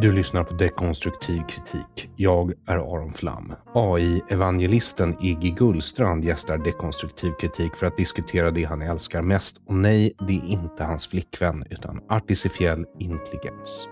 Du 0.00 0.12
lyssnar 0.12 0.44
på 0.44 0.54
Dekonstruktiv 0.54 1.42
kritik. 1.48 2.10
Jag 2.16 2.52
är 2.66 2.76
Aron 2.76 3.12
Flam. 3.12 3.54
AI-evangelisten 3.74 5.16
Iggy 5.20 5.50
Gullstrand 5.50 6.24
gästar 6.24 6.58
Dekonstruktiv 6.58 7.32
kritik 7.40 7.76
för 7.76 7.86
att 7.86 7.96
diskutera 7.96 8.50
det 8.50 8.64
han 8.64 8.82
älskar 8.82 9.22
mest. 9.22 9.56
Och 9.66 9.74
nej, 9.74 10.14
det 10.18 10.32
är 10.32 10.44
inte 10.44 10.84
hans 10.84 11.06
flickvän, 11.06 11.64
utan 11.70 12.00
artificiell 12.08 12.84
intelligens. 12.98 13.88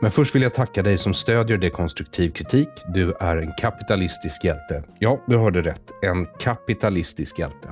Men 0.00 0.10
först 0.10 0.34
vill 0.34 0.42
jag 0.42 0.54
tacka 0.54 0.82
dig 0.82 0.98
som 0.98 1.14
stödjer 1.14 1.58
Dekonstruktiv 1.58 2.30
kritik. 2.30 2.68
Du 2.94 3.14
är 3.20 3.36
en 3.36 3.52
kapitalistisk 3.60 4.44
hjälte. 4.44 4.84
Ja, 4.98 5.24
du 5.26 5.36
hörde 5.36 5.62
rätt. 5.62 5.90
En 6.02 6.26
kapitalistisk 6.26 7.38
hjälte. 7.38 7.68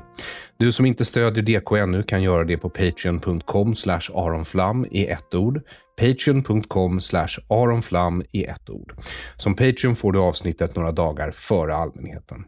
Du 0.56 0.72
som 0.72 0.86
inte 0.86 1.04
stödjer 1.04 1.60
DK 1.60 1.72
ännu 1.72 2.02
kan 2.02 2.22
göra 2.22 2.44
det 2.44 2.58
på 2.58 2.70
patreon.com 2.70 3.74
aronflam 4.14 4.86
i 4.90 5.06
ett 5.06 5.34
ord. 5.34 5.62
Patreon.com 5.98 7.00
aronflam 7.48 8.22
i 8.32 8.44
ett 8.44 8.70
ord. 8.70 8.94
Som 9.36 9.54
Patreon 9.54 9.96
får 9.96 10.12
du 10.12 10.18
avsnittet 10.18 10.76
några 10.76 10.92
dagar 10.92 11.30
före 11.30 11.74
allmänheten. 11.74 12.44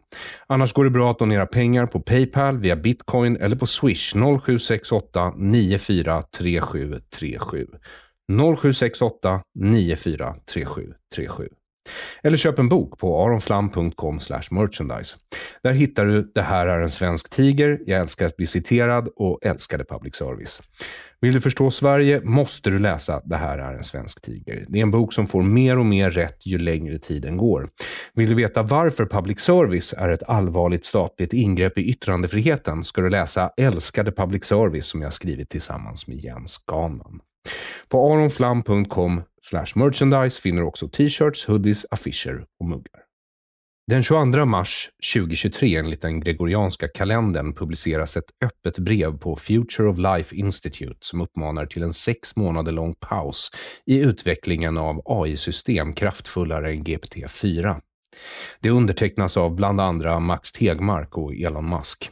Annars 0.47 0.73
går 0.73 0.83
det 0.83 0.89
bra 0.89 1.11
att 1.11 1.19
donera 1.19 1.45
pengar 1.45 1.85
på 1.85 1.99
Paypal, 1.99 2.57
via 2.57 2.75
Bitcoin 2.75 3.37
eller 3.37 3.55
på 3.55 3.67
Swish 3.67 4.13
0768 4.13 5.33
943737. 5.37 7.67
0768 8.61 9.41
943737. 9.59 11.49
Eller 12.23 12.37
köp 12.37 12.59
en 12.59 12.69
bok 12.69 12.99
på 12.99 13.23
aronflam.com 13.23 14.19
merchandise. 14.51 15.17
Där 15.63 15.73
hittar 15.73 16.05
du 16.05 16.31
Det 16.35 16.41
här 16.41 16.67
är 16.67 16.81
en 16.81 16.91
svensk 16.91 17.29
tiger, 17.29 17.79
Jag 17.85 17.99
älskar 17.99 18.25
att 18.25 18.37
bli 18.37 18.45
citerad 18.45 19.09
och 19.15 19.39
älskade 19.41 19.85
public 19.85 20.15
service. 20.15 20.61
Vill 21.21 21.33
du 21.33 21.41
förstå 21.41 21.71
Sverige 21.71 22.21
måste 22.23 22.69
du 22.69 22.79
läsa 22.79 23.21
Det 23.25 23.35
här 23.35 23.57
är 23.57 23.73
en 23.73 23.83
svensk 23.83 24.21
tiger. 24.21 24.65
Det 24.67 24.79
är 24.79 24.83
en 24.83 24.91
bok 24.91 25.13
som 25.13 25.27
får 25.27 25.43
mer 25.43 25.77
och 25.77 25.85
mer 25.85 26.11
rätt 26.11 26.45
ju 26.45 26.57
längre 26.57 26.99
tiden 26.99 27.37
går. 27.37 27.69
Vill 28.13 28.29
du 28.29 28.35
veta 28.35 28.63
varför 28.63 29.05
public 29.05 29.39
service 29.39 29.93
är 29.97 30.09
ett 30.09 30.23
allvarligt 30.23 30.85
statligt 30.85 31.33
ingrepp 31.33 31.77
i 31.77 31.81
yttrandefriheten 31.81 32.83
ska 32.83 33.01
du 33.01 33.09
läsa 33.09 33.51
Älskade 33.57 34.11
public 34.11 34.45
service 34.45 34.85
som 34.85 35.01
jag 35.01 35.13
skrivit 35.13 35.49
tillsammans 35.49 36.07
med 36.07 36.17
Jens 36.17 36.57
Ganman. 36.57 37.19
På 37.87 38.13
aronflam.com 38.13 39.21
merchandise 39.75 40.41
finner 40.41 40.61
du 40.61 40.67
också 40.67 40.87
t-shirts, 40.87 41.45
hoodies, 41.45 41.85
affischer 41.91 42.45
och 42.59 42.65
muggar. 42.65 43.01
Den 43.87 44.03
22 44.03 44.45
mars 44.45 44.89
2023 45.13 45.75
enligt 45.75 46.01
den 46.01 46.19
gregorianska 46.19 46.87
kalendern 46.87 47.53
publiceras 47.53 48.17
ett 48.17 48.31
öppet 48.43 48.79
brev 48.79 49.17
på 49.17 49.35
Future 49.35 49.89
of 49.89 49.97
Life 49.97 50.35
Institute 50.35 50.97
som 50.99 51.21
uppmanar 51.21 51.65
till 51.65 51.83
en 51.83 51.93
sex 51.93 52.35
månader 52.35 52.71
lång 52.71 52.93
paus 52.93 53.51
i 53.85 53.97
utvecklingen 53.97 54.77
av 54.77 55.01
AI-system 55.05 55.93
kraftfullare 55.93 56.71
än 56.71 56.83
GPT-4. 56.83 57.81
Det 58.59 58.69
undertecknas 58.69 59.37
av 59.37 59.55
bland 59.55 59.81
andra 59.81 60.19
Max 60.19 60.51
Tegmark 60.51 61.17
och 61.17 61.35
Elon 61.35 61.69
Musk. 61.69 62.11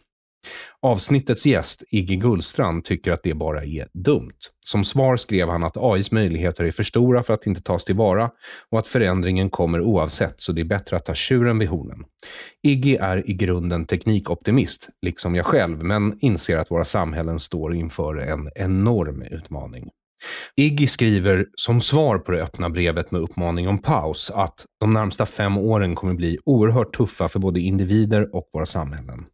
Avsnittets 0.82 1.46
gäst, 1.46 1.84
Iggy 1.90 2.16
Gullstrand, 2.16 2.86
tycker 2.86 3.12
att 3.12 3.24
det 3.24 3.34
bara 3.34 3.64
är 3.64 3.88
dumt. 3.94 4.38
Som 4.66 4.86
svar 4.86 5.18
skrev 5.18 5.50
han 5.50 5.64
att 5.64 5.78
AIs 5.78 6.12
möjligheter 6.12 6.64
är 6.64 6.72
för 6.72 6.84
stora 6.84 7.24
för 7.24 7.34
att 7.34 7.48
inte 7.48 7.62
tas 7.62 7.86
tillvara 7.86 8.32
och 8.70 8.80
att 8.80 8.88
förändringen 8.88 9.50
kommer 9.50 9.82
oavsett, 9.82 10.42
så 10.42 10.52
det 10.52 10.62
är 10.62 10.66
bättre 10.66 10.98
att 10.98 11.06
ta 11.06 11.14
tjuren 11.14 11.60
vid 11.60 11.70
hornen. 11.70 12.06
Iggy 12.64 12.96
är 12.96 13.30
i 13.30 13.34
grunden 13.34 13.86
teknikoptimist, 13.86 14.90
liksom 15.02 15.36
jag 15.36 15.46
själv, 15.46 15.84
men 15.84 16.18
inser 16.22 16.58
att 16.58 16.72
våra 16.72 16.86
samhällen 16.86 17.40
står 17.40 17.76
inför 17.76 18.16
en 18.16 18.50
enorm 18.56 19.22
utmaning. 19.22 19.90
Iggy 20.56 20.88
skriver 20.88 21.46
som 21.56 21.82
svar 21.82 22.18
på 22.18 22.32
det 22.32 22.44
öppna 22.44 22.70
brevet 22.70 23.12
med 23.12 23.22
uppmaning 23.22 23.68
om 23.68 23.78
paus 23.78 24.32
att 24.36 24.66
de 24.80 24.94
närmsta 24.94 25.26
fem 25.26 25.58
åren 25.58 25.96
kommer 25.96 26.14
bli 26.14 26.38
oerhört 26.46 26.96
tuffa 26.96 27.28
för 27.28 27.40
både 27.40 27.60
individer 27.60 28.36
och 28.36 28.50
våra 28.54 28.66
samhällen. 28.66 29.26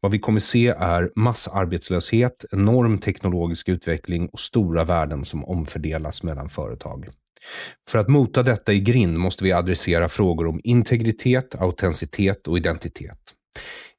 Vad 0.00 0.12
vi 0.12 0.18
kommer 0.18 0.40
se 0.40 0.68
är 0.68 1.10
massarbetslöshet, 1.16 2.44
enorm 2.52 2.98
teknologisk 2.98 3.68
utveckling 3.68 4.28
och 4.28 4.40
stora 4.40 4.84
värden 4.84 5.24
som 5.24 5.44
omfördelas 5.44 6.22
mellan 6.22 6.48
företag. 6.48 7.08
För 7.88 7.98
att 7.98 8.08
mota 8.08 8.42
detta 8.42 8.72
i 8.72 8.80
grind 8.80 9.18
måste 9.18 9.44
vi 9.44 9.52
adressera 9.52 10.08
frågor 10.08 10.46
om 10.46 10.60
integritet, 10.64 11.54
autenticitet 11.54 12.48
och 12.48 12.56
identitet. 12.56 13.18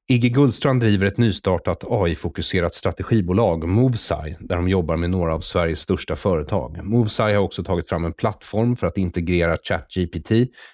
Iggy 0.07 0.29
Gullstrand 0.29 0.81
driver 0.81 1.05
ett 1.05 1.17
nystartat 1.17 1.83
AI-fokuserat 1.83 2.73
strategibolag, 2.73 3.67
Movesci, 3.67 4.35
där 4.39 4.55
de 4.55 4.69
jobbar 4.69 4.97
med 4.97 5.09
några 5.09 5.33
av 5.33 5.39
Sveriges 5.39 5.79
största 5.79 6.15
företag. 6.15 6.79
Movesci 6.83 7.23
har 7.23 7.37
också 7.37 7.63
tagit 7.63 7.89
fram 7.89 8.05
en 8.05 8.13
plattform 8.13 8.75
för 8.75 8.87
att 8.87 8.97
integrera 8.97 9.57
ChatGPT 9.57 10.31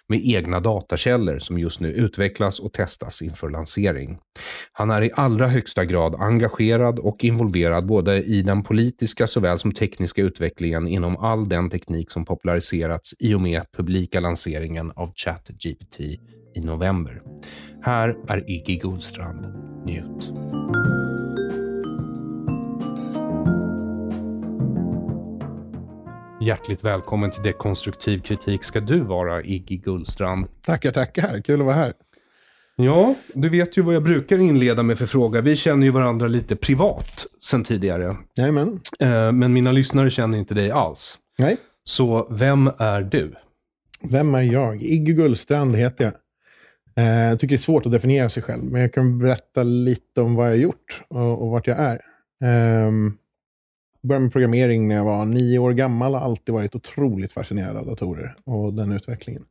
med 0.07 0.21
egna 0.23 0.59
datakällor 0.59 1.39
som 1.39 1.59
just 1.59 1.79
nu 1.79 1.93
utvecklas 1.93 2.59
och 2.59 2.73
testas 2.73 3.21
inför 3.21 3.49
lansering. 3.49 4.17
Han 4.71 4.91
är 4.91 5.01
i 5.01 5.11
allra 5.15 5.47
högsta 5.47 5.85
grad 5.85 6.15
engagerad 6.15 6.99
och 6.99 7.23
involverad 7.23 7.85
både 7.85 8.23
i 8.23 8.41
den 8.41 8.63
politiska 8.63 9.27
såväl 9.27 9.59
som 9.59 9.71
tekniska 9.71 10.21
utvecklingen 10.21 10.87
inom 10.87 11.17
all 11.17 11.49
den 11.49 11.69
teknik 11.69 12.11
som 12.11 12.25
populariserats 12.25 13.13
i 13.19 13.33
och 13.33 13.41
med 13.41 13.63
publika 13.77 14.19
lanseringen 14.19 14.91
av 14.95 15.13
ChatGPT 15.15 15.99
i 16.55 16.61
november. 16.61 17.21
Här 17.83 18.15
är 18.27 18.49
Iggy 18.51 18.77
Gullstrand. 18.77 19.45
Njut. 19.85 20.31
Hjärtligt 26.41 26.83
välkommen 26.83 27.31
till 27.31 27.43
Dekonstruktiv 27.43 28.19
kritik 28.19 28.63
ska 28.63 28.79
du 28.79 28.99
vara, 28.99 29.43
Iggy 29.43 29.77
Gullstrand. 29.77 30.47
Tackar, 30.61 30.91
tackar. 30.91 31.41
Kul 31.41 31.59
att 31.59 31.65
vara 31.65 31.75
här. 31.75 31.93
Ja, 32.75 33.15
du 33.33 33.49
vet 33.49 33.77
ju 33.77 33.81
vad 33.81 33.95
jag 33.95 34.03
brukar 34.03 34.37
inleda 34.37 34.83
med 34.83 34.97
för 34.97 35.05
fråga. 35.05 35.41
Vi 35.41 35.55
känner 35.55 35.85
ju 35.85 35.91
varandra 35.91 36.27
lite 36.27 36.55
privat 36.55 37.25
sen 37.49 37.63
tidigare. 37.63 38.15
Jajamän. 38.37 38.79
Eh, 38.99 39.31
Men 39.31 39.53
mina 39.53 39.71
lyssnare 39.71 40.11
känner 40.11 40.37
inte 40.37 40.53
dig 40.53 40.71
alls. 40.71 41.17
Nej. 41.37 41.57
Så 41.83 42.27
vem 42.31 42.67
är 42.77 43.01
du? 43.01 43.33
Vem 44.11 44.35
är 44.35 44.41
jag? 44.41 44.83
Iggy 44.83 45.13
Gullstrand 45.13 45.75
heter 45.75 46.03
jag. 46.03 46.13
Eh, 46.95 47.05
jag 47.05 47.39
tycker 47.39 47.55
det 47.55 47.55
är 47.55 47.57
svårt 47.57 47.85
att 47.85 47.91
definiera 47.91 48.29
sig 48.29 48.43
själv, 48.43 48.63
men 48.63 48.81
jag 48.81 48.93
kan 48.93 49.19
berätta 49.19 49.63
lite 49.63 50.21
om 50.21 50.35
vad 50.35 50.45
jag 50.45 50.51
har 50.51 50.57
gjort 50.57 51.03
och, 51.07 51.41
och 51.41 51.49
vart 51.49 51.67
jag 51.67 51.79
är. 51.79 52.01
Ehm, 52.41 53.17
jag 54.01 54.07
började 54.07 54.23
med 54.23 54.31
programmering 54.31 54.87
när 54.87 54.95
jag 54.95 55.05
var 55.05 55.25
nio 55.25 55.59
år 55.59 55.73
gammal. 55.73 56.13
Har 56.13 56.21
alltid 56.21 56.53
varit 56.53 56.75
otroligt 56.75 57.31
fascinerad 57.31 57.77
av 57.77 57.85
datorer 57.85 58.35
och 58.45 58.73
den 58.73 58.91
utvecklingen. 58.91 59.45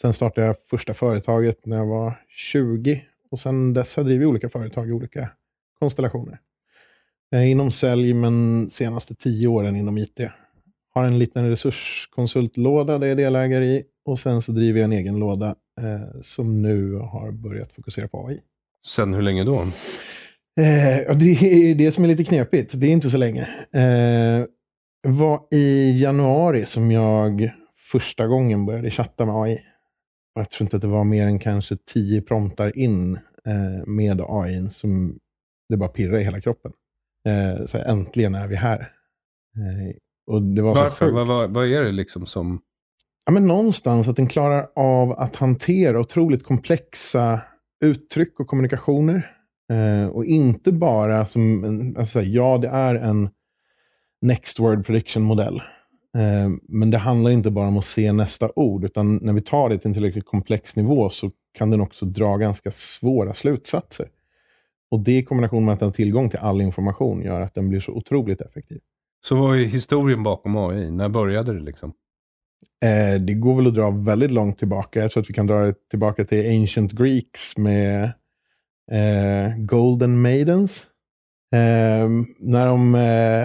Sen 0.00 0.12
startade 0.12 0.46
jag 0.46 0.56
första 0.58 0.94
företaget 0.94 1.66
när 1.66 1.76
jag 1.76 1.86
var 1.86 2.12
20 2.28 3.02
och 3.30 3.40
sen 3.40 3.72
dess 3.72 3.96
har 3.96 4.02
jag 4.02 4.08
drivit 4.08 4.28
olika 4.28 4.48
företag 4.48 4.88
i 4.88 4.92
olika 4.92 5.30
konstellationer. 5.78 6.38
Eh, 7.32 7.50
inom 7.50 7.70
sälj, 7.70 8.14
men 8.14 8.70
senaste 8.70 9.14
tio 9.14 9.48
åren 9.48 9.76
inom 9.76 9.98
IT. 9.98 10.20
Har 10.94 11.04
en 11.04 11.18
liten 11.18 11.50
resurskonsultlåda 11.50 12.98
där 12.98 13.06
jag 13.06 13.12
är 13.12 13.24
delägare 13.24 13.66
i 13.66 13.84
och 14.04 14.18
sen 14.18 14.42
så 14.42 14.52
driver 14.52 14.80
jag 14.80 14.84
en 14.84 14.92
egen 14.92 15.18
låda 15.18 15.48
eh, 15.80 16.20
som 16.22 16.62
nu 16.62 16.94
har 16.94 17.30
börjat 17.30 17.72
fokusera 17.72 18.08
på 18.08 18.26
AI. 18.26 18.40
Sen 18.86 19.14
hur 19.14 19.22
länge 19.22 19.44
då? 19.44 19.60
Eh, 20.60 21.16
det 21.16 21.42
är 21.42 21.74
det 21.74 21.92
som 21.92 22.04
är 22.04 22.08
lite 22.08 22.24
knepigt. 22.24 22.72
Det 22.80 22.86
är 22.86 22.90
inte 22.90 23.10
så 23.10 23.16
länge. 23.16 23.42
Eh, 23.72 24.44
var 25.02 25.40
i 25.50 26.00
januari 26.02 26.66
som 26.66 26.90
jag 26.90 27.50
första 27.78 28.26
gången 28.26 28.66
började 28.66 28.90
chatta 28.90 29.26
med 29.26 29.34
AI. 29.34 29.60
Jag 30.34 30.50
tror 30.50 30.64
inte 30.64 30.76
att 30.76 30.82
det 30.82 30.88
var 30.88 31.04
mer 31.04 31.26
än 31.26 31.38
kanske 31.38 31.76
tio 31.76 32.22
promptar 32.22 32.78
in 32.78 33.14
eh, 33.46 33.86
med 33.86 34.20
AI 34.28 34.68
som 34.70 35.18
det 35.68 35.76
bara 35.76 35.88
pirrade 35.88 36.20
i 36.20 36.24
hela 36.24 36.40
kroppen. 36.40 36.72
Eh, 37.26 37.66
så 37.66 37.78
äntligen 37.78 38.34
är 38.34 38.48
vi 38.48 38.56
här. 38.56 38.92
Eh, 39.56 39.96
och 40.26 40.42
det 40.42 40.62
var 40.62 40.74
Varför? 40.74 41.10
Vad, 41.10 41.26
vad, 41.26 41.50
vad 41.50 41.66
är 41.66 41.82
det 41.82 41.92
liksom 41.92 42.26
som... 42.26 42.60
Ja, 43.30 43.34
men 43.34 43.46
någonstans 43.46 44.08
att 44.08 44.16
den 44.16 44.26
klarar 44.26 44.68
av 44.76 45.12
att 45.12 45.36
hantera 45.36 46.00
otroligt 46.00 46.44
komplexa 46.44 47.40
uttryck 47.84 48.40
och 48.40 48.46
kommunikationer. 48.46 49.30
Eh, 49.72 50.08
och 50.08 50.24
inte 50.24 50.72
bara 50.72 51.26
som, 51.26 51.64
en, 51.64 51.96
alltså, 51.96 52.22
ja 52.22 52.58
det 52.58 52.68
är 52.68 52.94
en 52.94 53.30
next 54.22 54.58
word 54.58 54.86
prediction-modell. 54.86 55.62
Eh, 56.16 56.48
men 56.68 56.90
det 56.90 56.98
handlar 56.98 57.30
inte 57.30 57.50
bara 57.50 57.68
om 57.68 57.78
att 57.78 57.84
se 57.84 58.12
nästa 58.12 58.50
ord, 58.56 58.84
utan 58.84 59.16
när 59.16 59.32
vi 59.32 59.40
tar 59.40 59.68
det 59.68 59.78
till 59.78 59.88
en 59.88 59.94
tillräckligt 59.94 60.26
komplex 60.26 60.76
nivå 60.76 61.10
så 61.10 61.30
kan 61.54 61.70
den 61.70 61.80
också 61.80 62.06
dra 62.06 62.36
ganska 62.36 62.70
svåra 62.70 63.34
slutsatser. 63.34 64.08
Och 64.90 65.00
det 65.00 65.18
i 65.18 65.24
kombination 65.24 65.64
med 65.64 65.74
att 65.74 65.80
den 65.80 65.86
har 65.86 65.94
tillgång 65.94 66.30
till 66.30 66.38
all 66.38 66.60
information 66.60 67.22
gör 67.22 67.40
att 67.40 67.54
den 67.54 67.68
blir 67.68 67.80
så 67.80 67.92
otroligt 67.92 68.40
effektiv. 68.40 68.80
Så 69.24 69.36
vad 69.36 69.56
är 69.56 69.64
historien 69.64 70.22
bakom 70.22 70.56
AI? 70.56 70.90
När 70.90 71.08
började 71.08 71.54
det 71.54 71.60
liksom? 71.60 71.92
Eh, 72.84 73.20
det 73.20 73.34
går 73.34 73.56
väl 73.56 73.66
att 73.66 73.74
dra 73.74 73.90
väldigt 73.90 74.30
långt 74.30 74.58
tillbaka. 74.58 75.00
Jag 75.00 75.10
tror 75.10 75.22
att 75.22 75.30
vi 75.30 75.34
kan 75.34 75.46
dra 75.46 75.66
det 75.66 75.88
tillbaka 75.90 76.24
till 76.24 76.60
Ancient 76.60 76.92
Greeks 76.92 77.56
med 77.56 78.02
eh, 78.90 79.56
Golden 79.58 80.22
Maidens. 80.22 80.86
Eh, 81.54 82.08
när 82.38 82.66
de... 82.66 82.94
Eh, 82.94 83.42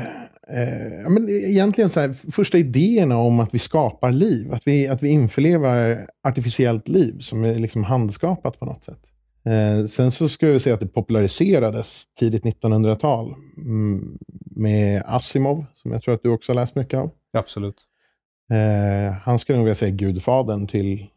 eh, 0.57 1.09
men 1.09 1.29
egentligen 1.29 1.89
så 1.89 1.99
här, 1.99 2.31
första 2.31 2.57
idéerna 2.57 3.17
om 3.17 3.39
att 3.39 3.53
vi 3.53 3.59
skapar 3.59 4.11
liv. 4.11 4.53
Att 4.53 4.67
vi, 4.67 4.87
att 4.87 5.03
vi 5.03 5.09
införlevar 5.09 6.07
artificiellt 6.23 6.87
liv 6.87 7.19
som 7.19 7.43
är 7.43 7.55
liksom 7.55 7.83
handskapat 7.83 8.59
på 8.59 8.65
något 8.65 8.83
sätt. 8.83 9.01
Eh, 9.45 9.85
sen 9.85 10.11
så 10.11 10.29
skulle 10.29 10.51
jag 10.51 10.61
säga 10.61 10.73
att 10.73 10.79
det 10.79 10.87
populariserades 10.87 12.03
tidigt 12.19 12.43
1900-tal 12.43 13.35
mm, 13.57 14.17
med 14.55 15.03
Asimov, 15.05 15.65
som 15.73 15.91
jag 15.91 16.01
tror 16.01 16.13
att 16.13 16.23
du 16.23 16.29
också 16.29 16.51
har 16.51 16.55
läst 16.55 16.75
mycket 16.75 16.99
av. 16.99 17.11
Absolut. 17.33 17.85
Eh, 18.51 19.13
han 19.13 19.39
skulle 19.39 19.57
nog 19.57 19.65
vilja 19.65 19.75
säga 19.75 19.91
gudfadern 19.91 20.67
till, 20.67 21.07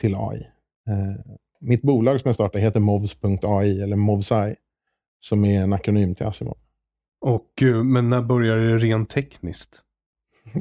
till 0.00 0.14
AI. 0.14 0.46
Eh, 0.88 1.36
mitt 1.60 1.82
bolag 1.82 2.20
som 2.20 2.28
jag 2.28 2.34
startade 2.34 2.64
heter 2.64 2.80
Movs.ai, 2.80 3.82
eller 3.82 3.96
Movsai, 3.96 4.54
som 5.20 5.44
är 5.44 5.60
en 5.60 5.72
akronym 5.72 6.14
till 6.14 6.26
Asimov. 6.26 6.56
Och, 7.20 7.62
eh, 7.62 7.84
men 7.84 8.10
när 8.10 8.22
började 8.22 8.70
det 8.70 8.78
rent 8.78 9.10
tekniskt? 9.10 9.82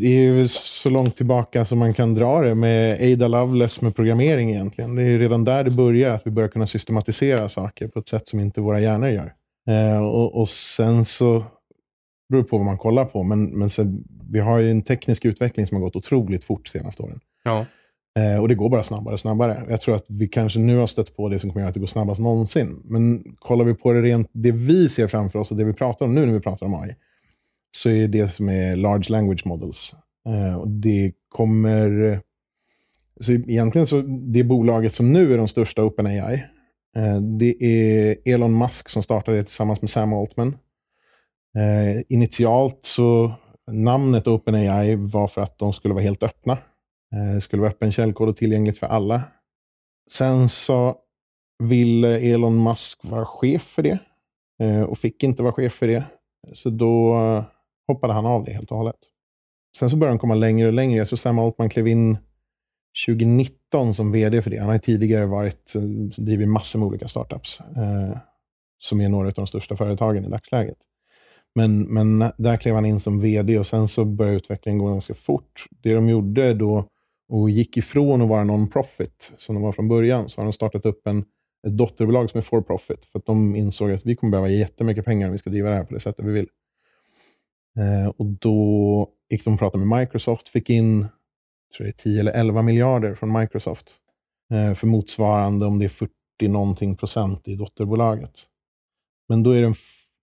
det 0.00 0.06
är 0.06 0.20
ju 0.20 0.48
så 0.48 0.90
långt 0.90 1.16
tillbaka 1.16 1.64
som 1.64 1.78
man 1.78 1.94
kan 1.94 2.14
dra 2.14 2.40
det 2.40 2.54
med 2.54 3.12
Ada 3.12 3.28
Lovelace 3.28 3.84
med 3.84 3.96
programmering 3.96 4.50
egentligen. 4.50 4.94
Det 4.94 5.02
är 5.02 5.18
redan 5.18 5.44
där 5.44 5.64
det 5.64 5.70
börjar, 5.70 6.14
att 6.14 6.26
vi 6.26 6.30
börjar 6.30 6.48
kunna 6.48 6.66
systematisera 6.66 7.48
saker 7.48 7.88
på 7.88 7.98
ett 7.98 8.08
sätt 8.08 8.28
som 8.28 8.40
inte 8.40 8.60
våra 8.60 8.80
hjärnor 8.80 9.08
gör. 9.08 9.34
Eh, 9.68 10.02
och, 10.02 10.40
och, 10.40 10.48
sen 10.48 11.04
så 11.04 11.44
beror 12.28 12.42
det 12.42 12.48
på 12.48 12.56
vad 12.56 12.66
man 12.66 12.78
kollar 12.78 13.04
på, 13.04 13.22
men, 13.22 13.44
men 13.44 13.70
så, 13.70 13.82
vi 14.28 14.40
har 14.40 14.58
ju 14.58 14.70
en 14.70 14.82
teknisk 14.82 15.24
utveckling 15.24 15.66
som 15.66 15.74
har 15.74 15.82
gått 15.82 15.96
otroligt 15.96 16.44
fort 16.44 16.70
de 16.72 16.78
senaste 16.78 17.02
åren. 17.02 17.20
Ja. 17.44 17.66
Eh, 18.18 18.40
och 18.40 18.48
det 18.48 18.54
går 18.54 18.68
bara 18.68 18.82
snabbare 18.82 19.12
och 19.14 19.20
snabbare. 19.20 19.66
Jag 19.68 19.80
tror 19.80 19.94
att 19.94 20.04
vi 20.08 20.26
kanske 20.26 20.58
nu 20.58 20.76
har 20.76 20.86
stött 20.86 21.16
på 21.16 21.28
det 21.28 21.38
som 21.38 21.50
kommer 21.50 21.60
göra 21.60 21.68
att 21.68 21.74
det 21.74 21.80
går 21.80 21.86
snabbast 21.86 22.20
någonsin. 22.20 22.82
Men 22.84 23.24
kollar 23.38 23.64
vi 23.64 23.74
på 23.74 23.92
det 23.92 24.02
rent, 24.02 24.30
det 24.32 24.52
vi 24.52 24.88
ser 24.88 25.06
framför 25.06 25.38
oss 25.38 25.50
och 25.50 25.56
det 25.56 25.64
vi 25.64 25.72
pratar 25.72 26.06
om 26.06 26.14
nu 26.14 26.26
när 26.26 26.32
vi 26.32 26.40
pratar 26.40 26.66
om 26.66 26.74
AI, 26.74 26.94
så 27.70 27.90
är 27.90 28.08
det 28.08 28.28
som 28.28 28.48
är 28.48 28.76
large 28.76 29.04
language 29.08 29.46
models. 29.46 29.94
Eh, 30.28 30.60
och 30.60 30.68
det 30.68 31.10
kommer... 31.28 32.20
Så 33.20 33.32
egentligen 33.32 33.86
så 33.86 34.02
det 34.06 34.44
bolaget 34.44 34.94
som 34.94 35.12
nu 35.12 35.34
är 35.34 35.38
de 35.38 35.48
största 35.48 35.84
OpenAI, 35.84 36.44
eh, 36.96 37.20
det 37.20 37.64
är 37.64 38.16
Elon 38.24 38.58
Musk 38.58 38.88
som 38.88 39.02
startade 39.02 39.36
det 39.36 39.42
tillsammans 39.42 39.82
med 39.82 39.90
Sam 39.90 40.12
Altman. 40.12 40.56
Eh, 41.56 42.02
initialt 42.08 42.78
så 42.82 43.32
namnet 43.70 44.26
OpenAI 44.26 44.94
var 44.94 45.28
för 45.28 45.40
att 45.40 45.58
de 45.58 45.72
skulle 45.72 45.94
vara 45.94 46.04
helt 46.04 46.22
öppna. 46.22 46.58
Det 47.34 47.40
skulle 47.40 47.60
vara 47.62 47.70
öppen 47.70 47.92
källkod 47.92 48.28
och 48.28 48.36
tillgängligt 48.36 48.78
för 48.78 48.86
alla. 48.86 49.22
Sen 50.10 50.48
så 50.48 50.96
ville 51.58 52.18
Elon 52.18 52.62
Musk 52.62 53.04
vara 53.04 53.24
chef 53.24 53.62
för 53.62 53.82
det 53.82 53.98
eh, 54.62 54.82
och 54.82 54.98
fick 54.98 55.22
inte 55.22 55.42
vara 55.42 55.52
chef 55.52 55.72
för 55.72 55.86
det. 55.86 56.04
Så 56.52 56.70
då 56.70 57.14
eh, 57.14 57.44
hoppade 57.86 58.12
han 58.12 58.26
av 58.26 58.44
det 58.44 58.52
helt 58.52 58.70
och 58.70 58.76
hållet. 58.76 58.96
Sen 59.78 59.90
så 59.90 59.96
började 59.96 60.12
han 60.12 60.18
komma 60.18 60.34
längre 60.34 60.66
och 60.66 60.72
längre. 60.72 60.98
Jag 60.98 61.08
tror 61.08 61.16
Sam 61.16 61.38
Altman 61.38 61.68
klev 61.68 61.88
in 61.88 62.18
2019 63.06 63.94
som 63.94 64.12
vd 64.12 64.42
för 64.42 64.50
det. 64.50 64.58
Han 64.58 64.68
har 64.68 64.78
tidigare 64.78 65.26
varit, 65.26 65.74
drivit 66.16 66.48
massor 66.48 66.78
med 66.78 66.86
olika 66.86 67.08
startups, 67.08 67.60
eh, 67.60 68.18
som 68.78 69.00
är 69.00 69.08
några 69.08 69.28
av 69.28 69.32
de 69.32 69.46
största 69.46 69.76
företagen 69.76 70.24
i 70.24 70.28
dagsläget. 70.28 70.78
Men, 71.54 71.82
men 71.82 72.32
där 72.38 72.56
klev 72.56 72.74
han 72.74 72.86
in 72.86 73.00
som 73.00 73.20
vd 73.20 73.58
och 73.58 73.66
sen 73.66 73.88
så 73.88 74.04
började 74.04 74.36
utvecklingen 74.36 74.78
gå 74.78 74.86
ganska 74.86 75.14
fort. 75.14 75.66
Det 75.70 75.94
de 75.94 76.08
gjorde 76.08 76.54
då, 76.54 76.88
och 77.28 77.50
gick 77.50 77.76
ifrån 77.76 78.22
att 78.22 78.28
vara 78.28 78.44
non-profit, 78.44 79.32
som 79.36 79.54
de 79.54 79.62
var 79.62 79.72
från 79.72 79.88
början, 79.88 80.28
så 80.28 80.40
har 80.40 80.44
de 80.44 80.52
startat 80.52 80.86
upp 80.86 81.06
en, 81.06 81.18
ett 81.66 81.76
dotterbolag 81.76 82.30
som 82.30 82.38
är 82.38 82.42
for 82.42 82.62
profit. 82.62 83.04
För 83.04 83.18
att 83.18 83.26
de 83.26 83.56
insåg 83.56 83.90
att 83.90 84.06
vi 84.06 84.16
kommer 84.16 84.30
behöva 84.30 84.48
jättemycket 84.48 85.04
pengar 85.04 85.26
om 85.26 85.32
vi 85.32 85.38
ska 85.38 85.50
driva 85.50 85.70
det 85.70 85.76
här 85.76 85.84
på 85.84 85.94
det 85.94 86.00
sättet 86.00 86.24
vi 86.24 86.32
vill. 86.32 86.48
Eh, 87.78 88.08
och 88.08 88.26
då 88.26 89.08
gick 89.30 89.44
de 89.44 89.52
och 89.52 89.58
pratade 89.58 89.86
med 89.86 89.98
Microsoft, 89.98 90.48
fick 90.48 90.70
in 90.70 91.06
tror 91.76 91.86
jag, 91.86 91.96
10 91.96 92.20
eller 92.20 92.32
11 92.32 92.62
miljarder 92.62 93.14
från 93.14 93.32
Microsoft. 93.32 93.94
Eh, 94.52 94.74
för 94.74 94.86
motsvarande 94.86 95.66
om 95.66 95.78
det 95.78 95.84
är 95.84 95.88
40 95.88 96.12
någonting 96.40 96.96
procent 96.96 97.48
i 97.48 97.54
dotterbolaget. 97.54 98.46
Men 99.28 99.42
då 99.42 99.50
är 99.50 99.62
den 99.62 99.74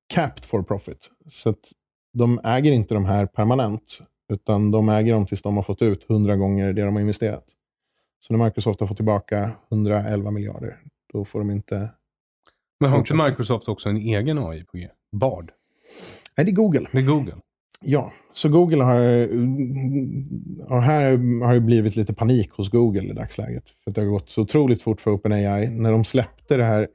capped 0.07 0.45
for 0.45 0.63
profit. 0.63 1.12
Så 1.27 1.50
att 1.50 1.71
de 2.13 2.39
äger 2.43 2.71
inte 2.71 2.93
de 2.93 3.05
här 3.05 3.25
permanent, 3.25 4.00
utan 4.33 4.71
de 4.71 4.89
äger 4.89 5.13
dem 5.13 5.25
tills 5.25 5.41
de 5.41 5.55
har 5.55 5.63
fått 5.63 5.81
ut 5.81 6.09
100 6.09 6.35
gånger 6.35 6.74
det 6.74 6.81
de 6.81 6.93
har 6.93 7.01
investerat. 7.01 7.45
Så 8.27 8.38
när 8.38 8.45
Microsoft 8.45 8.79
har 8.79 8.88
fått 8.88 8.97
tillbaka 8.97 9.51
111 9.71 10.31
miljarder, 10.31 10.77
då 11.13 11.25
får 11.25 11.39
de 11.39 11.51
inte... 11.51 11.89
Men 12.79 12.89
har 12.89 12.97
inte 12.97 13.13
Microsoft 13.13 13.67
också 13.67 13.89
en 13.89 13.97
egen 13.97 14.38
AI 14.38 14.63
på 14.63 14.77
G? 14.77 14.89
Bard? 15.12 15.51
Nej, 16.38 16.45
det 16.45 16.51
är 16.51 16.55
Google. 16.55 16.88
Det 16.91 16.97
är 16.97 17.03
Google. 17.03 17.35
Ja, 17.81 18.12
så 18.33 18.50
Google 18.50 18.83
har... 18.83 19.00
Och 20.69 20.81
här 20.81 21.03
har 21.45 21.53
det 21.53 21.59
blivit 21.59 21.95
lite 21.95 22.13
panik 22.13 22.51
hos 22.51 22.69
Google 22.69 23.03
i 23.03 23.13
dagsläget. 23.13 23.63
För 23.83 23.91
det 23.91 24.01
har 24.01 24.07
gått 24.07 24.29
så 24.29 24.41
otroligt 24.41 24.81
fort 24.81 25.01
för 25.01 25.12
OpenAI. 25.12 25.67
När 25.67 25.91
de 25.91 26.05
släppte 26.05 26.57
det 26.57 26.63
här... 26.63 26.88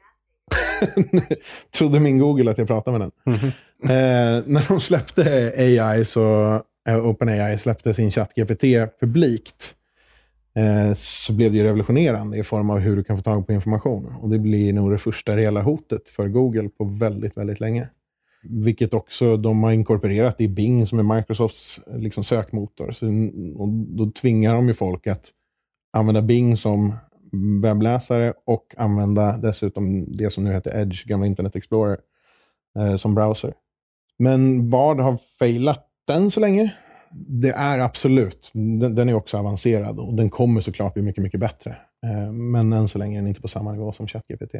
trodde 1.78 2.00
min 2.00 2.18
Google 2.18 2.50
att 2.50 2.58
jag 2.58 2.66
pratade 2.66 2.98
med 2.98 3.10
den. 3.24 3.34
Mm 3.34 3.38
-hmm. 3.38 3.52
eh, 3.82 4.42
när 4.46 4.68
de 4.68 4.80
släppte 4.80 5.52
AI 5.56 6.04
så... 6.04 6.54
Eh, 6.88 7.06
OpenAI 7.06 7.58
släppte 7.58 7.94
sin 7.94 8.10
ChatGPT 8.10 8.62
publikt. 9.00 9.74
Eh, 10.54 10.94
så 10.94 11.32
blev 11.32 11.52
det 11.52 11.58
ju 11.58 11.64
revolutionerande 11.64 12.38
i 12.38 12.44
form 12.44 12.70
av 12.70 12.78
hur 12.78 12.96
du 12.96 13.04
kan 13.04 13.16
få 13.16 13.22
tag 13.22 13.46
på 13.46 13.52
information. 13.52 14.14
Och 14.22 14.28
det 14.28 14.38
blir 14.38 14.72
nog 14.72 14.90
det 14.90 14.98
första 14.98 15.36
reella 15.36 15.62
hotet 15.62 16.08
för 16.08 16.28
Google 16.28 16.68
på 16.68 16.84
väldigt, 16.84 17.36
väldigt 17.36 17.60
länge. 17.60 17.88
Vilket 18.42 18.94
också 18.94 19.36
de 19.36 19.62
har 19.62 19.72
inkorporerat 19.72 20.40
i 20.40 20.48
Bing 20.48 20.86
som 20.86 20.98
är 20.98 21.16
Microsofts 21.16 21.80
liksom, 21.96 22.24
sökmotor. 22.24 22.92
Så, 22.92 23.06
då 23.96 24.10
tvingar 24.10 24.54
de 24.54 24.68
ju 24.68 24.74
folk 24.74 25.06
att 25.06 25.30
använda 25.92 26.22
Bing 26.22 26.56
som 26.56 26.94
webbläsare 27.62 28.34
och 28.46 28.74
använda 28.76 29.36
dessutom 29.36 30.12
det 30.16 30.30
som 30.30 30.44
nu 30.44 30.52
heter 30.52 30.80
Edge, 30.80 31.04
gamla 31.04 31.26
Internet 31.26 31.56
Explorer, 31.56 31.98
eh, 32.78 32.96
som 32.96 33.14
browser. 33.14 33.54
Men 34.18 34.70
Bard 34.70 35.00
har 35.00 35.18
failat 35.38 35.86
än 36.10 36.30
så 36.30 36.40
länge. 36.40 36.74
Det 37.12 37.50
är 37.50 37.78
absolut. 37.78 38.50
Den, 38.52 38.94
den 38.94 39.08
är 39.08 39.14
också 39.14 39.38
avancerad 39.38 39.98
och 39.98 40.14
den 40.14 40.30
kommer 40.30 40.60
såklart 40.60 40.94
bli 40.94 41.02
mycket, 41.02 41.24
mycket 41.24 41.40
bättre. 41.40 41.70
Eh, 42.06 42.32
men 42.32 42.72
än 42.72 42.88
så 42.88 42.98
länge 42.98 43.16
är 43.18 43.20
den 43.20 43.28
inte 43.28 43.40
på 43.40 43.48
samma 43.48 43.72
nivå 43.72 43.92
som 43.92 44.08
ChatGPT. 44.08 44.54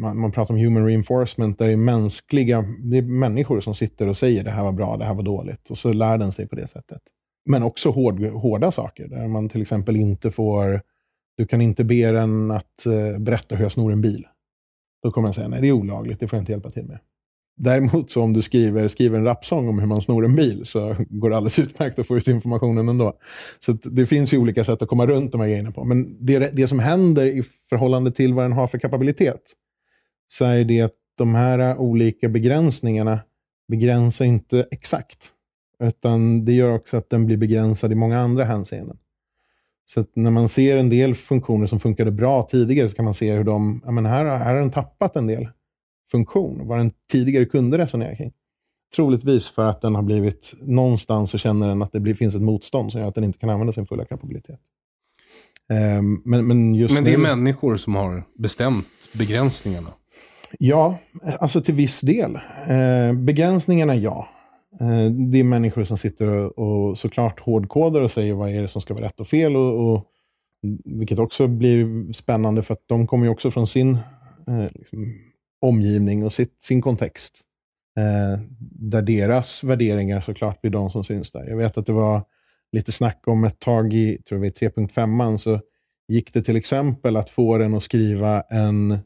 man, 0.00 0.20
man 0.20 0.32
pratar 0.32 0.54
om 0.54 0.60
human 0.60 0.86
reinforcement, 0.86 1.58
där 1.58 1.66
det 1.66 1.72
är 1.72 1.76
mänskliga, 1.76 2.64
det 2.78 2.98
är 2.98 3.02
människor 3.02 3.60
som 3.60 3.74
sitter 3.74 4.08
och 4.08 4.16
säger 4.16 4.44
det 4.44 4.50
här 4.50 4.62
var 4.62 4.72
bra, 4.72 4.96
det 4.96 5.04
här 5.04 5.14
var 5.14 5.22
dåligt. 5.22 5.70
Och 5.70 5.78
så 5.78 5.92
lär 5.92 6.18
den 6.18 6.32
sig 6.32 6.48
på 6.48 6.56
det 6.56 6.68
sättet. 6.68 7.02
Men 7.50 7.62
också 7.62 7.90
hård, 7.90 8.20
hårda 8.20 8.72
saker, 8.72 9.08
där 9.08 9.28
man 9.28 9.48
till 9.48 9.62
exempel 9.62 9.96
inte 9.96 10.30
får, 10.30 10.82
du 11.36 11.46
kan 11.46 11.60
inte 11.60 11.84
be 11.84 12.12
den 12.12 12.50
att 12.50 12.86
eh, 12.86 13.18
berätta 13.18 13.56
hur 13.56 13.64
jag 13.64 13.72
snor 13.72 13.92
en 13.92 14.00
bil. 14.00 14.26
Då 15.02 15.10
kommer 15.10 15.28
den 15.28 15.34
säga, 15.34 15.48
nej 15.48 15.60
det 15.60 15.68
är 15.68 15.72
olagligt, 15.72 16.20
det 16.20 16.28
får 16.28 16.36
jag 16.36 16.42
inte 16.42 16.52
hjälpa 16.52 16.70
till 16.70 16.84
med. 16.84 16.98
Däremot 17.58 18.10
så 18.10 18.22
om 18.22 18.32
du 18.32 18.42
skriver, 18.42 18.88
skriver 18.88 19.18
en 19.18 19.24
rapsång 19.24 19.68
om 19.68 19.78
hur 19.78 19.86
man 19.86 20.02
snor 20.02 20.24
en 20.24 20.36
bil 20.36 20.64
så 20.64 20.96
går 21.08 21.30
det 21.30 21.36
alldeles 21.36 21.58
utmärkt 21.58 21.98
att 21.98 22.06
få 22.06 22.16
ut 22.16 22.28
informationen 22.28 22.88
ändå. 22.88 23.18
Så 23.58 23.72
det 23.72 24.06
finns 24.06 24.34
ju 24.34 24.38
olika 24.38 24.64
sätt 24.64 24.82
att 24.82 24.88
komma 24.88 25.06
runt 25.06 25.32
de 25.32 25.40
här 25.40 25.48
grejerna 25.48 25.72
på. 25.72 25.84
Men 25.84 26.26
det, 26.26 26.38
det 26.38 26.66
som 26.66 26.78
händer 26.78 27.26
i 27.26 27.42
förhållande 27.68 28.12
till 28.12 28.34
vad 28.34 28.44
den 28.44 28.52
har 28.52 28.66
för 28.66 28.78
kapabilitet 28.78 29.42
så 30.28 30.44
är 30.44 30.64
det 30.64 30.80
att 30.80 30.92
de 31.18 31.34
här 31.34 31.78
olika 31.78 32.28
begränsningarna 32.28 33.20
begränsar 33.68 34.24
inte 34.24 34.66
exakt. 34.70 35.32
Utan 35.82 36.44
det 36.44 36.52
gör 36.52 36.74
också 36.74 36.96
att 36.96 37.10
den 37.10 37.26
blir 37.26 37.36
begränsad 37.36 37.92
i 37.92 37.94
många 37.94 38.20
andra 38.20 38.44
hänseenden. 38.44 38.98
Så 39.84 40.04
när 40.14 40.30
man 40.30 40.48
ser 40.48 40.76
en 40.76 40.88
del 40.88 41.14
funktioner 41.14 41.66
som 41.66 41.80
funkade 41.80 42.10
bra 42.10 42.42
tidigare 42.42 42.88
så 42.88 42.96
kan 42.96 43.04
man 43.04 43.14
se 43.14 43.32
hur 43.32 43.44
de, 43.44 43.82
ja 43.84 43.90
men 43.90 44.06
här, 44.06 44.24
här 44.24 44.54
har 44.54 44.60
den 44.60 44.70
tappat 44.70 45.16
en 45.16 45.26
del 45.26 45.48
funktion, 46.10 46.68
vad 46.68 46.78
den 46.78 46.92
tidigare 47.12 47.44
kunde 47.44 47.78
resonera 47.78 48.16
kring. 48.16 48.32
Troligtvis 48.96 49.48
för 49.48 49.64
att 49.64 49.80
den 49.80 49.94
har 49.94 50.02
blivit, 50.02 50.54
någonstans 50.62 51.30
så 51.30 51.38
känner 51.38 51.68
den 51.68 51.82
att 51.82 51.92
det 51.92 52.00
blir, 52.00 52.14
finns 52.14 52.34
ett 52.34 52.42
motstånd 52.42 52.92
som 52.92 53.00
gör 53.00 53.08
att 53.08 53.14
den 53.14 53.24
inte 53.24 53.38
kan 53.38 53.50
använda 53.50 53.72
sin 53.72 53.86
fulla 53.86 54.04
kapabilitet. 54.04 54.60
Um, 55.68 56.22
men, 56.24 56.46
men, 56.46 56.74
just 56.74 56.94
men 56.94 57.04
det 57.04 57.12
är 57.12 57.16
nu, 57.16 57.22
människor 57.22 57.76
som 57.76 57.94
har 57.94 58.24
bestämt 58.38 58.86
begränsningarna? 59.14 59.88
Ja, 60.58 60.98
alltså 61.40 61.60
till 61.60 61.74
viss 61.74 62.00
del. 62.00 62.38
Uh, 62.70 63.12
begränsningarna, 63.12 63.96
ja. 63.96 64.28
Uh, 64.80 65.10
det 65.10 65.40
är 65.40 65.44
människor 65.44 65.84
som 65.84 65.98
sitter 65.98 66.28
och, 66.28 66.58
och 66.58 66.98
såklart 66.98 67.40
hårdkodar 67.40 68.00
och 68.00 68.10
säger 68.10 68.34
vad 68.34 68.50
är 68.50 68.62
det 68.62 68.68
som 68.68 68.80
ska 68.80 68.94
vara 68.94 69.04
rätt 69.04 69.20
och 69.20 69.28
fel. 69.28 69.56
Och, 69.56 69.92
och 69.92 70.06
vilket 70.84 71.18
också 71.18 71.46
blir 71.46 72.12
spännande 72.12 72.62
för 72.62 72.74
att 72.74 72.84
de 72.86 73.06
kommer 73.06 73.26
ju 73.26 73.32
också 73.32 73.50
från 73.50 73.66
sin 73.66 73.98
uh, 74.48 74.66
liksom, 74.74 74.98
omgivning 75.60 76.24
och 76.24 76.32
sitt, 76.32 76.62
sin 76.62 76.82
kontext. 76.82 77.40
Eh, 77.98 78.40
där 78.60 79.02
deras 79.02 79.64
värderingar 79.64 80.20
såklart 80.20 80.60
blir 80.60 80.70
de 80.70 80.90
som 80.90 81.04
syns 81.04 81.30
där. 81.30 81.44
Jag 81.48 81.56
vet 81.56 81.78
att 81.78 81.86
det 81.86 81.92
var 81.92 82.22
lite 82.72 82.92
snack 82.92 83.22
om 83.26 83.44
ett 83.44 83.58
tag 83.58 83.94
i 83.94 84.22
tror 84.28 84.44
jag, 84.44 84.52
3.5 84.52 85.36
så 85.36 85.60
gick 86.08 86.32
det 86.32 86.42
till 86.42 86.56
exempel 86.56 87.16
att 87.16 87.30
få 87.30 87.58
den 87.58 87.74
att 87.74 87.82
skriva 87.82 88.40
en 88.40 88.98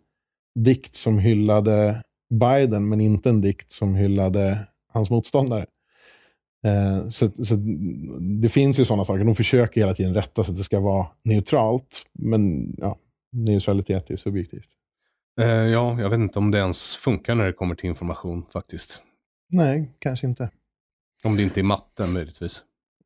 dikt 0.55 0.95
som 0.95 1.19
hyllade 1.19 2.03
Biden, 2.31 2.89
men 2.89 3.01
inte 3.01 3.29
en 3.29 3.41
dikt 3.41 3.73
som 3.73 3.95
hyllade 3.95 4.59
hans 4.93 5.11
motståndare. 5.11 5.67
Eh, 6.65 7.09
så, 7.09 7.31
så, 7.45 7.55
Det 8.43 8.49
finns 8.49 8.81
ju 8.81 8.85
sådana 8.85 9.05
saker. 9.05 9.25
De 9.25 9.35
försöker 9.35 9.81
hela 9.81 9.95
tiden 9.95 10.15
rätta 10.15 10.45
så 10.45 10.51
att 10.51 10.57
det 10.57 10.65
ska 10.65 10.81
vara 10.81 11.07
neutralt, 11.23 12.03
men 12.13 12.75
ja, 12.79 12.99
neutralitet 13.33 14.11
är 14.11 14.17
subjektivt. 14.17 14.69
Eh, 15.41 15.47
ja, 15.47 16.01
jag 16.01 16.11
vet 16.11 16.21
inte 16.21 16.39
om 16.39 16.51
det 16.51 16.59
ens 16.59 16.97
funkar 16.97 17.35
när 17.35 17.47
det 17.47 17.53
kommer 17.53 17.75
till 17.75 17.89
information 17.89 18.47
faktiskt. 18.53 19.03
Nej, 19.49 19.91
kanske 19.99 20.27
inte. 20.27 20.51
Om 21.25 21.37
det 21.37 21.43
inte 21.43 21.61
är 21.61 21.65
matte 21.65 22.07
möjligtvis. 22.07 22.63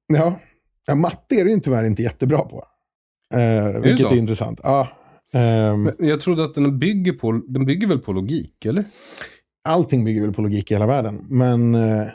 Ja, 0.07 0.41
ja 0.87 0.95
matte 0.95 1.35
är 1.35 1.45
ju 1.45 1.61
tyvärr 1.61 1.85
inte 1.85 2.03
jättebra 2.03 2.39
på. 2.39 2.67
Eh, 3.35 3.81
vilket 3.83 4.07
är, 4.07 4.13
är 4.13 4.19
intressant. 4.19 4.61
Ja, 4.63 4.89
ehm, 5.33 5.91
jag 5.99 6.21
trodde 6.21 6.45
att 6.45 6.55
den 6.55 6.79
bygger, 6.79 7.13
på, 7.13 7.33
den 7.33 7.67
bygger 7.67 7.87
väl 7.87 7.99
på 7.99 8.13
logik, 8.13 8.65
eller? 8.65 8.85
Allting 9.65 10.05
bygger 10.05 10.21
väl 10.21 10.33
på 10.33 10.43
logik 10.43 10.71
i 10.71 10.75
hela 10.75 10.87
världen. 10.87 11.27
Men 11.31 11.75
eh, 11.75 12.07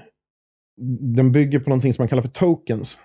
den 1.15 1.31
bygger 1.31 1.59
på 1.59 1.69
någonting 1.69 1.93
som 1.93 2.01
man 2.01 2.09
kallar 2.09 2.21
för 2.21 2.29
tokens. 2.29 2.99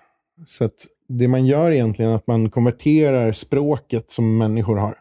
Så 0.47 0.65
att 0.65 0.87
det 1.09 1.29
man 1.29 1.47
gör 1.47 1.71
egentligen 1.71 2.11
är 2.11 2.17
att 2.17 2.27
man 2.27 2.51
konverterar 2.51 3.33
språket 3.33 4.11
som 4.11 4.39
människor 4.39 4.77
har 4.77 4.95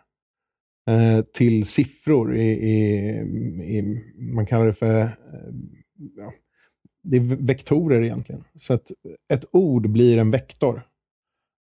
Eh, 0.88 1.22
till 1.34 1.66
siffror. 1.66 2.36
I, 2.36 2.52
i, 2.52 2.78
i, 3.78 4.04
man 4.18 4.46
kallar 4.46 4.66
det 4.66 4.74
för... 4.74 5.02
Eh, 5.02 5.10
ja, 6.18 6.34
det 7.04 7.18
är 7.18 7.22
vektorer 7.22 8.02
egentligen. 8.04 8.44
Så 8.56 8.74
att 8.74 8.92
ett 9.34 9.46
ord 9.52 9.90
blir 9.90 10.18
en 10.18 10.32
vektor. 10.32 10.82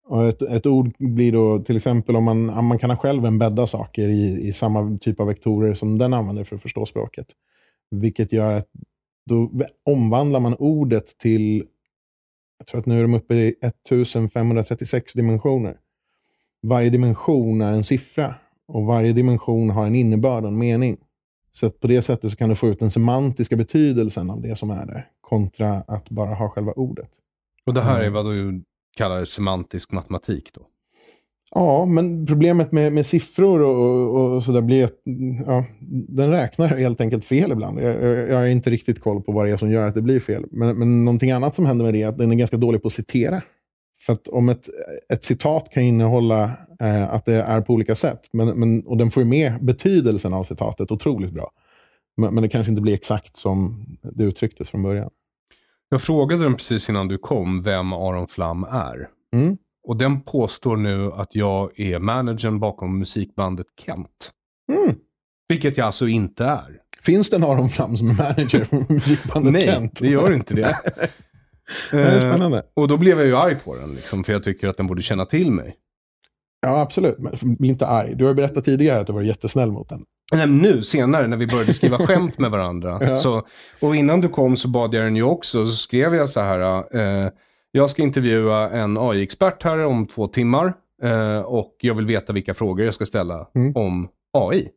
Och 0.06 0.28
ett, 0.28 0.42
ett 0.42 0.66
ord 0.66 0.94
blir 0.98 1.32
då 1.32 1.60
till 1.60 1.76
exempel 1.76 2.16
om 2.16 2.24
man, 2.24 2.66
man 2.66 2.80
kan 2.80 2.90
ha 2.90 2.98
själv 2.98 3.26
embedda 3.26 3.68
saker 3.68 4.10
i, 4.10 4.48
i 4.48 4.54
samma 4.54 4.98
typ 4.98 5.20
av 5.20 5.28
vektorer 5.28 5.74
som 5.74 5.98
den 5.98 6.14
använder 6.14 6.44
för 6.44 6.56
att 6.56 6.62
förstå 6.62 6.86
språket. 6.86 7.28
Vilket 7.92 8.32
gör 8.32 8.58
att 8.58 8.70
då 9.26 9.52
omvandlar 9.86 10.40
man 10.40 10.56
ordet 10.56 11.18
till, 11.18 11.68
jag 12.58 12.68
tror 12.68 12.80
att 12.80 12.86
nu 12.86 12.98
är 12.98 13.02
de 13.02 13.14
uppe 13.14 13.36
i 13.36 13.56
1536 13.62 15.14
dimensioner. 15.14 15.78
Varje 16.62 16.90
dimension 16.90 17.62
är 17.62 17.72
en 17.72 17.84
siffra. 17.84 18.36
Och 18.68 18.86
varje 18.86 19.14
dimension 19.14 19.70
har 19.70 19.86
en 19.86 19.96
innebörd 19.96 20.44
och 20.44 20.50
en 20.50 20.58
mening. 20.58 20.98
Så 21.52 21.70
på 21.70 21.88
det 21.88 22.02
sättet 22.02 22.32
så 22.32 22.38
kan 22.38 22.50
du 22.50 22.56
få 22.56 22.68
ut 22.68 22.80
den 22.80 22.92
semantiska 22.92 23.56
betydelsen 23.56 24.30
av 24.30 24.42
det 24.42 24.56
som 24.56 24.72
är 24.72 24.86
där, 24.86 25.08
kontra 25.22 25.72
att 25.88 26.10
bara 26.10 26.36
ha 26.36 26.50
själva 26.50 26.72
ordet. 26.72 27.10
Och 27.66 27.74
det 27.74 27.82
här 27.82 28.00
är 28.00 28.08
mm. 28.08 28.14
vad 28.14 28.26
du 28.26 28.64
kallar 28.98 29.26
semantisk 29.26 29.92
matematik 29.92 30.50
då? 30.54 30.62
Ja, 31.56 31.86
men 31.86 32.26
problemet 32.26 32.72
med, 32.72 32.94
med 32.94 33.06
siffror 33.06 33.62
och, 33.62 34.16
och, 34.16 34.36
och 34.36 34.44
sådär 34.44 34.62
blir 34.62 34.84
att 34.84 35.02
ja, 35.46 35.66
den 36.08 36.32
räknar 36.32 36.68
helt 36.68 37.02
enkelt 37.02 37.26
fel 37.26 37.52
ibland. 37.52 37.82
Jag, 37.82 38.04
jag 38.30 38.38
har 38.38 38.46
inte 38.46 38.70
riktigt 38.70 39.02
koll 39.02 39.22
på 39.22 39.32
vad 39.32 39.46
det 39.46 39.52
är 39.52 39.58
som 39.58 39.72
gör 39.72 39.88
att 39.88 39.94
det 39.94 40.02
blir 40.02 40.20
fel. 40.20 40.46
Men, 40.52 40.78
men 40.78 41.06
någonting 41.06 41.32
annat 41.32 41.56
som 41.56 41.66
händer 41.66 41.86
med 41.86 41.94
det 41.94 42.02
är 42.02 42.08
att 42.08 42.18
den 42.18 42.32
är 42.32 42.36
ganska 42.36 42.58
dålig 42.58 42.82
på 42.82 42.88
att 42.88 42.94
citera. 42.94 43.42
För 44.06 44.14
att 44.14 44.28
om 44.28 44.50
ett, 44.50 44.70
ett 45.14 45.26
citat 45.26 45.70
kan 45.72 45.84
innehålla 45.84 46.52
eh, 46.80 47.14
att 47.14 47.26
det 47.26 47.42
är 47.42 47.62
på 47.62 47.74
olika 47.74 47.96
sätt, 47.96 48.20
men, 48.34 48.48
men, 48.48 48.86
och 48.86 48.98
den 48.98 49.12
får 49.12 49.24
ju 49.24 49.30
med 49.30 49.66
betydelsen 49.66 50.34
av 50.34 50.44
citatet 50.44 50.92
otroligt 50.92 51.32
bra. 51.32 51.52
Men, 52.18 52.34
men 52.34 52.44
det 52.44 52.50
kanske 52.50 52.70
inte 52.72 52.82
blir 52.82 52.94
exakt 52.94 53.38
som 53.38 53.86
det 54.02 54.24
uttrycktes 54.24 54.70
från 54.70 54.84
början. 54.84 55.10
Jag 55.90 56.02
frågade 56.02 56.44
den 56.44 56.56
precis 56.56 56.90
innan 56.90 57.08
du 57.08 57.18
kom 57.18 57.64
vem 57.64 57.94
Aron 57.94 58.28
Flam 58.28 58.64
är. 58.64 59.10
Mm. 59.34 59.58
Och 59.88 59.98
den 59.98 60.22
påstår 60.22 60.78
nu 60.78 61.12
att 61.12 61.36
jag 61.36 61.80
är 61.80 62.00
managern 62.00 62.60
bakom 62.60 63.00
musikbandet 63.00 63.68
Kent. 63.86 64.32
Mm. 64.72 64.96
Vilket 65.48 65.78
jag 65.78 65.86
alltså 65.86 66.08
inte 66.08 66.46
är. 66.46 66.80
Finns 67.02 67.30
det 67.30 67.36
en 67.36 67.44
Aron 67.44 67.70
Flam 67.70 67.98
som 67.98 68.10
är 68.10 68.14
manager 68.14 68.64
för 68.64 68.94
musikbandet 68.94 69.54
Nej, 69.54 69.66
Kent? 69.66 70.02
Nej, 70.02 70.10
det 70.10 70.14
gör 70.14 70.36
inte 70.36 70.54
det. 70.54 70.76
det 71.92 71.98
är 71.98 72.20
spännande. 72.20 72.58
Eh, 72.58 72.64
och 72.74 72.88
då 72.88 72.98
blev 72.98 73.18
jag 73.18 73.28
ju 73.28 73.36
arg 73.36 73.56
på 73.56 73.76
den, 73.76 73.94
liksom, 73.94 74.24
för 74.24 74.34
jag 74.34 74.44
tycker 74.44 74.68
att 74.68 74.78
den 74.78 74.88
borde 74.88 75.02
känna 75.02 75.26
till 75.26 75.52
mig. 75.52 75.76
Ja, 76.62 76.82
absolut. 76.82 77.20
Men 77.20 77.56
bli 77.56 77.68
inte 77.68 77.88
arg. 77.88 78.16
Du 78.16 78.26
har 78.26 78.34
berättat 78.34 78.66
tidigare 78.66 79.00
att 79.00 79.08
du 79.08 79.14
var 79.14 79.22
jättesnäll 79.22 79.72
mot 79.72 79.90
den. 79.90 80.04
Nej, 80.34 80.48
nu, 80.48 80.82
senare, 80.82 81.28
när 81.28 81.38
vi 81.38 81.48
började 81.48 81.74
skriva 81.74 81.98
skämt 82.08 82.40
med 82.40 82.52
varandra. 82.52 83.00
ja. 83.02 83.16
så, 83.16 83.48
och 83.80 83.96
innan 83.96 84.22
du 84.22 84.28
kom 84.28 84.56
så 84.56 84.68
bad 84.68 84.94
jag 84.94 85.04
den 85.04 85.16
ju 85.16 85.24
också, 85.24 85.66
så 85.66 85.76
skrev 85.76 86.16
jag 86.16 86.30
så 86.30 86.40
här. 86.40 86.84
Eh, 87.26 87.30
jag 87.72 87.90
ska 87.90 88.02
intervjua 88.02 88.70
en 88.70 88.98
AI-expert 88.98 89.64
här 89.64 89.80
om 89.80 90.06
två 90.06 90.28
timmar. 90.28 90.74
Eh, 91.04 91.40
och 91.40 91.76
jag 91.82 91.96
vill 91.96 92.06
veta 92.06 92.34
vilka 92.34 92.54
frågor 92.54 92.86
jag 92.86 92.94
ska 92.94 93.06
ställa 93.06 93.48
mm. 93.56 93.76
om 93.76 94.08
AI 94.38 94.70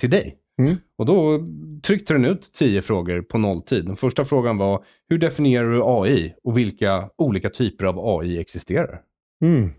till 0.00 0.10
dig. 0.10 0.36
Mm. 0.58 0.76
Och 0.98 1.06
då 1.06 1.46
tryckte 1.82 2.12
den 2.12 2.24
ut 2.24 2.52
tio 2.52 2.82
frågor 2.82 3.22
på 3.22 3.38
nolltid. 3.38 3.86
Den 3.86 3.96
första 3.96 4.24
frågan 4.24 4.58
var, 4.58 4.84
hur 5.08 5.18
definierar 5.18 5.70
du 5.70 5.82
AI 5.84 6.34
och 6.44 6.58
vilka 6.58 7.10
olika 7.18 7.50
typer 7.50 7.84
av 7.84 8.20
AI 8.20 8.38
existerar? 8.38 9.00
Mm. 9.42 9.70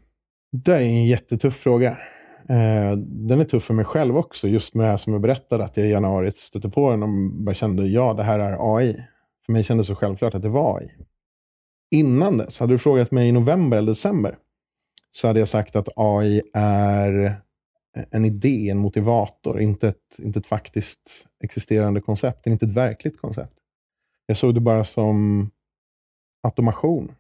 Det 0.52 0.74
är 0.74 0.82
en 0.82 1.06
jättetuff 1.06 1.56
fråga. 1.56 1.98
Eh, 2.50 2.98
den 2.98 3.40
är 3.40 3.44
tuff 3.44 3.64
för 3.64 3.74
mig 3.74 3.86
själv 3.86 4.18
också, 4.18 4.48
just 4.48 4.74
med 4.74 4.86
det 4.86 4.90
här 4.90 4.98
som 4.98 5.14
jag 5.14 5.22
berättade, 5.22 5.66
att 5.66 5.78
jag 5.78 5.86
i 5.86 5.90
januari 5.90 6.32
stötte 6.32 6.70
på 6.70 6.92
den 6.92 7.04
och 7.04 7.10
bara 7.32 7.56
kände, 7.56 7.88
ja, 7.88 8.14
det 8.14 8.24
här 8.24 8.40
är 8.40 8.76
AI. 8.78 8.94
för 9.46 9.54
mig 9.54 9.64
kändes 9.64 9.88
så 9.88 9.96
självklart 9.96 10.36
att 10.36 10.42
det 10.42 10.50
var 10.50 10.78
AI. 10.78 10.92
Innan 11.92 12.38
dess, 12.38 12.60
hade 12.60 12.74
du 12.74 12.78
frågat 12.78 13.12
mig 13.12 13.30
i 13.30 13.32
november 13.32 13.78
eller 13.78 13.92
december, 13.92 14.38
så 15.12 15.28
hade 15.28 15.40
jag 15.40 15.48
sagt 15.48 15.76
att 15.76 15.90
AI 15.96 16.42
är 16.54 17.42
en 18.12 18.26
idé, 18.26 18.70
en 18.70 18.78
motivator, 18.78 19.62
inte 19.62 19.88
ett, 19.88 20.20
inte 20.20 20.40
ett 20.40 20.48
faktiskt 20.48 21.28
existerande 21.44 22.02
koncept, 22.02 22.48
inte 22.48 22.66
ett 22.66 22.74
verkligt 22.74 23.22
koncept. 23.22 23.54
Jag 24.26 24.38
såg 24.38 24.54
det 24.54 24.60
bara 24.60 24.84
som 24.84 25.50
automation. 26.44 27.12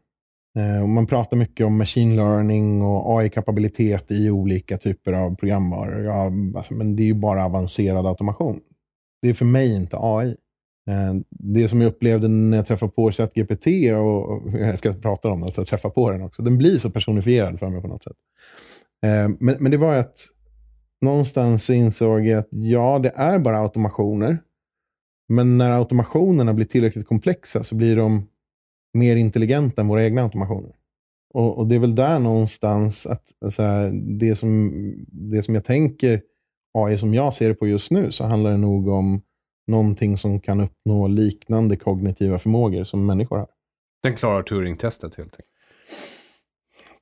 Eh, 0.57 0.87
man 0.87 1.07
pratar 1.07 1.37
mycket 1.37 1.65
om 1.65 1.77
machine 1.77 2.15
learning 2.15 2.81
och 2.81 3.19
AI-kapabilitet 3.19 4.11
i 4.11 4.29
olika 4.29 4.77
typer 4.77 5.13
av 5.13 5.35
programvaror. 5.35 6.03
Ja, 6.03 6.31
alltså, 6.57 6.73
men 6.73 6.95
det 6.95 7.03
är 7.03 7.05
ju 7.05 7.13
bara 7.13 7.45
avancerad 7.45 8.07
automation. 8.07 8.59
Det 9.21 9.29
är 9.29 9.33
för 9.33 9.45
mig 9.45 9.75
inte 9.75 9.97
AI. 9.99 10.35
Eh, 10.89 11.13
det 11.29 11.67
som 11.67 11.81
jag 11.81 11.89
upplevde 11.89 12.27
när 12.27 12.57
jag 12.57 12.67
träffade 12.67 12.91
på 12.91 13.11
ChatGPT, 13.11 13.67
och 13.67 14.53
jag 14.53 14.77
ska 14.77 14.93
prata 14.93 15.29
om 15.29 15.41
det, 15.41 15.47
att 15.47 15.57
jag 15.57 15.67
träffade 15.67 15.93
på 15.93 16.11
den 16.11 16.21
också, 16.21 16.43
den 16.43 16.57
blir 16.57 16.77
så 16.77 16.89
personifierad 16.89 17.59
för 17.59 17.67
mig 17.67 17.81
på 17.81 17.87
något 17.87 18.03
sätt. 18.03 18.17
Eh, 19.03 19.29
men, 19.39 19.55
men 19.59 19.71
det 19.71 19.77
var 19.77 19.95
att 19.95 20.27
någonstans 21.01 21.65
så 21.65 21.73
insåg 21.73 22.25
jag 22.25 22.39
att 22.39 22.47
ja, 22.51 22.99
det 22.99 23.11
är 23.15 23.39
bara 23.39 23.59
automationer. 23.59 24.37
Men 25.29 25.57
när 25.57 25.71
automationerna 25.71 26.53
blir 26.53 26.65
tillräckligt 26.65 27.07
komplexa 27.07 27.63
så 27.63 27.75
blir 27.75 27.95
de 27.95 28.27
mer 28.93 29.15
intelligenta 29.15 29.81
än 29.81 29.87
våra 29.87 30.03
egna 30.03 30.23
automationer. 30.23 30.75
Och, 31.33 31.57
och 31.57 31.67
det 31.67 31.75
är 31.75 31.79
väl 31.79 31.95
där 31.95 32.19
någonstans 32.19 33.05
att 33.05 33.23
alltså, 33.45 33.89
det, 34.19 34.35
som, 34.35 34.71
det 35.07 35.43
som 35.43 35.55
jag 35.55 35.65
tänker 35.65 36.21
AI 36.73 36.97
som 36.97 37.13
jag 37.13 37.33
ser 37.33 37.47
det 37.49 37.55
på 37.55 37.67
just 37.67 37.91
nu, 37.91 38.11
så 38.11 38.23
handlar 38.25 38.51
det 38.51 38.57
nog 38.57 38.87
om 38.87 39.21
någonting 39.67 40.17
som 40.17 40.39
kan 40.39 40.61
uppnå 40.61 41.07
liknande 41.07 41.75
kognitiva 41.77 42.39
förmågor 42.39 42.83
som 42.83 43.05
människor 43.05 43.37
har. 43.37 43.47
Den 44.03 44.15
klarar 44.15 44.43
Turing-testet 44.43 45.15
helt 45.15 45.33
enkelt? 45.33 45.47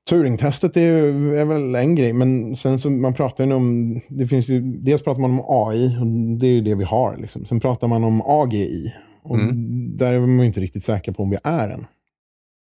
Turing-testet 0.09 0.77
är, 0.77 0.93
är, 1.33 1.45
väl 1.45 1.75
en 1.75 1.95
grej, 1.95 2.13
men 2.13 2.55
sen 2.55 2.79
så 2.79 2.89
man 2.89 3.13
pratar 3.13 3.45
ju 3.45 3.53
om, 3.53 3.99
det 4.09 4.27
finns 4.27 4.47
ju, 4.49 4.61
dels 4.61 5.03
pratar 5.03 5.21
man 5.21 5.31
om 5.31 5.45
AI, 5.47 5.97
och 5.99 6.07
det 6.39 6.47
är 6.47 6.51
ju 6.51 6.61
det 6.61 6.75
vi 6.75 6.83
har. 6.83 7.17
Liksom. 7.17 7.45
Sen 7.45 7.59
pratar 7.59 7.87
man 7.87 8.03
om 8.03 8.21
AGI, 8.25 8.93
och 9.23 9.35
mm. 9.35 9.97
där 9.97 10.13
är 10.13 10.19
man 10.19 10.45
inte 10.45 10.59
riktigt 10.59 10.83
säker 10.83 11.11
på 11.11 11.23
om 11.23 11.29
vi 11.29 11.37
är 11.43 11.69
än. 11.69 11.85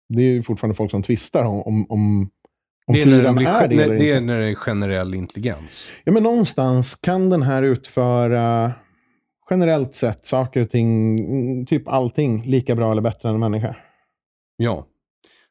Det 0.09 0.23
är 0.23 0.27
ju 0.27 0.43
fortfarande 0.43 0.75
folk 0.75 0.91
som 0.91 1.03
tvistar 1.03 1.45
om, 1.45 1.63
om, 1.63 1.87
om 1.91 2.31
om 2.87 2.95
det 2.95 3.01
är, 3.01 3.05
fyran 3.05 3.39
är, 3.39 3.63
är 3.63 3.69
det 3.69 3.75
eller 3.75 3.95
inte. 3.95 4.05
Det 4.05 4.13
är 4.13 4.21
när 4.21 4.41
det 4.41 4.51
är 4.51 4.55
generell 4.55 5.15
intelligens. 5.15 5.89
Ja, 6.05 6.13
men 6.13 6.23
någonstans 6.23 6.95
kan 6.95 7.31
den 7.31 7.43
här 7.43 7.63
utföra 7.63 8.73
generellt 9.51 9.95
sett 9.95 10.27
saker 10.27 10.61
och 10.61 10.71
ting, 10.71 11.67
typ 11.67 11.89
allting, 11.89 12.43
lika 12.47 12.75
bra 12.75 12.93
eller 12.93 13.03
bättre 13.03 13.29
än 13.29 13.35
en 13.35 13.41
människa. 13.41 13.77
Ja. 14.57 14.87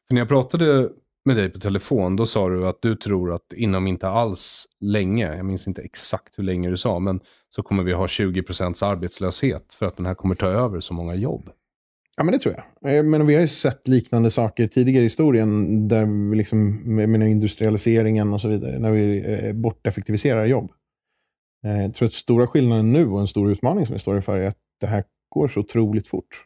För 0.08 0.14
när 0.14 0.20
jag 0.20 0.28
pratade 0.28 0.88
med 1.24 1.36
dig 1.36 1.50
på 1.50 1.60
telefon, 1.60 2.16
då 2.16 2.26
sa 2.26 2.48
du 2.48 2.66
att 2.68 2.82
du 2.82 2.96
tror 2.96 3.32
att 3.32 3.52
inom 3.56 3.86
inte 3.86 4.08
alls 4.08 4.66
länge, 4.80 5.36
jag 5.36 5.46
minns 5.46 5.66
inte 5.66 5.82
exakt 5.82 6.38
hur 6.38 6.44
länge 6.44 6.70
du 6.70 6.76
sa, 6.76 6.98
men 6.98 7.20
så 7.48 7.62
kommer 7.62 7.82
vi 7.82 7.92
ha 7.92 8.08
20 8.08 8.42
procents 8.42 8.82
arbetslöshet 8.82 9.74
för 9.74 9.86
att 9.86 9.96
den 9.96 10.06
här 10.06 10.14
kommer 10.14 10.34
ta 10.34 10.46
över 10.46 10.80
så 10.80 10.94
många 10.94 11.14
jobb. 11.14 11.50
Ja, 12.16 12.24
men 12.24 12.32
det 12.32 12.38
tror 12.38 12.54
jag. 12.54 12.96
Eh, 12.96 13.02
men 13.02 13.26
vi 13.26 13.34
har 13.34 13.40
ju 13.40 13.48
sett 13.48 13.88
liknande 13.88 14.30
saker 14.30 14.66
tidigare 14.66 15.00
i 15.00 15.06
historien, 15.06 15.88
där 15.88 16.30
vi 16.30 16.36
liksom, 16.36 16.82
med 16.96 17.30
industrialiseringen 17.30 18.32
och 18.32 18.40
så 18.40 18.48
vidare, 18.48 18.78
när 18.78 18.92
vi 18.92 19.32
eh, 19.32 19.52
borteffektiviserar 19.52 20.46
jobb. 20.46 20.72
Eh, 21.64 21.82
jag 21.82 21.94
tror 21.94 22.06
att 22.06 22.12
stora 22.12 22.46
skillnaden 22.46 22.92
nu 22.92 23.06
och 23.06 23.20
en 23.20 23.28
stor 23.28 23.50
utmaning 23.50 23.86
som 23.86 23.92
vi 23.92 24.00
står 24.00 24.16
inför 24.16 24.38
är 24.38 24.48
att 24.48 24.58
det 24.80 24.86
här 24.86 25.04
går 25.28 25.48
så 25.48 25.60
otroligt 25.60 26.08
fort. 26.08 26.44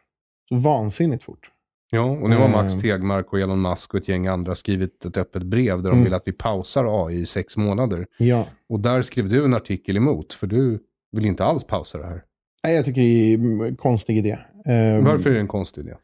Så 0.48 0.56
vansinnigt 0.56 1.22
fort. 1.22 1.50
Ja, 1.90 2.02
och 2.02 2.30
nu 2.30 2.36
har 2.36 2.48
Max 2.48 2.72
mm. 2.72 2.82
Tegmark 2.82 3.32
och 3.32 3.40
Elon 3.40 3.62
Musk 3.62 3.94
och 3.94 4.00
ett 4.00 4.08
gäng 4.08 4.26
andra 4.26 4.54
skrivit 4.54 5.04
ett 5.04 5.16
öppet 5.16 5.42
brev 5.42 5.82
där 5.82 5.90
de 5.90 5.96
mm. 5.96 6.04
vill 6.04 6.14
att 6.14 6.28
vi 6.28 6.32
pausar 6.32 7.06
AI 7.06 7.20
i 7.20 7.26
sex 7.26 7.56
månader. 7.56 8.06
Ja. 8.18 8.46
Och 8.68 8.80
där 8.80 9.02
skrev 9.02 9.28
du 9.28 9.44
en 9.44 9.54
artikel 9.54 9.96
emot, 9.96 10.32
för 10.32 10.46
du 10.46 10.78
vill 11.12 11.26
inte 11.26 11.44
alls 11.44 11.64
pausa 11.64 11.98
det 11.98 12.06
här. 12.06 12.22
Nej, 12.64 12.76
jag 12.76 12.84
tycker 12.84 13.00
det 13.00 13.34
är 13.34 13.66
en 13.66 13.76
konstig 13.76 14.18
idé. 14.18 14.38
Ehm, 14.66 15.04
Varför 15.04 15.30
är 15.30 15.34
det 15.34 15.40
en 15.40 15.48
konstig 15.48 15.80
idé? 15.80 15.94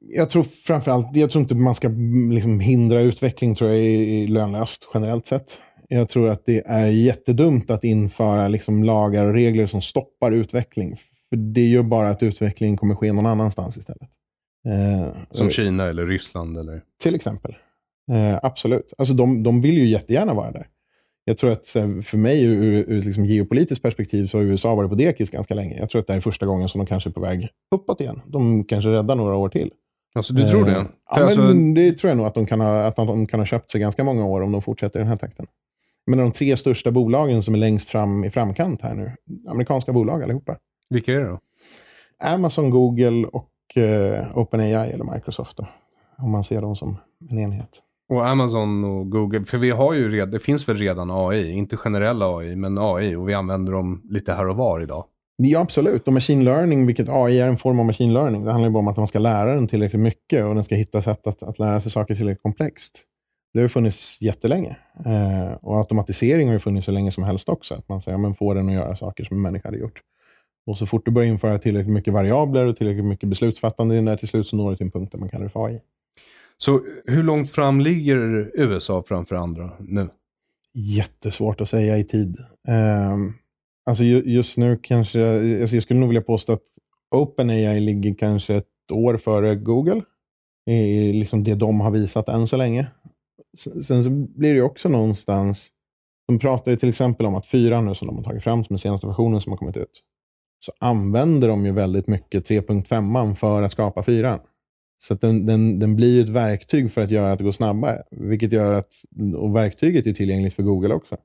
Jag 0.00 0.30
tror 0.30 0.42
framförallt, 0.42 1.16
jag 1.16 1.30
tror 1.30 1.42
inte 1.42 1.54
man 1.54 1.74
ska 1.74 1.88
liksom 2.30 2.60
hindra 2.60 3.00
utveckling, 3.00 3.54
tror 3.54 3.70
jag 3.70 3.80
är 3.80 4.28
lönlöst 4.28 4.88
generellt 4.94 5.26
sett. 5.26 5.60
Jag 5.88 6.08
tror 6.08 6.28
att 6.28 6.46
det 6.46 6.62
är 6.66 6.86
jättedumt 6.86 7.70
att 7.70 7.84
införa 7.84 8.48
liksom 8.48 8.84
lagar 8.84 9.26
och 9.26 9.34
regler 9.34 9.66
som 9.66 9.82
stoppar 9.82 10.32
utveckling. 10.32 11.00
För 11.28 11.36
det 11.36 11.66
gör 11.66 11.82
bara 11.82 12.10
att 12.10 12.22
utvecklingen 12.22 12.76
kommer 12.76 12.94
ske 12.94 13.12
någon 13.12 13.26
annanstans 13.26 13.78
istället. 13.78 14.08
Eh, 14.68 15.16
som 15.30 15.50
Kina 15.50 15.84
eller 15.84 16.06
Ryssland? 16.06 16.58
Eller? 16.58 16.82
Till 17.02 17.14
exempel. 17.14 17.56
Eh, 18.12 18.38
absolut. 18.42 18.92
Alltså 18.98 19.14
de, 19.14 19.42
de 19.42 19.60
vill 19.60 19.78
ju 19.78 19.86
jättegärna 19.86 20.34
vara 20.34 20.52
där. 20.52 20.68
Jag 21.24 21.38
tror 21.38 21.50
att 21.50 21.68
för 22.02 22.16
mig 22.16 22.42
ur, 22.42 22.62
ur 22.62 22.98
ett 22.98 23.04
liksom 23.04 23.26
geopolitiskt 23.26 23.82
perspektiv 23.82 24.26
så 24.26 24.38
har 24.38 24.44
USA 24.44 24.74
varit 24.74 24.90
på 24.90 24.94
dekis 24.94 25.30
ganska 25.30 25.54
länge. 25.54 25.78
Jag 25.78 25.90
tror 25.90 26.00
att 26.00 26.06
det 26.06 26.14
är 26.14 26.20
första 26.20 26.46
gången 26.46 26.68
som 26.68 26.78
de 26.78 26.86
kanske 26.86 27.10
är 27.10 27.12
på 27.12 27.20
väg 27.20 27.48
uppåt 27.74 28.00
igen. 28.00 28.20
De 28.26 28.64
kanske 28.64 28.90
räddar 28.90 29.14
några 29.14 29.36
år 29.36 29.48
till. 29.48 29.70
Alltså 30.14 30.34
du 30.34 30.48
tror 30.48 30.64
det? 30.64 30.70
Eh, 30.70 30.84
ja, 31.10 31.24
alltså... 31.24 31.40
men 31.40 31.74
det 31.74 31.92
tror 31.92 32.08
jag 32.08 32.16
nog 32.16 32.26
att 32.26 32.34
de, 32.34 32.46
kan 32.46 32.60
ha, 32.60 32.84
att 32.84 32.96
de 32.96 33.26
kan 33.26 33.40
ha 33.40 33.46
köpt 33.46 33.70
sig 33.70 33.80
ganska 33.80 34.04
många 34.04 34.26
år 34.26 34.40
om 34.40 34.52
de 34.52 34.62
fortsätter 34.62 34.98
i 34.98 35.02
den 35.02 35.08
här 35.08 35.16
takten. 35.16 35.46
Men 36.06 36.18
de 36.18 36.32
tre 36.32 36.56
största 36.56 36.90
bolagen 36.90 37.42
som 37.42 37.54
är 37.54 37.58
längst 37.58 37.90
fram 37.90 38.24
i 38.24 38.30
framkant 38.30 38.82
här 38.82 38.94
nu, 38.94 39.12
amerikanska 39.48 39.92
bolag 39.92 40.22
allihopa. 40.22 40.56
Vilka 40.90 41.12
är 41.12 41.20
det 41.20 41.26
då? 41.26 41.38
Amazon, 42.24 42.70
Google 42.70 43.26
och 43.26 43.50
uh, 43.76 44.38
OpenAI 44.38 44.90
eller 44.90 45.14
Microsoft. 45.14 45.56
Då, 45.56 45.66
om 46.18 46.30
man 46.30 46.44
ser 46.44 46.60
dem 46.60 46.76
som 46.76 46.96
en 47.30 47.38
enhet. 47.38 47.82
Och 48.08 48.26
Amazon 48.26 48.84
och 48.84 49.10
Google, 49.10 49.44
för 49.44 49.58
vi 49.58 49.70
har 49.70 49.94
ju 49.94 50.10
redan, 50.10 50.30
det 50.30 50.38
finns 50.38 50.68
väl 50.68 50.76
redan 50.76 51.10
AI, 51.10 51.50
inte 51.50 51.76
generell 51.76 52.22
AI, 52.22 52.56
men 52.56 52.78
AI 52.78 53.14
och 53.14 53.28
vi 53.28 53.34
använder 53.34 53.72
dem 53.72 54.02
lite 54.10 54.32
här 54.32 54.48
och 54.48 54.56
var 54.56 54.80
idag. 54.80 55.04
Ja, 55.36 55.60
absolut. 55.60 56.06
Och 56.06 56.12
machine 56.12 56.44
learning, 56.44 56.86
vilket 56.86 57.08
AI 57.08 57.40
är 57.40 57.48
en 57.48 57.58
form 57.58 57.80
av 57.80 57.86
machine 57.86 58.12
learning, 58.12 58.44
det 58.44 58.52
handlar 58.52 58.68
ju 58.68 58.72
bara 58.72 58.78
om 58.78 58.88
att 58.88 58.96
man 58.96 59.08
ska 59.08 59.18
lära 59.18 59.54
den 59.54 59.68
tillräckligt 59.68 60.02
mycket 60.02 60.44
och 60.44 60.54
den 60.54 60.64
ska 60.64 60.74
hitta 60.74 61.02
sätt 61.02 61.26
att, 61.26 61.42
att 61.42 61.58
lära 61.58 61.80
sig 61.80 61.90
saker 61.90 62.14
tillräckligt 62.14 62.42
komplext. 62.42 63.04
Det 63.54 63.60
har 63.60 63.68
funnits 63.68 64.20
jättelänge. 64.20 64.76
Eh, 65.06 65.52
och 65.62 65.78
automatisering 65.78 66.48
har 66.48 66.52
ju 66.52 66.58
funnits 66.58 66.84
så 66.84 66.92
länge 66.92 67.12
som 67.12 67.24
helst 67.24 67.48
också. 67.48 67.74
Att 67.74 67.88
man 67.88 68.00
säger, 68.00 68.18
men 68.18 68.34
får 68.34 68.54
den 68.54 68.68
att 68.68 68.74
göra 68.74 68.96
saker 68.96 69.24
som 69.24 69.36
en 69.36 69.42
människa 69.42 69.68
hade 69.68 69.78
gjort. 69.78 70.00
Och 70.68 70.78
så 70.78 70.86
fort 70.86 71.04
du 71.04 71.10
börjar 71.10 71.28
införa 71.28 71.58
tillräckligt 71.58 71.94
mycket 71.94 72.14
variabler 72.14 72.66
och 72.66 72.76
tillräckligt 72.76 73.04
mycket 73.04 73.28
beslutsfattande 73.28 73.94
i 73.94 73.98
den 73.98 74.04
där, 74.04 74.16
till 74.16 74.28
slut 74.28 74.46
så 74.46 74.56
når 74.56 74.70
du 74.70 74.76
till 74.76 74.86
en 74.86 74.90
punkt 74.90 75.12
där 75.12 75.18
man 75.18 75.28
kallar 75.28 75.44
det 75.44 75.50
för 75.50 75.66
AI. 75.66 75.80
Så 76.58 76.82
hur 77.06 77.22
långt 77.22 77.50
fram 77.50 77.80
ligger 77.80 78.50
USA 78.54 79.02
framför 79.06 79.36
andra 79.36 79.70
nu? 79.80 80.08
Jättesvårt 80.74 81.60
att 81.60 81.68
säga 81.68 81.98
i 81.98 82.04
tid. 82.04 82.36
Um, 82.68 83.34
alltså 83.86 84.04
just 84.04 84.58
nu 84.58 84.78
kanske, 84.82 85.30
alltså 85.60 85.76
jag 85.76 85.82
skulle 85.82 86.00
nog 86.00 86.08
vilja 86.08 86.22
påstå 86.22 86.52
att 86.52 86.62
OpenAI 87.10 87.80
ligger 87.80 88.14
kanske 88.14 88.54
ett 88.54 88.92
år 88.92 89.16
före 89.16 89.54
Google. 89.56 90.02
I 90.66 91.12
liksom 91.12 91.44
det 91.44 91.54
de 91.54 91.80
har 91.80 91.90
visat 91.90 92.28
än 92.28 92.46
så 92.46 92.56
länge. 92.56 92.86
Sen 93.86 94.04
så 94.04 94.10
blir 94.10 94.54
det 94.54 94.62
också 94.62 94.88
någonstans, 94.88 95.70
de 96.26 96.38
pratar 96.38 96.70
ju 96.70 96.76
till 96.76 96.88
exempel 96.88 97.26
om 97.26 97.34
att 97.34 97.46
fyran 97.46 97.86
nu 97.86 97.94
som 97.94 98.06
de 98.06 98.16
har 98.16 98.24
tagit 98.24 98.44
fram, 98.44 98.64
som 98.64 98.74
är 98.74 98.78
senaste 98.78 99.06
versionen 99.06 99.40
som 99.40 99.52
har 99.52 99.56
kommit 99.56 99.76
ut, 99.76 100.02
så 100.60 100.72
använder 100.78 101.48
de 101.48 101.66
ju 101.66 101.72
väldigt 101.72 102.06
mycket 102.06 102.48
3.5 102.48 103.34
för 103.34 103.62
att 103.62 103.72
skapa 103.72 104.02
fyran. 104.02 104.40
Så 104.98 105.14
den, 105.14 105.46
den, 105.46 105.78
den 105.78 105.96
blir 105.96 106.22
ett 106.22 106.28
verktyg 106.28 106.92
för 106.92 107.00
att 107.00 107.10
göra 107.10 107.32
att 107.32 107.38
det 107.38 107.44
går 107.44 107.52
snabbare. 107.52 108.02
Vilket 108.10 108.52
gör 108.52 108.72
att, 108.72 108.92
och 109.36 109.56
verktyget 109.56 110.06
är 110.06 110.12
tillgängligt 110.12 110.54
för 110.54 110.62
Google 110.62 110.94
också. 110.94 111.16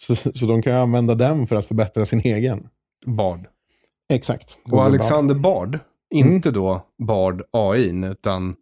Så, 0.00 0.14
så 0.14 0.46
de 0.46 0.62
kan 0.62 0.74
använda 0.74 1.14
den 1.14 1.46
för 1.46 1.56
att 1.56 1.66
förbättra 1.66 2.06
sin 2.06 2.20
egen. 2.20 2.68
Bard. 3.06 3.46
Exakt. 4.08 4.58
Google 4.64 4.76
och 4.76 4.84
Alexander 4.84 5.34
Bard, 5.34 5.70
Bard 5.70 5.80
inte 6.10 6.48
mm. 6.48 6.62
då 6.62 6.86
Bard 6.98 7.42
AI, 7.50 8.06
utan 8.06 8.56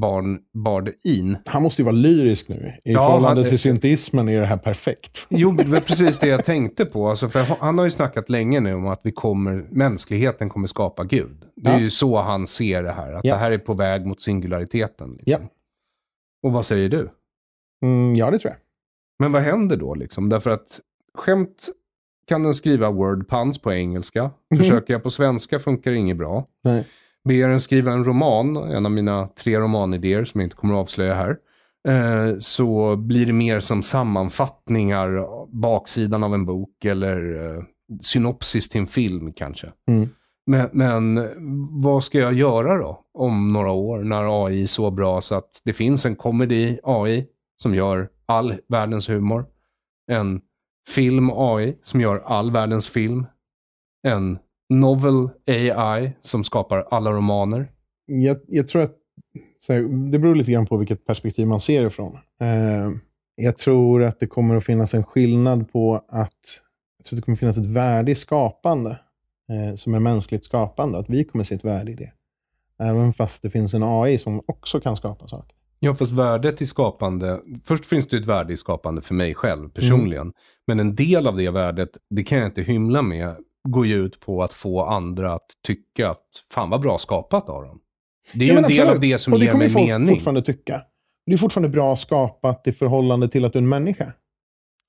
barn, 0.00 0.38
Bardin. 0.54 1.38
Han 1.46 1.62
måste 1.62 1.82
ju 1.82 1.84
vara 1.84 1.96
lyrisk 1.96 2.48
nu. 2.48 2.72
I 2.84 2.92
ja, 2.92 3.04
förhållande 3.04 3.42
han, 3.42 3.50
till 3.50 3.58
synteismen 3.58 4.28
är 4.28 4.40
det 4.40 4.46
här 4.46 4.56
perfekt. 4.56 5.26
Jo, 5.30 5.50
det 5.50 5.64
var 5.64 5.80
precis 5.80 6.18
det 6.18 6.28
jag 6.28 6.44
tänkte 6.44 6.84
på. 6.84 7.08
Alltså, 7.08 7.28
för 7.28 7.40
han 7.60 7.78
har 7.78 7.84
ju 7.84 7.90
snackat 7.90 8.30
länge 8.30 8.60
nu 8.60 8.74
om 8.74 8.86
att 8.86 9.00
vi 9.04 9.12
kommer, 9.12 9.66
mänskligheten 9.70 10.48
kommer 10.48 10.68
skapa 10.68 11.04
Gud. 11.04 11.44
Det 11.56 11.70
är 11.70 11.74
ja. 11.74 11.80
ju 11.80 11.90
så 11.90 12.20
han 12.20 12.46
ser 12.46 12.82
det 12.82 12.92
här. 12.92 13.12
Att 13.12 13.24
ja. 13.24 13.34
det 13.34 13.40
här 13.40 13.52
är 13.52 13.58
på 13.58 13.74
väg 13.74 14.06
mot 14.06 14.22
singulariteten. 14.22 15.18
Liksom. 15.20 15.48
Och 16.42 16.52
vad 16.52 16.66
säger 16.66 16.88
du? 16.88 17.10
Mm, 17.82 18.16
ja, 18.16 18.30
det 18.30 18.38
tror 18.38 18.52
jag. 18.52 18.60
Men 19.18 19.32
vad 19.32 19.42
händer 19.42 19.76
då? 19.76 19.94
Liksom? 19.94 20.28
Därför 20.28 20.50
att 20.50 20.80
skämt 21.14 21.68
kan 22.28 22.42
den 22.42 22.54
skriva 22.54 22.90
word 22.90 23.28
puns 23.30 23.58
på 23.58 23.72
engelska. 23.72 24.20
Mm. 24.20 24.62
Försöker 24.62 24.92
jag 24.92 25.02
på 25.02 25.10
svenska 25.10 25.58
funkar 25.58 25.92
inget 25.92 26.16
bra. 26.16 26.46
Nej 26.64 26.84
ber 27.24 27.48
den 27.48 27.60
skriva 27.60 27.92
en 27.92 28.04
roman, 28.04 28.56
en 28.56 28.86
av 28.86 28.92
mina 28.92 29.28
tre 29.28 29.58
romanidéer 29.58 30.24
som 30.24 30.40
jag 30.40 30.46
inte 30.46 30.56
kommer 30.56 30.74
att 30.74 30.80
avslöja 30.80 31.14
här. 31.14 31.36
Eh, 31.88 32.38
så 32.38 32.96
blir 32.96 33.26
det 33.26 33.32
mer 33.32 33.60
som 33.60 33.82
sammanfattningar, 33.82 35.26
baksidan 35.60 36.24
av 36.24 36.34
en 36.34 36.46
bok 36.46 36.84
eller 36.84 37.46
eh, 37.56 37.62
synopsis 38.00 38.68
till 38.68 38.80
en 38.80 38.86
film 38.86 39.32
kanske. 39.32 39.66
Mm. 39.88 40.08
Men, 40.46 40.68
men 40.72 41.28
vad 41.82 42.04
ska 42.04 42.18
jag 42.18 42.34
göra 42.34 42.78
då 42.78 43.04
om 43.14 43.52
några 43.52 43.70
år 43.70 43.98
när 43.98 44.46
AI 44.46 44.62
är 44.62 44.66
så 44.66 44.90
bra 44.90 45.20
så 45.20 45.34
att 45.34 45.60
det 45.64 45.72
finns 45.72 46.06
en 46.06 46.16
comedy 46.16 46.78
AI 46.82 47.26
som 47.62 47.74
gör 47.74 48.08
all 48.26 48.54
världens 48.68 49.08
humor. 49.08 49.46
En 50.10 50.40
film 50.88 51.30
AI 51.34 51.76
som 51.82 52.00
gör 52.00 52.22
all 52.24 52.50
världens 52.50 52.88
film. 52.88 53.26
En 54.06 54.38
novel 54.80 55.28
AI 55.46 56.12
som 56.20 56.44
skapar 56.44 56.86
alla 56.90 57.12
romaner. 57.12 57.70
Jag, 58.06 58.36
jag 58.48 58.68
tror 58.68 58.82
att 58.82 58.96
här, 59.68 60.10
det 60.10 60.18
beror 60.18 60.34
lite 60.34 60.52
grann 60.52 60.66
på 60.66 60.76
vilket 60.76 61.06
perspektiv 61.06 61.46
man 61.46 61.60
ser 61.60 61.86
ifrån. 61.86 62.18
Eh, 62.40 62.90
jag 63.34 63.58
tror 63.58 64.02
att 64.02 64.20
det 64.20 64.26
kommer 64.26 64.56
att 64.56 64.64
finnas 64.64 64.94
en 64.94 65.04
skillnad 65.04 65.72
på 65.72 65.94
att, 66.08 66.60
jag 66.98 67.06
tror 67.06 67.16
att 67.16 67.20
det 67.20 67.24
kommer 67.24 67.36
att 67.36 67.40
finnas 67.40 67.56
ett 67.56 67.66
värde 67.66 68.12
i 68.12 68.14
skapande, 68.14 68.90
eh, 69.50 69.76
som 69.76 69.94
är 69.94 70.00
mänskligt 70.00 70.44
skapande, 70.44 70.98
att 70.98 71.10
vi 71.10 71.24
kommer 71.24 71.42
att 71.42 71.48
se 71.48 71.54
ett 71.54 71.64
värde 71.64 71.92
i 71.92 71.94
det. 71.94 72.12
Även 72.78 73.12
fast 73.12 73.42
det 73.42 73.50
finns 73.50 73.74
en 73.74 73.82
AI 73.82 74.18
som 74.18 74.42
också 74.46 74.80
kan 74.80 74.96
skapa 74.96 75.28
saker. 75.28 75.56
Ja, 75.80 75.94
fast 75.94 76.12
värdet 76.12 76.62
i 76.62 76.66
skapande, 76.66 77.40
först 77.64 77.86
finns 77.86 78.08
det 78.08 78.16
ett 78.16 78.26
värde 78.26 78.52
i 78.52 78.56
skapande 78.56 79.02
för 79.02 79.14
mig 79.14 79.34
själv 79.34 79.68
personligen. 79.68 80.22
Mm. 80.22 80.34
Men 80.66 80.80
en 80.80 80.94
del 80.94 81.26
av 81.26 81.36
det 81.36 81.50
värdet, 81.50 81.88
det 82.10 82.22
kan 82.22 82.38
jag 82.38 82.46
inte 82.46 82.62
hymla 82.62 83.02
med, 83.02 83.36
går 83.68 83.86
ju 83.86 83.94
ut 84.04 84.20
på 84.20 84.42
att 84.42 84.52
få 84.52 84.84
andra 84.84 85.34
att 85.34 85.46
tycka 85.66 86.10
att 86.10 86.26
fan 86.50 86.70
vad 86.70 86.80
bra 86.80 86.98
skapat 86.98 87.48
av 87.48 87.62
dem. 87.62 87.80
Det 88.34 88.44
är 88.44 88.48
ja, 88.48 88.54
ju 88.54 88.58
en 88.58 88.68
del 88.68 88.88
av 88.88 89.00
det 89.00 89.18
som 89.18 89.38
det 89.38 89.44
ger 89.44 89.54
mig 89.54 89.74
mening. 89.74 90.06
Folk 90.06 90.18
fortfarande 90.18 90.42
tycka. 90.42 90.82
Det 91.26 91.32
är 91.32 91.36
fortfarande 91.36 91.68
bra 91.68 91.96
skapat 91.96 92.66
i 92.66 92.72
förhållande 92.72 93.28
till 93.28 93.44
att 93.44 93.52
du 93.52 93.58
är 93.58 93.62
en 93.62 93.68
människa. 93.68 94.12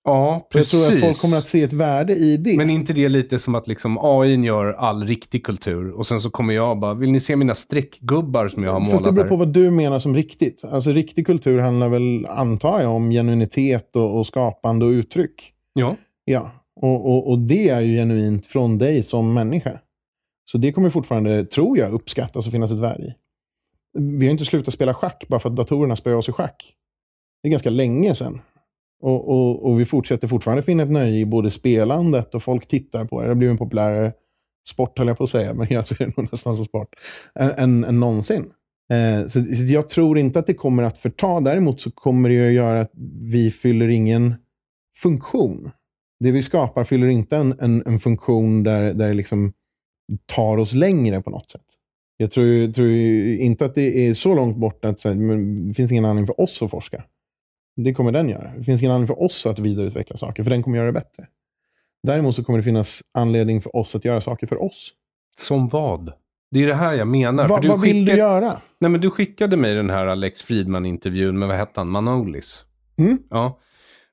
Ja, 0.04 0.48
precis. 0.52 0.74
Jag 0.74 0.88
tror 0.88 0.98
att 0.98 1.02
folk 1.02 1.22
kommer 1.22 1.38
att 1.38 1.48
se 1.48 1.62
ett 1.62 1.74
värde 1.74 2.16
i 2.16 2.38
det. 2.38 2.58
Men 2.58 2.70
inte 2.70 2.94
det 2.94 3.10
lite 3.10 3.40
som 3.40 3.56
att 3.56 3.68
liksom 3.68 3.98
AI 4.02 4.36
gör 4.36 4.74
all 4.74 5.04
riktig 5.08 5.46
kultur 5.46 5.92
och 5.92 6.08
sen 6.08 6.20
så 6.20 6.30
kommer 6.30 6.54
jag 6.54 6.80
bara, 6.80 6.94
vill 6.94 7.12
ni 7.12 7.20
se 7.20 7.36
mina 7.36 7.56
streckgubbar 7.56 8.48
som 8.48 8.64
jag 8.64 8.72
har 8.72 8.80
målat 8.80 8.92
Fast 8.92 9.06
det 9.06 9.12
beror 9.12 9.28
på 9.28 9.36
vad 9.36 9.54
du 9.54 9.72
menar 9.72 10.00
som 10.00 10.16
riktigt. 10.16 10.64
Alltså 10.66 10.92
riktig 10.92 11.26
kultur 11.26 11.60
handlar 11.60 11.90
väl, 11.90 12.26
antar 12.26 12.82
jag, 12.82 12.92
om 12.92 13.10
genuinitet 13.10 13.96
och, 13.96 14.18
och 14.18 14.28
skapande 14.28 14.86
och 14.86 14.90
uttryck. 14.90 15.54
Ja. 15.74 15.96
Ja, 16.26 16.52
och, 16.84 17.06
och, 17.06 17.30
och 17.32 17.40
det 17.40 17.70
är 17.70 17.82
ju 17.82 17.96
genuint 17.96 18.46
från 18.46 18.78
dig 18.78 19.04
som 19.04 19.34
människa. 19.34 19.80
Så 20.52 20.58
det 20.58 20.72
kommer 20.72 20.90
fortfarande, 20.90 21.46
tror 21.46 21.78
jag, 21.78 21.94
uppskattas 21.94 22.46
och 22.46 22.52
finnas 22.52 22.72
ett 22.72 22.78
värde 22.78 23.04
i. 23.04 23.14
Vi 24.00 24.26
har 24.26 24.32
inte 24.32 24.46
slutat 24.46 24.74
spela 24.74 24.94
schack 24.94 25.26
bara 25.28 25.40
för 25.40 25.50
att 25.50 25.56
datorerna 25.56 25.96
spöar 25.96 26.16
oss 26.16 26.30
i 26.30 26.32
schack. 26.32 26.74
Det 27.42 27.50
är 27.50 27.52
ganska 27.52 27.70
länge 27.70 28.16
sedan. 28.16 28.42
Och, 29.02 29.30
och, 29.30 29.66
och, 29.66 29.80
vi 29.80 29.86
fortsätter 29.86 30.28
fortfarande 30.28 30.64
finna 30.64 30.84
ett 30.84 30.92
nöje 30.92 31.20
i 31.20 31.26
både 31.26 31.52
spelandet 31.52 32.36
och 32.36 32.44
folk 32.44 32.68
tittar 32.68 33.06
på 33.06 33.20
det. 33.22 33.28
Det 33.28 33.30
har 33.30 33.36
blivit 33.36 33.52
en 33.52 33.58
populärare 33.58 34.14
sport, 34.70 34.98
höll 34.98 35.08
jag 35.08 35.18
på 35.18 35.24
att 35.24 35.30
säga, 35.30 35.54
men 35.58 35.68
jag 35.70 35.88
ser 35.88 36.06
det 36.06 36.18
nog 36.18 36.32
nästan 36.32 36.56
som 36.56 36.66
sport, 36.66 36.96
än, 37.36 37.52
än, 37.52 37.84
än 37.84 38.00
någonsin. 38.00 38.52
Eh, 38.92 39.28
så, 39.28 39.44
så, 39.44 39.64
jag 39.64 39.90
tror 39.90 40.18
inte 40.18 40.40
att 40.40 40.48
det 40.48 40.54
kommer 40.54 40.84
att 40.84 40.98
förta. 40.98 41.40
Däremot 41.40 41.82
så 41.82 41.92
kommer 41.92 42.30
det 42.30 42.48
att 42.48 42.54
göra 42.54 42.82
att 42.82 42.92
vi 43.32 43.52
fyller 43.52 43.88
ingen 43.88 44.36
funktion. 45.02 45.72
Det 46.24 46.32
vi 46.32 46.44
skapar 46.44 46.84
fyller 46.84 47.08
inte 47.08 47.38
en, 47.38 47.60
en, 47.60 47.84
en 47.86 48.00
funktion 48.00 48.64
där, 48.64 48.94
där 48.94 49.08
det 49.08 49.14
liksom 49.14 49.54
tar 50.26 50.58
oss 50.58 50.74
längre 50.74 51.22
på 51.22 51.30
något 51.30 51.52
sätt. 51.52 51.66
Jag 52.18 52.32
tror, 52.32 52.72
tror 52.72 52.90
inte 53.42 53.66
att 53.66 53.76
det 53.76 54.08
är 54.08 54.14
så 54.14 54.34
långt 54.36 54.58
bort 54.58 54.86
att 54.86 55.06
men 55.06 55.68
det 55.68 55.74
finns 55.74 55.92
ingen 55.92 56.06
anledning 56.06 56.28
för 56.28 56.42
oss 56.42 56.62
att 56.62 56.72
forska. 56.72 57.04
Det 57.76 57.94
kommer 57.94 58.12
den 58.12 58.30
göra. 58.30 58.52
Det 58.58 58.64
finns 58.64 58.82
ingen 58.82 58.92
anledning 58.92 59.16
för 59.16 59.24
oss 59.24 59.46
att 59.46 59.60
vidareutveckla 59.60 60.18
saker, 60.18 60.44
för 60.44 60.50
den 60.50 60.64
kommer 60.64 60.78
göra 60.78 60.88
det 60.88 60.94
bättre. 60.94 61.28
Däremot 62.08 62.36
så 62.36 62.44
kommer 62.44 62.60
det 62.60 62.64
finnas 62.64 63.04
anledning 63.14 63.62
för 63.62 63.76
oss 63.76 63.96
att 63.96 64.06
göra 64.06 64.22
saker 64.22 64.48
för 64.48 64.64
oss. 64.64 64.94
Som 65.38 65.68
vad? 65.70 66.14
Det 66.52 66.64
är 66.64 66.68
det 66.68 66.76
här 66.76 66.94
jag 66.94 67.08
menar. 67.08 67.48
Va, 67.48 67.60
vad 67.64 67.82
vill 67.82 68.06
du 68.06 68.18
göra? 68.18 68.62
Nej, 68.80 68.92
men 68.92 69.02
du 69.02 69.10
skickade 69.10 69.58
mig 69.58 69.76
den 69.76 69.90
här 69.90 70.06
Alex 70.06 70.44
Fridman-intervjun 70.44 71.40
med, 71.40 71.48
vad 71.48 71.58
hette 71.58 71.80
han, 71.80 71.92
Manolis? 71.92 72.66
Mm. 72.98 73.18
Ja. 73.30 73.60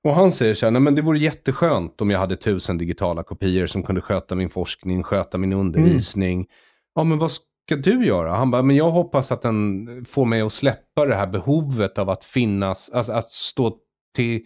Och 0.05 0.15
han 0.15 0.33
säger 0.33 0.55
så 0.55 0.67
här, 0.67 0.71
nej 0.71 0.83
men 0.83 0.95
det 0.95 1.03
vore 1.03 1.19
jätteskönt 1.19 2.01
om 2.01 2.11
jag 2.11 2.19
hade 2.19 2.37
tusen 2.37 2.79
digitala 2.79 3.23
kopior 3.23 3.67
som 3.67 3.83
kunde 3.83 4.01
sköta 4.01 4.35
min 4.35 4.51
forskning, 4.51 5.03
sköta 5.03 5.39
min 5.39 5.53
undervisning. 5.53 6.35
Mm. 6.35 6.47
Ja, 6.95 7.05
men 7.05 7.19
vad 7.19 7.33
ska 7.33 7.77
du 7.77 8.07
göra? 8.07 8.35
Han 8.35 8.51
bara, 8.51 8.63
men 8.63 8.77
jag 8.77 8.91
hoppas 8.91 9.33
att 9.33 9.43
den 9.43 9.87
får 10.05 10.25
mig 10.25 10.41
att 10.41 10.53
släppa 10.53 11.07
det 11.07 11.15
här 11.15 11.27
behovet 11.27 11.99
av 11.99 12.11
att 12.11 12.25
finnas, 12.25 12.91
alltså 12.91 13.13
att 13.13 13.33
stå 13.33 13.77
till, 14.17 14.41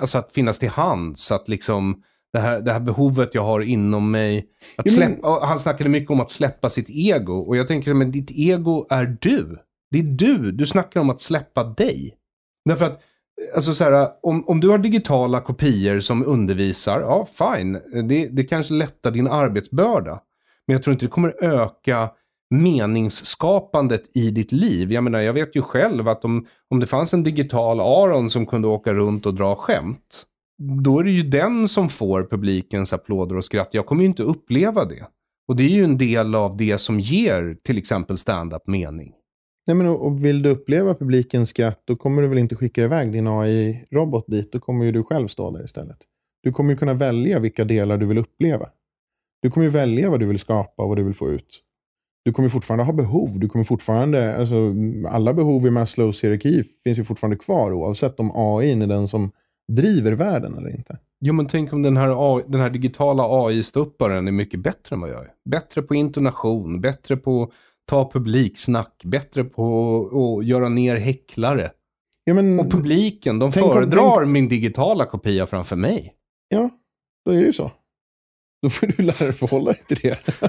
alltså 0.00 0.18
att 0.18 0.32
finnas 0.32 0.58
till 0.58 0.68
hands, 0.68 1.32
att 1.32 1.48
liksom 1.48 2.02
det 2.32 2.38
här, 2.38 2.60
det 2.60 2.72
här 2.72 2.80
behovet 2.80 3.34
jag 3.34 3.42
har 3.44 3.60
inom 3.60 4.10
mig. 4.10 4.46
Att 4.76 4.90
släppa, 4.90 5.28
han 5.46 5.58
snackade 5.58 5.90
mycket 5.90 6.10
om 6.10 6.20
att 6.20 6.30
släppa 6.30 6.70
sitt 6.70 6.90
ego. 6.90 7.34
Och 7.34 7.56
jag 7.56 7.68
tänker, 7.68 7.94
men 7.94 8.12
ditt 8.12 8.30
ego 8.30 8.86
är 8.90 9.16
du. 9.20 9.58
Det 9.90 9.98
är 9.98 10.02
du. 10.02 10.52
Du 10.52 10.66
snackar 10.66 11.00
om 11.00 11.10
att 11.10 11.20
släppa 11.20 11.64
dig. 11.64 12.14
Därför 12.64 12.84
att 12.84 13.02
Alltså 13.54 13.74
så 13.74 13.84
här, 13.84 14.08
om, 14.22 14.44
om 14.48 14.60
du 14.60 14.68
har 14.68 14.78
digitala 14.78 15.40
kopior 15.40 16.00
som 16.00 16.26
undervisar, 16.26 17.00
ja 17.00 17.26
fine, 17.38 17.72
det, 18.08 18.26
det 18.26 18.44
kanske 18.44 18.74
lättar 18.74 19.10
din 19.10 19.26
arbetsbörda. 19.26 20.20
Men 20.66 20.74
jag 20.74 20.82
tror 20.82 20.92
inte 20.92 21.06
det 21.06 21.10
kommer 21.10 21.44
öka 21.44 22.10
meningsskapandet 22.50 24.02
i 24.14 24.30
ditt 24.30 24.52
liv. 24.52 24.92
Jag 24.92 25.04
menar, 25.04 25.20
jag 25.20 25.32
vet 25.32 25.56
ju 25.56 25.62
själv 25.62 26.08
att 26.08 26.24
om, 26.24 26.46
om 26.70 26.80
det 26.80 26.86
fanns 26.86 27.14
en 27.14 27.22
digital 27.22 27.80
Aron 27.80 28.30
som 28.30 28.46
kunde 28.46 28.68
åka 28.68 28.92
runt 28.92 29.26
och 29.26 29.34
dra 29.34 29.54
skämt, 29.54 30.26
då 30.84 30.98
är 31.00 31.04
det 31.04 31.10
ju 31.10 31.22
den 31.22 31.68
som 31.68 31.88
får 31.88 32.22
publikens 32.22 32.92
applåder 32.92 33.36
och 33.36 33.44
skratt. 33.44 33.68
Jag 33.72 33.86
kommer 33.86 34.02
ju 34.02 34.08
inte 34.08 34.22
uppleva 34.22 34.84
det. 34.84 35.06
Och 35.48 35.56
det 35.56 35.64
är 35.64 35.68
ju 35.68 35.84
en 35.84 35.98
del 35.98 36.34
av 36.34 36.56
det 36.56 36.78
som 36.78 37.00
ger 37.00 37.56
till 37.64 37.78
exempel 37.78 38.18
stand-up 38.18 38.66
mening. 38.66 39.12
Nej, 39.66 39.76
men 39.76 39.86
och 39.86 40.24
vill 40.24 40.42
du 40.42 40.50
uppleva 40.50 40.94
publikens 40.94 41.48
skratt, 41.48 41.82
då 41.84 41.96
kommer 41.96 42.22
du 42.22 42.28
väl 42.28 42.38
inte 42.38 42.56
skicka 42.56 42.82
iväg 42.82 43.12
din 43.12 43.26
AI-robot 43.26 44.24
dit. 44.26 44.52
Då 44.52 44.58
kommer 44.58 44.84
ju 44.84 44.92
du 44.92 45.04
själv 45.04 45.28
stå 45.28 45.50
där 45.50 45.64
istället. 45.64 45.98
Du 46.42 46.52
kommer 46.52 46.70
ju 46.70 46.76
kunna 46.76 46.94
välja 46.94 47.38
vilka 47.38 47.64
delar 47.64 47.96
du 47.96 48.06
vill 48.06 48.18
uppleva. 48.18 48.68
Du 49.42 49.50
kommer 49.50 49.64
ju 49.64 49.70
välja 49.70 50.10
vad 50.10 50.20
du 50.20 50.26
vill 50.26 50.38
skapa 50.38 50.82
och 50.82 50.88
vad 50.88 50.98
du 50.98 51.04
vill 51.04 51.14
få 51.14 51.30
ut. 51.30 51.62
Du 52.24 52.32
kommer 52.32 52.48
fortfarande 52.48 52.84
ha 52.84 52.92
behov. 52.92 53.38
Du 53.38 53.48
kommer 53.48 53.64
fortfarande, 53.64 54.36
alltså, 54.36 54.74
alla 55.08 55.34
behov 55.34 55.66
i 55.66 55.70
Maslows 55.70 56.24
hierarki 56.24 56.62
finns 56.84 56.98
ju 56.98 57.04
fortfarande 57.04 57.36
kvar 57.36 57.72
oavsett 57.72 58.20
om 58.20 58.32
AI 58.34 58.72
är 58.72 58.86
den 58.86 59.08
som 59.08 59.30
driver 59.72 60.12
världen 60.12 60.58
eller 60.58 60.70
inte. 60.70 60.98
Jo, 61.20 61.34
men 61.34 61.46
tänk 61.46 61.72
om 61.72 61.82
den 61.82 61.96
här, 61.96 62.36
AI, 62.36 62.44
den 62.48 62.60
här 62.60 62.70
digitala 62.70 63.46
AI-stupparen 63.46 64.28
är 64.28 64.32
mycket 64.32 64.60
bättre 64.60 64.94
än 64.94 65.00
vad 65.00 65.10
jag 65.10 65.20
är. 65.20 65.30
Bättre 65.50 65.82
på 65.82 65.94
intonation, 65.94 66.80
bättre 66.80 67.16
på 67.16 67.52
ta 67.86 68.10
publiksnack, 68.10 69.02
bättre 69.04 69.44
på 69.44 70.38
att 70.38 70.46
göra 70.46 70.68
ner 70.68 70.96
häcklare. 70.96 71.70
Ja, 72.24 72.34
men, 72.34 72.60
och 72.60 72.70
publiken, 72.70 73.38
de 73.38 73.52
föredrar 73.52 74.20
tänk... 74.20 74.28
min 74.28 74.48
digitala 74.48 75.06
kopia 75.06 75.46
framför 75.46 75.76
mig. 75.76 76.14
Ja, 76.48 76.70
då 77.24 77.30
är 77.30 77.36
det 77.36 77.46
ju 77.46 77.52
så. 77.52 77.72
Då 78.62 78.70
får 78.70 78.86
du 78.86 79.02
lära 79.02 79.24
dig 79.24 79.32
förhålla 79.32 79.72
dig 79.72 79.82
till 79.88 79.98
det. 80.02 80.18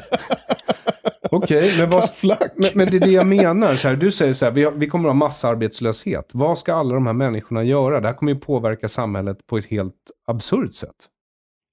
Okej, 1.32 1.84
okay, 1.84 2.02
men, 2.24 2.38
men, 2.56 2.70
men, 2.76 2.92
det 2.92 2.98
är 2.98 3.00
det 3.00 3.12
jag 3.12 3.28
menar. 3.28 3.76
Så 3.76 3.88
här, 3.88 3.96
du 3.96 4.12
säger 4.12 4.34
så 4.34 4.46
här, 4.46 4.52
vi, 4.52 4.64
har, 4.64 4.72
vi 4.72 4.88
kommer 4.88 5.10
att 5.10 5.16
ha 5.16 5.20
massarbetslöshet. 5.20 6.30
Vad 6.34 6.58
ska 6.60 6.74
alla 6.74 6.94
de 6.94 7.06
här 7.06 7.14
människorna 7.14 7.64
göra? 7.64 8.02
Det 8.02 8.08
här 8.08 8.16
kommer 8.16 8.32
ju 8.32 8.40
påverka 8.40 8.90
samhället 8.90 9.48
på 9.48 9.58
ett 9.58 9.66
helt 9.66 10.12
absurt 10.28 10.74
sätt. 10.74 10.96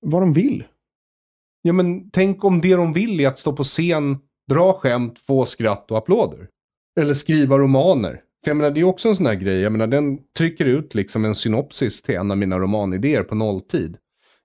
Vad 0.06 0.22
de 0.22 0.32
vill. 0.32 0.64
Ja, 1.62 1.72
men 1.72 2.10
tänk 2.10 2.44
om 2.44 2.60
det 2.60 2.74
de 2.74 2.92
vill 2.92 3.20
är 3.20 3.28
att 3.28 3.38
stå 3.38 3.52
på 3.52 3.64
scen 3.64 4.18
dra 4.50 4.72
skämt, 4.72 5.18
få 5.18 5.46
skratt 5.46 5.90
och 5.90 5.98
applåder. 5.98 6.48
Eller 7.00 7.14
skriva 7.14 7.58
romaner. 7.58 8.20
För 8.44 8.50
jag 8.50 8.56
menar, 8.56 8.70
det 8.70 8.80
är 8.80 8.84
också 8.84 9.08
en 9.08 9.16
sån 9.16 9.26
här 9.26 9.34
grej. 9.34 9.60
Jag 9.60 9.72
menar, 9.72 9.86
den 9.86 10.18
trycker 10.38 10.64
ut 10.64 10.94
liksom 10.94 11.24
en 11.24 11.34
synopsis 11.34 12.02
till 12.02 12.14
en 12.14 12.30
av 12.30 12.38
mina 12.38 12.58
romanidéer 12.58 13.22
på 13.22 13.34
nolltid. 13.34 13.96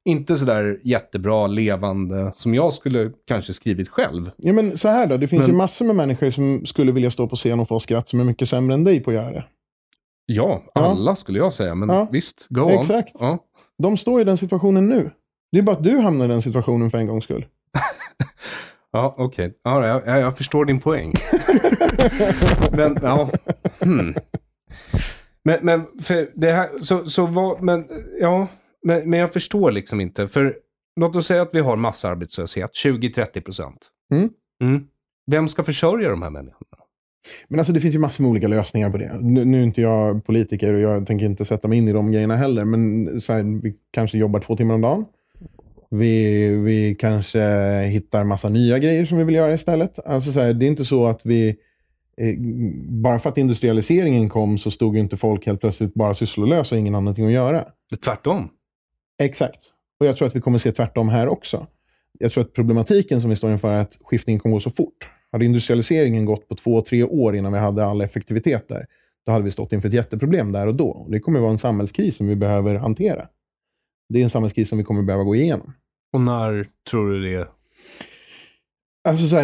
Inte 0.06 0.38
sådär 0.38 0.80
jättebra, 0.84 1.48
levande, 1.48 2.32
som 2.36 2.54
jag 2.54 2.74
skulle 2.74 3.12
kanske 3.28 3.54
skrivit 3.54 3.90
själv. 3.90 4.32
Ja, 4.38 4.54
men 4.54 4.78
så 4.78 4.88
här 4.88 5.08
då. 5.08 5.18
Det 5.18 5.28
finns 5.28 5.40
men... 5.40 5.50
ju 5.50 5.56
massor 5.56 5.86
med 5.86 5.96
människor 5.96 6.30
som 6.30 6.66
skulle 6.66 6.92
vilja 6.92 7.12
stå 7.12 7.28
på 7.28 7.36
scen 7.36 7.60
och 7.60 7.68
få 7.68 7.80
skratt 7.80 8.10
som 8.10 8.20
är 8.20 8.24
mycket 8.24 8.50
sämre 8.50 8.74
än 8.74 8.84
dig 8.84 9.00
på 9.00 9.12
att 9.12 9.16
göra 9.16 9.32
det. 9.32 9.46
Ja, 10.26 10.64
alla 10.74 11.12
ja. 11.12 11.16
skulle 11.16 11.38
jag 11.38 11.54
säga. 11.54 11.76
Men 11.76 11.90
ja. 11.90 12.08
visst, 12.12 12.48
go 12.50 12.62
on. 12.62 12.72
Exakt. 12.72 13.16
Ja. 13.20 13.38
De 13.78 13.98
står 13.98 14.22
i 14.22 14.24
den 14.24 14.38
situationen 14.38 14.90
nu. 14.90 15.12
Det 15.52 15.58
är 15.58 15.62
bara 15.62 15.76
att 15.76 15.84
du 15.84 15.98
hamnar 15.98 16.26
i 16.26 16.28
den 16.28 16.42
situationen 16.42 16.92
för 16.92 16.98
en 16.98 17.08
gångs 17.08 17.24
skull. 17.24 17.46
Ja, 18.92 19.16
okej. 19.18 19.48
Okay. 19.48 19.58
Ja, 19.64 19.88
jag, 19.88 20.20
jag, 20.20 20.38
förstår 20.38 20.66
din 20.66 20.80
poäng. 20.80 21.14
men, 22.72 22.98
ja. 23.02 23.30
Hmm. 23.80 24.14
Men, 25.44 25.60
men, 25.62 25.82
det 26.36 26.52
här, 26.52 26.70
så, 26.82 27.06
så 27.06 27.26
vad, 27.26 27.62
men, 27.62 27.86
ja, 28.22 28.48
men, 28.84 29.10
men 29.10 29.20
jag 29.20 29.34
förstår 29.34 29.72
liksom 29.72 30.02
inte. 30.02 30.28
För 30.28 30.56
låt 31.00 31.16
oss 31.16 31.28
säga 31.28 31.42
att 31.42 31.56
vi 31.56 31.60
har 31.60 31.78
massarbetslöshet, 31.78 32.72
20-30 32.86 33.42
procent. 33.42 33.90
Mm. 34.14 34.30
Mm. 34.64 34.88
Vem 35.32 35.48
ska 35.48 35.64
försörja 35.64 36.10
de 36.10 36.22
här 36.22 36.30
människorna? 36.30 36.70
Men 37.48 37.60
alltså 37.60 37.74
det 37.74 37.82
finns 37.82 37.96
ju 37.96 38.00
massor 38.00 38.24
med 38.24 38.30
olika 38.30 38.48
lösningar 38.48 38.90
på 38.90 38.98
det. 38.98 39.18
Nu, 39.22 39.46
nu 39.46 39.60
är 39.60 39.64
inte 39.64 39.82
jag 39.82 40.26
politiker 40.26 40.74
och 40.74 40.80
jag 40.80 41.08
tänker 41.08 41.26
inte 41.26 41.46
sätta 41.46 41.68
mig 41.68 41.78
in 41.78 41.88
i 41.88 41.92
de 41.92 42.12
grejerna 42.12 42.36
heller. 42.36 42.66
Men 42.66 43.22
så 43.22 43.34
här, 43.34 43.62
vi 43.62 43.76
kanske 43.92 44.18
jobbar 44.18 44.40
två 44.40 44.56
timmar 44.56 44.76
om 44.76 44.82
dagen. 44.82 45.06
Vi, 45.92 46.48
vi 46.50 46.96
kanske 46.96 47.42
hittar 47.84 48.24
massa 48.24 48.50
nya 48.50 48.80
grejer 48.80 49.06
som 49.06 49.18
vi 49.18 49.24
vill 49.24 49.36
göra 49.36 49.54
istället. 49.54 50.08
Alltså 50.08 50.32
så 50.32 50.40
här, 50.40 50.54
det 50.54 50.66
är 50.66 50.68
inte 50.68 50.86
så 50.86 51.08
att 51.08 51.22
vi... 51.24 51.50
Eh, 52.18 52.36
bara 52.90 53.20
för 53.20 53.30
att 53.30 53.38
industrialiseringen 53.38 54.30
kom 54.30 54.58
så 54.58 54.72
stod 54.72 54.96
ju 54.96 55.02
inte 55.02 55.18
folk 55.18 55.46
helt 55.46 55.62
plötsligt 55.62 55.94
bara 55.94 56.14
sysslolösa 56.14 56.76
och 56.76 56.80
ingen 56.80 56.94
hade 56.94 57.04
någonting 57.04 57.26
att 57.26 57.32
göra. 57.32 57.66
Tvärtom. 58.06 58.50
Exakt. 59.22 59.60
Och 60.00 60.06
jag 60.06 60.18
tror 60.18 60.28
att 60.28 60.36
vi 60.36 60.42
kommer 60.42 60.58
se 60.58 60.72
tvärtom 60.72 61.10
här 61.10 61.28
också. 61.28 61.68
Jag 62.20 62.32
tror 62.32 62.44
att 62.44 62.54
problematiken 62.54 63.22
som 63.22 63.30
vi 63.30 63.36
står 63.36 63.52
inför 63.52 63.72
är 63.72 63.80
att 63.80 63.98
skiftningen 64.02 64.40
kommer 64.40 64.56
gå 64.56 64.60
så 64.60 64.70
fort. 64.70 65.10
Hade 65.32 65.46
industrialiseringen 65.46 66.26
gått 66.26 66.48
på 66.48 66.56
två, 66.56 66.82
tre 66.82 67.04
år 67.04 67.36
innan 67.36 67.54
vi 67.54 67.60
hade 67.60 67.86
all 67.86 68.02
effektivitet 68.02 68.68
där, 68.68 68.86
då 69.26 69.32
hade 69.32 69.46
vi 69.46 69.52
stått 69.52 69.74
inför 69.74 69.88
ett 69.88 69.94
jätteproblem 69.94 70.52
där 70.52 70.68
och 70.68 70.76
då. 70.76 71.06
Det 71.10 71.20
kommer 71.20 71.40
vara 71.40 71.52
en 71.52 71.60
samhällskris 71.60 72.16
som 72.16 72.28
vi 72.28 72.36
behöver 72.36 72.76
hantera. 72.76 73.28
Det 74.10 74.20
är 74.20 74.24
en 74.24 74.30
samhällskris 74.30 74.70
som 74.70 74.78
vi 74.78 74.84
kommer 74.84 75.04
behöva 75.04 75.24
gå 75.24 75.36
igenom. 75.36 75.74
Och 76.14 76.22
när 76.22 76.68
tror 76.90 77.12
du 77.12 77.22
det? 77.22 77.48
Alltså 79.08 79.28
så 79.28 79.36
här, 79.36 79.44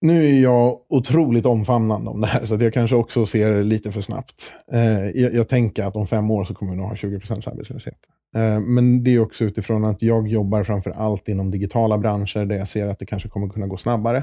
nu 0.00 0.24
är 0.24 0.42
jag 0.42 0.80
otroligt 0.88 1.46
omfamnande 1.46 2.10
om 2.10 2.20
det 2.20 2.26
här, 2.26 2.44
så 2.44 2.54
jag 2.54 2.72
kanske 2.72 2.96
också 2.96 3.26
ser 3.26 3.52
det 3.52 3.62
lite 3.62 3.92
för 3.92 4.00
snabbt. 4.00 4.54
Eh, 4.72 5.06
jag, 5.08 5.34
jag, 5.34 5.48
tänker 5.48 5.84
att 5.84 5.96
om 5.96 6.06
fem 6.06 6.30
år 6.30 6.44
så 6.44 6.54
kommer 6.54 6.72
vi 6.72 6.78
nog 6.78 6.88
ha 6.88 6.96
20 6.96 7.16
arbetslöshet. 7.16 7.98
Eh, 8.36 8.60
men 8.60 9.04
det 9.04 9.14
är 9.14 9.18
också 9.18 9.44
utifrån 9.44 9.84
att 9.84 10.02
jag 10.02 10.28
jobbar 10.28 10.62
framför 10.62 10.90
allt 10.90 11.28
inom 11.28 11.50
digitala 11.50 11.98
branscher 11.98 12.44
där 12.44 12.56
jag 12.56 12.68
ser 12.68 12.86
att 12.86 12.98
det 12.98 13.06
kanske 13.06 13.28
kommer 13.28 13.48
kunna 13.48 13.66
gå 13.66 13.76
snabbare. 13.76 14.22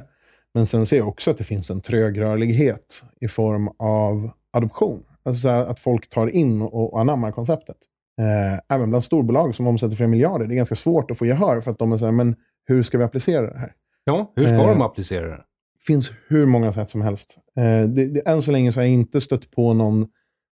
Men 0.53 0.67
sen 0.67 0.85
ser 0.85 0.97
jag 0.97 1.07
också 1.07 1.31
att 1.31 1.37
det 1.37 1.43
finns 1.43 1.69
en 1.69 1.81
trögrörlighet 1.81 3.03
i 3.21 3.27
form 3.27 3.69
av 3.79 4.31
adoption. 4.51 5.03
Alltså 5.23 5.49
att 5.49 5.79
folk 5.79 6.09
tar 6.09 6.27
in 6.27 6.61
och 6.61 6.99
anammar 6.99 7.31
konceptet. 7.31 7.77
Eh, 8.21 8.75
även 8.75 8.89
bland 8.89 9.03
storbolag 9.03 9.55
som 9.55 9.67
omsätter 9.67 9.95
flera 9.95 10.09
miljarder. 10.09 10.47
Det 10.47 10.53
är 10.53 10.55
ganska 10.55 10.75
svårt 10.75 11.11
att 11.11 11.17
få 11.17 11.25
gehör 11.25 11.61
för 11.61 11.71
att 11.71 11.79
de 11.79 11.91
är 11.91 11.97
så 11.97 12.05
här, 12.05 12.11
men 12.11 12.35
hur 12.65 12.83
ska 12.83 12.97
vi 12.97 13.03
applicera 13.03 13.53
det 13.53 13.59
här? 13.59 13.73
Ja, 14.03 14.33
hur 14.35 14.47
ska 14.47 14.67
de 14.67 14.81
applicera 14.81 15.27
det? 15.27 15.43
finns 15.87 16.11
hur 16.27 16.45
många 16.45 16.71
sätt 16.71 16.89
som 16.89 17.01
helst. 17.01 17.37
Eh, 17.57 17.83
det, 17.83 18.07
det, 18.07 18.27
än 18.27 18.41
så 18.41 18.51
länge 18.51 18.71
så 18.71 18.79
har 18.79 18.85
jag 18.85 18.93
inte 18.93 19.21
stött 19.21 19.51
på 19.51 19.73
någon 19.73 20.07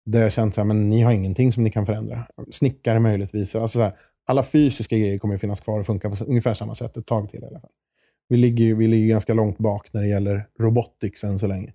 där 0.05 0.21
jag 0.21 0.31
känt 0.31 0.57
att 0.57 0.75
ni 0.75 1.01
har 1.01 1.11
ingenting 1.11 1.53
som 1.53 1.63
ni 1.63 1.71
kan 1.71 1.85
förändra. 1.85 2.27
Snickare 2.51 2.99
möjligtvis. 2.99 3.55
Alltså 3.55 3.79
så 3.79 3.83
här, 3.83 3.93
alla 4.25 4.43
fysiska 4.43 4.97
grejer 4.97 5.17
kommer 5.17 5.37
finnas 5.37 5.61
kvar 5.61 5.79
och 5.79 5.85
funka 5.85 6.09
på 6.09 6.23
ungefär 6.23 6.53
samma 6.53 6.75
sätt 6.75 6.97
ett 6.97 7.05
tag 7.05 7.29
till 7.29 7.43
i 7.43 7.45
alla 7.45 7.59
fall. 7.59 7.69
Vi 8.29 8.37
ligger, 8.37 8.75
vi 8.75 8.87
ligger 8.87 9.07
ganska 9.07 9.33
långt 9.33 9.57
bak 9.57 9.93
när 9.93 10.01
det 10.01 10.07
gäller 10.07 10.47
robotics 10.59 11.23
än 11.23 11.39
så 11.39 11.47
länge. 11.47 11.73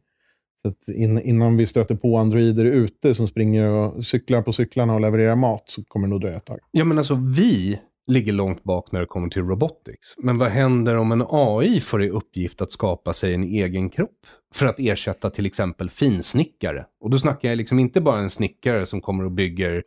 Så 0.63 0.93
in, 0.93 1.21
innan 1.21 1.57
vi 1.57 1.67
stöter 1.67 1.95
på 1.95 2.17
androider 2.17 2.65
ute 2.65 3.15
som 3.15 3.29
springer 3.29 3.65
och 3.65 4.07
cyklar 4.07 4.43
på 4.43 4.53
cyklarna 4.53 4.95
och 4.95 5.01
levererar 5.01 5.37
mat 5.37 5.63
så 5.67 5.85
kommer 5.85 6.07
det 6.07 6.11
nog 6.11 6.21
dröja 6.21 6.37
ett 6.37 6.45
tag. 6.45 6.59
Ja, 6.71 6.85
men 6.85 6.99
alltså 6.99 7.15
vi 7.15 7.81
ligger 8.07 8.33
långt 8.33 8.65
bak 8.65 8.93
när 8.93 9.01
det 9.01 9.07
kommer 9.07 9.29
till 9.29 9.43
robotics. 9.43 10.15
Men 10.19 10.39
vad 10.39 10.49
händer 10.49 10.97
om 10.97 11.13
en 11.13 11.25
AI 11.29 11.81
får 11.81 12.03
i 12.03 12.11
uppgift 12.11 12.63
att 12.63 12.73
skapa 12.73 13.13
sig 13.13 13.35
en 13.35 13.43
egen 13.43 13.91
kropp? 13.91 14.27
För 14.55 14.67
att 14.67 14.79
ersätta 14.79 15.31
till 15.31 15.47
exempel 15.47 15.91
finsnickare. 15.91 16.87
Och 17.01 17.11
då 17.11 17.19
snackar 17.19 17.49
jag 17.49 17.57
liksom 17.57 17.79
inte 17.79 18.01
bara 18.01 18.21
en 18.21 18.31
snickare 18.31 18.87
som 18.87 19.01
kommer 19.01 19.25
och 19.25 19.33
bygger 19.33 19.83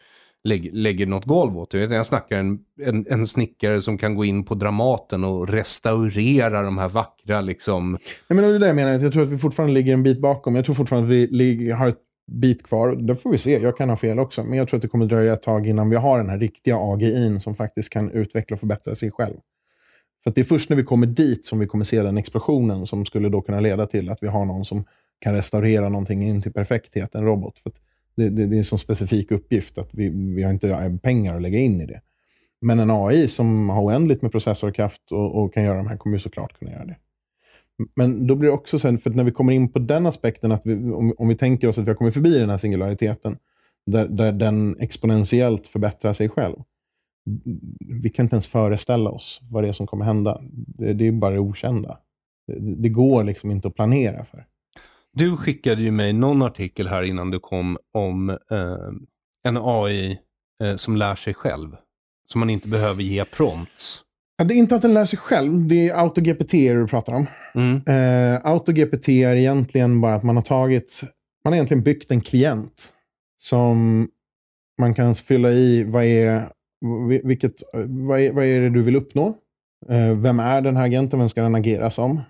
lägger, 0.45 0.71
lägger 0.71 1.05
något 1.05 1.25
golv 1.25 1.58
åt 1.58 1.71
det. 1.71 1.79
Jag 1.79 2.05
snackar 2.05 2.38
en, 2.38 2.60
en, 2.81 3.05
en 3.10 3.27
snickare 3.27 3.81
som 3.81 3.97
kan 3.97 4.15
gå 4.15 4.25
in 4.25 4.43
på 4.43 4.55
Dramaten 4.55 5.23
och 5.23 5.49
restaurera 5.49 6.62
de 6.62 6.77
här 6.77 6.89
vackra 6.89 7.41
liksom... 7.41 7.97
Jag 8.27 8.36
menar, 8.36 8.49
det 8.49 8.55
är 8.55 8.60
det 8.60 8.67
jag 8.67 8.75
menar, 8.75 8.99
jag 8.99 9.13
tror 9.13 9.23
att 9.23 9.29
vi 9.29 9.38
fortfarande 9.38 9.73
ligger 9.73 9.93
en 9.93 10.03
bit 10.03 10.21
bakom. 10.21 10.55
Jag 10.55 10.65
tror 10.65 10.75
fortfarande 10.75 11.08
att 11.08 11.13
vi 11.13 11.27
ligger, 11.27 11.73
har 11.73 11.88
ett 11.88 12.01
bit 12.31 12.63
kvar. 12.63 12.95
Det 12.95 13.15
får 13.15 13.31
vi 13.31 13.38
se. 13.38 13.60
Jag 13.60 13.77
kan 13.77 13.89
ha 13.89 13.97
fel 13.97 14.19
också. 14.19 14.43
Men 14.43 14.58
jag 14.58 14.67
tror 14.67 14.77
att 14.77 14.81
det 14.81 14.88
kommer 14.88 15.05
dröja 15.05 15.34
ett 15.34 15.43
tag 15.43 15.67
innan 15.67 15.89
vi 15.89 15.95
har 15.95 16.17
den 16.17 16.29
här 16.29 16.39
riktiga 16.39 16.77
AGIn 16.77 17.41
som 17.41 17.55
faktiskt 17.55 17.89
kan 17.89 18.12
utveckla 18.12 18.53
och 18.53 18.60
förbättra 18.60 18.95
sig 18.95 19.12
själv. 19.12 19.38
För 20.23 20.31
det 20.31 20.41
är 20.41 20.45
först 20.45 20.69
när 20.69 20.77
vi 20.77 20.84
kommer 20.84 21.08
dit 21.08 21.45
som 21.45 21.60
vi 21.60 21.67
kommer 21.67 21.86
se 21.86 22.01
den 22.01 22.17
explosionen 22.17 22.88
som 22.88 23.05
skulle 23.05 23.29
då 23.29 23.41
kunna 23.41 23.60
leda 23.60 23.88
till 23.88 24.10
att 24.10 24.23
vi 24.23 24.27
har 24.27 24.45
någon 24.45 24.65
som 24.65 24.86
kan 25.19 25.34
restaurera 25.34 25.89
någonting 25.89 26.23
in 26.27 26.41
till 26.41 26.53
perfekthet, 26.53 27.15
en 27.15 27.25
robot. 27.25 27.60
För 27.60 27.71
det, 28.15 28.30
det, 28.30 28.45
det, 28.45 28.56
är 28.56 28.58
en 28.58 28.63
sån 28.63 28.80
specifik 28.80 29.32
uppgift 29.32 29.78
att 29.78 29.89
vi, 29.91 30.10
vi 30.10 30.43
har 30.43 30.51
inte 30.51 30.99
pengar 31.04 31.36
att 31.36 31.41
lägga 31.41 31.60
in 31.60 31.82
i 31.82 31.86
det. 31.86 32.01
Men 32.62 32.80
en 32.80 32.91
AI 32.91 33.28
som 33.28 33.69
har 33.69 33.84
oändligt 33.84 34.21
med 34.21 34.32
processorkraft 34.32 35.12
och, 35.12 35.43
och 35.43 35.54
kan 35.54 35.63
göra 35.63 35.78
de 35.78 35.88
här 35.88 35.97
kommer 35.97 36.15
ju 36.15 36.19
såklart 36.19 36.60
kunna 36.60 36.71
göra 36.71 36.86
det. 36.86 36.95
Men 37.95 38.28
då 38.28 38.36
blir 38.36 38.49
det 38.49 38.56
också 38.56 38.80
sen, 38.80 38.97
för 38.97 39.10
när 39.10 39.23
vi 39.23 39.32
kommer 39.32 39.54
in 39.54 39.71
på 39.71 39.80
den 39.80 40.06
aspekten, 40.06 40.51
att 40.51 40.62
vi, 40.65 40.73
om, 40.73 41.13
om, 41.17 41.28
vi 41.28 41.36
tänker 41.36 41.67
oss 41.67 41.78
att 41.78 41.86
vi 41.86 41.89
har 41.89 41.95
kommit 41.95 42.13
förbi 42.13 42.39
den 42.39 42.49
här 42.49 42.58
singulariteten, 42.58 43.38
där, 43.86 44.08
där 44.08 44.32
den 44.32 44.80
exponentiellt 44.80 45.67
förbättrar 45.67 46.13
sig 46.13 46.30
själv. 46.30 46.56
Vi 48.01 48.10
kan 48.10 48.25
inte 48.25 48.36
ens 48.36 48.47
föreställa 48.47 49.10
oss 49.10 49.39
vad 49.51 49.63
det 49.63 49.69
är 49.69 49.73
som 49.73 49.88
kommer 49.88 50.06
hända. 50.06 50.41
Det, 50.51 50.93
det 50.93 51.08
är 51.08 51.12
bara 51.12 51.34
det 51.34 51.39
okända. 51.39 51.99
Det, 52.47 52.75
det, 52.75 52.89
går 52.89 53.23
liksom 53.23 53.51
inte 53.51 53.67
att 53.67 53.75
planera 53.75 54.25
för. 54.25 54.45
Du 55.17 55.38
skickade 55.38 55.82
ju 55.82 55.91
mig 55.91 56.13
någon 56.13 56.41
artikel 56.41 56.88
här 56.88 57.04
innan 57.04 57.32
du 57.32 57.39
kom 57.39 57.78
om 57.93 58.30
eh, 58.30 58.38
en 59.47 59.58
AI 59.58 60.19
eh, 60.63 60.75
som 60.75 60.95
lär 60.95 61.15
sig 61.15 61.34
själv. 61.34 61.75
Som 62.28 62.39
man 62.39 62.49
inte 62.49 62.67
behöver 62.67 63.04
ge 63.04 63.25
prompts. 63.25 64.01
Det 64.38 64.54
är 64.54 64.58
inte 64.58 64.75
att 64.75 64.82
den 64.82 64.93
lär 64.93 65.06
sig 65.06 65.19
själv. 65.19 65.67
Det 65.67 65.89
är 65.89 65.95
AutoGPT 65.95 66.51
du 66.51 66.88
pratar 66.88 67.13
om. 67.13 67.28
Mm. 67.56 67.75
Uh, 67.75 68.41
AutoGPT 68.43 69.10
är 69.10 69.36
egentligen 69.36 70.01
bara 70.01 70.15
att 70.15 70.23
man 70.23 70.36
har 70.36 70.43
tagit, 70.43 71.01
man 71.43 71.54
har 71.54 71.56
egentligen 71.56 71.84
byggt 71.84 72.12
en 72.12 72.21
klient 72.21 72.93
som 73.41 74.08
man 74.80 74.93
kan 74.93 75.15
fylla 75.15 75.51
i 75.51 75.84
vad 75.84 76.04
är, 76.04 76.49
vilket, 77.23 77.63
vad 77.88 78.19
är, 78.19 78.32
vad 78.32 78.45
är 78.45 78.62
det 78.62 78.69
du 78.69 78.82
vill 78.82 78.95
uppnå? 78.95 79.28
Uh, 79.91 80.13
vem 80.13 80.39
är 80.39 80.62
den 80.62 80.78
här 80.78 80.84
agenten? 80.84 81.19
Vem 81.19 81.30
ska 81.30 81.41
den 81.41 81.56
agera 81.56 81.91
som? 81.91 82.21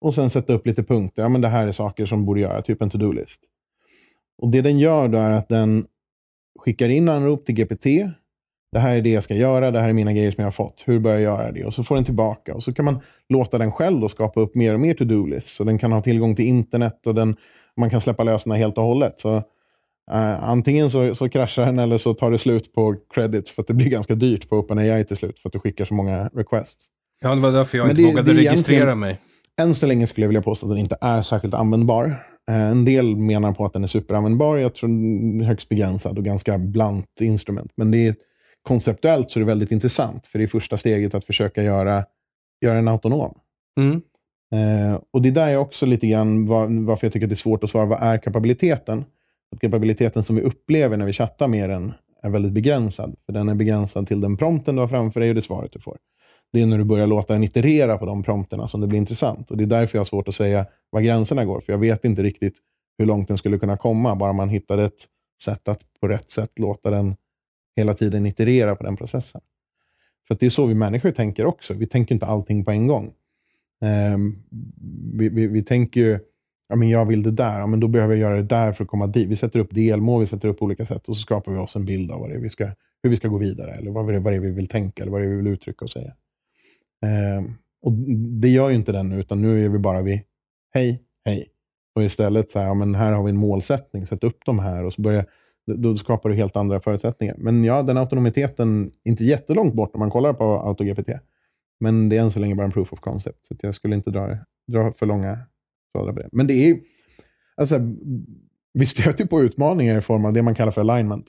Och 0.00 0.14
sen 0.14 0.30
sätta 0.30 0.52
upp 0.52 0.66
lite 0.66 0.82
punkter. 0.82 1.22
Ja, 1.22 1.28
men 1.28 1.40
det 1.40 1.48
här 1.48 1.66
är 1.66 1.72
saker 1.72 2.06
som 2.06 2.24
borde 2.24 2.40
göra, 2.40 2.62
typ 2.62 2.82
en 2.82 2.90
to-do-list. 2.90 3.40
Och 4.38 4.48
Det 4.48 4.62
den 4.62 4.78
gör 4.78 5.08
då 5.08 5.18
är 5.18 5.30
att 5.30 5.48
den 5.48 5.86
skickar 6.58 6.88
in 6.88 7.08
anrop 7.08 7.46
till 7.46 7.54
GPT 7.54 7.86
det 8.72 8.78
här 8.78 8.96
är 8.96 9.02
det 9.02 9.10
jag 9.10 9.24
ska 9.24 9.34
göra, 9.34 9.70
det 9.70 9.80
här 9.80 9.88
är 9.88 9.92
mina 9.92 10.12
grejer 10.12 10.30
som 10.30 10.42
jag 10.42 10.46
har 10.46 10.52
fått. 10.52 10.82
Hur 10.86 10.98
bör 10.98 11.12
jag 11.12 11.20
göra 11.20 11.52
det? 11.52 11.64
Och 11.64 11.74
så 11.74 11.84
får 11.84 11.94
den 11.94 12.04
tillbaka. 12.04 12.54
Och 12.54 12.62
så 12.62 12.72
kan 12.72 12.84
man 12.84 13.00
låta 13.28 13.58
den 13.58 13.72
själv 13.72 14.00
då 14.00 14.08
skapa 14.08 14.40
upp 14.40 14.54
mer 14.54 14.74
och 14.74 14.80
mer 14.80 14.94
to-do-lists. 14.94 15.54
Så 15.54 15.64
den 15.64 15.78
kan 15.78 15.92
ha 15.92 16.02
tillgång 16.02 16.36
till 16.36 16.44
internet 16.44 17.06
och 17.06 17.14
den, 17.14 17.36
man 17.76 17.90
kan 17.90 18.00
släppa 18.00 18.24
lösningar 18.24 18.58
helt 18.58 18.78
och 18.78 18.84
hållet. 18.84 19.20
Så, 19.20 19.36
uh, 19.36 19.42
antingen 20.44 20.90
så, 20.90 21.14
så 21.14 21.28
kraschar 21.28 21.66
den 21.66 21.78
eller 21.78 21.98
så 21.98 22.14
tar 22.14 22.30
det 22.30 22.38
slut 22.38 22.72
på 22.72 22.96
credits 23.14 23.50
för 23.50 23.62
att 23.62 23.68
det 23.68 23.74
blir 23.74 23.90
ganska 23.90 24.14
dyrt 24.14 24.48
på 24.48 24.56
OpenAI 24.56 25.04
till 25.04 25.16
slut 25.16 25.38
för 25.38 25.48
att 25.48 25.52
du 25.52 25.58
skickar 25.58 25.84
så 25.84 25.94
många 25.94 26.30
requests. 26.34 26.84
Ja, 27.20 27.34
det 27.34 27.40
var 27.40 27.52
därför 27.52 27.78
jag 27.78 27.86
Men 27.86 27.90
inte 27.90 28.02
det, 28.02 28.08
vågade 28.08 28.32
det 28.32 28.38
registrera 28.38 28.94
mig. 28.94 29.18
Än 29.60 29.74
så 29.74 29.86
länge 29.86 30.06
skulle 30.06 30.24
jag 30.24 30.28
vilja 30.28 30.42
påstå 30.42 30.66
att 30.66 30.70
den 30.70 30.78
inte 30.78 30.96
är 31.00 31.22
särskilt 31.22 31.54
användbar. 31.54 32.06
Uh, 32.50 32.56
en 32.56 32.84
del 32.84 33.16
menar 33.16 33.52
på 33.52 33.64
att 33.64 33.72
den 33.72 33.84
är 33.84 33.88
superanvändbar. 33.88 34.56
Jag 34.56 34.74
tror 34.74 34.88
den 34.88 35.40
är 35.40 35.44
högst 35.44 35.68
begränsad 35.68 36.18
och 36.18 36.24
ganska 36.24 36.58
blant 36.58 37.20
instrument. 37.20 37.72
Men 37.76 37.90
det 37.90 38.06
är 38.06 38.14
konceptuellt 38.62 39.30
så 39.30 39.38
är 39.38 39.40
det 39.40 39.46
väldigt 39.46 39.70
intressant, 39.70 40.26
för 40.26 40.38
det 40.38 40.44
är 40.44 40.48
första 40.48 40.76
steget 40.76 41.14
att 41.14 41.24
försöka 41.24 41.62
göra, 41.62 42.04
göra 42.64 42.78
en 42.78 42.88
autonom. 42.88 43.38
Mm. 43.80 44.02
Eh, 44.54 45.00
och 45.12 45.22
Det 45.22 45.28
är 45.28 45.32
där 45.32 45.48
jag 45.48 45.62
också 45.62 45.86
lite 45.86 46.06
grann 46.06 46.46
var, 46.46 46.86
varför 46.86 47.06
jag 47.06 47.12
tycker 47.12 47.26
att 47.26 47.30
det 47.30 47.34
är 47.34 47.36
svårt 47.36 47.64
att 47.64 47.70
svara. 47.70 47.86
Vad 47.86 48.02
är 48.02 48.18
kapabiliteten? 48.18 49.04
Att 49.52 49.60
kapabiliteten 49.60 50.24
som 50.24 50.36
vi 50.36 50.42
upplever 50.42 50.96
när 50.96 51.06
vi 51.06 51.12
chattar 51.12 51.48
med 51.48 51.70
den 51.70 51.94
är 52.22 52.30
väldigt 52.30 52.52
begränsad. 52.52 53.16
För 53.26 53.32
Den 53.32 53.48
är 53.48 53.54
begränsad 53.54 54.08
till 54.08 54.20
den 54.20 54.36
prompten 54.36 54.74
du 54.74 54.80
har 54.80 54.88
framför 54.88 55.20
dig 55.20 55.28
och 55.28 55.34
det 55.34 55.42
svaret 55.42 55.72
du 55.72 55.80
får. 55.80 55.96
Det 56.52 56.60
är 56.60 56.66
när 56.66 56.78
du 56.78 56.84
börjar 56.84 57.06
låta 57.06 57.32
den 57.32 57.44
iterera 57.44 57.98
på 57.98 58.06
de 58.06 58.22
prompterna 58.22 58.68
som 58.68 58.80
det 58.80 58.86
blir 58.86 58.98
intressant. 58.98 59.50
Och 59.50 59.56
Det 59.56 59.64
är 59.64 59.66
därför 59.66 59.98
jag 59.98 60.00
har 60.00 60.06
svårt 60.06 60.28
att 60.28 60.34
säga 60.34 60.66
var 60.90 61.00
gränserna 61.00 61.44
går. 61.44 61.60
För 61.60 61.72
jag 61.72 61.78
vet 61.78 62.04
inte 62.04 62.22
riktigt 62.22 62.58
hur 62.98 63.06
långt 63.06 63.28
den 63.28 63.38
skulle 63.38 63.58
kunna 63.58 63.76
komma, 63.76 64.16
bara 64.16 64.32
man 64.32 64.48
hittar 64.48 64.78
ett 64.78 65.06
sätt 65.42 65.68
att 65.68 65.80
på 66.00 66.08
rätt 66.08 66.30
sätt 66.30 66.58
låta 66.58 66.90
den 66.90 67.16
hela 67.76 67.94
tiden 67.94 68.26
iterera 68.26 68.76
på 68.76 68.84
den 68.84 68.96
processen. 68.96 69.40
För 70.28 70.36
det 70.40 70.46
är 70.46 70.50
så 70.50 70.66
vi 70.66 70.74
människor 70.74 71.10
tänker 71.10 71.46
också. 71.46 71.74
Vi 71.74 71.86
tänker 71.86 72.14
inte 72.14 72.26
allting 72.26 72.64
på 72.64 72.70
en 72.70 72.86
gång. 72.86 73.12
Um, 74.14 74.42
vi, 75.14 75.28
vi, 75.28 75.46
vi, 75.46 75.62
tänker 75.62 76.00
ju, 76.00 76.18
ja, 76.68 76.76
men 76.76 76.88
jag 76.88 77.06
vill 77.06 77.22
det 77.22 77.30
där, 77.30 77.58
ja, 77.58 77.66
men 77.66 77.80
då 77.80 77.88
behöver 77.88 78.14
jag 78.14 78.20
göra 78.20 78.36
det 78.36 78.42
där 78.42 78.72
för 78.72 78.84
att 78.84 78.90
komma 78.90 79.06
dit. 79.06 79.28
Vi 79.28 79.36
sätter 79.36 79.60
upp 79.60 79.74
delmål, 79.74 80.20
vi 80.20 80.26
sätter 80.26 80.48
upp 80.48 80.62
olika 80.62 80.86
sätt 80.86 81.08
och 81.08 81.16
så 81.16 81.22
skapar 81.22 81.52
vi 81.52 81.58
oss 81.58 81.76
en 81.76 81.84
bild 81.84 82.10
av 82.10 82.20
vad 82.20 82.30
det 82.30 82.34
är 82.34 82.40
vi 82.40 82.50
ska, 82.50 82.70
hur 83.02 83.10
vi 83.10 83.16
ska 83.16 83.28
gå 83.28 83.38
vidare, 83.38 83.74
eller 83.74 83.90
vad 83.90 84.12
det, 84.12 84.18
vad 84.18 84.32
det 84.32 84.36
är 84.36 84.40
vi 84.40 84.50
vill 84.50 84.68
tänka, 84.68 85.02
eller 85.02 85.12
vad 85.12 85.20
det 85.20 85.26
är 85.26 85.30
vi 85.30 85.36
vill 85.36 85.46
uttrycka 85.46 85.84
och 85.84 85.90
säga. 85.90 86.12
Um, 87.38 87.54
och 87.82 87.92
Det 88.40 88.48
gör 88.48 88.68
ju 88.68 88.74
inte 88.74 88.92
den, 88.92 89.12
utan 89.12 89.42
nu 89.42 89.64
är 89.64 89.68
vi 89.68 89.78
bara 89.78 90.02
vi, 90.02 90.24
hej, 90.74 91.02
hej. 91.24 91.48
Och 91.94 92.02
istället 92.02 92.50
så 92.50 92.58
här, 92.58 92.66
ja, 92.66 92.74
men 92.74 92.94
här 92.94 93.12
har 93.12 93.24
vi 93.24 93.30
en 93.30 93.36
målsättning, 93.36 94.06
sätt 94.06 94.24
upp 94.24 94.38
de 94.44 94.58
här 94.58 94.84
och 94.84 94.92
så 94.92 95.02
börjar 95.02 95.26
då 95.76 95.96
skapar 95.96 96.30
du 96.30 96.36
helt 96.36 96.56
andra 96.56 96.80
förutsättningar. 96.80 97.34
Men 97.38 97.64
ja, 97.64 97.82
den 97.82 97.96
autonomiteten 97.96 98.92
är 99.04 99.10
inte 99.10 99.24
jättelångt 99.24 99.74
bort 99.74 99.94
om 99.94 100.00
man 100.00 100.10
kollar 100.10 100.32
på 100.32 100.44
AutoGPT. 100.44 101.10
Men 101.80 102.08
det 102.08 102.16
är 102.16 102.20
än 102.20 102.30
så 102.30 102.38
länge 102.38 102.54
bara 102.54 102.66
en 102.66 102.72
proof 102.72 102.92
of 102.92 103.00
concept, 103.00 103.44
så 103.44 103.54
jag 103.60 103.74
skulle 103.74 103.94
inte 103.94 104.10
dra, 104.10 104.38
dra 104.72 104.92
för 104.92 105.06
långa 105.06 105.38
trådar 105.94 106.12
på 106.12 106.18
det. 106.18 106.28
Men 106.32 106.46
det 106.46 106.52
är 106.52 106.78
alltså, 107.56 107.78
vi 108.72 108.86
stöter 108.86 109.24
på 109.24 109.42
utmaningar 109.42 109.98
i 109.98 110.00
form 110.00 110.24
av 110.24 110.32
det 110.32 110.42
man 110.42 110.54
kallar 110.54 110.72
för 110.72 110.80
alignment. 110.80 111.26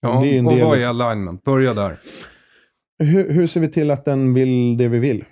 Ja, 0.00 0.20
det 0.20 0.34
är 0.34 0.38
en 0.38 0.46
och 0.46 0.52
del... 0.52 0.64
vad 0.64 0.78
är 0.78 0.86
alignment? 0.86 1.44
Börja 1.44 1.74
där. 1.74 1.98
Hur, 3.00 3.30
hur 3.30 3.46
ser 3.46 3.60
vi 3.60 3.68
till 3.68 3.90
att 3.90 4.04
den 4.04 4.34
vill 4.34 4.76
det 4.76 4.88
vi 4.88 4.98
vill? 4.98 5.24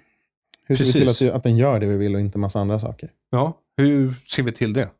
Hur 0.64 0.76
ser 0.76 0.84
vi 0.84 0.92
till 0.92 1.08
att, 1.08 1.34
att 1.34 1.42
den 1.42 1.56
gör 1.56 1.80
det 1.80 1.86
vi 1.86 1.96
vill 1.96 2.14
och 2.14 2.20
inte 2.20 2.38
massa 2.38 2.60
andra 2.60 2.80
saker? 2.80 3.10
Ja, 3.30 3.60
hur 3.76 4.12
ser 4.12 4.42
vi 4.42 4.52
till 4.52 4.72
det? 4.72 4.90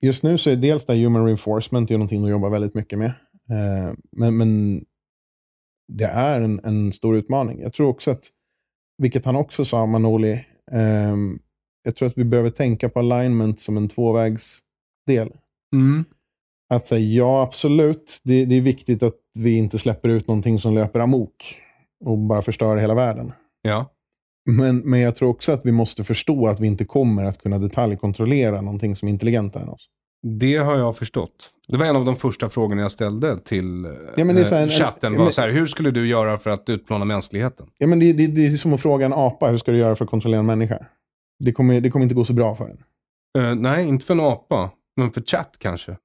Just 0.00 0.22
nu 0.22 0.38
så 0.38 0.50
är 0.50 0.56
dels 0.56 0.84
det 0.84 0.94
human 0.94 1.24
reinforcement 1.24 1.90
är 1.90 1.94
någonting 1.94 2.22
de 2.22 2.30
jobbar 2.30 2.50
väldigt 2.50 2.74
mycket 2.74 2.98
med. 2.98 3.12
Eh, 3.50 3.94
men, 4.12 4.36
men 4.36 4.84
det 5.88 6.04
är 6.04 6.40
en, 6.40 6.60
en 6.64 6.92
stor 6.92 7.16
utmaning. 7.16 7.60
Jag 7.60 7.72
tror 7.72 7.88
också 7.88 8.10
att, 8.10 8.24
vilket 8.98 9.24
han 9.24 9.36
också 9.36 9.64
sa, 9.64 9.86
Manoli, 9.86 10.44
ehm, 10.72 11.38
jag 11.82 11.96
tror 11.96 12.08
att 12.08 12.18
vi 12.18 12.24
behöver 12.24 12.50
tänka 12.50 12.88
på 12.88 12.98
alignment 12.98 13.60
som 13.60 13.76
en 13.76 13.88
tvåvägsdel. 13.88 15.36
Mm. 15.72 16.04
Att 16.68 16.86
säga 16.86 17.00
ja, 17.00 17.42
absolut, 17.42 18.20
det, 18.24 18.44
det 18.44 18.54
är 18.54 18.60
viktigt 18.60 19.02
att 19.02 19.20
vi 19.38 19.56
inte 19.56 19.78
släpper 19.78 20.08
ut 20.08 20.28
någonting 20.28 20.58
som 20.58 20.74
löper 20.74 21.00
amok 21.00 21.62
och 22.04 22.18
bara 22.18 22.42
förstör 22.42 22.76
hela 22.76 22.94
världen. 22.94 23.32
Ja. 23.62 23.90
Men, 24.50 24.76
men 24.78 25.00
jag 25.00 25.16
tror 25.16 25.28
också 25.28 25.52
att 25.52 25.66
vi 25.66 25.72
måste 25.72 26.04
förstå 26.04 26.46
att 26.48 26.60
vi 26.60 26.66
inte 26.66 26.84
kommer 26.84 27.24
att 27.24 27.42
kunna 27.42 27.58
detaljkontrollera 27.58 28.60
någonting 28.60 28.96
som 28.96 29.08
är 29.08 29.12
intelligentare 29.12 29.62
än 29.62 29.68
oss. 29.68 29.86
Det 30.40 30.56
har 30.56 30.76
jag 30.78 30.96
förstått. 30.96 31.50
Det 31.68 31.76
var 31.76 31.86
en 31.86 31.96
av 31.96 32.04
de 32.04 32.16
första 32.16 32.48
frågorna 32.48 32.82
jag 32.82 32.92
ställde 32.92 33.38
till 33.38 33.84
eh, 33.84 33.90
Ja, 34.16 34.24
men 34.24 34.36
här 34.36 34.62
en- 34.62 34.68
chatten. 34.70 35.12
en- 35.14 35.18
var 35.20 35.30
så 35.30 35.40
här, 35.40 35.50
hur 35.50 35.66
skulle 35.66 35.90
du 35.90 36.08
göra 36.08 36.38
för 36.38 36.50
att 36.50 36.68
utplåna 36.68 37.04
mänskligheten? 37.04 37.66
Ja, 37.78 37.86
men 37.86 37.98
det, 37.98 38.12
det, 38.12 38.26
det 38.26 38.46
är 38.46 38.50
som 38.50 38.72
att 38.72 38.80
fråga 38.80 39.06
en 39.06 39.12
apa, 39.12 39.48
hur 39.50 39.58
ska 39.58 39.72
du 39.72 39.78
göra 39.78 39.96
för 39.96 40.04
att 40.04 40.10
kontrollera 40.10 40.38
en 40.40 40.46
människa? 40.46 40.86
Det 41.44 41.52
kommer, 41.52 41.80
det 41.80 41.90
kommer 41.90 42.02
inte 42.04 42.14
gå 42.14 42.24
så 42.24 42.32
bra 42.32 42.54
för 42.54 42.68
den. 42.68 42.78
Eh, 43.44 43.54
nej, 43.54 43.88
inte 43.88 44.04
för 44.06 44.14
en 44.14 44.20
apa. 44.20 44.70
Men 44.96 45.10
för 45.10 45.20
chatt 45.20 45.54
kanske. 45.58 45.96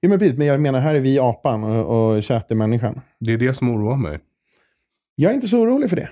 Ja, 0.00 0.08
men, 0.08 0.18
precis, 0.18 0.38
men 0.38 0.46
jag 0.46 0.60
menar, 0.60 0.80
här 0.80 0.94
är 0.94 1.00
vi 1.00 1.18
apan 1.18 1.64
och, 1.64 2.14
och 2.16 2.24
chatt 2.24 2.50
är 2.50 2.54
människan. 2.54 3.00
Det 3.20 3.32
är 3.32 3.38
det 3.38 3.54
som 3.54 3.70
oroar 3.70 3.96
mig. 3.96 4.18
Jag 5.20 5.30
är 5.30 5.34
inte 5.34 5.48
så 5.48 5.58
orolig 5.58 5.88
för 5.90 5.96
det. 5.96 6.08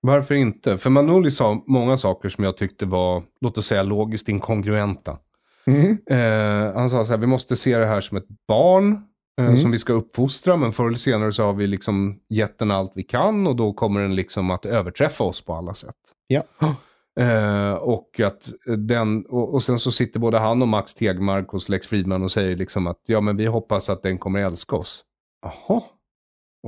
Varför 0.00 0.34
inte? 0.34 0.78
För 0.78 0.90
Manoli 0.90 1.30
sa 1.30 1.64
många 1.66 1.98
saker 1.98 2.28
som 2.28 2.44
jag 2.44 2.56
tyckte 2.56 2.86
var, 2.86 3.22
låt 3.40 3.58
oss 3.58 3.66
säga, 3.66 3.82
logiskt 3.82 4.28
inkongruenta. 4.28 5.18
Mm. 5.66 5.98
Eh, 6.10 6.74
han 6.74 6.90
sa 6.90 7.04
så 7.04 7.10
här, 7.10 7.18
vi 7.18 7.26
måste 7.26 7.56
se 7.56 7.78
det 7.78 7.86
här 7.86 8.00
som 8.00 8.16
ett 8.16 8.26
barn 8.48 8.92
eh, 8.92 9.44
Mm. 9.46 9.56
som 9.56 9.70
vi 9.70 9.78
ska 9.78 9.92
uppfostra. 9.92 10.56
Men 10.56 10.72
förr 10.72 10.86
eller 10.86 10.98
senare 10.98 11.32
så 11.32 11.42
har 11.42 11.52
vi 11.52 11.66
liksom 11.66 12.18
gett 12.28 12.58
den 12.58 12.70
allt 12.70 12.92
vi 12.94 13.02
kan 13.02 13.46
och 13.46 13.56
då 13.56 13.72
kommer 13.72 14.00
den 14.00 14.14
liksom 14.14 14.50
att 14.50 14.66
överträffa 14.66 15.24
oss 15.24 15.44
på 15.44 15.54
alla 15.54 15.74
sätt. 15.74 15.96
Ja. 16.26 16.42
Eh, 17.20 17.72
och 17.72 18.20
att 18.20 18.52
den, 18.78 19.24
och, 19.26 19.54
och 19.54 19.62
sen 19.62 19.78
så 19.78 19.92
sitter 19.92 20.20
både 20.20 20.38
han 20.38 20.62
och 20.62 20.68
Max 20.68 20.94
Tegmark 20.94 21.48
hos 21.48 21.68
Lex 21.68 21.86
Friedman 21.86 22.22
och 22.22 22.32
säger 22.32 22.56
liksom 22.56 22.86
att 22.86 23.00
ja 23.06 23.20
men 23.20 23.36
vi 23.36 23.46
hoppas 23.46 23.88
att 23.90 24.02
den 24.02 24.18
kommer 24.18 24.40
älska 24.40 24.76
oss. 24.76 25.04
Jaha, 25.42 25.82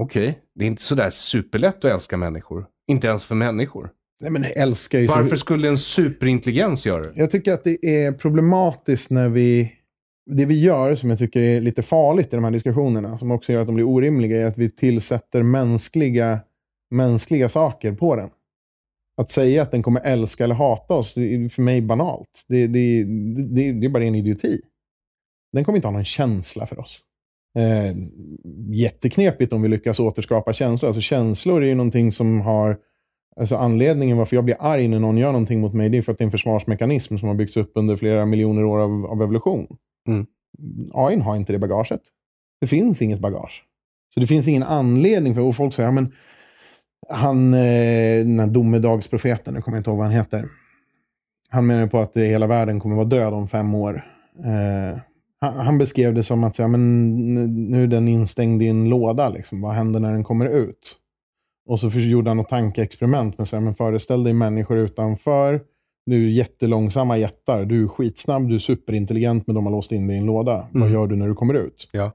okej. 0.00 0.38
Det 0.54 0.64
är 0.64 0.68
inte 0.68 0.82
sådär 0.82 1.10
superlätt 1.10 1.76
att 1.76 1.84
älska 1.84 2.16
människor. 2.16 2.66
Inte 2.88 3.06
ens 3.06 3.24
för 3.24 3.34
människor. 3.34 3.90
Nej, 4.20 4.30
men 4.30 4.44
älskar 4.44 4.98
ju 4.98 5.08
så- 5.08 5.14
Varför 5.14 5.36
skulle 5.36 5.68
en 5.68 5.78
superintelligens 5.78 6.86
göra 6.86 7.02
det? 7.02 7.12
Jag 7.16 7.30
tycker 7.30 7.52
att 7.52 7.64
det 7.64 7.84
är 8.04 8.12
problematiskt 8.12 9.10
när 9.10 9.28
vi... 9.28 9.72
Det 10.30 10.44
vi 10.44 10.60
gör, 10.60 10.94
som 10.94 11.10
jag 11.10 11.18
tycker 11.18 11.40
är 11.42 11.60
lite 11.60 11.82
farligt 11.82 12.32
i 12.32 12.36
de 12.36 12.44
här 12.44 12.50
diskussionerna, 12.50 13.18
som 13.18 13.30
också 13.30 13.52
gör 13.52 13.60
att 13.60 13.66
de 13.66 13.74
blir 13.74 13.84
orimliga, 13.88 14.42
är 14.42 14.46
att 14.46 14.58
vi 14.58 14.70
tillsätter 14.70 15.42
mänskliga, 15.42 16.40
mänskliga 16.90 17.48
saker 17.48 17.92
på 17.92 18.16
den. 18.16 18.30
Att 19.16 19.30
säga 19.30 19.62
att 19.62 19.70
den 19.70 19.82
kommer 19.82 20.00
älska 20.04 20.44
eller 20.44 20.54
hata 20.54 20.94
oss, 20.94 21.14
det 21.14 21.34
är 21.34 21.48
för 21.48 21.62
mig 21.62 21.80
banalt. 21.82 22.44
Det, 22.48 22.66
det, 22.66 23.04
det, 23.54 23.72
det 23.72 23.86
är 23.86 23.88
bara 23.88 24.04
en 24.04 24.14
idioti. 24.14 24.60
Den 25.52 25.64
kommer 25.64 25.76
inte 25.78 25.88
ha 25.88 25.92
någon 25.92 26.04
känsla 26.04 26.66
för 26.66 26.80
oss. 26.80 27.00
Eh, 27.58 27.96
jätteknepigt 28.66 29.52
om 29.52 29.62
vi 29.62 29.68
lyckas 29.68 30.00
återskapa 30.00 30.52
känslor. 30.52 30.88
Alltså 30.88 31.00
känslor 31.00 31.62
är 31.62 31.66
ju 31.66 31.74
någonting 31.74 32.12
som 32.12 32.40
har 32.40 32.78
Alltså 33.36 33.56
anledningen 33.56 34.16
varför 34.16 34.36
jag 34.36 34.44
blir 34.44 34.56
arg 34.60 34.88
när 34.88 34.98
någon 34.98 35.18
gör 35.18 35.32
någonting 35.32 35.60
mot 35.60 35.74
mig, 35.74 35.88
det 35.88 35.98
är 35.98 36.02
för 36.02 36.12
att 36.12 36.18
det 36.18 36.22
är 36.22 36.26
en 36.26 36.30
försvarsmekanism 36.30 37.18
som 37.18 37.28
har 37.28 37.34
byggts 37.34 37.56
upp 37.56 37.72
under 37.74 37.96
flera 37.96 38.24
miljoner 38.26 38.64
år 38.64 38.78
av, 38.78 39.06
av 39.06 39.22
evolution. 39.22 39.66
Mm. 40.08 40.26
AI 40.94 41.20
har 41.20 41.36
inte 41.36 41.52
det 41.52 41.58
bagaget. 41.58 42.00
Det 42.60 42.66
finns 42.66 43.02
inget 43.02 43.20
bagage. 43.20 43.64
Så 44.14 44.20
det 44.20 44.26
finns 44.26 44.48
ingen 44.48 44.62
anledning 44.62 45.34
för, 45.34 45.42
och 45.42 45.56
folk 45.56 45.74
säger, 45.74 45.86
ja, 45.86 45.92
men 45.92 46.12
han, 47.08 47.54
eh, 47.54 48.18
den 48.18 48.40
här 48.40 48.46
domedagsprofeten, 48.46 49.54
nu 49.54 49.62
kommer 49.62 49.76
jag 49.76 49.80
inte 49.80 49.90
ihåg 49.90 49.98
vad 49.98 50.06
han 50.06 50.16
heter. 50.16 50.44
Han 51.48 51.66
menar 51.66 51.86
på 51.86 51.98
att 51.98 52.16
hela 52.16 52.46
världen 52.46 52.80
kommer 52.80 52.96
vara 52.96 53.06
död 53.06 53.34
om 53.34 53.48
fem 53.48 53.74
år. 53.74 54.04
Eh, 54.44 54.98
han, 55.42 55.54
han 55.66 55.78
beskrev 55.78 56.14
det 56.14 56.22
som 56.22 56.44
att, 56.44 56.58
ja, 56.58 56.68
men 56.68 57.10
nu- 57.70 57.82
är 57.82 57.86
den 57.86 58.08
instängd 58.08 58.62
i 58.62 58.66
en 58.68 58.88
låda, 58.88 59.28
liksom. 59.28 59.60
vad 59.60 59.72
händer 59.72 60.00
när 60.00 60.12
den 60.12 60.24
kommer 60.24 60.48
ut? 60.48 60.96
Och 61.68 61.80
så 61.80 61.88
gjorde 61.88 62.30
han 62.30 62.36
något 62.36 62.48
tankeexperiment 62.48 63.38
med 63.38 63.48
så 63.48 63.56
här, 63.56 63.60
men 63.60 63.74
föreställ 63.74 64.24
dig 64.24 64.32
människor 64.32 64.78
utanför. 64.78 65.60
Du 66.06 66.24
är 66.26 66.30
jättelångsamma 66.30 67.18
jättar. 67.18 67.64
Du 67.64 67.84
är 67.84 67.88
skitsnabb, 67.88 68.48
du 68.48 68.54
är 68.54 68.58
superintelligent, 68.58 69.46
men 69.46 69.54
de 69.54 69.66
har 69.66 69.72
låst 69.72 69.92
in 69.92 70.06
dig 70.06 70.16
i 70.16 70.20
en 70.20 70.26
låda. 70.26 70.66
Vad 70.72 70.82
Mm. 70.82 70.94
gör 70.94 71.06
du 71.06 71.16
när 71.16 71.28
du 71.28 71.34
kommer 71.34 71.54
ut? 71.54 71.88
Ja. 71.92 72.12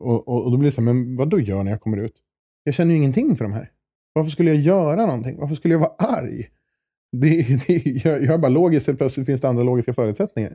Och, 0.00 0.28
och, 0.28 0.44
och 0.44 0.50
då 0.50 0.56
blir 0.56 0.70
det 0.70 0.74
så 0.74 0.80
här, 0.80 0.92
men 0.94 1.16
vad 1.16 1.28
då 1.30 1.40
gör 1.40 1.62
när 1.62 1.70
jag 1.70 1.80
kommer 1.80 1.96
ut? 1.96 2.14
Jag 2.64 2.74
känner 2.74 2.90
ju 2.90 2.96
ingenting 2.98 3.36
för 3.36 3.44
de 3.44 3.52
här. 3.52 3.70
Varför 4.12 4.30
skulle 4.30 4.50
jag 4.50 4.60
göra 4.60 5.06
någonting? 5.06 5.36
Varför 5.40 5.54
skulle 5.54 5.74
jag 5.74 5.78
vara 5.78 5.92
arg? 5.98 6.48
Det, 7.12 7.42
det, 7.66 7.86
jag, 8.04 8.22
jag 8.24 8.34
är 8.34 8.38
bara 8.38 8.48
logiskt, 8.48 8.86
helt 8.86 8.98
plötsligt 8.98 9.26
finns 9.26 9.40
det 9.40 9.48
andra 9.48 9.62
logiska 9.62 9.94
förutsättningar. 9.94 10.54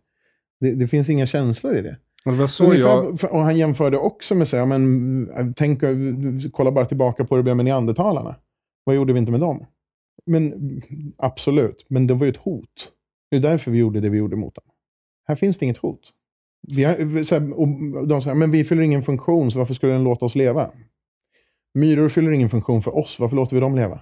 Det, 0.59 0.75
det 0.75 0.87
finns 0.87 1.09
inga 1.09 1.25
känslor 1.25 1.77
i 1.77 1.81
det. 1.81 1.97
Ungefär, 2.25 2.75
jag... 2.75 3.07
Och 3.31 3.39
han 3.39 3.57
jämförde 3.57 3.97
också 3.97 4.35
med, 4.35 4.47
så 4.47 4.57
här, 4.57 4.65
men, 4.65 5.29
äh, 5.29 5.47
tänk, 5.55 5.83
äh, 5.83 5.95
kolla 6.51 6.71
bara 6.71 6.85
tillbaka 6.85 7.25
på 7.25 7.35
hur 7.35 7.39
det 7.39 7.43
blev 7.43 7.55
med 7.55 7.65
neandertalarna. 7.65 8.35
Vad 8.83 8.95
gjorde 8.95 9.13
vi 9.13 9.19
inte 9.19 9.31
med 9.31 9.39
dem? 9.39 9.65
Men 10.25 10.81
absolut, 11.17 11.85
men 11.87 12.07
det 12.07 12.13
var 12.13 12.25
ju 12.25 12.29
ett 12.29 12.37
hot. 12.37 12.91
Det 13.29 13.35
är 13.35 13.41
därför 13.41 13.71
vi 13.71 13.77
gjorde 13.77 13.99
det 13.99 14.09
vi 14.09 14.17
gjorde 14.17 14.35
mot 14.35 14.55
dem. 14.55 14.65
Här 15.27 15.35
finns 15.35 15.57
det 15.57 15.65
inget 15.65 15.77
hot. 15.77 16.13
Vi 16.67 16.83
har, 16.83 17.23
så 17.23 17.39
här, 17.39 17.59
och 17.59 18.07
de 18.07 18.21
säger, 18.21 18.35
men 18.35 18.51
vi 18.51 18.65
fyller 18.65 18.83
ingen 18.83 19.03
funktion, 19.03 19.51
så 19.51 19.59
varför 19.59 19.73
skulle 19.73 19.93
den 19.93 20.03
låta 20.03 20.25
oss 20.25 20.35
leva? 20.35 20.71
Myror 21.73 22.09
fyller 22.09 22.31
ingen 22.31 22.49
funktion 22.49 22.81
för 22.81 22.97
oss, 22.97 23.19
varför 23.19 23.35
låter 23.35 23.55
vi 23.55 23.59
dem 23.59 23.75
leva? 23.75 23.99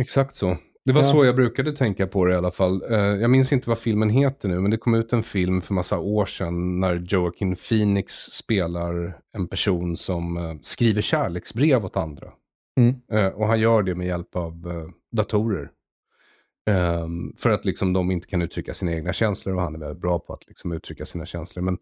Exakt 0.00 0.34
så. 0.36 0.56
Det 0.84 0.92
var 0.92 1.00
Ja. 1.02 1.12
så 1.12 1.24
jag 1.24 1.36
brukade 1.36 1.72
tänka 1.72 2.06
på 2.06 2.24
det 2.24 2.32
i 2.32 2.36
alla 2.36 2.50
fall. 2.50 2.82
Eh, 2.90 2.98
jag 2.98 3.30
minns 3.30 3.52
inte 3.52 3.68
vad 3.68 3.78
filmen 3.78 4.10
heter 4.10 4.48
nu, 4.48 4.60
men 4.60 4.70
det 4.70 4.76
kom 4.76 4.94
ut 4.94 5.12
en 5.12 5.22
film 5.22 5.60
för 5.60 5.74
massa 5.74 5.98
år 5.98 6.26
sedan 6.26 6.80
när 6.80 7.06
Joaquin 7.08 7.56
Phoenix 7.56 8.14
spelar 8.14 9.18
en 9.36 9.48
person 9.48 9.96
som 9.96 10.36
eh, 10.36 10.54
skriver 10.62 11.02
kärleksbrev 11.02 11.84
åt 11.84 11.96
andra. 11.96 12.28
Mm. 12.80 12.94
Eh, 13.12 13.32
och 13.32 13.46
han 13.46 13.60
gör 13.60 13.82
det 13.82 13.94
med 13.94 14.06
hjälp 14.06 14.36
av 14.36 14.54
datorer. 15.16 15.70
Ehm, 16.70 17.32
för 17.38 17.50
att 17.50 17.64
liksom 17.64 17.92
de 17.92 18.10
inte 18.10 18.26
kan 18.26 18.42
uttrycka 18.42 18.74
sina 18.74 18.92
egna 18.92 19.12
känslor 19.12 19.54
och 19.54 19.62
han 19.62 19.74
är 19.74 19.78
väldigt 19.78 20.00
bra 20.02 20.18
på 20.18 20.32
att 20.32 20.48
liksom 20.48 20.72
uttrycka 20.72 21.06
sina 21.06 21.26
känslor. 21.26 21.62
Men 21.62 21.78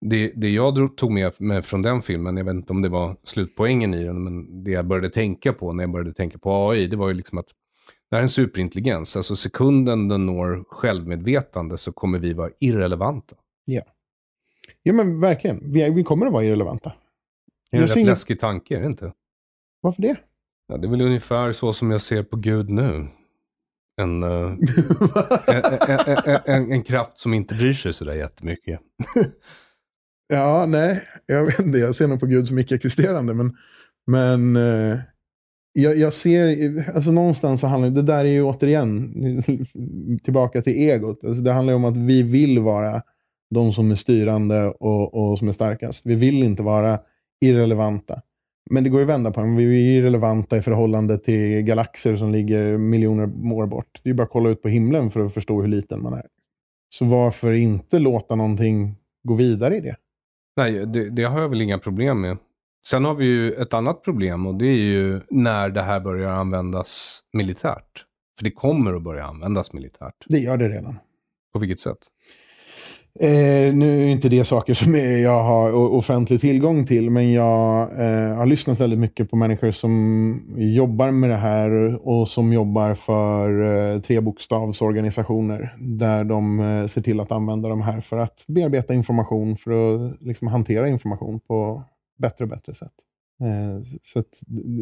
det, 0.00 0.32
det 0.36 0.48
jag 0.48 0.74
drog, 0.74 0.96
tog 0.96 1.12
med 1.12 1.32
mig 1.40 1.62
från 1.62 1.82
den 1.82 2.02
filmen, 2.02 2.36
jag 2.36 2.44
vet 2.44 2.54
inte 2.54 2.72
om 2.72 2.82
det 2.82 2.88
var 2.88 3.16
slutpoängen 3.24 3.94
i 3.94 4.04
den, 4.04 4.24
men 4.24 4.64
det 4.64 4.70
jag 4.70 4.86
började 4.86 5.10
tänka 5.10 5.52
på 5.52 5.72
när 5.72 5.82
jag 5.82 5.90
började 5.90 6.12
tänka 6.12 6.38
på 6.38 6.70
AI, 6.70 6.86
det 6.86 6.96
var 6.96 7.08
ju 7.08 7.14
liksom 7.14 7.38
att 7.38 7.48
det 8.10 8.16
här 8.16 8.18
är 8.18 8.22
en 8.22 8.28
superintelligens. 8.28 9.16
Alltså 9.16 9.36
sekunden 9.36 10.08
den 10.08 10.26
når 10.26 10.64
självmedvetande 10.68 11.78
så 11.78 11.92
kommer 11.92 12.18
vi 12.18 12.32
vara 12.32 12.50
irrelevanta. 12.60 13.36
Ja, 14.82 14.92
men 14.92 15.20
verkligen. 15.20 15.72
Vi, 15.72 15.90
vi 15.90 16.04
kommer 16.04 16.26
att 16.26 16.32
vara 16.32 16.44
irrelevanta. 16.44 16.92
Det 17.70 17.76
är 17.76 17.78
en 17.78 17.80
Jag 17.80 17.90
rätt 17.90 17.96
inget- 17.96 18.08
läskig 18.08 18.40
tanke, 18.40 18.76
är 18.76 18.80
det 18.80 18.86
inte? 18.86 19.12
Varför 19.80 20.02
det? 20.02 20.16
Ja, 20.68 20.76
det 20.76 20.86
är 20.86 20.90
väl 20.90 21.02
ungefär 21.02 21.52
så 21.52 21.72
som 21.72 21.90
jag 21.90 22.02
ser 22.02 22.22
på 22.22 22.36
Gud 22.36 22.68
nu. 22.70 23.06
En, 24.00 24.22
eh, 24.22 24.28
en, 25.46 25.64
en, 25.88 26.08
en, 26.26 26.38
en, 26.44 26.72
en 26.72 26.82
kraft 26.82 27.18
som 27.18 27.34
inte 27.34 27.54
bryr 27.54 27.72
sig 27.72 27.94
sådär 27.94 28.14
jättemycket. 28.14 28.80
Ja, 30.28 30.66
nej, 30.66 31.02
jag 31.26 31.46
vet 31.46 31.58
inte. 31.58 31.78
Jag 31.78 31.94
ser 31.94 32.06
nog 32.06 32.20
på 32.20 32.26
Gud 32.26 32.48
som 32.48 32.58
icke-existerande. 32.58 33.34
Men, 33.34 33.56
men 34.06 34.56
eh, 34.56 34.98
jag, 35.78 35.96
jag 35.96 36.12
ser, 36.12 36.84
alltså 36.94 37.12
någonstans 37.12 37.60
så 37.60 37.66
handlar 37.66 37.90
det 37.90 38.02
där 38.02 38.24
är 38.24 38.28
ju 38.28 38.42
återigen 38.42 39.12
tillbaka 40.24 40.62
till 40.62 40.72
egot. 40.72 41.24
Alltså 41.24 41.42
det 41.42 41.52
handlar 41.52 41.72
ju 41.72 41.76
om 41.76 41.84
att 41.84 41.96
vi 41.96 42.22
vill 42.22 42.58
vara 42.58 43.02
de 43.50 43.72
som 43.72 43.90
är 43.90 43.94
styrande 43.94 44.64
och, 44.66 45.14
och 45.14 45.38
som 45.38 45.48
är 45.48 45.52
starkast. 45.52 46.06
Vi 46.06 46.14
vill 46.14 46.42
inte 46.42 46.62
vara 46.62 47.00
irrelevanta. 47.40 48.22
Men 48.70 48.84
det 48.84 48.90
går 48.90 49.00
ju 49.00 49.04
att 49.04 49.10
vända 49.10 49.30
på 49.30 49.40
det. 49.40 49.56
Vi 49.56 49.64
är 49.64 49.98
irrelevanta 49.98 50.56
i 50.56 50.62
förhållande 50.62 51.18
till 51.18 51.62
galaxer 51.62 52.16
som 52.16 52.32
ligger 52.32 52.76
miljoner 52.78 53.52
år 53.52 53.66
bort. 53.66 54.00
Det 54.02 54.08
är 54.08 54.10
ju 54.10 54.16
bara 54.16 54.22
att 54.22 54.30
kolla 54.30 54.50
ut 54.50 54.62
på 54.62 54.68
himlen 54.68 55.10
för 55.10 55.26
att 55.26 55.34
förstå 55.34 55.60
hur 55.60 55.68
liten 55.68 56.02
man 56.02 56.12
är. 56.12 56.26
Så 56.88 57.04
varför 57.04 57.52
inte 57.52 57.98
låta 57.98 58.34
någonting 58.34 58.94
gå 59.22 59.34
vidare 59.34 59.76
i 59.76 59.80
det? 59.80 59.96
Nej, 60.56 60.86
det, 60.86 61.10
det 61.10 61.22
har 61.22 61.40
jag 61.40 61.48
väl 61.48 61.62
inga 61.62 61.78
problem 61.78 62.20
med. 62.20 62.36
Sen 62.90 63.04
har 63.04 63.14
vi 63.14 63.24
ju 63.24 63.52
ett 63.52 63.74
annat 63.74 64.02
problem 64.02 64.46
och 64.46 64.54
det 64.54 64.66
är 64.66 64.76
ju 64.76 65.20
när 65.30 65.68
det 65.68 65.82
här 65.82 66.00
börjar 66.00 66.30
användas 66.30 67.20
militärt. 67.32 68.04
För 68.38 68.44
det 68.44 68.50
kommer 68.50 68.94
att 68.94 69.02
börja 69.02 69.24
användas 69.24 69.72
militärt. 69.72 70.14
Det 70.26 70.38
gör 70.38 70.56
det 70.56 70.68
redan. 70.68 70.98
På 71.52 71.58
vilket 71.58 71.80
sätt? 71.80 71.98
Eh, 73.20 73.74
nu 73.74 74.02
är 74.02 74.06
inte 74.06 74.28
det 74.28 74.44
saker 74.44 74.74
som 74.74 74.94
jag 74.94 75.42
har 75.42 75.72
offentlig 75.74 76.40
tillgång 76.40 76.86
till, 76.86 77.10
men 77.10 77.32
jag 77.32 77.80
eh, 77.82 78.36
har 78.36 78.46
lyssnat 78.46 78.80
väldigt 78.80 78.98
mycket 78.98 79.30
på 79.30 79.36
människor 79.36 79.70
som 79.70 80.40
jobbar 80.56 81.10
med 81.10 81.30
det 81.30 81.36
här 81.36 82.00
och 82.08 82.28
som 82.28 82.52
jobbar 82.52 82.94
för 82.94 83.62
eh, 83.94 84.00
trebokstavsorganisationer 84.00 85.76
där 85.78 86.24
de 86.24 86.60
eh, 86.60 86.86
ser 86.86 87.02
till 87.02 87.20
att 87.20 87.32
använda 87.32 87.68
de 87.68 87.82
här 87.82 88.00
för 88.00 88.18
att 88.18 88.44
bearbeta 88.46 88.94
information, 88.94 89.56
för 89.56 89.70
att 89.70 90.22
liksom, 90.22 90.48
hantera 90.48 90.88
information 90.88 91.40
på 91.40 91.84
bättre 92.16 92.44
och 92.44 92.48
bättre 92.48 92.74
sätt. 92.74 92.92
Eh, 93.40 93.98
så 94.02 94.24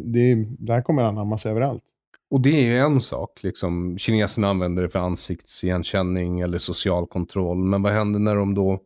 det, 0.04 0.34
det 0.58 0.72
här 0.72 0.82
kommer 0.82 1.02
anammas 1.02 1.46
överallt. 1.46 1.84
Och 2.30 2.40
det 2.40 2.50
är 2.50 2.62
ju 2.62 2.78
en 2.78 3.00
sak, 3.00 3.42
liksom, 3.42 3.98
kineserna 3.98 4.48
använder 4.48 4.82
det 4.82 4.88
för 4.88 4.98
ansiktsigenkänning 4.98 6.40
eller 6.40 6.58
social 6.58 7.06
kontroll. 7.06 7.64
Men 7.64 7.82
vad 7.82 7.92
händer 7.92 8.20
när 8.20 8.36
de 8.36 8.54
då, 8.54 8.80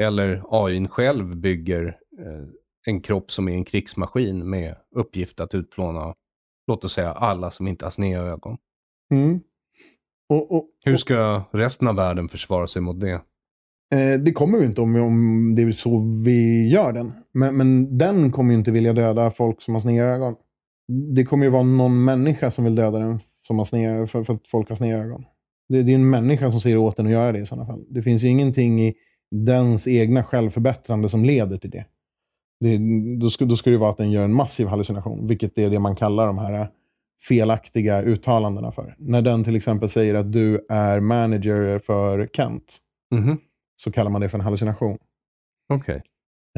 eller 0.00 0.42
AI 0.50 0.88
själv 0.88 1.36
bygger 1.36 1.98
eh, 2.18 2.48
en 2.86 3.00
kropp 3.00 3.30
som 3.32 3.48
är 3.48 3.52
en 3.52 3.64
krigsmaskin 3.64 4.50
med 4.50 4.76
uppgift 4.94 5.40
att 5.40 5.54
utplåna, 5.54 6.14
låt 6.66 6.84
oss 6.84 6.92
säga 6.92 7.12
alla 7.12 7.50
som 7.50 7.68
inte 7.68 7.84
har 7.84 7.90
sneda 7.90 8.22
ögon. 8.22 8.58
Mm. 9.10 9.40
Och, 10.28 10.52
och, 10.56 10.68
Hur 10.84 10.96
ska 10.96 11.44
resten 11.52 11.88
av 11.88 11.96
världen 11.96 12.28
försvara 12.28 12.66
sig 12.66 12.82
mot 12.82 13.00
det? 13.00 13.20
Eh, 13.92 14.20
det 14.20 14.32
kommer 14.32 14.58
vi 14.58 14.66
inte 14.66 14.80
om, 14.80 14.96
om 14.96 15.54
det 15.54 15.62
är 15.62 15.72
så 15.72 16.22
vi 16.24 16.68
gör 16.68 16.92
den. 16.92 17.12
Men, 17.34 17.56
men 17.56 17.98
den 17.98 18.32
kommer 18.32 18.52
ju 18.52 18.58
inte 18.58 18.70
vilja 18.70 18.92
döda 18.92 19.30
folk 19.30 19.62
som 19.62 19.74
har 19.74 19.80
sneda 19.80 20.04
ögon 20.06 20.34
det 20.88 21.24
kommer 21.24 21.44
ju 21.44 21.50
vara 21.50 21.62
någon 21.62 22.04
människa 22.04 22.50
som 22.50 22.64
vill 22.64 22.74
döda 22.74 22.98
den 22.98 23.20
som 23.46 23.58
har 23.58 23.64
sneda, 23.64 24.06
för, 24.06 24.24
för 24.24 24.34
att 24.34 24.48
folk 24.48 24.68
har 24.68 24.76
sneda 24.76 24.98
ögon. 24.98 25.24
Det, 25.68 25.82
det 25.82 25.92
är 25.92 25.94
en 25.94 26.10
människa 26.10 26.50
som 26.50 26.60
säger 26.60 26.76
åt 26.76 26.96
den 26.96 27.06
att 27.06 27.12
göra 27.12 27.32
det 27.32 27.38
i 27.38 27.46
sådana 27.46 27.66
fall. 27.66 27.84
Det 27.88 28.02
finns 28.02 28.22
ju 28.22 28.28
ingenting 28.28 28.80
i 28.80 28.94
dens 29.30 29.88
egna 29.88 30.24
självförbättrande 30.24 31.08
som 31.08 31.24
leder 31.24 31.56
till 31.56 31.70
det. 31.70 31.84
det 32.60 32.78
då, 33.20 33.30
ska, 33.30 33.44
då 33.44 33.56
ska 33.56 33.70
det 33.70 33.78
vara 33.78 33.90
att 33.90 33.96
den 33.96 34.10
gör 34.10 34.24
en 34.24 34.34
massiv 34.34 34.66
hallucination, 34.66 35.26
vilket 35.26 35.58
är 35.58 35.70
det 35.70 35.78
man 35.78 35.96
kallar 35.96 36.26
de 36.26 36.38
här 36.38 36.60
eh, 36.60 36.66
felaktiga 37.28 38.02
uttalandena 38.02 38.72
för. 38.72 38.94
När 38.98 39.22
den 39.22 39.44
till 39.44 39.56
exempel 39.56 39.88
säger 39.88 40.14
att 40.14 40.32
du 40.32 40.66
är 40.68 41.00
manager 41.00 41.78
för 41.78 42.28
Kent, 42.32 42.78
mm 43.14 43.24
-hmm 43.24 43.38
så 43.76 43.92
kallar 43.92 44.10
man 44.10 44.20
det 44.20 44.28
för 44.28 44.38
en 44.38 44.44
hallucination. 44.44 44.98
Okej. 45.68 45.94
Okay. 45.96 46.02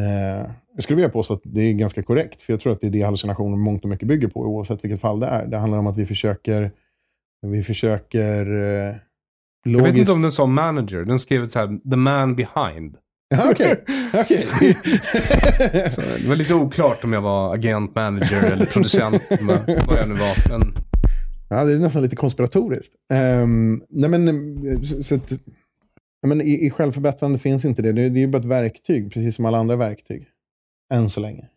Eh, 0.00 0.50
jag 0.74 0.82
skulle 0.82 0.96
vilja 0.96 1.08
påstå 1.08 1.34
att 1.34 1.40
det 1.44 1.60
är 1.60 1.72
ganska 1.72 2.02
korrekt, 2.02 2.42
för 2.42 2.52
jag 2.52 2.60
tror 2.60 2.72
att 2.72 2.80
det 2.80 2.86
är 2.86 2.90
det 2.90 3.02
hallucinationer 3.02 3.56
mångt 3.56 3.84
och 3.84 3.90
mycket 3.90 4.08
bygger 4.08 4.28
på, 4.28 4.40
oavsett 4.40 4.84
vilket 4.84 5.00
fall 5.00 5.20
det 5.20 5.26
är. 5.26 5.46
Det 5.46 5.58
handlar 5.58 5.78
om 5.78 5.86
att 5.86 5.96
vi 5.96 6.06
försöker, 6.06 6.70
vi 7.42 7.62
försöker 7.62 8.46
eh, 8.46 8.94
logiskt... 9.64 9.86
Jag 9.86 9.92
vet 9.92 9.96
inte 9.96 10.12
om 10.12 10.22
den 10.22 10.32
sa 10.32 10.46
manager, 10.46 11.04
den 11.04 11.18
skrev 11.18 11.48
så 11.48 11.58
här, 11.58 11.90
the 11.90 11.96
man 11.96 12.36
behind. 12.36 12.96
Okej, 13.50 13.84
okej. 14.14 14.46
det 16.22 16.28
var 16.28 16.36
lite 16.36 16.54
oklart 16.54 17.04
om 17.04 17.12
jag 17.12 17.22
var 17.22 17.54
agent, 17.54 17.94
manager 17.94 18.52
eller 18.52 18.66
producent, 18.66 19.22
vad 19.88 19.98
jag 19.98 20.08
nu 20.08 20.14
var. 20.14 20.48
Men... 20.48 20.74
Ja, 21.48 21.64
det 21.64 21.72
är 21.72 21.78
nästan 21.78 22.02
lite 22.02 22.16
konspiratoriskt. 22.16 22.94
Um, 23.12 23.82
nej 23.88 24.10
men, 24.10 24.86
så 25.02 25.14
att, 25.14 25.32
men 26.26 26.40
i, 26.40 26.66
i 26.66 26.70
självförbättrande 26.70 27.38
finns 27.38 27.64
inte 27.64 27.82
det. 27.82 27.92
Det, 27.92 28.08
det 28.08 28.18
är 28.18 28.20
ju 28.20 28.26
bara 28.26 28.38
ett 28.38 28.44
verktyg, 28.44 29.12
precis 29.12 29.36
som 29.36 29.44
alla 29.44 29.58
andra 29.58 29.76
verktyg. 29.76 30.26
Än 30.92 31.10
så 31.10 31.20
länge. 31.20 31.48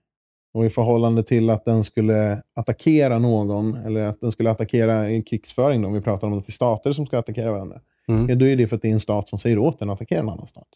Och 0.53 0.65
i 0.65 0.70
förhållande 0.70 1.24
till 1.24 1.49
att 1.49 1.65
den 1.65 1.84
skulle 1.84 2.41
attackera 2.55 3.20
någon, 3.20 3.76
eller 3.76 4.01
att 4.05 4.22
den 4.22 4.32
skulle 4.32 4.51
attackera 4.51 5.09
en 5.09 5.24
krigsföring, 5.24 5.82
då, 5.82 5.88
om 5.88 5.93
vi 5.93 6.01
pratar 6.01 6.28
om 6.28 6.38
att 6.38 6.45
det 6.45 6.49
är 6.49 6.53
stater 6.53 6.91
som 6.91 7.05
ska 7.05 7.18
attackera 7.18 7.51
varandra, 7.51 7.82
mm. 8.07 8.30
ja, 8.30 8.36
då 8.36 8.47
är 8.47 8.55
det 8.55 8.68
för 8.68 8.76
att 8.76 8.82
det 8.82 8.88
är 8.88 8.93
en 8.93 8.99
stat 8.99 9.30
som 9.30 9.39
säger 9.39 9.57
åt 9.57 9.80
den 9.80 9.89
att 9.89 9.93
attackera 9.93 10.20
en 10.20 10.30
annan 10.30 10.47
stat. 10.47 10.68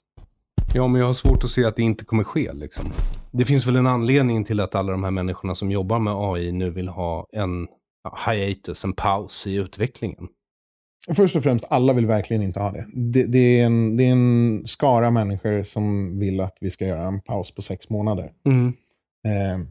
Ja, 0.74 0.88
men 0.88 1.02
jag 1.02 1.08
har 1.08 1.14
svårt 1.14 1.44
att 1.44 1.52
se 1.52 1.66
att 1.66 1.76
det 1.76 1.82
inte 1.82 2.06
kommer 2.06 2.24
ske. 2.24 2.54
Liksom. 2.54 2.86
Det 3.32 3.46
finns 3.46 3.68
väl 3.68 3.76
en 3.76 3.88
anledning 3.88 4.44
till 4.44 4.60
att 4.60 4.76
alla 4.76 4.92
de 4.92 5.04
här 5.04 5.12
människorna 5.12 5.56
som 5.56 5.72
jobbar 5.72 6.00
med 6.00 6.14
AI 6.18 6.52
nu 6.52 6.70
vill 6.70 6.88
ha 6.88 7.28
en 7.32 7.68
hiatus, 8.28 8.84
en 8.84 8.94
paus 8.94 9.48
i 9.48 9.56
utvecklingen. 9.56 10.28
Först 11.10 11.36
och 11.36 11.44
främst, 11.44 11.66
alla 11.70 11.94
vill 11.94 12.06
verkligen 12.06 12.44
inte 12.44 12.60
ha 12.60 12.72
det. 12.72 12.88
Det, 12.94 13.24
det, 13.24 13.60
är, 13.60 13.66
en, 13.66 13.98
det 13.98 14.04
är 14.04 14.12
en 14.12 14.64
skara 14.68 15.12
människor 15.12 15.64
som 15.64 16.20
vill 16.20 16.42
att 16.42 16.58
vi 16.62 16.72
ska 16.72 16.86
göra 16.86 17.04
en 17.04 17.22
paus 17.22 17.52
på 17.52 17.62
sex 17.62 17.90
månader. 17.90 18.32
Mm. 18.46 18.68
Eh, 19.28 19.68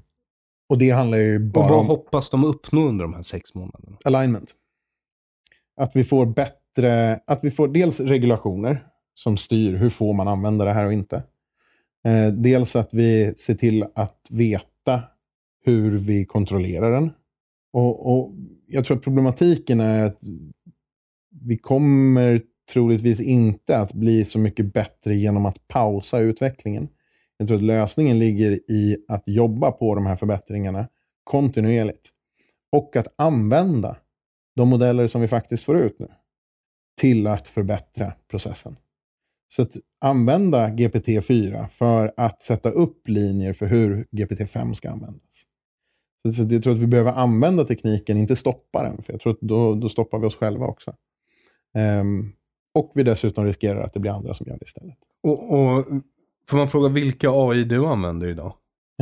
och 0.69 0.79
det 0.79 0.91
handlar 0.91 1.19
ju 1.19 1.39
bara 1.39 1.65
Och 1.65 1.71
vad 1.71 1.81
om... 1.81 1.87
hoppas 1.87 2.31
de 2.31 2.45
uppnå 2.45 2.89
under 2.89 3.05
de 3.05 3.15
här 3.15 3.23
sex 3.23 3.55
månaderna? 3.55 3.97
Alignment. 4.05 4.55
Att 5.77 5.97
vi 5.97 6.05
får 6.05 6.27
bättre... 6.27 7.21
Att 7.27 7.45
vi 7.45 7.51
får 7.51 7.69
dels 7.69 8.01
regulationer 8.01 8.79
som 9.15 9.37
styr 9.37 9.77
hur 9.77 9.91
får 9.91 10.15
man 10.15 10.29
använda 10.29 10.65
det 10.65 10.73
här 10.73 10.87
och 10.87 10.93
inte. 10.93 11.23
Eh, 12.05 12.29
dels 12.29 12.77
att 12.77 12.95
vi 12.95 13.35
ser 13.37 13.55
till 13.55 13.87
att 13.95 14.27
veta 14.31 15.03
hur 15.65 15.99
vi 15.99 16.25
kontrollerar 16.25 16.93
den. 16.93 17.11
Och, 17.73 18.13
och 18.13 18.35
jag 18.67 18.85
tror 18.85 18.97
att 18.97 19.03
problematiken 19.03 19.81
är 19.81 20.03
att 20.03 20.21
vi 21.41 21.59
kommer 21.59 22.43
troligtvis 22.73 23.21
inte 23.21 23.79
att 23.79 23.93
bli 23.93 24.25
så 24.25 24.39
mycket 24.39 24.73
bättre 24.73 25.15
genom 25.15 25.47
att 25.47 25.69
pausa 25.69 26.19
utvecklingen. 26.19 26.89
Jag 27.37 27.49
tror 27.49 27.57
att 27.57 27.63
lösningen 27.63 28.19
ligger 28.19 28.53
i 28.71 29.05
att 29.09 29.23
jobba 29.27 29.73
på 29.73 29.95
de 29.95 30.07
här 30.07 30.17
förbättringarna 30.17 30.89
kontinuerligt. 31.25 32.11
Och 32.73 32.97
att 32.97 33.15
använda 33.17 33.97
de 34.57 34.69
modeller 34.69 35.09
som 35.09 35.21
vi 35.21 35.29
faktiskt 35.29 35.65
får 35.65 35.79
ut 35.79 35.99
nu 35.99 36.09
till 37.01 37.27
att 37.27 37.49
förbättra 37.49 38.13
processen. 38.29 38.77
Så 39.49 39.63
att 39.63 39.77
använda 40.01 40.69
GPT-4 40.69 41.69
för 41.69 42.13
att 42.17 42.43
sätta 42.43 42.71
upp 42.71 43.09
linjer 43.09 43.53
för 43.53 43.67
hur 43.67 44.07
GPT-5 44.11 44.75
ska 44.75 44.91
användas. 44.91 45.47
Så 46.37 46.43
jag 46.55 46.63
tror 46.63 46.73
att 46.73 46.79
vi 46.79 46.87
behöver 46.87 47.13
använda 47.13 47.65
tekniken, 47.65 48.19
inte 48.19 48.37
stoppa 48.37 48.83
den. 48.83 49.03
För 49.03 49.13
jag 49.13 49.21
tror 49.21 49.33
att 49.33 49.41
då, 49.41 49.75
då 49.75 49.89
stoppar 49.89 50.19
vi 50.19 50.27
oss 50.27 50.37
själva 50.37 50.67
också. 50.67 50.95
Um, 51.79 52.33
och 52.75 52.93
vi 52.95 53.03
dessutom 53.03 53.45
riskerar 53.45 53.83
att 53.83 53.95
det 53.95 54.01
blir 54.01 54.11
andra 54.11 54.35
som 54.35 54.47
gör 54.49 54.59
det 54.59 54.65
istället. 54.65 54.99
Och, 55.23 55.55
och 55.55 55.87
Får 56.51 56.57
man 56.57 56.69
fråga 56.69 56.89
vilka 56.89 57.31
AI 57.31 57.65
du 57.65 57.87
använder 57.87 58.29
idag? 58.29 58.53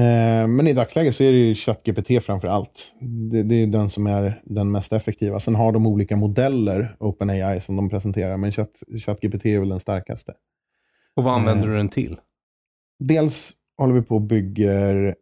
Uh, 0.01 0.47
men 0.47 0.67
i 0.67 0.73
dagsläget 0.73 1.17
så 1.17 1.25
är 1.25 1.33
det 1.33 1.39
ju 1.39 1.55
ChatGPT 1.55 2.25
framför 2.25 2.49
allt. 2.49 2.95
Det, 3.31 3.43
det, 3.43 3.55
är 3.55 3.67
den 3.67 3.91
som 3.91 4.07
är 4.07 4.43
den 4.45 4.71
mest 4.71 4.93
effektiva. 4.93 5.41
Sen 5.41 5.55
har 5.55 5.73
de 5.73 5.87
olika 5.87 6.17
modeller, 6.17 6.97
OpenAI, 6.99 7.61
som 7.61 7.77
de 7.77 7.91
presenterar, 7.91 8.37
men 8.37 8.53
Chat, 8.53 8.83
ChatGPT 9.07 9.47
är 9.47 9.59
väl 9.59 9.69
den 9.69 9.81
starkaste. 9.81 10.35
Och 11.15 11.25
vad 11.25 11.35
använder 11.35 11.67
uh, 11.67 11.71
du 11.71 11.77
den 11.77 11.89
till? 11.89 12.17
Dels 12.99 13.53
håller 13.79 13.95
vi 13.95 14.03
på 14.03 14.15
och 14.15 14.23
bygger 14.23 15.15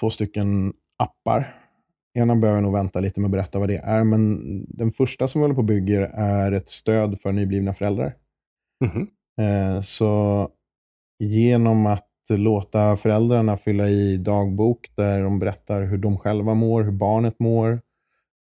två 0.00 0.10
stycken 0.10 0.72
appar 0.98 1.61
ena 2.14 2.36
behöver 2.36 2.56
jag 2.56 2.62
nog 2.62 2.72
vänta 2.72 3.00
lite 3.00 3.20
med 3.20 3.26
att 3.28 3.32
berätta 3.32 3.58
vad 3.58 3.68
det 3.68 3.76
är, 3.76 4.04
men 4.04 4.40
den 4.68 4.92
första 4.92 5.28
som 5.28 5.40
vi 5.40 5.44
håller 5.44 5.54
på 5.54 5.60
och 5.60 5.64
bygger 5.64 6.00
är 6.14 6.52
ett 6.52 6.68
stöd 6.68 7.20
för 7.20 7.32
nyblivna 7.32 7.74
föräldrar. 7.74 8.14
Mm 8.84 8.94
-hmm. 8.94 9.82
Så 9.82 10.48
genom 11.18 11.86
att 11.86 12.08
låta 12.30 12.96
föräldrarna 12.96 13.56
fylla 13.56 13.88
i 13.88 14.16
dagbok 14.16 14.90
där 14.94 15.22
de 15.22 15.38
berättar 15.38 15.82
hur 15.82 15.98
de 15.98 16.18
själva 16.18 16.54
mår, 16.54 16.82
hur 16.82 16.92
barnet 16.92 17.38
mår, 17.38 17.72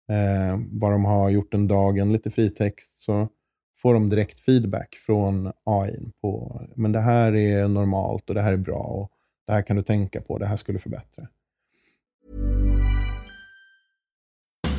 eh, 0.09 0.59
vad 0.71 0.93
de 0.93 1.05
har 1.05 1.31
gjort 1.31 1.55
en 1.55 1.69
dagen, 1.69 2.13
lite 2.13 2.31
fritext, 2.31 3.03
så 3.03 3.29
får 3.83 3.95
de 3.95 4.09
direkt 4.09 4.41
feedback 4.41 4.95
från 5.07 5.53
AI 5.65 6.13
på 6.21 6.61
men 6.77 6.93
det 6.93 7.01
här 7.01 7.37
är 7.37 7.69
normalt 7.69 8.29
och 8.29 8.35
det 8.35 8.43
här 8.43 8.53
är 8.53 8.57
bra 8.57 8.83
och 8.83 9.11
det 9.47 9.53
här 9.53 9.63
kan 9.63 9.77
du 9.77 9.83
tänka 9.83 10.21
på, 10.21 10.39
det 10.39 10.47
här 10.47 10.57
skulle 10.57 10.79
förbättra. 10.79 11.29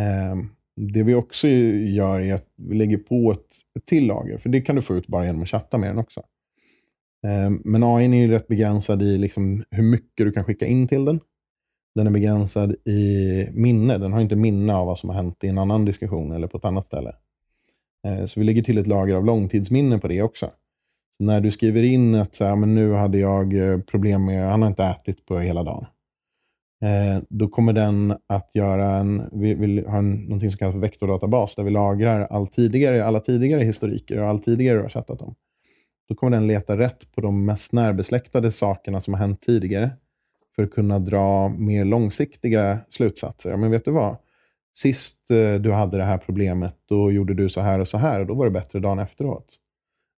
Ehm, 0.00 0.48
det 0.76 1.02
vi 1.02 1.14
också 1.14 1.48
gör 1.48 2.20
är 2.20 2.34
att 2.34 2.46
vi 2.56 2.74
lägger 2.74 2.96
på 2.96 3.32
ett, 3.32 3.56
ett 3.78 3.86
till 3.86 4.06
lager, 4.06 4.38
för 4.38 4.48
det 4.48 4.60
kan 4.60 4.76
du 4.76 4.82
få 4.82 4.96
ut 4.96 5.06
bara 5.06 5.26
genom 5.26 5.42
att 5.42 5.48
chatta 5.48 5.78
med 5.78 5.90
den 5.90 5.98
också. 5.98 6.22
Ehm, 7.26 7.62
men 7.64 7.82
AI 7.82 8.04
är 8.04 8.14
ju 8.14 8.30
rätt 8.30 8.48
begränsad 8.48 9.02
i 9.02 9.18
liksom 9.18 9.64
hur 9.70 9.82
mycket 9.82 10.26
du 10.26 10.32
kan 10.32 10.44
skicka 10.44 10.66
in 10.66 10.88
till 10.88 11.04
den. 11.04 11.20
Den 11.94 12.06
är 12.06 12.10
begränsad 12.10 12.72
i 12.72 13.46
minne. 13.52 13.98
Den 13.98 14.12
har 14.12 14.20
inte 14.20 14.36
minne 14.36 14.74
av 14.74 14.86
vad 14.86 14.98
som 14.98 15.08
har 15.08 15.16
hänt 15.16 15.44
i 15.44 15.48
en 15.48 15.58
annan 15.58 15.84
diskussion 15.84 16.32
eller 16.32 16.46
på 16.46 16.58
ett 16.58 16.64
annat 16.64 16.86
ställe. 16.86 17.14
Ehm, 18.06 18.28
så 18.28 18.40
vi 18.40 18.46
lägger 18.46 18.62
till 18.62 18.78
ett 18.78 18.86
lager 18.86 19.14
av 19.14 19.24
långtidsminne 19.24 19.98
på 19.98 20.08
det 20.08 20.22
också. 20.22 20.50
Så 21.18 21.24
när 21.24 21.40
du 21.40 21.50
skriver 21.50 21.82
in 21.82 22.14
att 22.14 22.34
så 22.34 22.44
här, 22.44 22.56
men 22.56 22.74
nu 22.74 22.92
hade 22.92 23.18
jag 23.18 23.54
eh, 23.54 23.80
problem 23.80 24.24
med, 24.24 24.50
han 24.50 24.62
har 24.62 24.68
inte 24.68 24.84
ätit 24.84 25.26
på 25.26 25.38
hela 25.38 25.62
dagen. 25.62 25.86
Eh, 26.82 27.22
då 27.28 27.48
kommer 27.48 27.72
den 27.72 28.14
att 28.26 28.50
göra 28.54 28.96
en, 28.96 29.28
vi 29.32 29.54
vill 29.54 29.86
ha 29.86 29.98
en, 29.98 30.12
någonting 30.12 30.50
som 30.50 30.58
kallas 30.58 30.74
för 30.74 30.80
vektordatabas, 30.80 31.56
där 31.56 31.64
vi 31.64 31.70
lagrar 31.70 32.20
all 32.20 32.46
tidigare, 32.46 33.04
alla 33.04 33.20
tidigare 33.20 33.62
historiker 33.62 34.22
och 34.22 34.28
all 34.28 34.42
tidigare 34.42 34.76
du 34.76 34.82
har 34.82 34.88
chattat 34.88 35.22
om. 35.22 35.34
Då 36.08 36.14
kommer 36.14 36.36
den 36.36 36.46
leta 36.46 36.78
rätt 36.78 37.12
på 37.12 37.20
de 37.20 37.44
mest 37.44 37.72
närbesläktade 37.72 38.52
sakerna 38.52 39.00
som 39.00 39.14
har 39.14 39.20
hänt 39.20 39.42
tidigare 39.42 39.90
för 40.56 40.62
att 40.62 40.70
kunna 40.70 40.98
dra 40.98 41.48
mer 41.48 41.84
långsiktiga 41.84 42.78
slutsatser. 42.88 43.56
Men 43.56 43.70
vet 43.70 43.84
du 43.84 43.90
vad? 43.90 44.16
Sist 44.78 45.30
eh, 45.30 45.54
du 45.54 45.72
hade 45.72 45.96
det 45.96 46.04
här 46.04 46.18
problemet, 46.18 46.74
då 46.88 47.12
gjorde 47.12 47.34
du 47.34 47.48
så 47.48 47.60
här 47.60 47.78
och 47.78 47.88
så 47.88 47.98
här 47.98 48.20
och 48.20 48.26
då 48.26 48.34
var 48.34 48.44
det 48.44 48.50
bättre 48.50 48.80
dagen 48.80 48.98
efteråt. 48.98 49.56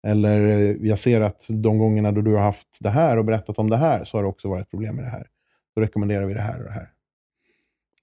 Eller 0.07 0.47
eh, 0.47 0.77
jag 0.81 0.99
ser 0.99 1.21
att 1.21 1.47
de 1.49 1.79
gångerna 1.79 2.13
då 2.13 2.21
du 2.21 2.35
har 2.35 2.43
haft 2.43 2.79
det 2.81 2.91
här 2.91 3.17
och 3.17 3.25
berättat 3.25 3.59
om 3.59 3.71
det 3.71 3.77
här 3.77 4.05
så 4.05 4.19
har 4.19 4.23
det 4.23 4.29
också 4.29 4.49
varit 4.49 4.71
problem 4.71 4.97
med 4.97 5.05
det 5.05 5.11
här. 5.11 5.27
Då 5.75 5.81
rekommenderar 5.83 6.25
vi 6.27 6.35
det 6.35 6.41
här 6.41 6.59
och 6.59 6.65
det 6.65 6.71
här. 6.71 6.91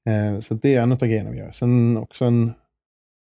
Eh, 0.08 0.40
så 0.40 0.54
det 0.54 0.76
är 0.76 0.82
en 0.82 0.92
av 0.92 0.98
grejerna 0.98 1.30
vi 1.30 1.38
gör. 1.38 1.52
Sen 1.52 1.98
också 1.98 2.26
en 2.26 2.54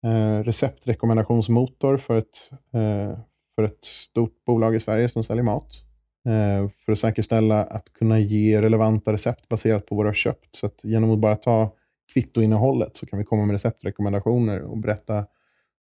eh, 0.05 0.45
receptrekommendationsmotor 0.45 1.97
för 1.97 2.19
ett, 2.19 2.51
eh, 2.53 3.19
för 3.55 3.63
ett 3.63 3.85
stort 3.85 4.45
bolag 4.45 4.75
i 4.75 4.81
Sverige 4.81 5.09
som 5.09 5.25
säljer 5.25 5.45
mat. 5.45 5.83
Eh, 6.29 6.69
för 6.85 6.93
att 6.93 6.99
säkerställa 6.99 7.65
att 7.65 7.93
kunna 7.93 8.19
ge 8.19 8.63
relevanta 8.63 9.13
recept 9.13 9.49
baserat 9.49 9.87
på 9.87 9.95
vad 9.95 10.05
du 10.05 10.09
har 10.09 10.15
köpt. 10.15 10.55
Så 10.57 10.67
att 10.67 10.85
genom 10.85 11.11
att 11.11 11.19
bara 11.19 11.37
ta 11.37 11.75
kvittoinnehållet 12.13 12.97
så 12.97 13.07
kan 13.07 13.19
vi 13.19 13.25
komma 13.25 13.47
med 13.47 13.55
receptrekommendationer 13.55 14.63
och 14.63 14.79
berätta 14.79 15.27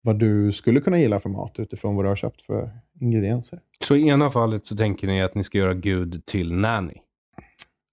vad 0.02 0.18
du 0.18 0.52
skulle 0.52 0.80
kunna 0.80 0.98
gilla 0.98 1.20
för 1.20 1.28
mat 1.28 1.58
utifrån 1.58 1.96
vad 1.96 2.04
du 2.04 2.08
har 2.08 2.16
köpt 2.16 2.42
för 2.42 2.70
ingredienser. 3.00 3.60
Så 3.84 3.96
i 3.96 4.08
ena 4.08 4.30
fallet 4.30 4.66
så 4.66 4.76
tänker 4.76 5.06
ni 5.06 5.22
att 5.22 5.34
ni 5.34 5.44
ska 5.44 5.58
göra 5.58 5.74
Gud 5.74 6.26
till 6.26 6.52
nanny? 6.52 6.94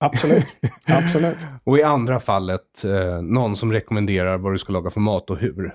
Absolut. 0.03 0.57
Absolut. 0.87 1.37
och 1.63 1.77
i 1.77 1.83
andra 1.83 2.19
fallet, 2.19 2.83
eh, 2.85 3.21
någon 3.21 3.55
som 3.55 3.71
rekommenderar 3.71 4.37
vad 4.37 4.53
du 4.53 4.57
ska 4.57 4.73
laga 4.73 4.89
för 4.89 4.99
mat 4.99 5.29
och 5.29 5.37
hur? 5.37 5.73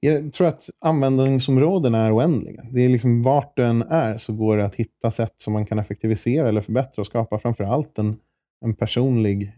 jag 0.00 0.32
tror 0.32 0.46
att 0.46 0.70
användningsområdena 0.80 2.06
är 2.06 2.16
oändliga. 2.16 2.66
Det 2.72 2.84
är 2.84 2.88
liksom 2.88 3.22
vart 3.22 3.56
du 3.56 3.64
än 3.64 3.82
är 3.82 4.18
så 4.18 4.32
går 4.32 4.56
det 4.56 4.64
att 4.64 4.74
hitta 4.74 5.10
sätt 5.10 5.34
som 5.36 5.52
man 5.52 5.66
kan 5.66 5.78
effektivisera 5.78 6.48
eller 6.48 6.60
förbättra 6.60 7.00
och 7.00 7.06
skapa 7.06 7.38
framför 7.38 7.64
allt 7.64 7.98
en, 7.98 8.16
en 8.64 8.74
personlig 8.74 9.52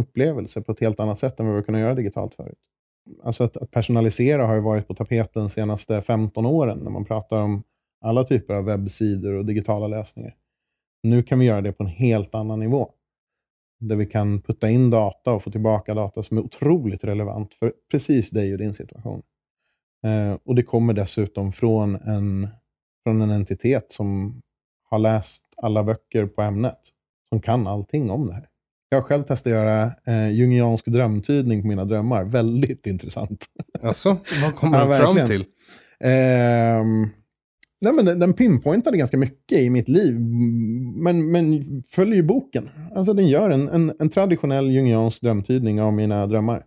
upplevelse 0.00 0.62
på 0.62 0.72
ett 0.72 0.80
helt 0.80 1.00
annat 1.00 1.18
sätt 1.18 1.40
än 1.40 1.46
vad 1.46 1.56
vi 1.56 1.62
kunnat 1.62 1.80
göra 1.80 1.94
digitalt 1.94 2.34
förut. 2.34 2.58
Alltså 3.22 3.44
att, 3.44 3.56
att, 3.56 3.70
personalisera 3.70 4.46
har 4.46 4.54
ju 4.54 4.60
varit 4.60 4.88
på 4.88 4.94
tapeten 4.94 5.42
de 5.42 5.48
senaste 5.48 6.02
15 6.02 6.46
åren 6.46 6.78
när 6.78 6.90
man 6.90 7.04
pratar 7.04 7.38
om 7.38 7.62
alla 8.04 8.24
typer 8.24 8.54
av 8.54 8.64
webbsidor 8.64 9.32
och 9.32 9.46
digitala 9.46 9.86
lösningar. 9.86 10.34
Nu 11.02 11.22
kan 11.22 11.38
vi 11.38 11.46
göra 11.46 11.60
det 11.60 11.72
på 11.72 11.82
en 11.82 11.88
helt 11.88 12.34
annan 12.34 12.60
nivå. 12.60 12.90
Där 13.80 13.96
vi 13.96 14.06
kan 14.06 14.42
putta 14.42 14.70
in 14.70 14.90
data 14.90 15.32
och 15.32 15.42
få 15.42 15.50
tillbaka 15.50 15.94
data 15.94 16.22
som 16.22 16.38
är 16.38 16.42
otroligt 16.42 17.04
relevant 17.04 17.54
för 17.54 17.72
precis 17.90 18.30
dig 18.30 18.52
och 18.52 18.58
din 18.58 18.74
situation. 18.74 19.22
Eh, 20.04 20.38
och 20.44 20.54
det 20.54 20.62
kommer 20.62 20.92
dessutom 20.92 21.52
från 21.52 21.94
en, 21.94 22.48
från 23.04 23.22
en 23.22 23.30
entitet 23.30 23.92
som 23.92 24.40
har 24.90 24.98
läst 24.98 25.42
alla 25.56 25.84
böcker 25.84 26.26
på 26.26 26.42
ämnet, 26.42 26.80
som 27.28 27.40
kan 27.40 27.66
allting 27.66 28.10
om 28.10 28.26
det 28.26 28.34
här. 28.34 28.46
Jag 28.88 28.98
har 28.98 29.02
själv 29.02 29.22
testat 29.22 29.46
att 29.46 29.52
göra 29.52 29.92
eh, 30.06 30.30
jungiansk 30.30 30.86
drömtydning 30.86 31.62
på 31.62 31.68
mina 31.68 31.84
drömmar. 31.84 32.24
Väldigt 32.24 32.86
intressant. 32.92 33.46
Alltså, 33.82 34.16
vad 34.42 34.56
kommer 34.56 34.86
du 34.86 34.92
ja, 34.92 34.98
fram 34.98 35.26
till? 35.26 35.44
Eh, 36.00 36.84
nej, 37.80 37.92
men 37.92 38.04
den, 38.04 38.18
den 38.18 38.32
pinpointade 38.32 38.96
ganska 38.96 39.16
mycket 39.16 39.58
i 39.58 39.70
mitt 39.70 39.88
liv, 39.88 40.20
men, 40.96 41.30
men 41.30 41.64
följer 41.88 42.22
boken. 42.22 42.70
Alltså, 42.94 43.12
den 43.12 43.28
gör 43.28 43.50
en, 43.50 43.68
en, 43.68 43.92
en 43.98 44.08
traditionell 44.08 44.70
jungiansk 44.70 45.22
drömtydning 45.22 45.82
av 45.82 45.92
mina 45.92 46.26
drömmar. 46.26 46.64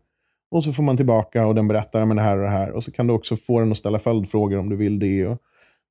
Och 0.52 0.64
så 0.64 0.74
får 0.74 0.84
man 0.84 0.98
tillbaka 0.98 1.46
och 1.46 1.56
den 1.56 1.68
berättar 1.68 2.02
om 2.02 2.16
det 2.16 2.22
här 2.22 2.38
och 2.38 2.44
det 2.44 2.50
här. 2.50 2.72
Och 2.72 2.84
så 2.84 2.92
kan 2.92 3.08
du 3.08 3.14
också 3.14 3.36
få 3.36 3.60
den 3.60 3.72
att 3.72 3.78
ställa 3.78 4.00
följdfrågor 4.00 4.58
om 4.58 4.70
du 4.70 4.76
vill 4.76 5.00
det. 5.00 5.28
Och 5.28 5.38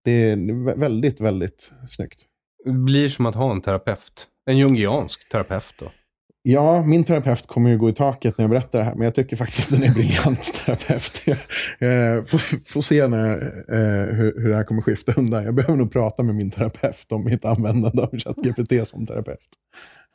det 0.05 0.11
är 0.11 0.77
väldigt, 0.77 1.21
väldigt 1.21 1.73
snyggt. 1.89 2.23
Det 2.65 2.73
blir 2.73 3.09
som 3.09 3.27
att 3.27 3.35
ha 3.35 3.51
en 3.51 3.61
terapeut. 3.61 4.27
En 4.47 4.59
jungiansk 4.59 5.29
terapeut 5.29 5.75
då. 5.79 5.87
Ja, 6.45 6.83
min 6.83 7.05
terapeut 7.05 7.47
kommer 7.47 7.71
ju 7.71 7.79
gå 7.79 7.89
i 7.89 7.93
taket 7.93 8.39
när 8.39 8.43
jag 8.43 8.51
berättar 8.51 8.79
det 8.79 8.85
här, 8.85 8.95
men 8.95 9.05
jag 9.05 9.15
tycker 9.15 9.37
faktiskt 9.37 9.73
att 9.73 9.81
den 9.81 9.91
är 9.91 9.95
briljant 9.95 10.55
terapeut. 10.67 11.23
Jag 11.79 12.17
eh, 12.17 12.25
får, 12.25 12.71
får 12.73 12.81
se 12.81 13.07
när, 13.07 13.31
eh, 13.69 14.15
hur, 14.15 14.41
hur 14.43 14.49
det 14.49 14.57
här 14.57 14.65
kommer 14.65 14.83
skifta 14.83 15.13
undan. 15.13 15.45
Jag 15.45 15.55
behöver 15.55 15.77
nog 15.77 15.93
prata 15.93 16.23
med 16.23 16.35
min 16.35 16.51
terapeut 16.51 17.13
om 17.13 17.25
mitt 17.25 17.45
användande 17.45 18.03
av 18.03 18.19
ChatGPT 18.19 18.89
som 18.89 19.07
terapeut. 19.07 19.39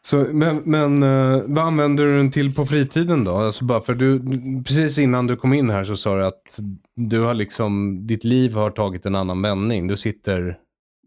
Så, 0.01 0.17
men 0.17 0.61
men 0.65 1.03
uh, 1.03 1.43
vad 1.45 1.65
använder 1.65 2.05
du 2.05 2.17
den 2.17 2.31
till 2.31 2.55
på 2.55 2.65
fritiden 2.65 3.23
då? 3.23 3.35
Alltså 3.35 3.65
bara 3.65 3.81
för 3.81 3.93
du, 3.93 4.21
precis 4.63 4.97
innan 4.97 5.27
du 5.27 5.35
kom 5.35 5.53
in 5.53 5.69
här 5.69 5.83
så 5.83 5.97
sa 5.97 6.17
du 6.17 6.25
att 6.25 6.59
du 6.95 7.19
har 7.19 7.33
liksom, 7.33 7.99
ditt 8.07 8.23
liv 8.23 8.53
har 8.53 8.69
tagit 8.69 9.05
en 9.05 9.15
annan 9.15 9.41
vändning. 9.41 9.87
Du 9.87 9.97
sitter 9.97 10.57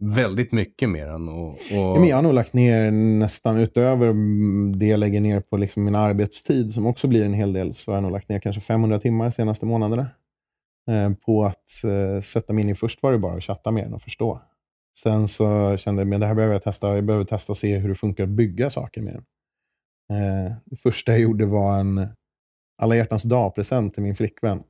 väldigt 0.00 0.52
mycket 0.52 0.88
mer 0.88 1.06
än 1.06 1.28
Och, 1.28 1.48
och... 1.48 1.56
Ja, 1.70 2.04
jag 2.04 2.16
har 2.16 2.22
nog 2.22 2.34
lagt 2.34 2.52
ner 2.52 2.90
nästan 2.90 3.56
utöver 3.56 4.14
det 4.78 4.86
jag 4.86 5.00
lägger 5.00 5.20
ner 5.20 5.40
på 5.40 5.56
liksom 5.56 5.84
min 5.84 5.94
arbetstid, 5.94 6.74
som 6.74 6.86
också 6.86 7.08
blir 7.08 7.24
en 7.24 7.34
hel 7.34 7.52
del, 7.52 7.74
så 7.74 7.90
har 7.90 7.96
jag 7.96 8.02
nog 8.02 8.12
lagt 8.12 8.28
ner 8.28 8.38
kanske 8.38 8.60
500 8.60 8.98
timmar 8.98 9.24
de 9.24 9.32
senaste 9.32 9.66
månaderna. 9.66 10.06
Eh, 10.90 11.12
på 11.12 11.44
att 11.44 11.84
eh, 11.84 12.20
sätta 12.20 12.52
mig 12.52 12.64
in 12.64 12.70
i, 12.70 12.74
först 12.74 13.02
var 13.02 13.12
det 13.12 13.18
bara 13.18 13.36
att 13.36 13.44
chatta 13.44 13.70
med 13.70 13.84
den 13.84 13.94
och 13.94 14.02
förstå. 14.02 14.40
Sen 15.02 15.28
så 15.28 15.76
kände 15.76 16.02
jag 16.02 16.14
att 16.14 16.20
det 16.20 16.26
här 16.26 16.34
behöver 16.34 16.54
jag 16.54 16.62
testa. 16.62 16.94
Jag 16.94 17.04
behöver 17.04 17.24
testa 17.24 17.52
och 17.52 17.58
se 17.58 17.78
hur 17.78 17.88
det 17.88 17.94
funkar 17.94 18.24
att 18.24 18.30
bygga 18.30 18.70
saker 18.70 19.00
med 19.02 19.14
den. 19.14 19.24
Eh, 20.18 20.52
det 20.64 20.76
första 20.76 21.12
jag 21.12 21.20
gjorde 21.20 21.46
var 21.46 21.78
en 21.78 22.08
alla 22.82 22.96
hjärtans 22.96 23.22
dag-present 23.22 23.94
till 23.94 24.02
min 24.02 24.16
flickvän. 24.16 24.62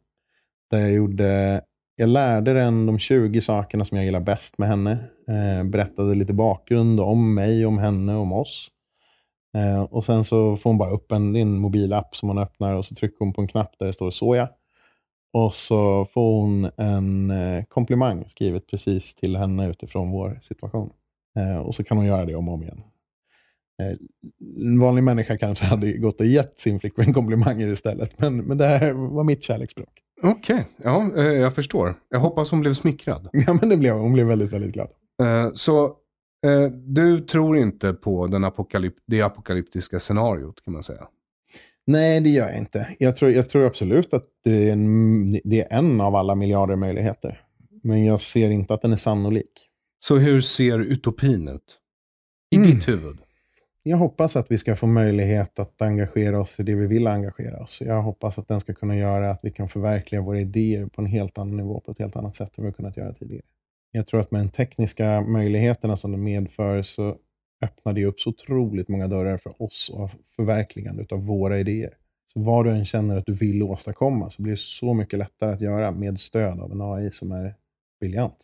Där 0.71 0.81
jag, 0.81 0.93
gjorde, 0.93 1.61
jag 1.97 2.09
lärde 2.09 2.53
den 2.53 2.87
de 2.87 2.99
20 2.99 3.41
sakerna 3.41 3.85
som 3.85 3.97
jag 3.97 4.05
gillar 4.05 4.21
bäst 4.21 4.59
med 4.59 4.69
henne. 4.69 4.99
Eh, 5.31 5.65
berättade 5.65 6.15
lite 6.15 6.33
bakgrund 6.33 7.01
om 7.01 7.35
mig, 7.35 7.67
om 7.67 7.79
henne, 7.79 8.17
om 8.17 8.33
oss. 8.33 8.69
Eh, 9.57 9.83
och 9.83 10.05
Sen 10.05 10.25
så 10.25 10.57
får 10.57 10.71
hon 10.71 10.79
bara 10.79 10.91
upp 10.91 11.13
en, 11.13 11.37
en 11.37 11.59
mobilapp 11.59 12.17
som 12.17 12.29
hon 12.29 12.39
öppnar 12.39 12.75
och 12.75 12.85
så 12.85 12.95
trycker 12.95 13.19
hon 13.19 13.33
på 13.33 13.41
en 13.41 13.49
knapp 13.49 13.79
där 13.79 13.87
det 13.87 13.93
står 13.93 14.11
soja. 14.11 14.49
Och 15.33 15.55
så 15.55 16.05
får 16.05 16.41
hon 16.41 16.71
en 16.77 17.31
eh, 17.31 17.65
komplimang 17.65 18.25
skrivet 18.25 18.67
precis 18.67 19.15
till 19.15 19.37
henne 19.37 19.71
utifrån 19.71 20.11
vår 20.11 20.41
situation. 20.43 20.91
Och 21.65 21.75
så 21.75 21.85
kan 21.85 21.97
hon 21.97 22.07
göra 22.07 22.25
det 22.25 22.35
om 22.35 22.49
och 22.49 22.55
om 22.55 22.63
igen. 22.63 22.83
En 24.61 24.81
vanlig 24.81 25.05
människa 25.05 25.39
kanske 25.39 25.65
hade 25.65 25.93
gått 25.93 26.21
och 26.21 26.27
gett 26.27 26.61
sin 26.61 26.81
flickvän 26.81 27.15
komplimanger 27.15 27.69
istället. 27.69 28.19
Men, 28.19 28.37
men 28.37 28.59
det 28.59 28.67
här 28.67 28.93
var 28.93 29.25
mitt 29.25 29.43
kärleksspråk. 29.43 30.03
Okej, 30.23 30.65
okay. 30.79 31.15
ja, 31.17 31.23
jag 31.25 31.55
förstår. 31.55 31.95
Jag 32.09 32.21
hoppas 32.21 32.51
hon 32.51 32.61
blev 32.61 32.75
smickrad. 32.75 33.29
Ja, 33.33 33.59
men 33.61 33.69
det 33.69 33.77
blev. 33.77 33.95
Hon 33.95 34.13
blev 34.13 34.27
väldigt, 34.27 34.53
väldigt 34.53 34.73
glad. 34.73 34.89
Eh, 35.21 35.53
så 35.55 35.85
eh, 36.47 36.67
du 36.73 37.21
tror 37.21 37.59
inte 37.59 37.93
på 37.93 38.27
den 38.27 38.45
apokalyp 38.45 38.95
det 39.07 39.23
apokalyptiska 39.23 40.01
scenariot 40.01 40.65
kan 40.65 40.73
man 40.73 40.83
säga? 40.83 41.09
Nej, 41.87 42.21
det 42.21 42.31
gör 42.31 42.49
jag 42.49 42.59
inte. 42.59 42.97
Jag 42.99 43.17
tror, 43.17 43.31
jag 43.31 43.49
tror 43.49 43.67
absolut 43.67 44.15
att 44.15 44.27
det 44.45 44.69
är, 44.69 44.73
en, 44.73 45.33
det 45.33 45.61
är 45.61 45.79
en 45.79 46.01
av 46.01 46.17
alla 46.17 46.35
miljarder 46.35 46.77
möjligheter. 46.77 47.41
Men 47.83 48.05
jag 48.05 48.21
ser 48.21 48.51
inte 48.51 48.75
att 48.75 48.83
den 48.83 48.93
är 48.93 48.97
sannolik. 48.97 49.69
Så 50.01 50.17
hur 50.17 50.41
ser 50.41 50.79
utopin 50.79 51.49
ut? 51.49 51.79
I 52.51 52.57
mm. 52.57 52.71
ditt 52.71 52.89
huvud? 52.89 53.19
Jag 53.83 53.97
hoppas 53.97 54.37
att 54.37 54.51
vi 54.51 54.59
ska 54.59 54.77
få 54.77 54.87
möjlighet 54.87 55.59
att 55.59 55.83
engagera 55.83 56.41
oss 56.41 56.61
i 56.61 56.63
det 56.63 56.75
vi 56.75 56.87
vill 56.87 57.07
engagera 57.07 57.63
oss 57.63 57.81
Jag 57.81 58.03
hoppas 58.03 58.39
att 58.39 58.49
den 58.49 58.61
ska 58.61 58.75
kunna 58.75 58.97
göra 58.97 59.31
att 59.31 59.41
vi 59.43 59.51
kan 59.51 59.69
förverkliga 59.69 60.21
våra 60.21 60.41
idéer 60.41 60.87
på 60.87 61.03
en 61.03 61.07
helt 61.07 61.39
annan 61.39 61.57
nivå, 61.57 61.81
på 61.81 61.91
ett 61.91 61.99
helt 61.99 62.17
annat 62.17 62.35
sätt 62.35 62.59
än 62.59 62.65
vi 62.65 62.73
kunnat 62.73 62.97
göra 62.97 63.13
tidigare. 63.13 63.43
Jag 63.93 64.07
tror 64.07 64.21
att 64.21 64.31
med 64.31 64.41
de 64.41 64.49
tekniska 64.49 65.21
möjligheterna 65.21 65.97
som 65.97 66.13
det 66.13 66.19
medför 66.19 66.83
så 66.83 67.17
öppnar 67.65 67.93
det 67.93 68.05
upp 68.05 68.21
så 68.21 68.31
otroligt 68.31 68.89
många 68.89 69.09
dörrar 69.09 69.39
för 69.39 69.63
oss 69.63 69.91
och 69.95 70.11
förverkligande 70.37 71.07
av 71.11 71.27
våra 71.27 71.59
idéer. 71.59 71.95
Så 72.33 72.41
vad 72.41 72.65
du 72.65 72.71
än 72.71 72.87
känner 72.87 73.19
att 73.19 73.27
du 73.27 73.35
vill 73.35 73.63
åstadkomma 73.63 74.31
så 74.31 74.43
blir 74.43 74.53
det 74.53 74.59
så 74.61 74.95
mycket 74.95 75.19
lättare 75.19 75.53
att 75.53 75.61
göra 75.61 75.91
med 75.91 76.21
stöd 76.21 76.61
av 76.61 76.73
en 76.73 76.81
AI 76.81 77.11
som 77.11 77.33
är 77.33 77.55
briljant. 78.01 78.39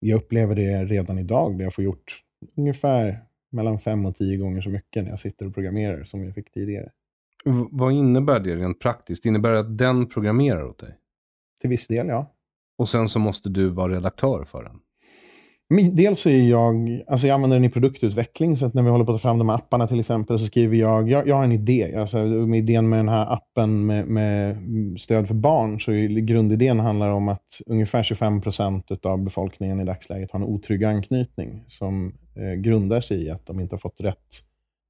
jag 0.00 0.16
upplever 0.16 0.54
det 0.54 0.84
redan 0.84 1.18
idag, 1.18 1.58
där 1.58 1.64
jag 1.64 1.74
får 1.74 1.84
gjort 1.84 2.22
ungefär 2.56 3.18
mellan 3.52 3.78
fem 3.78 4.06
och 4.06 4.14
tio 4.14 4.36
gånger 4.36 4.62
så 4.62 4.70
mycket 4.70 5.04
när 5.04 5.10
jag 5.10 5.20
sitter 5.20 5.46
och 5.46 5.54
programmerar 5.54 6.04
som 6.04 6.24
jag 6.24 6.34
fick 6.34 6.52
tidigare. 6.52 6.90
V- 7.44 7.66
vad 7.70 7.92
innebär 7.92 8.40
det 8.40 8.56
rent 8.56 8.80
praktiskt? 8.80 9.26
Innebär 9.26 9.52
det 9.52 9.60
att 9.60 9.78
den 9.78 10.08
programmerar 10.08 10.64
åt 10.64 10.78
dig? 10.78 10.98
Till 11.60 11.70
viss 11.70 11.86
del, 11.86 12.06
ja. 12.08 12.30
Och 12.78 12.88
sen 12.88 13.08
så 13.08 13.18
måste 13.18 13.48
du 13.48 13.68
vara 13.68 13.92
redaktör 13.92 14.44
för 14.44 14.64
den? 14.64 14.80
Dels 15.92 16.20
så 16.20 16.28
är 16.28 16.42
jag, 16.42 17.02
alltså 17.06 17.26
jag 17.26 17.34
använder 17.34 17.56
den 17.56 17.64
i 17.64 17.70
produktutveckling, 17.70 18.56
så 18.56 18.66
att 18.66 18.74
när 18.74 18.82
vi 18.82 18.90
håller 18.90 19.04
på 19.04 19.12
att 19.12 19.18
ta 19.18 19.28
fram 19.28 19.38
de 19.38 19.48
här 19.48 19.56
apparna 19.56 19.86
till 19.86 20.00
exempel, 20.00 20.38
så 20.38 20.46
skriver 20.46 20.76
jag, 20.76 21.10
jag, 21.10 21.28
jag 21.28 21.36
har 21.36 21.44
en 21.44 21.52
idé. 21.52 21.94
Alltså, 21.96 22.18
med 22.18 22.58
idén 22.58 22.88
med 22.88 22.98
den 22.98 23.08
här 23.08 23.32
appen 23.32 23.86
med, 23.86 24.06
med 24.06 24.56
stöd 25.00 25.26
för 25.26 25.34
barn, 25.34 25.80
så 25.80 25.92
är 25.92 26.08
grundidén 26.08 26.80
handlar 26.80 27.08
om 27.08 27.28
att 27.28 27.60
ungefär 27.66 28.02
25 28.02 28.40
procent 28.40 29.06
av 29.06 29.24
befolkningen 29.24 29.80
i 29.80 29.84
dagsläget 29.84 30.30
har 30.30 30.40
en 30.40 30.46
otrygg 30.46 30.84
anknytning, 30.84 31.64
som 31.66 32.14
eh, 32.36 32.52
grundar 32.52 33.00
sig 33.00 33.24
i 33.24 33.30
att 33.30 33.46
de 33.46 33.60
inte 33.60 33.74
har 33.74 33.80
fått 33.80 34.00
rätt 34.00 34.42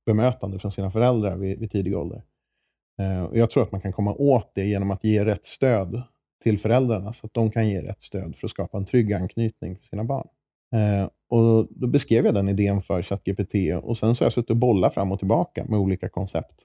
bemötande 0.06 0.58
från 0.58 0.72
sina 0.72 0.90
föräldrar 0.90 1.36
vid, 1.36 1.58
vid 1.58 1.70
tidig 1.70 1.96
ålder. 1.96 2.22
Eh, 3.00 3.24
och 3.24 3.38
jag 3.38 3.50
tror 3.50 3.62
att 3.62 3.72
man 3.72 3.80
kan 3.80 3.92
komma 3.92 4.14
åt 4.14 4.52
det 4.54 4.64
genom 4.64 4.90
att 4.90 5.04
ge 5.04 5.24
rätt 5.24 5.44
stöd 5.44 6.02
till 6.42 6.58
föräldrarna, 6.58 7.12
så 7.12 7.26
att 7.26 7.34
de 7.34 7.50
kan 7.50 7.68
ge 7.68 7.82
rätt 7.82 8.02
stöd 8.02 8.36
för 8.36 8.46
att 8.46 8.50
skapa 8.50 8.78
en 8.78 8.84
trygg 8.84 9.12
anknytning 9.12 9.76
för 9.76 9.86
sina 9.86 10.04
barn. 10.04 10.28
Eh, 10.74 11.08
och 11.28 11.68
Då 11.70 11.86
beskrev 11.86 12.24
jag 12.24 12.34
den 12.34 12.48
idén 12.48 12.82
för 12.82 13.02
ChatGPT 13.02 13.54
och 13.82 13.98
sen 13.98 14.14
så 14.14 14.22
har 14.22 14.26
jag 14.26 14.32
suttit 14.32 14.50
och 14.50 14.56
bollat 14.56 14.94
fram 14.94 15.12
och 15.12 15.18
tillbaka 15.18 15.64
med 15.68 15.78
olika 15.78 16.08
koncept. 16.08 16.62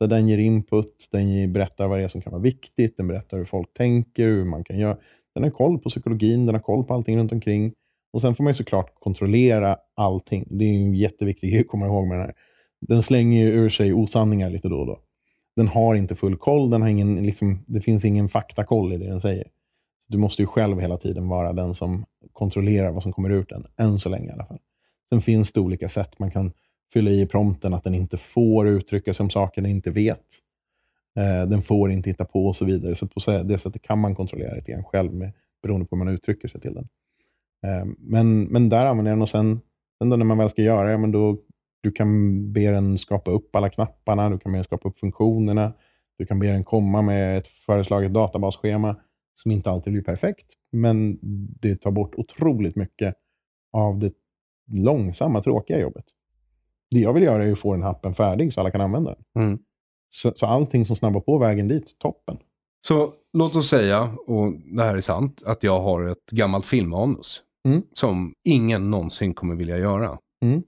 Där 0.00 0.06
den 0.06 0.28
ger 0.28 0.38
input, 0.38 1.08
den 1.12 1.52
berättar 1.52 1.88
vad 1.88 1.98
det 1.98 2.04
är 2.04 2.08
som 2.08 2.20
kan 2.20 2.32
vara 2.32 2.42
viktigt, 2.42 2.96
den 2.96 3.08
berättar 3.08 3.38
hur 3.38 3.44
folk 3.44 3.74
tänker, 3.74 4.26
hur 4.26 4.44
man 4.44 4.64
kan 4.64 4.78
göra. 4.78 4.96
Den 5.34 5.42
har 5.42 5.50
koll 5.50 5.78
på 5.78 5.88
psykologin, 5.88 6.46
den 6.46 6.54
har 6.54 6.62
koll 6.62 6.84
på 6.84 6.94
allting 6.94 7.18
runt 7.18 7.32
omkring. 7.32 7.72
Och 8.12 8.20
Sen 8.20 8.34
får 8.34 8.44
man 8.44 8.50
ju 8.50 8.54
såklart 8.54 8.94
kontrollera 8.94 9.76
allting. 9.96 10.44
Det 10.50 10.64
är 10.64 10.68
ju 10.68 10.84
en 10.84 10.94
jätteviktig 10.94 11.52
grej 11.52 11.60
att 11.60 11.68
komma 11.68 11.86
ihåg 11.86 12.06
med 12.06 12.18
den 12.18 12.26
här. 12.26 12.34
Den 12.80 13.02
slänger 13.02 13.44
ju 13.44 13.52
ur 13.52 13.68
sig 13.68 13.92
osanningar 13.92 14.50
lite 14.50 14.68
då 14.68 14.76
och 14.76 14.86
då. 14.86 15.00
Den 15.56 15.68
har 15.68 15.94
inte 15.94 16.14
full 16.14 16.36
koll, 16.36 16.70
den 16.70 16.82
har 16.82 16.88
ingen, 16.88 17.26
liksom, 17.26 17.64
det 17.66 17.80
finns 17.80 18.04
ingen 18.04 18.28
faktakoll 18.28 18.92
i 18.92 18.96
det 18.96 19.06
den 19.06 19.20
säger. 19.20 19.46
Du 20.10 20.18
måste 20.18 20.42
ju 20.42 20.46
själv 20.46 20.80
hela 20.80 20.96
tiden 20.96 21.28
vara 21.28 21.52
den 21.52 21.74
som 21.74 22.04
kontrollerar 22.32 22.90
vad 22.90 23.02
som 23.02 23.12
kommer 23.12 23.30
ut 23.30 23.48
den, 23.48 23.66
än 23.76 23.98
så 23.98 24.08
länge 24.08 24.28
i 24.28 24.32
alla 24.32 24.44
fall. 24.44 24.58
Sen 25.12 25.22
finns 25.22 25.52
det 25.52 25.60
olika 25.60 25.88
sätt 25.88 26.18
man 26.18 26.30
kan 26.30 26.52
fylla 26.92 27.10
i 27.10 27.26
prompten 27.26 27.74
att 27.74 27.84
den 27.84 27.94
inte 27.94 28.16
får 28.16 28.68
uttrycka 28.68 29.14
sig 29.14 29.24
om 29.24 29.30
saker 29.30 29.62
den 29.62 29.70
inte 29.70 29.90
vet. 29.90 30.26
Eh, 31.18 31.48
den 31.48 31.62
får 31.62 31.90
inte 31.90 32.10
hitta 32.10 32.24
på 32.24 32.46
och 32.46 32.56
så 32.56 32.64
vidare. 32.64 32.94
Så 32.94 33.06
på 33.06 33.20
det 33.44 33.58
sättet 33.58 33.82
kan 33.82 33.98
man 33.98 34.14
kontrollera 34.14 34.54
lite 34.54 34.72
grann 34.72 34.84
själv 34.84 35.14
med, 35.14 35.32
beroende 35.62 35.86
på 35.86 35.96
hur 35.96 36.04
man 36.04 36.14
uttrycker 36.14 36.48
sig 36.48 36.60
till 36.60 36.74
den. 36.74 36.88
Eh, 37.66 37.86
men, 37.98 38.42
men 38.42 38.68
där 38.68 38.86
använder 38.86 39.10
jag 39.10 39.16
den 39.16 39.22
och 39.22 39.28
sen, 39.28 39.60
sen 39.98 40.10
då 40.10 40.16
när 40.16 40.24
man 40.24 40.38
väl 40.38 40.50
ska 40.50 40.62
göra 40.62 40.90
det, 40.90 40.98
men 40.98 41.12
då, 41.12 41.38
du 41.80 41.92
kan 41.92 42.52
be 42.52 42.70
den 42.70 42.98
skapa 42.98 43.30
upp 43.30 43.56
alla 43.56 43.70
knapparna, 43.70 44.30
du 44.30 44.38
kan 44.38 44.52
be 44.52 44.58
den 44.58 44.64
skapa 44.64 44.88
upp 44.88 44.98
funktionerna, 44.98 45.72
du 46.18 46.26
kan 46.26 46.38
be 46.38 46.46
den 46.46 46.64
komma 46.64 47.02
med 47.02 47.38
ett 47.38 47.48
föreslaget 47.48 48.12
databasschema 48.12 48.96
som 49.42 49.50
inte 49.50 49.70
alltid 49.70 49.92
blir 49.92 50.02
perfekt, 50.02 50.46
men 50.72 51.18
det 51.60 51.76
tar 51.76 51.90
bort 51.90 52.14
otroligt 52.14 52.76
mycket 52.76 53.14
av 53.72 53.98
det 53.98 54.12
långsamma, 54.72 55.42
tråkiga 55.42 55.80
jobbet. 55.80 56.04
Det 56.90 56.98
jag 56.98 57.12
vill 57.12 57.22
göra 57.22 57.44
är 57.44 57.52
att 57.52 57.58
få 57.58 57.72
den 57.72 57.82
här 57.82 57.90
appen 57.90 58.14
färdig 58.14 58.52
så 58.52 58.60
alla 58.60 58.70
kan 58.70 58.80
använda 58.80 59.14
den. 59.14 59.44
Mm. 59.44 59.58
Så, 60.10 60.32
så 60.36 60.46
allting 60.46 60.86
som 60.86 60.96
snabbar 60.96 61.20
på 61.20 61.38
vägen 61.38 61.68
dit, 61.68 61.98
toppen. 61.98 62.36
Så 62.86 63.12
låt 63.32 63.56
oss 63.56 63.68
säga, 63.68 64.14
och 64.26 64.52
det 64.76 64.82
här 64.82 64.96
är 64.96 65.00
sant, 65.00 65.42
att 65.46 65.62
jag 65.62 65.80
har 65.80 66.06
ett 66.06 66.30
gammalt 66.30 66.66
filmmanus 66.66 67.42
Mm. 67.68 67.82
som 67.92 68.34
ingen 68.44 68.90
någonsin 68.90 69.34
kommer 69.34 69.54
vilja 69.54 69.78
göra. 69.78 70.18
Mm. 70.44 70.62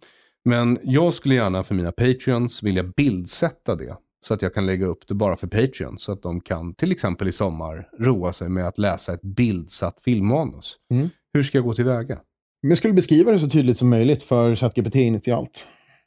Men 0.45 0.79
jag 0.83 1.15
skulle 1.15 1.35
gärna 1.35 1.65
för 1.65 1.75
mina 1.75 1.93
Patreons 1.93 2.63
vilja 2.63 2.83
bildsätta 2.83 3.77
det. 3.77 3.97
Så 4.27 4.35
att 4.35 4.43
jag 4.43 4.55
kan 4.55 4.67
lägga 4.67 4.87
upp 4.87 5.09
det 5.09 5.15
bara 5.15 5.37
för 5.37 5.47
Patreons. 5.47 6.03
Så 6.03 6.13
att 6.13 6.23
de 6.23 6.41
kan 6.41 6.75
till 6.75 6.93
exempel 6.93 7.29
i 7.29 7.33
sommar 7.33 7.89
roa 7.99 8.33
sig 8.33 8.49
med 8.49 8.69
att 8.69 8.79
läsa 8.79 9.15
ett 9.15 9.23
bildsatt 9.23 9.99
filmmanus. 10.05 10.77
Mm. 10.91 11.09
Hur 11.33 11.43
ska 11.43 11.59
jag 11.59 11.65
gå 11.65 11.75
tillväga? 11.75 12.19
Men 12.63 12.69
jag 12.69 12.79
skulle 12.79 12.95
beskriva 12.95 13.33
det 13.33 13.39
så 13.39 13.49
tydligt 13.49 13.79
som 13.79 13.91
möjligt 13.91 14.23
för 14.23 14.57
ChatGPT 14.57 14.95
initialt. 14.95 15.67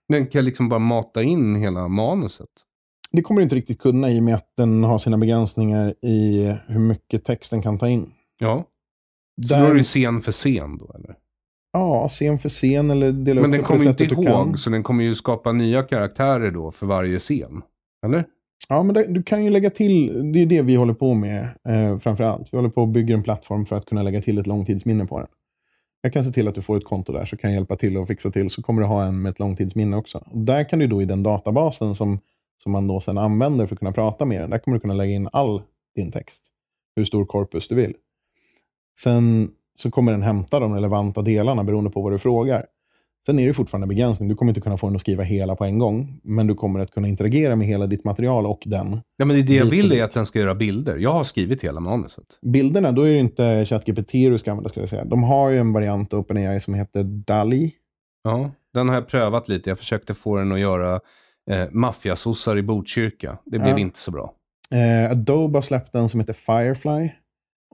Den 0.09 0.23
kan 0.27 0.39
jag 0.39 0.45
liksom 0.45 0.69
bara 0.69 0.79
mata 0.79 1.23
in 1.23 1.55
hela 1.55 1.87
manuset. 1.87 2.49
Det 3.11 3.21
kommer 3.21 3.39
du 3.41 3.43
inte 3.43 3.55
riktigt 3.55 3.79
kunna 3.79 4.11
i 4.11 4.19
och 4.19 4.23
med 4.23 4.35
att 4.35 4.53
den 4.57 4.83
har 4.83 4.97
sina 4.97 5.17
begränsningar 5.17 5.93
i 6.01 6.43
hur 6.67 6.79
mycket 6.79 7.25
text 7.25 7.51
den 7.51 7.61
kan 7.61 7.77
ta 7.79 7.87
in. 7.87 8.11
Ja. 8.39 8.65
Så 9.41 9.53
Där- 9.53 9.61
då 9.61 9.71
är 9.71 9.75
det 9.75 9.83
scen 9.83 10.21
för 10.21 10.31
scen 10.31 10.77
då 10.77 10.91
eller? 10.95 11.15
Ja, 11.73 12.09
scen 12.09 12.39
för 12.39 12.49
scen 12.49 12.91
eller 12.91 13.11
dela 13.11 13.41
Men 13.41 13.49
upp 13.49 13.57
den 13.57 13.63
kommer 13.63 13.89
inte 13.89 14.03
ihåg, 14.03 14.59
så 14.59 14.69
den 14.69 14.83
kommer 14.83 15.03
ju 15.03 15.15
skapa 15.15 15.51
nya 15.51 15.83
karaktärer 15.83 16.51
då 16.51 16.71
för 16.71 16.85
varje 16.85 17.19
scen. 17.19 17.61
Eller? 18.05 18.25
Ja, 18.69 18.83
men 18.83 18.93
det, 18.93 19.03
du 19.03 19.23
kan 19.23 19.43
ju 19.43 19.49
lägga 19.49 19.69
till, 19.69 20.31
det 20.31 20.39
är 20.39 20.45
det 20.45 20.61
vi 20.61 20.75
håller 20.75 20.93
på 20.93 21.13
med 21.13 21.47
eh, 21.67 21.99
framför 21.99 22.23
allt. 22.23 22.53
Vi 22.53 22.57
håller 22.57 22.69
på 22.69 22.83
att 22.83 22.89
bygga 22.89 23.15
en 23.15 23.23
plattform 23.23 23.65
för 23.65 23.75
att 23.75 23.85
kunna 23.85 24.03
lägga 24.03 24.21
till 24.21 24.37
ett 24.37 24.47
långtidsminne 24.47 25.05
på 25.05 25.19
den. 25.19 25.27
Jag 26.01 26.13
kan 26.13 26.23
se 26.23 26.31
till 26.31 26.47
att 26.47 26.55
du 26.55 26.61
får 26.61 26.77
ett 26.77 26.85
konto 26.85 27.13
där, 27.13 27.25
så 27.25 27.37
kan 27.37 27.49
jag 27.49 27.55
hjälpa 27.55 27.75
till 27.75 27.97
och 27.97 28.07
fixa 28.07 28.31
till, 28.31 28.49
så 28.49 28.61
kommer 28.61 28.81
du 28.81 28.87
ha 28.87 29.03
en 29.03 29.21
med 29.21 29.29
ett 29.29 29.39
långtidsminne 29.39 29.97
också. 29.97 30.23
Och 30.31 30.37
där 30.37 30.69
kan 30.69 30.79
du 30.79 30.87
då 30.87 31.01
i 31.01 31.05
den 31.05 31.23
databasen 31.23 31.95
som, 31.95 32.19
som 32.63 32.71
man 32.71 32.87
då 32.87 33.01
sen 33.01 33.17
använder 33.17 33.67
för 33.67 33.75
att 33.75 33.79
kunna 33.79 33.91
prata 33.91 34.25
med 34.25 34.41
den, 34.41 34.49
där 34.49 34.57
kommer 34.57 34.77
du 34.77 34.81
kunna 34.81 34.93
lägga 34.93 35.13
in 35.13 35.29
all 35.31 35.61
din 35.95 36.11
text. 36.11 36.41
Hur 36.95 37.05
stor 37.05 37.25
korpus 37.25 37.67
du 37.67 37.75
vill. 37.75 37.93
Sen 38.99 39.51
så 39.75 39.91
kommer 39.91 40.11
den 40.11 40.21
hämta 40.21 40.59
de 40.59 40.73
relevanta 40.73 41.21
delarna 41.21 41.63
beroende 41.63 41.89
på 41.89 42.01
vad 42.01 42.11
du 42.11 42.19
frågar. 42.19 42.65
Sen 43.25 43.39
är 43.39 43.47
det 43.47 43.53
fortfarande 43.53 43.87
begränsning. 43.87 44.29
Du 44.29 44.35
kommer 44.35 44.49
inte 44.49 44.61
kunna 44.61 44.77
få 44.77 44.87
den 44.87 44.95
att 44.95 45.01
skriva 45.01 45.23
hela 45.23 45.55
på 45.55 45.65
en 45.65 45.79
gång, 45.79 46.19
men 46.23 46.47
du 46.47 46.55
kommer 46.55 46.79
att 46.79 46.91
kunna 46.91 47.07
interagera 47.07 47.55
med 47.55 47.67
hela 47.67 47.87
ditt 47.87 48.03
material 48.03 48.45
och 48.45 48.63
den. 48.65 49.01
Ja, 49.17 49.25
men 49.25 49.35
det, 49.35 49.41
det 49.41 49.53
jag 49.55 49.65
vill 49.65 49.91
är 49.91 50.03
att 50.03 50.11
den 50.13 50.25
ska 50.25 50.39
göra 50.39 50.55
bilder. 50.55 50.97
Jag 50.97 51.11
har 51.11 51.23
skrivit 51.23 51.63
hela 51.63 51.79
manuset. 51.79 52.25
Bilderna, 52.41 52.91
då 52.91 53.01
är 53.01 53.13
det 53.13 53.19
inte 53.19 53.65
ChatGPT 53.65 54.11
du 54.11 54.37
ska 54.37 54.51
använda, 54.51 54.69
ska 54.69 54.79
jag 54.79 54.89
säga. 54.89 55.05
De 55.05 55.23
har 55.23 55.49
ju 55.49 55.57
en 55.59 55.73
variant 55.73 56.13
av 56.13 56.19
OpenAI 56.19 56.59
som 56.59 56.73
heter 56.73 57.03
DALI. 57.03 57.71
Ja, 58.23 58.51
den 58.73 58.89
har 58.89 58.95
jag 58.95 59.07
prövat 59.07 59.49
lite. 59.49 59.69
Jag 59.69 59.77
försökte 59.79 60.13
få 60.13 60.37
den 60.37 60.51
att 60.51 60.59
göra 60.59 60.99
eh, 61.51 61.63
maffiasossar 61.71 62.57
i 62.57 62.61
Botkyrka. 62.63 63.37
Det 63.45 63.59
blev 63.59 63.69
Ja. 63.71 63.79
inte 63.79 63.99
så 63.99 64.11
bra. 64.11 64.33
Eh, 64.71 65.11
Adobe 65.11 65.57
har 65.57 65.61
släppt 65.61 65.95
en 65.95 66.09
som 66.09 66.19
heter 66.19 66.33
Firefly. 66.33 67.09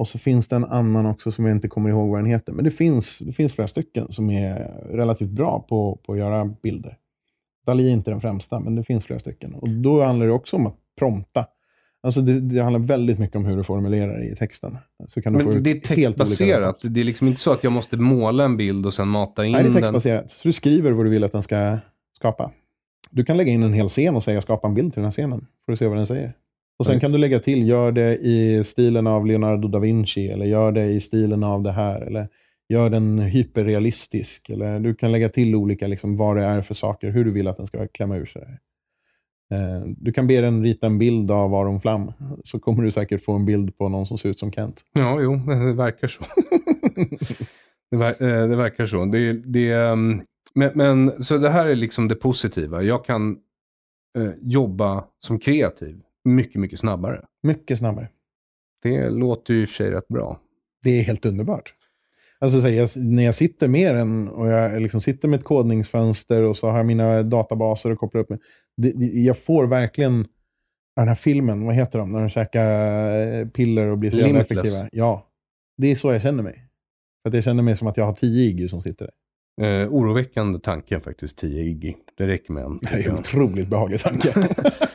Och 0.02 0.08
så 0.08 0.20
finns 0.20 0.48
det 0.48 0.56
en 0.56 0.66
annan 0.66 1.06
också 1.06 1.32
som 1.32 1.46
jag 1.46 1.56
inte 1.56 1.68
kommer 1.68 1.90
ihåg 1.90 2.10
vad 2.10 2.20
den 2.20 2.26
heter. 2.26 2.54
Men 2.54 2.66
det 2.66 2.72
finns, 2.72 3.18
det 3.20 3.34
finns 3.34 3.54
flera 3.54 3.68
stycken 3.68 4.12
som 4.12 4.30
är 4.30 4.72
relativt 4.90 5.30
bra 5.30 5.66
på, 5.70 6.00
på 6.06 6.14
att 6.14 6.20
göra 6.20 6.46
bilder. 6.46 6.98
Dali 7.66 7.88
är 7.88 7.92
inte 7.92 8.12
den 8.12 8.22
främsta, 8.22 8.60
men 8.60 8.76
det 8.76 8.84
finns 8.84 9.06
flera 9.06 9.20
stycken. 9.20 9.54
Och 9.56 9.70
Då 9.70 10.04
handlar 10.04 10.26
det 10.26 10.32
också 10.32 10.56
om 10.56 10.68
att 10.68 10.76
prompta. 11.00 11.46
Alltså 12.04 12.22
det, 12.22 12.40
det 12.40 12.64
handlar 12.64 12.80
väldigt 12.80 13.20
mycket 13.20 13.36
om 13.36 13.46
hur 13.46 13.58
du 13.58 13.64
formulerar 13.64 14.20
det 14.20 14.26
i 14.26 14.36
texten. 14.36 14.78
Så 15.08 15.22
kan 15.22 15.34
du 15.34 15.40
få 15.40 15.50
Men 15.50 15.58
ut 15.58 15.64
det 15.64 15.72
är 15.72 15.80
textbaserat. 15.80 16.78
Det 16.82 17.00
är 17.00 17.04
liksom 17.04 17.28
inte 17.28 17.40
så 17.40 17.52
att 17.52 17.64
jag 17.64 17.74
måste 17.74 17.98
måla 17.98 18.44
en 18.44 18.58
bild 18.58 18.86
och 18.86 18.94
sen 18.94 19.08
mata 19.08 19.46
in 19.46 19.52
Nej, 19.52 19.64
det 19.64 19.70
är 19.70 19.74
den. 19.74 19.82
textbaserat. 19.82 20.30
Så 20.30 20.40
du 20.48 20.54
skriver 20.54 20.92
vad 20.92 21.06
du 21.06 21.10
vill 21.10 21.24
att 21.24 21.32
den 21.32 21.44
ska 21.44 21.78
skapa. 22.18 22.52
Du 23.12 23.26
kan 23.26 23.38
lägga 23.38 23.52
in 23.52 23.64
en 23.64 23.74
hel 23.74 23.90
scen 23.90 24.16
och 24.16 24.24
säga 24.24 24.42
skapa 24.42 24.68
en 24.68 24.74
bild 24.74 24.94
till 24.94 25.00
den 25.02 25.06
här 25.06 25.12
scenen. 25.12 25.48
Får 25.66 25.72
du 25.72 25.78
se 25.78 25.88
vad 25.88 25.98
den 25.98 26.08
säger. 26.08 26.34
Och 26.82 26.86
sen 26.86 27.00
kan 27.00 27.12
du 27.12 27.18
lägga 27.18 27.40
till, 27.40 27.68
gör 27.68 27.92
det 27.92 28.18
i 28.18 28.64
stilen 28.64 29.08
av 29.08 29.26
Leonardo 29.26 29.68
da 29.68 29.80
Vinci, 29.80 30.28
eller 30.28 30.46
gör 30.46 30.72
det 30.72 30.86
i 30.86 31.02
stilen 31.02 31.44
av 31.44 31.64
det 31.64 31.72
här, 31.72 32.02
eller 32.02 32.28
gör 32.70 32.90
den 32.90 33.20
hyperrealistisk. 33.20 34.50
Eller 34.50 34.80
du 34.80 34.96
kan 34.96 35.12
lägga 35.12 35.30
till 35.30 35.56
olika, 35.56 35.88
liksom, 35.88 36.18
vad 36.18 36.38
det 36.38 36.44
är 36.44 36.62
för 36.62 36.74
saker, 36.74 37.10
hur 37.12 37.26
du 37.26 37.32
vill 37.32 37.48
att 37.48 37.58
den 37.58 37.68
ska 37.68 37.88
klämma 37.88 38.18
ur 38.18 38.26
sig. 38.26 38.42
Eh, 39.54 39.82
Du 39.98 40.12
kan 40.14 40.28
be 40.28 40.42
den 40.42 40.64
rita 40.64 40.88
en 40.88 40.98
bild 41.00 41.32
av 41.32 41.56
Aron 41.56 41.82
Flam, 41.82 42.12
så 42.44 42.60
kommer 42.60 42.84
du 42.84 42.92
säkert 42.92 43.24
få 43.24 43.34
en 43.34 43.46
bild 43.46 43.78
på 43.78 43.90
någon 43.90 44.06
som 44.06 44.18
ser 44.18 44.30
ut 44.30 44.40
som 44.40 44.52
Kent. 44.52 44.82
Ja, 44.94 45.22
jo, 45.22 45.36
det 45.36 45.74
verkar 45.74 46.08
så. 46.08 46.24
det, 47.92 47.98
ver- 47.98 48.22
eh, 48.44 48.50
det 48.50 48.56
verkar 48.56 48.86
så. 48.86 49.06
Det, 49.06 49.34
det, 49.34 49.72
ehm, 49.72 50.22
men, 50.56 50.72
men, 50.76 51.24
så 51.24 51.38
det 51.38 51.50
här 51.50 51.68
är 51.68 51.76
liksom 51.76 52.08
det 52.08 52.16
positiva. 52.16 52.84
Jag 52.84 53.06
kan 53.06 53.38
eh, 54.18 54.30
jobba 54.42 55.04
som 55.20 55.40
kreativ 55.40 56.02
mycket, 56.24 56.62
mycket 56.62 56.80
snabbare. 56.80 57.26
Mycket 57.44 57.80
snabbare. 57.80 58.10
Det 58.84 59.10
låter 59.10 59.54
ju 59.54 59.62
i 59.62 59.66
och 59.66 59.70
för 59.70 59.76
sig 59.76 59.92
rätt 59.92 60.08
bra. 60.08 60.40
Det 60.84 61.00
är 61.00 61.04
helt 61.04 61.26
underbart. 61.26 61.74
Alltså, 62.40 62.62
så 62.62 62.68
här, 62.68 62.74
jag, 62.74 62.90
när 62.96 63.24
jag 63.24 63.36
sitter 63.36 63.68
med 63.68 63.96
den 63.96 64.30
och 64.30 64.48
jag 64.48 64.82
liksom 64.82 65.02
sitter 65.02 65.28
med 65.28 65.40
ett 65.40 65.46
kodningsfönster 65.46 66.42
och 66.42 66.58
så 66.58 66.70
har 66.70 66.78
jag 66.78 66.86
mina 66.86 67.24
databaser 67.24 67.92
och 67.92 68.00
kopplar 68.00 68.22
upp 68.22 68.30
med. 68.30 68.40
Det, 68.78 68.92
det, 68.92 69.06
jag 69.06 69.38
får 69.38 69.68
verkligen 69.68 70.28
den 70.96 71.08
här 71.08 71.16
filmen, 71.16 71.66
vad 71.66 71.76
heter 71.76 72.00
de, 72.00 72.12
när 72.12 72.20
de 72.20 72.30
käkar 72.30 72.70
eh, 73.22 73.48
piller 73.48 73.88
och 73.88 73.98
blir 73.98 74.12
så 74.12 74.18
jävla 74.18 74.40
effektiva. 74.40 74.90
Ja, 74.92 75.28
det 75.78 75.88
är 75.88 75.96
så 75.96 76.12
jag 76.14 76.22
känner 76.22 76.44
mig. 76.44 76.68
För 77.24 77.30
att 77.30 77.34
jag 77.34 77.44
känner 77.44 77.64
mig 77.64 77.78
som 77.78 77.88
att 77.88 77.98
jag 77.98 78.06
har 78.06 78.14
tio 78.14 78.50
IGU 78.50 78.68
som 78.70 78.82
sitter 78.82 79.06
där. 79.06 79.14
Eh, 79.62 79.88
oroväckande 79.90 80.60
tanken 80.60 81.02
faktiskt, 81.02 81.38
10 81.38 81.64
Iggy. 81.64 81.94
Det 82.18 82.28
räcker 82.28 82.54
med 82.54 82.64
en. 82.64 82.80
Det 82.82 83.06
är 83.06 83.10
en 83.10 83.18
otroligt 83.18 83.68
behaglig 83.68 84.00
tanke. 84.00 84.34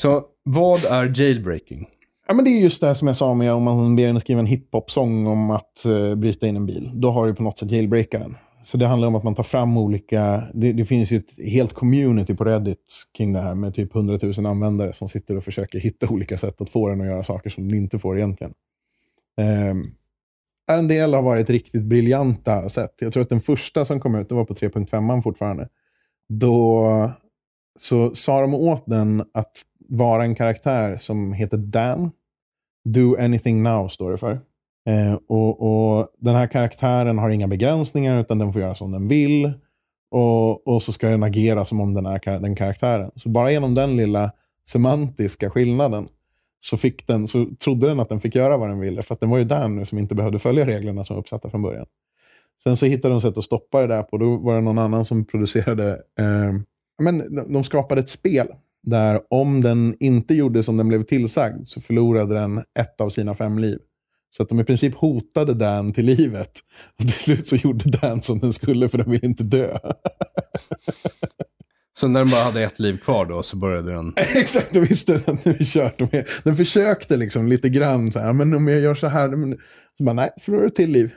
Så 0.00 0.24
vad 0.42 0.84
är 0.84 1.20
jailbreaking? 1.20 1.88
Ja, 2.28 2.34
men 2.34 2.44
det 2.44 2.50
är 2.50 2.60
just 2.60 2.80
det 2.80 2.86
här 2.86 2.94
som 2.94 3.06
jag 3.06 3.16
sa 3.16 3.34
med 3.34 3.52
om 3.52 3.62
man 3.62 3.96
ber 3.96 4.08
en 4.08 4.20
skriva 4.20 4.40
en 4.40 4.46
hiphop-sång 4.46 5.26
om 5.26 5.50
att 5.50 5.84
uh, 5.86 6.14
bryta 6.14 6.46
in 6.46 6.56
en 6.56 6.66
bil. 6.66 6.90
Då 6.94 7.10
har 7.10 7.26
du 7.26 7.34
på 7.34 7.42
något 7.42 7.58
sätt 7.58 7.70
jailbreakat 7.70 8.22
den. 8.22 8.36
Så 8.62 8.76
det 8.76 8.86
handlar 8.86 9.08
om 9.08 9.14
att 9.14 9.24
man 9.24 9.34
tar 9.34 9.42
fram 9.42 9.76
olika... 9.76 10.42
Det, 10.54 10.72
det, 10.72 10.84
finns 10.84 11.10
ju 11.10 11.16
ett 11.16 11.48
helt 11.48 11.72
community 11.72 12.34
på 12.34 12.44
Reddit 12.44 13.06
kring 13.16 13.32
det 13.32 13.40
här 13.40 13.54
med 13.54 13.74
typ 13.74 13.94
100 13.94 14.18
000 14.22 14.46
användare 14.46 14.92
som 14.92 15.08
sitter 15.08 15.36
och 15.36 15.44
försöker 15.44 15.78
hitta 15.78 16.08
olika 16.08 16.38
sätt 16.38 16.60
att 16.60 16.70
få 16.70 16.88
den 16.88 17.00
att 17.00 17.06
göra 17.06 17.22
saker 17.22 17.50
som 17.50 17.68
den 17.68 17.78
inte 17.78 17.98
får 17.98 18.18
egentligen. 18.18 18.52
Um, 19.70 19.94
en 20.70 20.88
del 20.88 21.14
har 21.14 21.22
varit 21.22 21.50
riktigt 21.50 21.82
briljanta 21.82 22.68
sätt. 22.68 22.94
Jag 23.00 23.12
tror 23.12 23.22
att 23.22 23.28
den 23.28 23.40
första 23.40 23.84
som 23.84 24.00
kom 24.00 24.14
ut, 24.14 24.28
det 24.28 24.34
var 24.34 24.44
på 24.44 24.54
3.5 24.54 25.22
fortfarande. 25.22 25.68
Då 26.28 27.10
så 27.78 28.14
sa 28.14 28.40
de 28.40 28.54
åt 28.54 28.82
den 28.86 29.24
att 29.34 29.52
vara 29.90 30.24
en 30.24 30.34
karaktär 30.34 30.96
som 30.96 31.32
heter 31.32 31.56
Dan. 31.56 32.10
Do 32.84 33.16
anything 33.18 33.62
now 33.62 33.88
står 33.88 34.10
det 34.10 34.18
för. 34.18 34.40
Eh, 34.88 35.14
och, 35.28 35.62
och, 35.62 36.08
Den 36.18 36.34
här 36.34 36.46
karaktären 36.46 37.18
har 37.18 37.30
inga 37.30 37.48
begränsningar 37.48 38.20
utan 38.20 38.38
den 38.38 38.52
får 38.52 38.62
göra 38.62 38.74
som 38.74 38.92
den 38.92 39.08
vill. 39.08 39.52
Och, 40.10 40.66
och 40.66 40.82
så 40.82 40.92
ska 40.92 41.08
den 41.08 41.22
agera 41.22 41.64
som 41.64 41.80
om 41.80 41.94
den 41.94 42.06
är 42.06 42.40
den 42.40 42.56
karaktären. 42.56 43.10
Så 43.14 43.28
bara 43.28 43.52
genom 43.52 43.74
den 43.74 43.96
lilla 43.96 44.32
semantiska 44.68 45.50
skillnaden 45.50 46.08
så, 46.60 46.76
fick 46.76 47.06
den, 47.06 47.28
så 47.28 47.46
trodde 47.64 47.88
den 47.88 48.00
att 48.00 48.08
den 48.08 48.20
fick 48.20 48.34
göra 48.34 48.56
vad 48.56 48.68
den 48.68 48.80
ville. 48.80 49.02
För 49.02 49.14
att 49.14 49.20
den 49.20 49.30
var 49.30 49.38
ju 49.38 49.44
där 49.44 49.68
nu 49.68 49.86
som 49.86 49.98
inte 49.98 50.14
behövde 50.14 50.38
följa 50.38 50.66
reglerna 50.66 51.04
som 51.04 51.16
var 51.16 51.20
uppsatta 51.20 51.50
från 51.50 51.62
början. 51.62 51.86
Sen 52.62 52.76
så 52.76 52.86
hittade 52.86 53.14
de 53.14 53.20
sätt 53.20 53.38
att 53.38 53.44
stoppa 53.44 53.80
det 53.80 53.86
där 53.86 54.02
på. 54.02 54.18
Då 54.18 54.36
var 54.36 54.54
det 54.54 54.60
någon 54.60 54.78
annan 54.78 55.04
som 55.04 55.24
producerade... 55.24 55.90
Eh, 56.18 56.52
men 57.02 57.34
de 57.52 57.64
skapade 57.64 58.00
ett 58.00 58.10
spel 58.10 58.48
där 58.82 59.20
om 59.30 59.60
den 59.60 59.96
inte 60.00 60.34
gjorde 60.34 60.62
som 60.62 60.76
den 60.76 60.88
blev 60.88 61.02
tillsagd 61.02 61.66
så 61.66 61.80
förlorade 61.80 62.34
den 62.34 62.58
ett 62.58 63.00
av 63.00 63.08
sina 63.08 63.34
fem 63.34 63.58
liv. 63.58 63.78
Så 64.30 64.42
att 64.42 64.48
de 64.48 64.60
i 64.60 64.64
princip 64.64 64.94
hotade 64.94 65.54
Dan 65.54 65.92
till 65.92 66.04
livet. 66.04 66.52
Och 66.98 67.04
till 67.04 67.12
slut 67.12 67.46
så 67.46 67.56
gjorde 67.56 67.90
Dan 67.90 68.22
som 68.22 68.38
den 68.38 68.52
skulle 68.52 68.88
för 68.88 68.98
den 68.98 69.10
ville 69.10 69.26
inte 69.26 69.44
dö. 69.44 69.78
Så 71.92 72.08
när 72.08 72.20
den 72.20 72.30
bara 72.30 72.44
hade 72.44 72.62
ett 72.62 72.78
liv 72.78 72.98
kvar 72.98 73.26
då 73.26 73.42
så 73.42 73.56
började 73.56 73.92
den... 73.92 74.12
Exakt, 74.16 74.74
då 74.74 74.80
visste 74.80 75.12
den 75.12 75.34
att 75.34 75.44
nu 75.44 75.52
är 75.52 75.64
kört. 75.64 76.02
Den 76.44 76.56
försökte 76.56 77.16
liksom 77.16 77.46
lite 77.46 77.68
grann, 77.68 78.12
så 78.12 78.18
här, 78.18 78.32
men 78.32 78.54
om 78.54 78.68
jag 78.68 78.80
gör 78.80 78.94
så 78.94 79.06
här. 79.06 79.56
Så 79.98 80.04
bara, 80.04 80.12
nej, 80.12 80.30
förlorar 80.40 80.64
du 80.64 80.70
till 80.70 80.90
liv. 80.90 81.12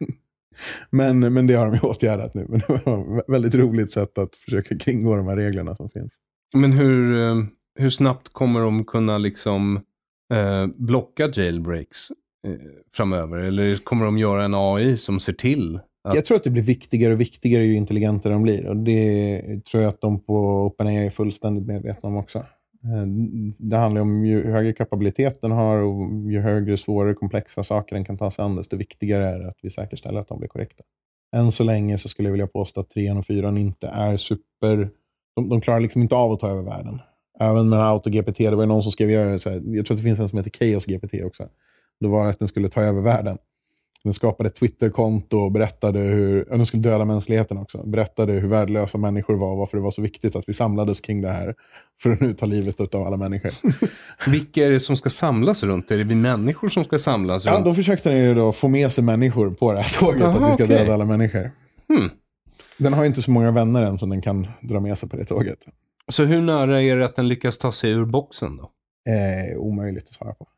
men, 0.90 1.18
men 1.32 1.46
det 1.46 1.54
har 1.54 1.66
de 1.66 1.74
ju 1.74 1.80
åtgärdat 1.80 2.34
nu. 2.34 2.46
Men 2.48 2.58
det 2.58 2.86
var 2.86 3.18
ett 3.18 3.24
väldigt 3.28 3.54
roligt 3.54 3.92
sätt 3.92 4.18
att 4.18 4.34
försöka 4.34 4.78
kringgå 4.78 5.16
de 5.16 5.28
här 5.28 5.36
reglerna 5.36 5.76
som 5.76 5.88
finns. 5.88 6.12
Men 6.54 6.72
hur, 6.72 7.22
eh, 7.22 7.44
hur 7.78 7.90
snabbt 7.90 8.28
kommer 8.28 8.60
de 8.60 8.84
kunna 8.84 9.18
liksom 9.18 9.80
eh, 10.34 10.66
blocka 10.66 11.28
jailbreaks 11.34 12.10
eh, 12.46 12.54
framöver? 12.92 13.38
Eller 13.38 13.76
kommer 13.76 14.04
de 14.04 14.18
göra 14.18 14.44
en 14.44 14.54
AI 14.54 14.96
som 14.96 15.20
ser 15.20 15.32
till 15.32 15.80
att... 16.08 16.14
Jag 16.14 16.24
tror 16.24 16.36
att 16.36 16.44
det 16.44 16.50
blir 16.50 16.62
viktigare 16.62 17.12
och 17.12 17.20
viktigare 17.20 17.64
ju 17.64 17.74
intelligentare 17.74 18.32
de 18.32 18.42
blir. 18.42 18.66
Och 18.66 18.76
det 18.76 19.42
tror 19.70 19.82
jag 19.82 19.90
att 19.90 20.00
de 20.00 20.20
på 20.20 20.66
OpenAI 20.66 21.06
är 21.06 21.10
fullständigt 21.10 21.66
medvetna 21.66 22.08
om 22.08 22.16
också. 22.16 22.38
Eh, 22.38 23.06
det 23.58 23.76
handlar 23.76 24.00
om 24.00 24.26
ju 24.26 24.50
högre 24.50 24.72
kapabilitet 24.72 25.40
den 25.40 25.50
har 25.50 25.76
och 25.76 26.30
ju 26.30 26.40
högre, 26.40 26.76
svårare, 26.76 27.14
komplexa 27.14 27.64
saker 27.64 27.96
den 27.96 28.04
kan 28.04 28.18
ta 28.18 28.30
sig 28.30 28.44
an, 28.44 28.56
desto 28.56 28.76
viktigare 28.76 29.24
är 29.28 29.38
det 29.38 29.48
att 29.48 29.58
vi 29.62 29.70
säkerställer 29.70 30.20
att 30.20 30.28
de 30.28 30.38
blir 30.38 30.48
korrekta. 30.48 30.84
Än 31.36 31.52
så 31.52 31.64
länge 31.64 31.98
så 31.98 32.08
skulle 32.08 32.28
jag 32.28 32.32
vilja 32.32 32.46
påstå 32.46 32.80
att 32.80 32.90
3 32.90 33.12
och 33.12 33.26
4 33.26 33.48
inte 33.48 33.86
är 33.86 34.16
super... 34.16 34.90
De, 35.36 35.48
de 35.48 35.60
klarar 35.60 35.80
liksom 35.80 36.02
inte 36.02 36.14
av 36.14 36.32
att 36.32 36.40
ta 36.40 36.50
över 36.50 36.62
världen. 36.62 37.00
Även 37.40 37.68
med 37.68 37.78
AutoGPT, 37.78 38.38
det 38.38 38.56
var 38.56 38.62
ju 38.62 38.68
någon 38.68 38.82
som 38.82 38.92
skrev, 38.92 39.10
jag 39.10 39.40
tror 39.40 39.80
att 39.80 39.88
det 39.88 39.96
finns 39.96 40.18
en 40.18 40.28
som 40.28 40.38
heter 40.38 40.50
Chaos 40.50 40.86
GPT 40.86 41.14
också. 41.24 41.48
Det 42.00 42.08
var 42.08 42.26
att 42.26 42.38
den 42.38 42.48
skulle 42.48 42.68
ta 42.68 42.82
över 42.82 43.00
världen. 43.00 43.38
Den 44.04 44.12
skapade 44.12 44.46
ett 44.46 44.54
Twitterkonto 44.54 45.38
och 45.38 45.52
berättade 45.52 45.98
hur, 45.98 46.44
den 46.44 46.66
skulle 46.66 46.82
döda 46.82 47.04
mänskligheten 47.04 47.58
också, 47.58 47.86
berättade 47.86 48.32
hur 48.32 48.48
värdelösa 48.48 48.98
människor 48.98 49.34
var 49.34 49.50
och 49.50 49.58
varför 49.58 49.76
det 49.76 49.82
var 49.82 49.90
så 49.90 50.02
viktigt 50.02 50.36
att 50.36 50.48
vi 50.48 50.54
samlades 50.54 51.00
kring 51.00 51.22
det 51.22 51.28
här 51.28 51.54
för 52.02 52.10
att 52.10 52.20
nu 52.20 52.34
ta 52.34 52.46
livet 52.46 52.94
av 52.94 53.06
alla 53.06 53.16
människor. 53.16 53.50
Vilka 54.30 54.66
är 54.66 54.70
det 54.70 54.80
som 54.80 54.96
ska 54.96 55.10
samlas 55.10 55.62
runt? 55.62 55.90
Är 55.90 55.98
det 55.98 56.04
vi 56.04 56.14
människor 56.14 56.68
som 56.68 56.84
ska 56.84 56.98
samlas 56.98 57.46
runt? 57.46 57.58
Ja, 57.58 57.64
då 57.64 57.74
försökte 57.74 58.10
den 58.10 58.18
ju 58.18 58.34
då 58.34 58.52
få 58.52 58.68
med 58.68 58.92
sig 58.92 59.04
människor 59.04 59.50
på 59.50 59.72
det 59.72 59.78
här 59.78 60.00
tåget, 60.00 60.22
Aha, 60.22 60.38
att 60.38 60.48
vi 60.48 60.52
ska 60.52 60.64
okay. 60.64 60.78
döda 60.78 60.94
alla 60.94 61.04
människor. 61.04 61.50
Hmm. 61.88 62.10
Den 62.78 62.92
har 62.92 63.04
inte 63.04 63.22
så 63.22 63.30
många 63.30 63.50
vänner 63.50 63.82
än 63.82 63.98
som 63.98 64.10
den 64.10 64.22
kan 64.22 64.46
dra 64.60 64.80
med 64.80 64.98
sig 64.98 65.08
på 65.08 65.16
det 65.16 65.24
tåget. 65.24 65.66
Så 66.08 66.24
hur 66.24 66.42
nära 66.42 66.82
är 66.82 66.96
det 66.96 67.04
att 67.04 67.16
den 67.16 67.28
lyckas 67.28 67.58
ta 67.58 67.72
sig 67.72 67.90
ur 67.90 68.04
boxen 68.04 68.56
då? 68.56 68.70
Eh, 69.12 69.58
omöjligt 69.58 70.08
att 70.08 70.14
svara 70.14 70.34
på. 70.34 70.48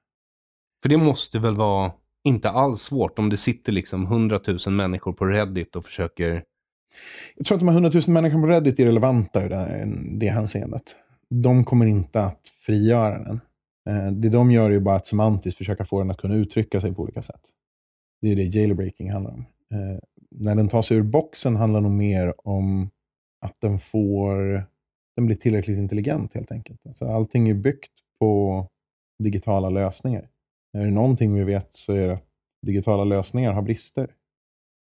För 0.82 0.88
det 0.88 0.96
måste 0.96 1.38
väl 1.38 1.56
vara 1.56 1.92
inte 2.24 2.50
alls 2.50 2.82
svårt 2.82 3.18
om 3.18 3.30
det 3.30 3.36
sitter 3.36 3.72
liksom 3.72 4.06
hundratusen 4.06 4.76
människor 4.76 5.12
på 5.12 5.26
Reddit 5.26 5.76
och 5.76 5.84
försöker... 5.84 6.42
Jag 7.36 7.46
tror 7.46 7.56
att 7.56 7.60
de 7.60 7.68
här 7.68 7.74
hundratusen 7.74 8.14
människorna 8.14 8.42
på 8.42 8.46
Reddit 8.46 8.80
är 8.80 8.86
relevanta 8.86 9.46
i 9.46 9.48
det, 9.48 9.88
det 10.18 10.28
hänseendet. 10.28 10.96
De 11.30 11.64
kommer 11.64 11.86
inte 11.86 12.20
att 12.20 12.40
frigöra 12.66 13.18
den. 13.18 13.40
Eh, 13.88 14.12
det 14.12 14.28
de 14.28 14.50
gör 14.50 14.70
är 14.70 14.80
bara 14.80 14.96
att 14.96 15.06
semantiskt 15.06 15.58
försöka 15.58 15.84
få 15.84 15.98
den 15.98 16.10
att 16.10 16.18
kunna 16.18 16.34
uttrycka 16.34 16.80
sig 16.80 16.94
på 16.94 17.02
olika 17.02 17.22
sätt. 17.22 17.40
Det 18.20 18.32
är 18.32 18.36
det 18.36 18.42
jailbreaking 18.42 19.12
handlar 19.12 19.32
om. 19.32 19.44
När 20.36 20.54
den 20.54 20.68
tar 20.68 20.82
sig 20.82 20.96
ur 20.96 21.02
boxen 21.02 21.56
handlar 21.56 21.80
det 21.80 21.88
nog 21.88 21.96
mer 21.96 22.34
om 22.48 22.90
att 23.40 23.60
den 23.60 23.78
får 23.78 24.64
den 25.16 25.26
blir 25.26 25.36
tillräckligt 25.36 25.78
intelligent 25.78 26.34
helt 26.34 26.52
enkelt. 26.52 26.86
Alltså, 26.86 27.04
allting 27.04 27.48
är 27.48 27.54
byggt 27.54 27.92
på 28.20 28.66
digitala 29.22 29.70
lösningar. 29.70 30.28
Är 30.78 30.84
det 30.84 30.90
någonting 30.90 31.34
vi 31.34 31.44
vet 31.44 31.74
så 31.74 31.92
är 31.92 32.06
det 32.06 32.12
att 32.12 32.28
digitala 32.66 33.04
lösningar 33.04 33.52
har 33.52 33.62
brister. 33.62 34.14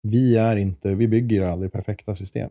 Vi, 0.04 0.38
är 0.38 0.56
inte, 0.56 0.96
vi 0.96 1.08
bygger 1.08 1.42
aldrig 1.42 1.72
perfekta 1.72 2.16
system. 2.16 2.50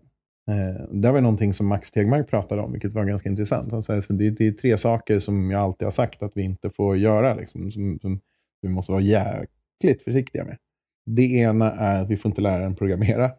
Eh, 0.51 0.87
det 0.91 1.11
var 1.11 1.21
någonting 1.21 1.55
som 1.55 1.67
Max 1.67 1.93
Tegmark 1.93 2.29
pratade 2.29 2.63
om, 2.63 2.73
vilket 2.73 2.93
var 2.93 3.05
ganska 3.05 3.29
intressant. 3.29 3.73
Han 3.73 3.83
säger 3.83 3.99
att 4.01 4.19
det, 4.19 4.31
det 4.31 4.47
är 4.47 4.53
tre 4.53 4.79
saker 4.79 5.19
som 5.19 5.51
jag 5.51 5.61
alltid 5.61 5.87
har 5.87 5.91
sagt 5.91 6.23
att 6.23 6.33
vi 6.35 6.43
inte 6.43 6.71
får 6.71 6.97
göra, 6.97 7.35
liksom, 7.35 7.73
som, 7.73 7.99
som 7.99 8.21
vi 8.63 8.69
måste 8.69 8.93
vara 8.93 9.03
jäkligt 9.03 10.03
försiktiga 10.05 10.45
med. 10.45 10.57
Det 11.07 11.33
ena 11.33 11.73
är 11.73 12.03
att 12.03 12.11
vi 12.11 12.17
får 12.17 12.29
inte 12.29 12.41
lära 12.41 12.63
den 12.63 12.75
programmera. 12.75 13.31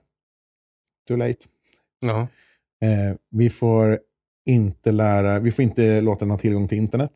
Too 1.08 1.18
late. 1.18 1.46
Ja. 2.00 2.28
Eh, 2.82 3.16
vi 3.30 3.50
får 3.50 4.00
inte 4.46 4.92
lära, 4.92 5.40
vi 5.40 5.52
får 5.52 5.64
inte 5.64 6.02
låta 6.02 6.20
den 6.20 6.32
ha 6.32 6.38
tillgång 6.38 6.68
till 6.68 6.78
internet. 6.78 7.12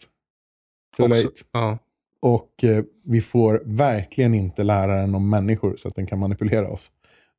Too 0.97 1.05
Också, 1.05 1.23
late. 1.23 1.41
Ja. 1.51 1.77
Och 2.21 2.63
eh, 2.63 2.83
vi 3.03 3.21
får 3.21 3.61
verkligen 3.65 4.33
inte 4.33 4.63
lära 4.63 5.01
den 5.01 5.15
om 5.15 5.29
människor 5.29 5.75
så 5.77 5.87
att 5.87 5.95
den 5.95 6.07
kan 6.07 6.19
manipulera 6.19 6.69
oss. 6.69 6.91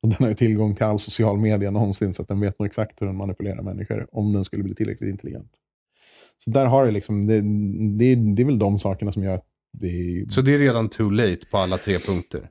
Och 0.03 0.09
den 0.09 0.17
har 0.19 0.27
ju 0.27 0.33
tillgång 0.33 0.75
till 0.75 0.85
all 0.85 0.99
social 0.99 1.37
media 1.37 1.71
någonsin 1.71 2.13
så 2.13 2.21
att 2.21 2.27
den 2.27 2.39
vet 2.39 2.59
nog 2.59 2.65
exakt 2.65 3.01
hur 3.01 3.07
den 3.07 3.15
manipulerar 3.15 3.61
människor 3.61 4.07
om 4.11 4.33
den 4.33 4.43
skulle 4.43 4.63
bli 4.63 4.75
tillräckligt 4.75 5.09
intelligent. 5.09 5.51
Så 6.37 6.49
där 6.49 6.65
har 6.65 6.85
det 6.85 6.91
liksom, 6.91 7.27
det, 7.27 7.41
det, 7.97 8.15
det 8.35 8.41
är 8.41 8.45
väl 8.45 8.59
de 8.59 8.79
sakerna 8.79 9.11
som 9.11 9.23
gör 9.23 9.33
att 9.33 9.45
vi... 9.79 10.25
Så 10.29 10.41
det 10.41 10.53
är 10.53 10.57
redan 10.57 10.89
too 10.89 11.09
late 11.09 11.45
på 11.51 11.57
alla 11.57 11.77
tre 11.77 11.97
punkter? 11.99 12.49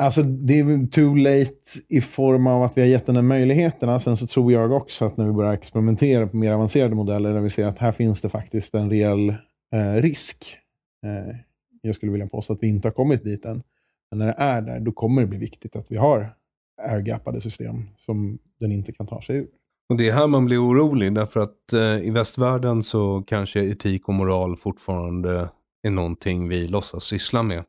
Alltså 0.00 0.22
det 0.22 0.58
är 0.58 0.86
too 0.86 1.14
late 1.14 1.54
i 1.88 2.00
form 2.00 2.46
av 2.46 2.62
att 2.62 2.76
vi 2.76 2.80
har 2.80 2.88
gett 2.88 3.06
den 3.06 3.16
här 3.16 3.22
möjligheterna. 3.22 3.92
Alltså, 3.92 4.10
sen 4.10 4.16
så 4.16 4.26
tror 4.26 4.52
jag 4.52 4.72
också 4.72 5.04
att 5.04 5.16
när 5.16 5.24
vi 5.26 5.32
börjar 5.32 5.52
experimentera 5.52 6.26
på 6.26 6.36
mer 6.36 6.52
avancerade 6.52 6.94
modeller 6.94 7.34
där 7.34 7.40
vi 7.40 7.50
ser 7.50 7.66
att 7.66 7.78
här 7.78 7.92
finns 7.92 8.20
det 8.20 8.28
faktiskt 8.28 8.74
en 8.74 8.90
reell 8.90 9.28
eh, 9.74 9.94
risk. 9.94 10.58
Eh, 11.06 11.36
jag 11.82 11.94
skulle 11.94 12.12
vilja 12.12 12.26
påstå 12.26 12.52
att 12.52 12.62
vi 12.62 12.68
inte 12.68 12.88
har 12.88 12.92
kommit 12.92 13.24
dit 13.24 13.44
än. 13.44 13.62
Men 14.10 14.18
när 14.18 14.26
det 14.26 14.34
är 14.38 14.62
där, 14.62 14.80
då 14.80 14.92
kommer 14.92 15.22
det 15.22 15.28
bli 15.28 15.38
viktigt 15.38 15.76
att 15.76 15.86
vi 15.88 15.96
har 15.96 16.34
airgappade 16.82 17.40
system 17.40 17.74
som 17.96 18.38
den 18.60 18.72
inte 18.72 18.92
kan 18.92 19.06
ta 19.06 19.22
sig 19.22 19.36
ur. 19.36 19.48
Och 19.88 19.96
det 19.96 20.08
är 20.08 20.12
här 20.12 20.26
man 20.26 20.44
blir 20.44 20.64
orolig, 20.64 21.14
därför 21.14 21.40
att 21.40 21.72
eh, 21.72 22.06
i 22.06 22.10
västvärlden 22.10 22.82
så 22.82 23.24
kanske 23.26 23.60
etik 23.60 24.08
och 24.08 24.14
moral 24.14 24.56
fortfarande 24.56 25.48
är 25.82 25.90
någonting 25.90 26.48
vi 26.48 26.68
låtsas 26.68 27.04
syssla 27.04 27.42
med. 27.42 27.64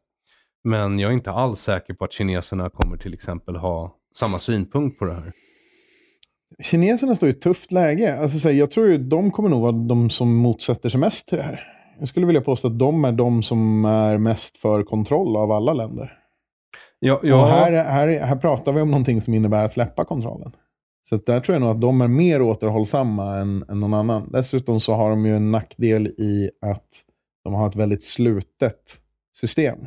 Men 0.64 1.00
jag 1.00 1.10
är 1.10 1.14
inte 1.14 1.32
alls 1.32 1.60
säker 1.60 1.94
på 1.94 2.06
att 2.06 2.14
kineserna 2.14 2.70
kommer 2.70 2.98
till 2.98 3.14
exempel 3.14 3.56
ha 3.56 3.96
samma 4.16 4.40
synpunkt 4.40 5.00
på 5.00 5.06
det 5.06 5.14
här. 5.14 5.32
Kineserna 6.64 7.16
står 7.16 7.30
i 7.30 7.32
ett 7.32 7.42
tufft 7.42 7.72
läge. 7.72 8.20
Alltså, 8.20 8.52
jag 8.52 8.72
tror 8.72 8.94
att 8.94 9.10
de 9.10 9.32
kommer 9.32 9.50
nog 9.50 9.62
vara 9.62 9.72
de 9.72 10.10
som 10.10 10.36
motsätter 10.36 10.90
sig 10.90 11.00
mest 11.00 11.28
till 11.28 11.38
det 11.38 11.44
här. 11.44 11.68
Jag 12.00 12.08
skulle 12.08 12.26
vilja 12.26 12.42
påstå 12.42 12.68
att 12.68 12.80
de 12.80 13.06
är 13.06 13.12
de 13.12 13.44
som 13.44 13.86
är 13.86 14.18
mest 14.18 14.58
för 14.58 14.84
kontroll 14.84 15.38
av 15.38 15.52
alla 15.52 15.74
länder. 15.74 16.18
Ja, 17.00 17.20
ja. 17.24 17.42
Och 17.42 17.48
här, 17.48 17.72
här, 17.72 18.20
här 18.20 18.36
pratar 18.36 18.74
vi 18.74 18.82
om 18.82 18.92
någonting 18.92 19.22
som 19.22 19.34
innebär 19.34 19.66
att 19.66 19.74
släppa 19.74 20.06
kontrollen. 20.06 20.52
Så 21.10 21.16
där 21.16 21.40
tror 21.40 21.56
jag 21.56 21.62
nog 21.62 21.72
att 21.72 21.82
de 21.82 22.02
är 22.02 22.08
mer 22.08 22.42
återhållsamma 22.42 23.36
än, 23.36 23.66
än 23.70 23.80
någon 23.80 23.94
annan. 23.94 24.30
Dessutom 24.32 24.80
så 24.80 24.94
har 24.94 25.10
de 25.10 25.26
ju 25.26 25.36
en 25.36 25.52
nackdel 25.52 26.08
i 26.08 26.50
att 26.62 26.88
de 27.44 27.54
har 27.54 27.68
ett 27.68 27.76
väldigt 27.76 28.04
slutet 28.04 29.00
system. 29.40 29.78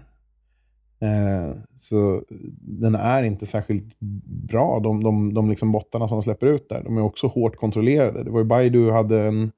Eh, 1.04 1.56
så 1.78 2.24
den 2.60 2.94
är 2.94 3.22
inte 3.22 3.46
särskilt 3.46 4.00
bra, 4.48 4.80
de, 4.80 5.02
de, 5.02 5.34
de 5.34 5.50
liksom 5.50 5.72
bottarna 5.72 6.08
som 6.08 6.16
de 6.16 6.22
släpper 6.22 6.46
ut 6.46 6.68
där. 6.68 6.82
De 6.84 6.96
är 6.96 7.02
också 7.02 7.26
hårt 7.26 7.56
kontrollerade. 7.56 8.24
Det 8.24 8.30
var 8.30 8.38
ju 8.38 8.44
Baidu 8.44 8.90
hade 8.90 9.22
en, 9.22 9.52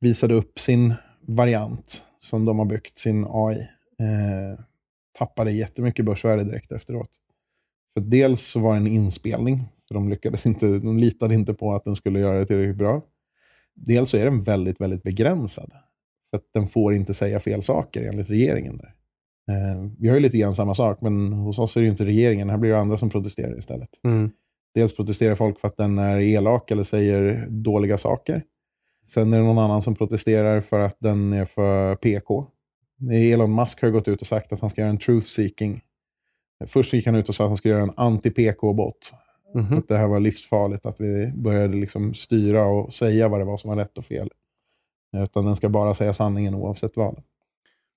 visade 0.00 0.34
upp 0.34 0.58
sin 0.58 0.94
variant 1.20 2.02
som 2.18 2.44
de 2.44 2.58
har 2.58 2.66
byggt 2.66 2.98
sin 2.98 3.26
AI 3.28 3.58
eh, 3.98 4.60
tappade 5.18 5.52
jättemycket 5.52 6.04
börsvärde 6.04 6.44
direkt 6.44 6.72
efteråt. 6.72 7.10
För 7.94 8.00
dels 8.00 8.42
så 8.42 8.60
var 8.60 8.72
det 8.72 8.76
en 8.80 8.86
inspelning, 8.86 9.60
för 9.88 9.94
de, 9.94 10.08
lyckades 10.08 10.46
inte, 10.46 10.66
de 10.66 10.98
litade 10.98 11.34
inte 11.34 11.54
på 11.54 11.74
att 11.74 11.84
den 11.84 11.96
skulle 11.96 12.20
göra 12.20 12.38
det 12.38 12.46
tillräckligt 12.46 12.76
bra. 12.76 13.02
Dels 13.74 14.10
så 14.10 14.16
är 14.16 14.24
den 14.24 14.42
väldigt, 14.42 14.80
väldigt 14.80 15.02
begränsad. 15.02 15.72
För 16.30 16.36
att 16.36 16.44
den 16.54 16.68
får 16.68 16.94
inte 16.94 17.14
säga 17.14 17.40
fel 17.40 17.62
saker 17.62 18.02
enligt 18.02 18.30
regeringen. 18.30 18.76
Där. 18.76 18.94
Eh, 19.48 19.90
vi 19.98 20.08
har 20.08 20.14
ju 20.14 20.20
lite 20.20 20.38
grann 20.38 20.54
samma 20.54 20.74
sak, 20.74 21.00
men 21.00 21.32
hos 21.32 21.58
oss 21.58 21.76
är 21.76 21.80
det 21.80 21.84
ju 21.84 21.90
inte 21.90 22.04
regeringen. 22.04 22.50
Här 22.50 22.58
blir 22.58 22.70
det 22.70 22.78
andra 22.78 22.98
som 22.98 23.10
protesterar 23.10 23.58
istället. 23.58 23.90
Mm. 24.04 24.30
Dels 24.74 24.96
protesterar 24.96 25.34
folk 25.34 25.60
för 25.60 25.68
att 25.68 25.76
den 25.76 25.98
är 25.98 26.20
elak 26.20 26.70
eller 26.70 26.84
säger 26.84 27.46
dåliga 27.50 27.98
saker. 27.98 28.42
Sen 29.06 29.32
är 29.32 29.38
det 29.38 29.44
någon 29.44 29.58
annan 29.58 29.82
som 29.82 29.94
protesterar 29.94 30.60
för 30.60 30.80
att 30.80 30.96
den 31.00 31.32
är 31.32 31.44
för 31.44 31.96
PK. 31.96 32.46
Elon 33.12 33.54
Musk 33.54 33.82
har 33.82 33.90
gått 33.90 34.08
ut 34.08 34.20
och 34.20 34.26
sagt 34.26 34.52
att 34.52 34.60
han 34.60 34.70
ska 34.70 34.80
göra 34.80 34.90
en 34.90 34.98
truth 34.98 35.26
seeking. 35.26 35.80
Först 36.66 36.92
gick 36.92 37.06
han 37.06 37.14
ut 37.14 37.28
och 37.28 37.34
sa 37.34 37.44
att 37.44 37.50
han 37.50 37.56
skulle 37.56 37.74
göra 37.74 37.82
en 37.82 37.94
anti-PK-bot. 37.96 39.14
Mhm. 39.54 39.78
Att 39.78 39.88
det 39.88 39.98
här 39.98 40.06
var 40.06 40.20
livsfarligt, 40.20 40.86
att 40.86 41.00
vi 41.00 41.32
började 41.34 41.76
liksom 41.76 42.14
styra 42.14 42.64
och 42.64 42.94
säga 42.94 43.28
vad 43.28 43.40
det 43.40 43.44
var 43.44 43.56
som 43.56 43.70
var 43.70 43.76
rätt 43.76 43.98
och 43.98 44.04
fel. 44.04 44.30
Utan 45.16 45.44
den 45.44 45.56
ska 45.56 45.68
bara 45.68 45.94
säga 45.94 46.14
sanningen 46.14 46.54
oavsett 46.54 46.96
vad. 46.96 47.22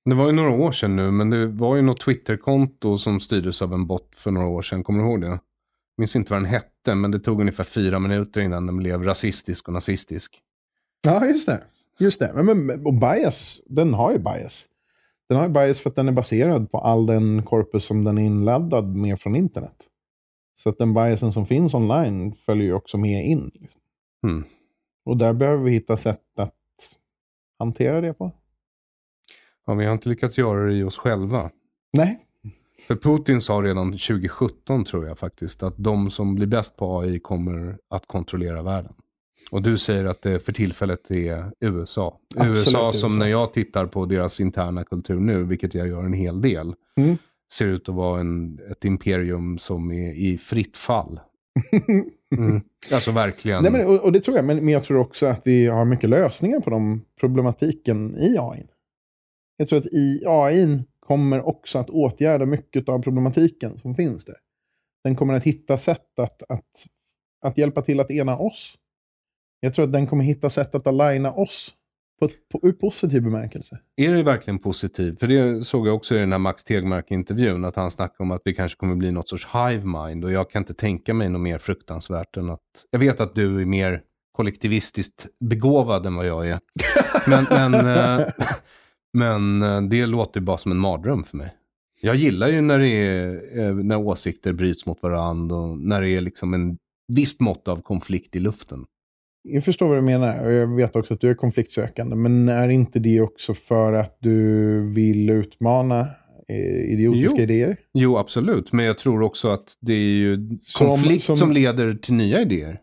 Det 0.06 0.16
var 0.16 0.28
ju 0.28 0.32
några 0.32 0.52
år 0.52 0.72
sedan 0.72 0.96
nu, 0.96 1.12
men 1.12 1.30
det 1.30 1.48
var 1.48 1.76
ju 1.76 1.82
något 1.82 2.00
Twitterkonto 2.00 2.98
som 2.98 3.20
styrdes 3.20 3.62
av 3.62 3.74
en 3.74 3.88
bot 3.88 4.10
för 4.16 4.32
några 4.32 4.48
år 4.48 4.62
sedan. 4.62 4.84
Kommer 4.84 5.04
du 5.04 5.10
ihåg 5.10 5.22
det? 5.22 5.28
Jag 5.28 5.40
minns 5.98 6.16
inte 6.16 6.34
vad 6.34 6.42
den 6.42 6.50
hette, 6.50 6.96
men 6.96 7.12
det 7.12 7.20
tog 7.20 7.42
ungefär 7.42 7.64
fyra 7.64 8.00
minuter 8.00 8.42
innan 8.42 8.66
den 8.66 8.78
blev 8.78 9.04
rasistisk 9.04 9.68
och 9.68 9.74
nazistisk. 9.74 10.42
Ja, 11.02 11.26
just 11.26 11.46
det. 11.46 11.64
Just 12.00 12.20
det. 12.20 12.32
Men, 12.36 12.66
men, 12.66 12.86
och 12.86 12.94
bias, 12.94 13.62
den 13.66 13.94
har 13.94 14.12
ju 14.12 14.18
bias. 14.18 14.66
Den 15.30 15.38
har 15.38 15.48
ju 15.48 15.54
bias 15.54 15.80
för 15.80 15.90
att 15.90 15.96
den 15.96 16.08
är 16.08 16.12
baserad 16.12 16.72
på 16.72 16.78
all 16.78 17.06
den 17.06 17.44
korpus 17.44 17.86
som 17.86 18.04
den 18.04 18.18
är 18.18 18.22
inladdad 18.22 18.96
med 18.96 19.20
från 19.20 19.36
internet. 19.36 19.88
Så 20.56 20.70
att 20.70 20.78
den 20.78 20.94
biasen 20.94 21.34
som 21.34 21.46
finns 21.46 21.74
online 21.74 22.36
följer 22.36 22.66
ju 22.66 22.74
också 22.74 22.98
med 22.98 23.26
in. 23.26 23.52
Hmm. 24.24 24.44
Och 25.06 25.18
där 25.18 25.34
behöver 25.34 25.64
vi 25.64 25.72
hitta 25.72 25.98
sätt 25.98 26.40
att 26.40 26.54
hantera 27.60 28.02
det 28.02 28.14
på. 28.14 28.32
Ja, 29.68 29.74
vi 29.74 29.86
har 29.86 29.94
inte 29.94 30.10
lyckats 30.10 30.38
göra 30.38 30.66
det 30.66 30.74
i 30.74 30.84
oss 30.84 30.98
själva. 30.98 31.50
Nej. 31.98 32.20
För 32.88 32.96
Putin 32.96 33.42
sa 33.42 33.54
redan 33.54 33.92
2017 33.92 34.84
tror 34.84 35.08
jag 35.08 35.20
faktiskt 35.20 35.64
att 35.64 35.74
de 35.78 36.10
som 36.10 36.36
blir 36.36 36.48
bäst 36.48 36.78
på 36.78 37.00
AI 37.00 37.20
kommer 37.20 37.78
att 37.90 38.08
kontrollera 38.08 38.62
världen. 38.62 38.94
Och 39.52 39.62
du 39.62 39.78
säger 39.78 40.06
att 40.06 40.22
det 40.22 40.40
för 40.46 40.52
tillfället 40.52 41.12
är 41.12 41.52
USA. 41.60 42.18
Absolut 42.36 42.58
USA 42.58 42.92
som 42.94 43.12
USA. 43.14 43.20
när 43.20 43.28
jag 43.28 43.54
tittar 43.54 43.86
på 43.86 44.06
deras 44.06 44.40
interna 44.40 44.84
kultur 44.84 45.20
nu, 45.20 45.44
vilket 45.44 45.74
jag 45.74 45.88
gör 45.88 46.04
en 46.04 46.14
hel 46.14 46.42
del, 46.42 46.74
Mm. 46.98 47.18
ser 47.54 47.68
ut 47.68 47.90
att 47.90 47.96
vara 47.96 48.20
en, 48.20 48.60
ett 48.72 48.86
imperium 48.86 49.58
som 49.58 49.92
är 49.92 50.14
i 50.14 50.38
fritt 50.38 50.78
fall. 50.78 51.20
Mm. 52.38 52.62
Alltså 52.94 53.12
verkligen. 53.12 53.64
Nej, 53.64 53.72
men, 53.72 53.86
och, 53.88 54.00
och 54.04 54.12
det 54.12 54.20
tror 54.20 54.38
jag, 54.38 54.46
men, 54.46 54.58
men 54.58 54.68
jag 54.68 54.84
tror 54.84 54.98
också 54.98 55.26
att 55.26 55.42
vi 55.46 55.68
har 55.68 55.86
mycket 55.86 56.10
lösningar 56.10 56.60
på 56.60 56.70
de 56.70 57.02
problematiken 57.20 58.18
i 58.18 58.38
AI. 58.40 58.68
Jag 59.62 59.70
tror 59.70 59.80
att 59.80 59.94
i 59.94 60.24
AI 60.28 60.84
kommer 61.00 61.48
också 61.48 61.80
att 61.80 61.90
åtgärda 61.90 62.46
mycket 62.46 62.90
av 62.90 63.02
problematiken 63.02 63.78
som 63.78 63.96
finns 63.96 64.26
där. 64.26 64.36
Den 65.04 65.16
kommer 65.16 65.34
att 65.34 65.44
hitta 65.44 65.78
sätt 65.78 66.20
att, 66.20 66.44
att, 66.50 66.86
att 67.42 67.58
hjälpa 67.58 67.82
till 67.82 68.00
att 68.00 68.12
ena 68.12 68.38
oss. 68.38 68.74
Jag 69.60 69.74
tror 69.76 69.86
att 69.86 69.92
den 69.92 70.08
kommer 70.08 70.24
hitta 70.24 70.50
sätt 70.50 70.76
att 70.76 70.88
aligna 70.88 71.32
oss 71.32 71.74
på, 72.20 72.28
på, 72.52 72.68
ur 72.68 72.72
positiv 72.72 73.24
bemärkelse. 73.24 73.80
Är 73.96 74.14
det 74.14 74.24
verkligen 74.24 74.60
positivt? 74.60 75.20
För 75.20 75.28
det 75.28 75.66
såg 75.66 75.88
jag 75.88 75.96
också 75.96 76.16
i 76.16 76.18
den 76.18 76.32
här 76.32 76.40
Max 76.40 76.64
Tegmark-intervjun, 76.64 77.66
att 77.66 77.76
han 77.76 77.92
snackade 77.92 78.24
om 78.24 78.32
att 78.32 78.42
vi 78.46 78.54
kanske 78.54 78.78
kommer 78.78 78.96
bli 78.96 79.12
något 79.12 79.28
sorts 79.28 79.48
hive 79.54 79.86
mind. 79.86 80.26
Och 80.26 80.32
jag 80.32 80.52
kan 80.52 80.62
inte 80.62 80.74
tänka 80.74 81.14
mig 81.14 81.30
något 81.30 81.42
mer 81.42 81.58
fruktansvärt 81.58 82.38
än 82.38 82.50
att... 82.50 82.60
Jag 82.92 83.00
vet 83.00 83.22
att 83.22 83.36
du 83.36 83.62
är 83.62 83.66
mer 83.66 84.02
kollektivistiskt 84.32 85.28
begåvad 85.40 86.06
än 86.06 86.16
vad 86.16 86.26
jag 86.26 86.48
är. 86.50 86.60
Men, 87.28 87.46
men, 87.50 87.74
eh, 87.74 88.28
men 89.14 89.62
eh, 89.62 89.82
det 89.82 90.06
låter 90.06 90.42
bara 90.42 90.58
som 90.58 90.72
en 90.72 90.78
mardröm 90.80 91.24
för 91.24 91.38
mig. 91.38 91.54
Jag 92.02 92.16
gillar 92.16 92.48
ju 92.50 92.62
när, 92.62 92.80
det 92.80 92.88
är, 92.88 93.60
eh, 93.60 93.76
när 93.76 93.98
åsikter 93.98 94.54
bryts 94.54 94.86
mot 94.86 95.04
varandra 95.04 95.56
och 95.56 95.78
när 95.78 96.02
det 96.02 96.10
är 96.10 96.22
liksom 96.22 96.54
en 96.54 96.78
visst 97.14 97.40
mått 97.40 97.68
av 97.68 97.82
konflikt 97.82 98.36
i 98.36 98.40
luften. 98.40 98.86
Jag 99.44 99.64
förstår 99.64 99.88
vad 99.88 99.98
du 99.98 100.02
menar 100.02 100.46
och 100.46 100.52
jag 100.52 100.76
vet 100.76 100.96
också 100.96 101.14
att 101.14 101.22
du 101.22 101.30
är 101.30 101.34
konfliktsökande. 101.34 102.16
Men 102.16 102.50
är 102.50 102.70
inte 102.70 103.00
det 103.00 103.22
också 103.22 103.54
för 103.54 103.94
att 103.94 104.18
du 104.20 104.82
vill 104.94 105.30
utmana 105.30 106.00
eh, 106.50 106.94
idiotiska 106.94 107.38
Jo. 107.38 107.44
idéer? 107.44 107.78
Jo, 107.94 108.18
absolut. 108.18 108.72
Men 108.72 108.86
jag 108.86 108.98
tror 108.98 109.22
också 109.22 109.48
att 109.50 109.74
det 109.82 109.94
är 109.94 110.10
ju 110.12 110.58
Som- 110.62 110.88
konflikt 110.88 111.24
som, 111.24 111.38
som- 111.38 111.52
leder 111.52 111.94
till 111.94 112.14
nya 112.14 112.42
idéer. 112.42 112.80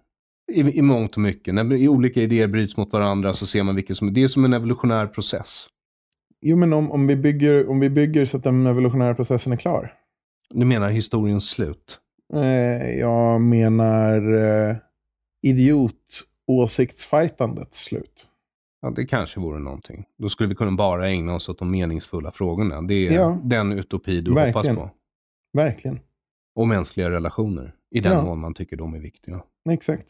I, 0.52 0.60
I 0.78 0.82
mångt 0.82 1.14
och 1.14 1.22
mycket. 1.22 1.54
När 1.54 1.88
olika 1.88 2.22
idéer 2.22 2.46
bryts 2.46 2.76
mot 2.76 2.92
varandra 2.92 3.32
så 3.32 3.46
ser 3.46 3.62
man 3.62 3.74
vilket 3.74 3.96
som... 3.96 4.14
Det 4.14 4.22
är 4.22 4.28
som 4.28 4.44
en 4.44 4.52
evolutionär 4.52 5.06
process. 5.06 5.66
Jo, 6.40 6.56
men 6.56 6.72
om, 6.72 6.92
om, 6.92 7.06
vi 7.06 7.16
bygger, 7.16 7.68
om 7.70 7.80
vi 7.80 7.90
bygger 7.90 8.24
så 8.26 8.36
att 8.36 8.44
den 8.44 8.66
evolutionära 8.66 9.14
processen 9.14 9.52
är 9.52 9.56
klar. 9.56 9.94
Du 10.50 10.66
menar 10.66 10.88
historiens 10.90 11.50
slut? 11.50 11.98
Eh, 12.34 12.98
jag 12.98 13.40
menar 13.40 14.34
eh, 14.34 14.76
idiot-åsiktsfajtandets 15.46 17.84
slut. 17.84 18.26
Ja, 18.82 18.90
det 18.90 19.06
kanske 19.06 19.40
vore 19.40 19.58
någonting. 19.58 20.04
Då 20.18 20.28
skulle 20.28 20.48
vi 20.48 20.54
kunna 20.54 20.72
bara 20.72 21.08
ägna 21.08 21.34
oss 21.34 21.48
åt 21.48 21.58
de 21.58 21.70
meningsfulla 21.70 22.30
frågorna. 22.30 22.82
Det 22.82 22.94
är 23.08 23.12
Ja. 23.12 23.38
den 23.44 23.72
utopi 23.72 24.20
du 24.20 24.34
Verkligen. 24.34 24.76
hoppas 24.76 24.90
på. 24.90 24.96
Verkligen. 25.58 26.00
Och 26.54 26.68
mänskliga 26.68 27.10
relationer. 27.10 27.74
I 27.90 28.00
den 28.00 28.12
Ja. 28.12 28.24
mån 28.24 28.38
man 28.40 28.54
tycker 28.54 28.76
de 28.76 28.94
är 28.94 29.00
viktiga. 29.00 29.42
Exakt. 29.70 30.06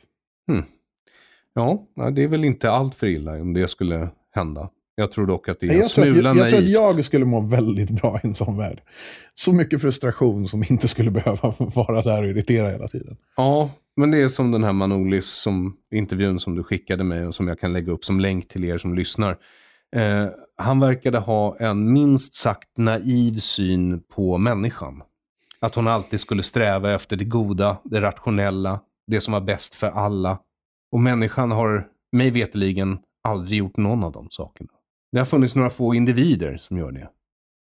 Ja, 1.55 1.87
nej, 1.97 2.13
det 2.13 2.25
är 2.25 2.29
väl 2.29 2.45
inte 2.45 2.71
allt 2.71 2.95
för 2.95 3.07
illa 3.07 3.33
om 3.41 3.53
det 3.55 3.69
skulle 3.69 4.09
hända. 4.31 4.71
Jag 4.99 5.13
tror 5.13 5.27
dock 5.27 5.49
att 5.49 5.61
det 5.61 5.67
är 5.67 5.71
en 5.71 5.77
Jag 5.77 5.85
att, 5.85 5.91
smula 5.91 6.29
jag, 6.29 6.37
jag 6.37 6.49
tror 6.49 6.59
att 6.59 6.97
jag 6.97 7.05
skulle 7.05 7.25
må 7.25 7.41
väldigt 7.41 7.91
bra 7.91 8.21
i 8.25 8.27
en 8.27 8.35
sån 8.35 8.59
värld. 8.59 8.81
Så 9.35 9.53
mycket 9.53 9.81
frustration 9.81 10.49
som 10.49 10.65
inte 10.69 10.89
skulle 10.89 11.11
behöva 11.11 11.55
vara 11.75 12.03
där 12.03 12.23
och 12.23 12.29
irritera 12.29 12.71
hela 12.71 12.89
tiden. 12.89 13.17
Ja, 13.37 13.71
men 13.97 14.11
det 14.11 14.19
är 14.19 14.29
som 14.29 14.51
den 14.51 14.65
här 14.65 14.73
Manolis 14.73 15.27
som, 15.27 15.77
intervjun 15.95 16.41
som 16.41 16.55
du 16.55 16.63
skickade 16.63 17.05
mig 17.05 17.27
och 17.27 17.35
som 17.35 17.49
jag 17.49 17.61
kan 17.61 17.73
lägga 17.73 17.93
upp 17.93 18.05
som 18.05 18.21
länk 18.21 18.49
till 18.49 18.65
er 18.65 18.79
som 18.79 18.95
lyssnar. 18.95 19.37
Eh, 19.97 20.27
han 20.57 20.81
verkade 20.81 21.19
ha 21.19 21.57
en 21.59 21.93
minst 21.93 22.35
sagt 22.35 22.69
naiv 22.77 23.39
syn 23.41 24.03
på 24.15 24.39
människan. 24.39 25.03
Att 25.61 25.75
hon 25.75 25.89
alltid 25.89 26.21
skulle 26.21 26.43
sträva 26.43 26.95
efter 26.95 27.17
det 27.17 27.25
goda, 27.25 27.77
det 27.85 28.01
rationella, 28.01 28.81
det 29.07 29.21
som 29.21 29.33
var 29.33 29.41
bäst 29.41 29.75
för 29.75 29.91
alla. 29.91 30.39
Och 30.93 31.01
människan 31.01 31.51
har, 31.51 31.87
mig 32.13 32.31
veteligen 32.31 32.99
aldrig 33.23 33.59
gjort 33.59 33.77
någon 33.77 34.05
av 34.05 34.13
de 34.13 34.27
sakerna. 34.31 34.71
Det 35.13 35.19
har 35.19 35.27
funnits 35.27 35.57
några 35.57 35.71
få 35.71 35.95
individer 35.95 36.57
som 36.57 36.77
gör 36.77 36.93
det. 36.93 37.09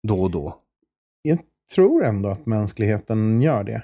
Då 0.08 0.22
och 0.22 0.32
då. 0.32 0.56
Jag 1.22 1.40
tror 1.76 2.06
ändå 2.06 2.30
att 2.30 2.46
mänskligheten 2.46 3.42
gör 3.42 3.64
det. 3.64 3.84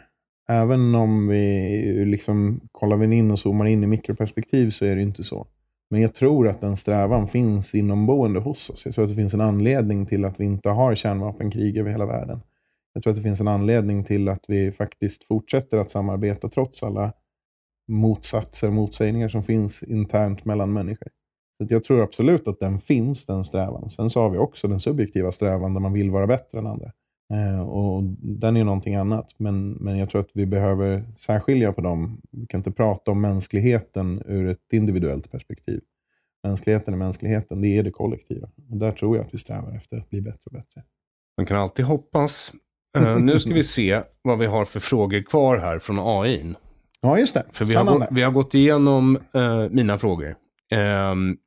Även 0.50 0.96
om 0.96 1.28
vi 1.28 2.06
liksom, 2.06 2.62
kollar 2.72 2.98
vi 2.98 3.16
in 3.16 3.32
och 3.32 3.40
zoomar 3.40 3.66
in 3.66 3.84
i 3.84 3.88
mikroperspektiv 3.88 4.70
så 4.70 4.86
är 4.86 4.96
det 4.96 5.02
inte 5.02 5.24
så. 5.24 5.48
Men 5.90 6.02
jag 6.02 6.16
tror 6.16 6.48
att 6.48 6.62
den 6.62 6.78
strävan 6.78 7.28
finns 7.28 7.76
inomboende 7.76 8.40
hos 8.40 8.70
oss. 8.70 8.86
Jag 8.86 8.96
tror 8.96 9.06
att 9.06 9.10
det 9.10 9.16
finns 9.16 9.34
en 9.34 9.42
anledning 9.42 10.06
till 10.06 10.26
att 10.26 10.40
vi 10.40 10.46
inte 10.46 10.70
har 10.70 10.96
kärnvapenkrig 10.96 11.78
över 11.78 11.92
hela 11.92 12.06
världen. 12.06 12.42
Jag 12.94 13.04
tror 13.04 13.12
att 13.12 13.18
det 13.18 13.24
finns 13.24 13.40
en 13.40 13.48
anledning 13.48 14.04
till 14.04 14.30
att 14.30 14.46
vi 14.48 14.72
faktiskt 14.72 15.24
fortsätter 15.24 15.78
att 15.78 15.90
samarbeta 15.90 16.50
trots 16.50 16.84
alla 16.84 17.14
motsatser 17.88 18.68
och 18.68 18.74
motsägningar 18.74 19.30
som 19.30 19.44
finns 19.44 19.84
internt 19.84 20.46
mellan 20.46 20.74
människor. 20.74 21.08
Så 21.68 21.74
jag 21.74 21.84
tror 21.84 22.04
absolut 22.04 22.48
att 22.48 22.60
den 22.60 22.80
finns, 22.80 23.26
den 23.26 23.46
strävan. 23.46 23.90
Sen 23.90 24.10
så 24.10 24.22
har 24.22 24.30
vi 24.30 24.38
också 24.38 24.68
den 24.68 24.80
subjektiva 24.80 25.32
strävan 25.32 25.74
där 25.74 25.82
man 25.82 25.94
vill 25.94 26.12
vara 26.12 26.28
bättre 26.28 26.60
än 26.60 26.68
andra. 26.68 26.92
Eh, 27.34 27.70
och 27.70 28.04
den 28.20 28.58
är 28.58 28.64
någonting 28.64 28.96
annat. 28.96 29.30
Men, 29.38 29.72
men 29.72 29.98
jag 29.98 30.10
tror 30.10 30.22
att 30.22 30.30
vi 30.34 30.46
behöver 30.46 31.04
särskilja 31.18 31.74
på 31.74 31.82
dem. 31.82 32.22
Vi 32.32 32.46
kan 32.46 32.60
inte 32.60 32.72
prata 32.72 33.12
om 33.12 33.22
mänskligheten 33.22 34.24
ur 34.26 34.48
ett 34.48 34.74
individuellt 34.74 35.32
perspektiv. 35.32 35.82
Mänskligheten 36.44 36.94
är 36.94 36.98
mänskligheten, 36.98 37.62
det 37.62 37.78
är 37.78 37.84
det 37.84 37.92
kollektiva. 37.92 38.50
Och 38.72 38.78
där 38.78 38.92
tror 38.92 39.18
jag 39.18 39.26
att 39.26 39.34
vi 39.34 39.38
strävar 39.38 39.76
efter 39.76 39.98
att 39.98 40.10
bli 40.10 40.22
bättre 40.22 40.42
och 40.46 40.52
bättre. 40.52 40.84
Man 41.38 41.46
kan 41.46 41.58
alltid 41.58 41.86
hoppas. 41.86 42.54
Eh, 42.98 43.18
nu 43.22 43.40
ska 43.40 43.54
vi 43.54 43.64
se 43.64 44.02
vad 44.22 44.40
vi 44.40 44.46
har 44.46 44.66
för 44.66 44.80
frågor 44.80 45.22
kvar 45.22 45.58
här 45.58 45.80
från 45.80 46.00
AI. 46.00 46.54
Ja, 47.02 47.20
just 47.20 47.34
det. 47.34 47.44
För 47.52 47.66
vi 47.66 47.76
har, 47.76 48.08
vi 48.12 48.22
har 48.22 48.32
gått 48.32 48.54
igenom 48.54 49.18
eh, 49.34 49.70
mina 49.70 49.98
frågor. 49.98 50.36
Ehm, 50.72 51.38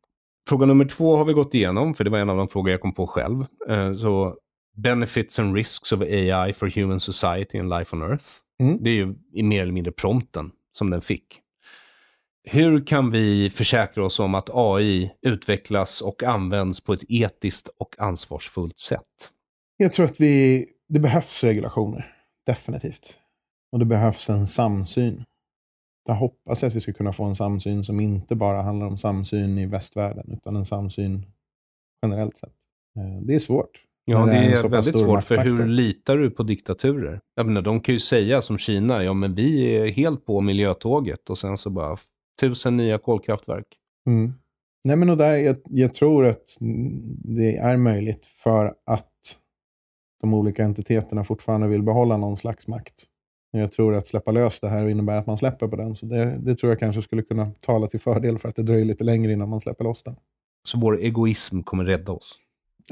fråga 0.49 0.66
nummer 0.66 0.84
två 0.84 1.16
har 1.16 1.24
vi 1.24 1.32
gått 1.32 1.55
igenom, 1.55 1.94
för 1.94 2.05
det 2.05 2.11
var 2.11 2.18
en 2.18 2.30
av 2.30 2.36
de 2.36 2.49
frågor 2.49 2.70
jag 2.70 2.80
kom 2.80 2.92
på 2.92 3.07
själv. 3.07 3.47
Eh, 3.68 3.94
så 3.94 4.36
Benefits 4.76 5.38
and 5.38 5.57
risks 5.57 5.92
of 5.92 6.01
AI 6.01 6.53
for 6.53 6.80
human 6.80 7.01
society 7.01 7.59
and 7.59 7.68
life 7.70 7.97
on 7.97 8.03
earth. 8.03 8.26
Mm. 8.61 8.82
Det 8.82 8.90
är 8.90 8.94
ju 8.94 9.14
i 9.32 9.42
mer 9.42 9.62
eller 9.62 9.72
mindre 9.72 9.92
prompten 9.92 10.51
som 10.72 10.90
den 10.90 11.01
fick. 11.01 11.40
Hur 12.44 12.86
kan 12.86 13.11
vi 13.11 13.51
försäkra 13.51 14.05
oss 14.05 14.20
om 14.20 14.34
att 14.34 14.51
AI 14.53 15.12
utvecklas 15.22 16.01
och 16.01 16.22
används 16.22 16.80
på 16.80 16.92
ett 16.92 17.05
etiskt 17.09 17.68
och 17.78 17.94
ansvarsfullt 17.99 18.78
sätt? 18.78 19.30
Jag 19.76 19.92
tror 19.92 20.07
att 20.07 20.20
vi, 20.20 20.66
det 20.88 21.01
behövs 21.01 21.44
regulationer. 21.44 22.12
Definitivt. 22.47 23.16
Och 23.72 23.78
det 23.78 23.84
behövs 23.84 24.30
en 24.30 24.47
samsyn. 24.47 25.24
Jag 26.07 26.15
hoppas 26.15 26.65
att 26.65 26.75
vi 26.75 26.81
ska 26.81 26.93
kunna 26.93 27.13
få 27.13 27.25
en 27.25 27.37
samsyn 27.37 27.85
som 27.85 28.01
inte 28.01 28.35
bara 28.35 28.63
handlar 28.63 28.87
om 28.87 28.99
samsyn 28.99 29.59
i 29.59 29.67
västvärlden, 29.67 30.31
utan 30.33 30.57
en 30.57 30.67
samsyn 30.67 31.27
generellt 32.03 32.39
sett. 32.39 32.53
Eh, 32.97 33.23
det 33.23 33.35
är 33.35 33.39
svårt. 33.39 33.83
Ja, 34.05 34.27
det 34.27 34.33
en 34.33 34.53
är 34.53 34.63
pass 34.63 34.73
väldigt 34.73 35.03
svårt, 35.03 35.25
för 35.25 35.39
hur 35.39 35.67
litar 35.67 36.17
du 36.17 36.31
på 36.31 36.43
diktaturer? 36.43 37.21
Jag 37.35 37.47
menar, 37.47 37.63
de 37.63 37.81
kan 37.81 37.93
ju 37.95 37.99
säga 37.99 38.43
som 38.43 38.59
Kina, 38.59 39.05
ja 39.05 39.13
men 39.13 39.35
vi 39.35 39.77
är 39.77 39.89
helt 39.89 40.27
på 40.27 40.41
miljötåget 40.41 41.31
och 41.31 41.39
sen 41.39 41.59
så 41.59 41.71
bara 41.71 41.97
tusen 42.41 42.77
nya 42.77 42.99
kolkraftverk. 42.99 43.67
Mm. 44.07 44.33
Nej, 44.85 44.97
men 44.97 45.11
och 45.11 45.17
där, 45.17 45.37
jag, 45.37 45.57
jag 45.65 45.95
tror 45.95 46.27
att 46.27 46.57
det 47.25 47.57
är 47.57 47.77
möjligt 47.77 48.27
för 48.27 48.75
att 48.85 49.39
de 50.21 50.35
olika 50.35 50.65
entiteterna 50.65 51.25
fortfarande 51.25 51.69
vill 51.69 51.83
behålla 51.83 52.17
någon 52.17 52.37
slags 52.37 52.67
makt. 52.67 53.05
Jag 53.51 53.72
tror 53.72 53.94
att 53.94 54.07
släppa 54.07 54.30
lös 54.30 54.61
det 54.61 54.68
här 54.68 54.88
innebär 54.88 55.16
att 55.18 55.26
man 55.26 55.38
släpper 55.38 55.68
på 55.68 55.76
den. 55.76 55.97
Så 55.97 56.07
det, 56.07 56.38
det 56.40 56.57
tror 56.57 56.72
jag 56.72 56.78
kanske 56.78 57.03
skulle 57.03 57.22
kunna 57.22 57.51
tala 57.61 57.86
till 57.86 58.01
fördel 58.01 58.38
för 58.38 58.49
att 58.49 58.57
det 58.57 58.62
dröjer 58.62 58.84
lite 58.84 59.05
längre 59.05 59.32
innan 59.32 59.49
man 59.49 59.61
släpper 59.61 59.84
loss 59.84 60.03
den. 60.03 60.16
Så 60.64 60.78
vår 60.78 61.01
egoism 61.01 61.62
kommer 61.62 61.84
rädda 61.84 62.12
oss. 62.12 62.38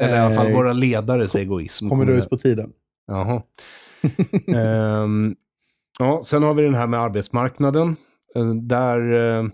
Eller 0.01 0.17
i 0.17 0.19
alla 0.19 0.35
fall 0.35 0.47
Eh, 0.47 0.57
våra 0.57 0.73
ledares 0.73 1.35
egoism. 1.35 1.89
Kommer 1.89 2.07
rädda- 2.07 2.19
ut 2.25 2.31
på 2.31 2.39
tiden? 2.39 2.73
Jaha. 3.07 3.43
Ehm, 4.55 5.37
ja, 5.99 6.23
sen 6.25 6.43
har 6.43 6.55
vi 6.55 6.63
den 6.63 6.75
här 6.75 6.87
med 6.87 7.01
arbetsmarknaden. 7.01 7.97
Eh, 8.35 8.55
där 8.55 9.13
eh, 9.39 9.47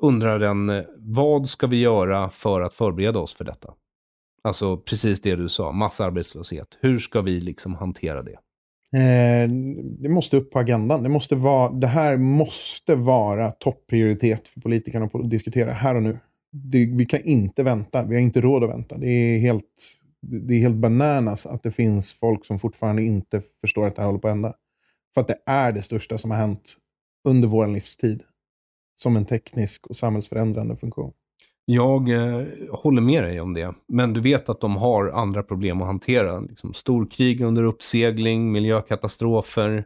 undrar 0.00 0.38
den, 0.38 0.84
vad 0.98 1.48
ska 1.48 1.66
vi 1.66 1.80
göra 1.80 2.30
för 2.30 2.60
att 2.60 2.74
förbereda 2.74 3.18
oss 3.18 3.34
för 3.34 3.44
detta? 3.44 3.74
Alltså 4.44 4.76
precis 4.76 5.20
det 5.20 5.36
du 5.36 5.48
sa, 5.48 5.72
massarbetslöshet. 5.72 6.78
Hur 6.80 6.98
ska 6.98 7.20
vi 7.20 7.40
liksom 7.40 7.74
hantera 7.74 8.22
det? 8.22 8.38
Eh, 8.94 9.48
det 9.98 10.08
måste 10.08 10.36
upp 10.36 10.50
på 10.50 10.58
agendan. 10.58 11.02
Det, 11.02 11.08
måste 11.08 11.34
vara, 11.34 11.72
det 11.72 11.86
här 11.86 12.16
måste 12.16 12.94
vara 12.94 13.50
topprioritet 13.50 14.48
för 14.48 14.60
politikerna 14.60 15.10
att 15.12 15.30
diskutera 15.30 15.72
här 15.72 15.94
och 15.94 16.02
nu. 16.02 16.18
Det, 16.52 16.86
vi 16.86 17.06
kan 17.06 17.22
inte 17.22 17.62
vänta. 17.62 18.02
Vi 18.02 18.14
har 18.14 18.22
inte 18.22 18.40
råd 18.40 18.64
att 18.64 18.70
vänta. 18.70 18.98
Det 18.98 19.08
är 19.08 19.38
helt, 19.38 19.98
det 20.20 20.54
är 20.54 20.60
helt 20.60 20.76
bananas 20.76 21.46
att 21.46 21.62
det 21.62 21.72
finns 21.72 22.12
folk 22.12 22.46
som 22.46 22.58
fortfarande 22.58 23.02
inte 23.02 23.42
förstår 23.60 23.86
att 23.86 23.96
det 23.96 24.02
här 24.02 24.06
håller 24.06 24.18
på 24.18 24.28
att 24.28 24.34
hända. 24.34 24.54
För 25.14 25.20
att 25.20 25.28
det 25.28 25.38
är 25.46 25.72
det 25.72 25.82
största 25.82 26.18
som 26.18 26.30
har 26.30 26.38
hänt 26.38 26.76
under 27.28 27.48
vår 27.48 27.66
livstid. 27.66 28.22
Som 28.94 29.16
en 29.16 29.24
teknisk 29.24 29.86
och 29.86 29.96
samhällsförändrande 29.96 30.76
funktion. 30.76 31.12
Jag 31.64 32.10
eh, 32.10 32.46
håller 32.70 33.00
med 33.00 33.24
dig 33.24 33.40
om 33.40 33.54
det. 33.54 33.74
Men 33.88 34.12
du 34.12 34.20
vet 34.20 34.48
att 34.48 34.60
de 34.60 34.76
har 34.76 35.08
andra 35.08 35.42
problem 35.42 35.82
att 35.82 35.86
hantera. 35.86 36.40
Liksom 36.40 36.74
storkrig 36.74 37.40
under 37.40 37.62
uppsegling, 37.62 38.52
miljökatastrofer, 38.52 39.84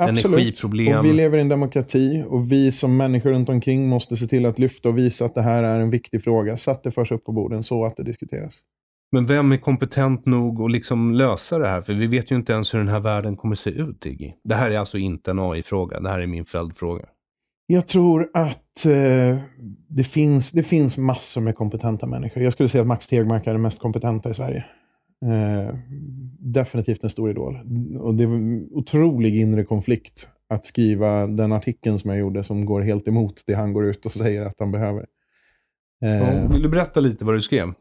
energiproblem. 0.00 0.98
Och 0.98 1.04
vi 1.04 1.12
lever 1.12 1.38
i 1.38 1.40
en 1.40 1.48
demokrati 1.48 2.24
och 2.28 2.52
vi 2.52 2.72
som 2.72 2.96
människor 2.96 3.30
runt 3.30 3.48
omkring 3.48 3.88
måste 3.88 4.16
se 4.16 4.26
till 4.26 4.46
att 4.46 4.58
lyfta 4.58 4.88
och 4.88 4.98
visa 4.98 5.24
att 5.24 5.34
det 5.34 5.42
här 5.42 5.62
är 5.62 5.80
en 5.80 5.90
viktig 5.90 6.24
fråga. 6.24 6.56
Så 6.56 6.70
att 6.70 6.82
det 6.82 6.90
förs 6.90 7.12
upp 7.12 7.24
på 7.24 7.32
borden 7.32 7.62
så 7.62 7.84
att 7.84 7.96
det 7.96 8.04
diskuteras. 8.04 8.60
Men 9.12 9.26
vem 9.26 9.52
är 9.52 9.56
kompetent 9.56 10.26
nog 10.26 10.60
att 10.60 10.72
liksom 10.72 11.12
lösa 11.14 11.58
det 11.58 11.68
här? 11.68 11.82
För 11.82 11.92
vi 11.92 12.06
vet 12.06 12.30
ju 12.30 12.36
inte 12.36 12.52
ens 12.52 12.74
hur 12.74 12.78
den 12.78 12.88
här 12.88 13.00
världen 13.00 13.36
kommer 13.36 13.54
se 13.54 13.70
ut, 13.70 14.06
Iggy. 14.06 14.32
Det 14.44 14.54
här 14.54 14.70
är 14.70 14.78
alltså 14.78 14.98
inte 14.98 15.30
en 15.30 15.38
AI-fråga. 15.38 16.00
Det 16.00 16.08
här 16.08 16.20
är 16.20 16.26
min 16.26 16.44
följdfråga. 16.44 17.04
Jag 17.66 17.86
tror 17.86 18.30
att 18.34 18.86
eh, 18.86 19.38
det, 19.88 20.04
finns, 20.04 20.52
det 20.52 20.62
finns 20.62 20.98
massor 20.98 21.40
med 21.40 21.56
kompetenta 21.56 22.06
människor. 22.06 22.42
Jag 22.42 22.52
skulle 22.52 22.68
säga 22.68 22.82
att 22.82 22.88
Max 22.88 23.06
Tegmark 23.06 23.46
är 23.46 23.52
den 23.52 23.62
mest 23.62 23.78
kompetenta 23.78 24.30
i 24.30 24.34
Sverige. 24.34 24.64
Eh, 25.24 25.74
definitivt 26.38 27.04
en 27.04 27.10
stor 27.10 27.30
idol. 27.30 27.54
Och 28.00 28.14
det 28.14 28.26
var 28.26 28.34
en 28.34 28.68
otrolig 28.72 29.36
inre 29.36 29.64
konflikt 29.64 30.28
att 30.48 30.66
skriva 30.66 31.26
den 31.26 31.52
artikeln 31.52 31.98
som 31.98 32.10
jag 32.10 32.20
gjorde 32.20 32.44
som 32.44 32.64
går 32.64 32.80
helt 32.80 33.08
emot 33.08 33.42
det 33.46 33.54
han 33.54 33.72
går 33.72 33.84
ut 33.84 34.06
och 34.06 34.12
säger 34.12 34.42
att 34.42 34.56
han 34.58 34.72
behöver. 34.72 35.06
Eh, 36.04 36.50
vill 36.52 36.62
du 36.62 36.68
berätta 36.68 37.00
lite 37.00 37.24
vad 37.24 37.34
du 37.34 37.40
skrev? 37.40 37.72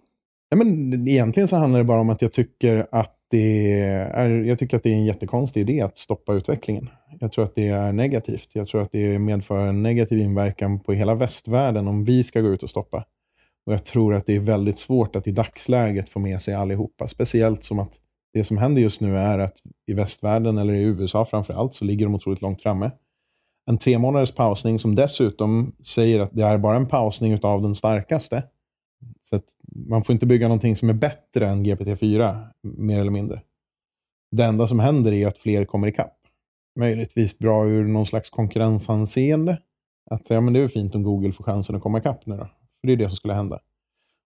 Ja, 0.50 0.58
men 0.58 0.94
egentligen 1.08 1.48
så 1.48 1.56
handlar 1.56 1.80
det 1.80 1.86
bara 1.86 2.02
om 2.02 2.10
att 2.10 2.22
jag 2.22 2.34
tycker 2.34 2.88
att 2.92 3.18
det 3.34 3.82
är, 3.82 4.30
jag 4.30 4.60
tycker 4.60 4.78
att 4.78 4.84
det 4.84 4.90
är 4.90 4.94
en 4.94 5.06
jättekonstig 5.06 5.62
idé 5.62 5.82
att 5.82 5.98
stoppa 5.98 6.34
utvecklingen. 6.34 6.90
Jag 7.20 7.32
tror 7.32 7.46
att 7.46 7.56
det 7.56 7.68
är 7.68 7.92
negativt. 7.92 8.50
Jag 8.54 8.68
tror 8.68 8.82
att 8.82 8.92
det 8.92 9.20
medför 9.20 9.68
en 9.68 9.84
negativ 9.84 10.20
inverkan 10.20 10.80
på 10.80 10.94
hela 10.94 11.16
västvärlden 11.16 11.88
om 11.88 12.06
vi 12.06 12.24
ska 12.24 12.42
gå 12.42 12.48
ut 12.48 12.64
och 12.64 12.70
stoppa. 12.70 13.06
Och 13.66 13.74
jag 13.74 13.86
tror 13.86 14.14
att 14.16 14.26
det 14.26 14.36
är 14.36 14.40
väldigt 14.40 14.80
svårt 14.80 15.16
att 15.16 15.28
i 15.28 15.32
dagsläget 15.32 16.10
få 16.10 16.20
med 16.20 16.42
sig 16.42 16.54
allihopa. 16.54 17.08
Speciellt 17.08 17.64
som 17.64 17.80
att 17.80 17.94
det 18.34 18.44
som 18.44 18.58
händer 18.58 18.82
just 18.82 19.02
nu 19.02 19.18
är 19.18 19.40
att 19.40 19.58
i 19.88 19.94
västvärlden, 19.94 20.58
eller 20.58 20.74
i 20.74 20.82
USA 20.82 21.26
framför 21.26 21.54
allt, 21.54 21.74
så 21.74 21.86
ligger 21.86 22.06
de 22.06 22.16
otroligt 22.16 22.42
långt 22.42 22.62
framme. 22.62 22.92
En 23.70 23.78
tre 23.78 23.98
månaders 23.98 24.32
pausning 24.32 24.80
som 24.80 24.96
dessutom 24.96 25.72
säger 25.86 26.20
att 26.20 26.34
det 26.34 26.44
är 26.44 26.58
bara 26.58 26.78
en 26.78 26.88
pausning 26.88 27.40
av 27.44 27.62
den 27.62 27.76
starkaste. 27.76 28.44
Så 29.24 29.42
man 29.88 30.04
får 30.04 30.14
inte 30.14 30.26
bygga 30.26 30.48
någonting 30.48 30.76
som 30.76 30.90
är 30.90 30.94
bättre 30.94 31.48
än 31.48 31.66
GPT-4, 31.66 32.48
mer 32.64 33.00
eller 33.00 33.12
mindre. 33.12 33.42
Det 34.32 34.44
enda 34.44 34.68
som 34.68 34.80
händer 34.80 35.12
är 35.12 35.28
att 35.28 35.38
fler 35.38 35.66
kommer 35.66 35.88
ikapp. 35.88 36.18
Möjligtvis 36.80 37.38
bra 37.38 37.68
ur 37.68 37.84
någon 37.88 38.06
slags 38.06 38.30
konkurrensanseende. 38.30 39.58
Att 40.12 40.28
säga, 40.28 40.42
men 40.42 40.54
det 40.54 40.60
är 40.60 40.68
fint 40.68 40.96
om 40.96 41.04
Google 41.04 41.34
får 41.34 41.44
chansen 41.44 41.76
att 41.76 41.82
komma 41.82 41.98
ikapp 41.98 42.26
nu 42.26 42.36
då. 42.38 42.44
För 42.82 42.88
det 42.88 42.94
är 42.94 42.98
det 42.98 43.10
som 43.10 43.16
skulle 43.16 43.34
hända. 43.34 43.60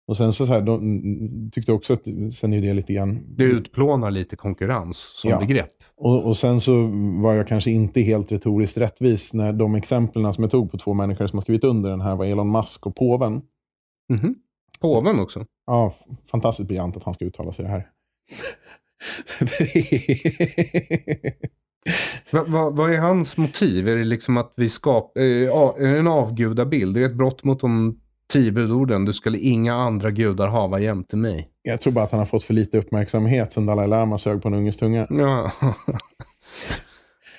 Och 0.07 0.17
sen 0.17 0.33
så, 0.33 0.45
så 0.45 0.53
här, 0.53 0.61
de 0.61 1.51
tyckte 1.53 1.71
också 1.71 1.93
att, 1.93 2.03
sen 2.33 2.53
är 2.53 2.61
det 2.61 2.73
lite 2.73 2.93
grann... 2.93 3.35
Det 3.37 3.43
utplånar 3.43 4.11
lite 4.11 4.35
konkurrens 4.35 4.97
som 4.97 5.29
Ja. 5.29 5.39
begrepp. 5.39 5.73
Och, 5.95 6.25
och 6.25 6.37
sen 6.37 6.61
så 6.61 6.87
var 7.21 7.33
jag 7.33 7.47
kanske 7.47 7.71
inte 7.71 8.01
helt 8.01 8.31
retoriskt 8.31 8.77
rättvis 8.77 9.33
när 9.33 9.53
de 9.53 9.75
exemplen 9.75 10.33
som 10.33 10.43
jag 10.43 10.51
tog 10.51 10.71
på 10.71 10.77
två 10.77 10.93
människor 10.93 11.27
som 11.27 11.37
har 11.39 11.43
skrivit 11.43 11.63
under 11.63 11.89
den 11.89 12.01
här 12.01 12.15
var 12.15 12.25
Elon 12.25 12.51
Musk 12.51 12.85
och 12.85 12.95
påven. 12.95 13.41
Mhm. 14.13 14.35
Påven 14.81 15.19
också. 15.19 15.45
Ja, 15.67 15.95
fantastiskt 16.31 16.67
briljant 16.67 16.97
att 16.97 17.03
han 17.03 17.13
ska 17.13 17.25
uttala 17.25 17.51
sig 17.53 17.65
det 17.65 17.71
här. 17.71 17.87
Va, 22.31 22.43
va, 22.47 22.69
vad 22.69 22.93
är 22.93 22.97
hans 22.97 23.37
motiv? 23.37 23.87
Är 23.87 23.95
det 23.95 24.03
liksom 24.03 24.37
att 24.37 24.53
vi 24.55 24.69
skapar... 24.69 25.21
Är, 25.21 25.79
det 25.93 25.99
en 25.99 26.07
avgudabild? 26.07 26.97
Är 26.97 27.01
det 27.01 27.07
ett 27.07 27.15
brott 27.15 27.43
mot 27.43 27.59
de 27.59 27.99
tio 28.33 28.51
budorden? 28.51 29.05
Du 29.05 29.13
skulle 29.13 29.37
inga 29.37 29.73
andra 29.73 30.11
gudar 30.11 30.47
hava 30.47 30.79
jämte 30.79 31.17
mig. 31.17 31.49
Jag 31.61 31.81
tror 31.81 31.93
bara 31.93 32.05
att 32.05 32.11
han 32.11 32.19
har 32.19 32.25
fått 32.25 32.43
för 32.43 32.53
lite 32.53 32.77
uppmärksamhet 32.77 33.53
sen 33.53 33.65
Dalai 33.65 33.87
Lama 33.87 34.17
sög 34.17 34.41
på 34.41 34.47
en 34.47 34.53
unges 34.53 34.77
tunga. 34.77 35.07
Ja. 35.09 35.51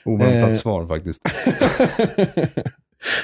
Oväntat 0.05 0.49
Eh. 0.49 0.53
svar 0.55 0.87
faktiskt. 0.87 1.23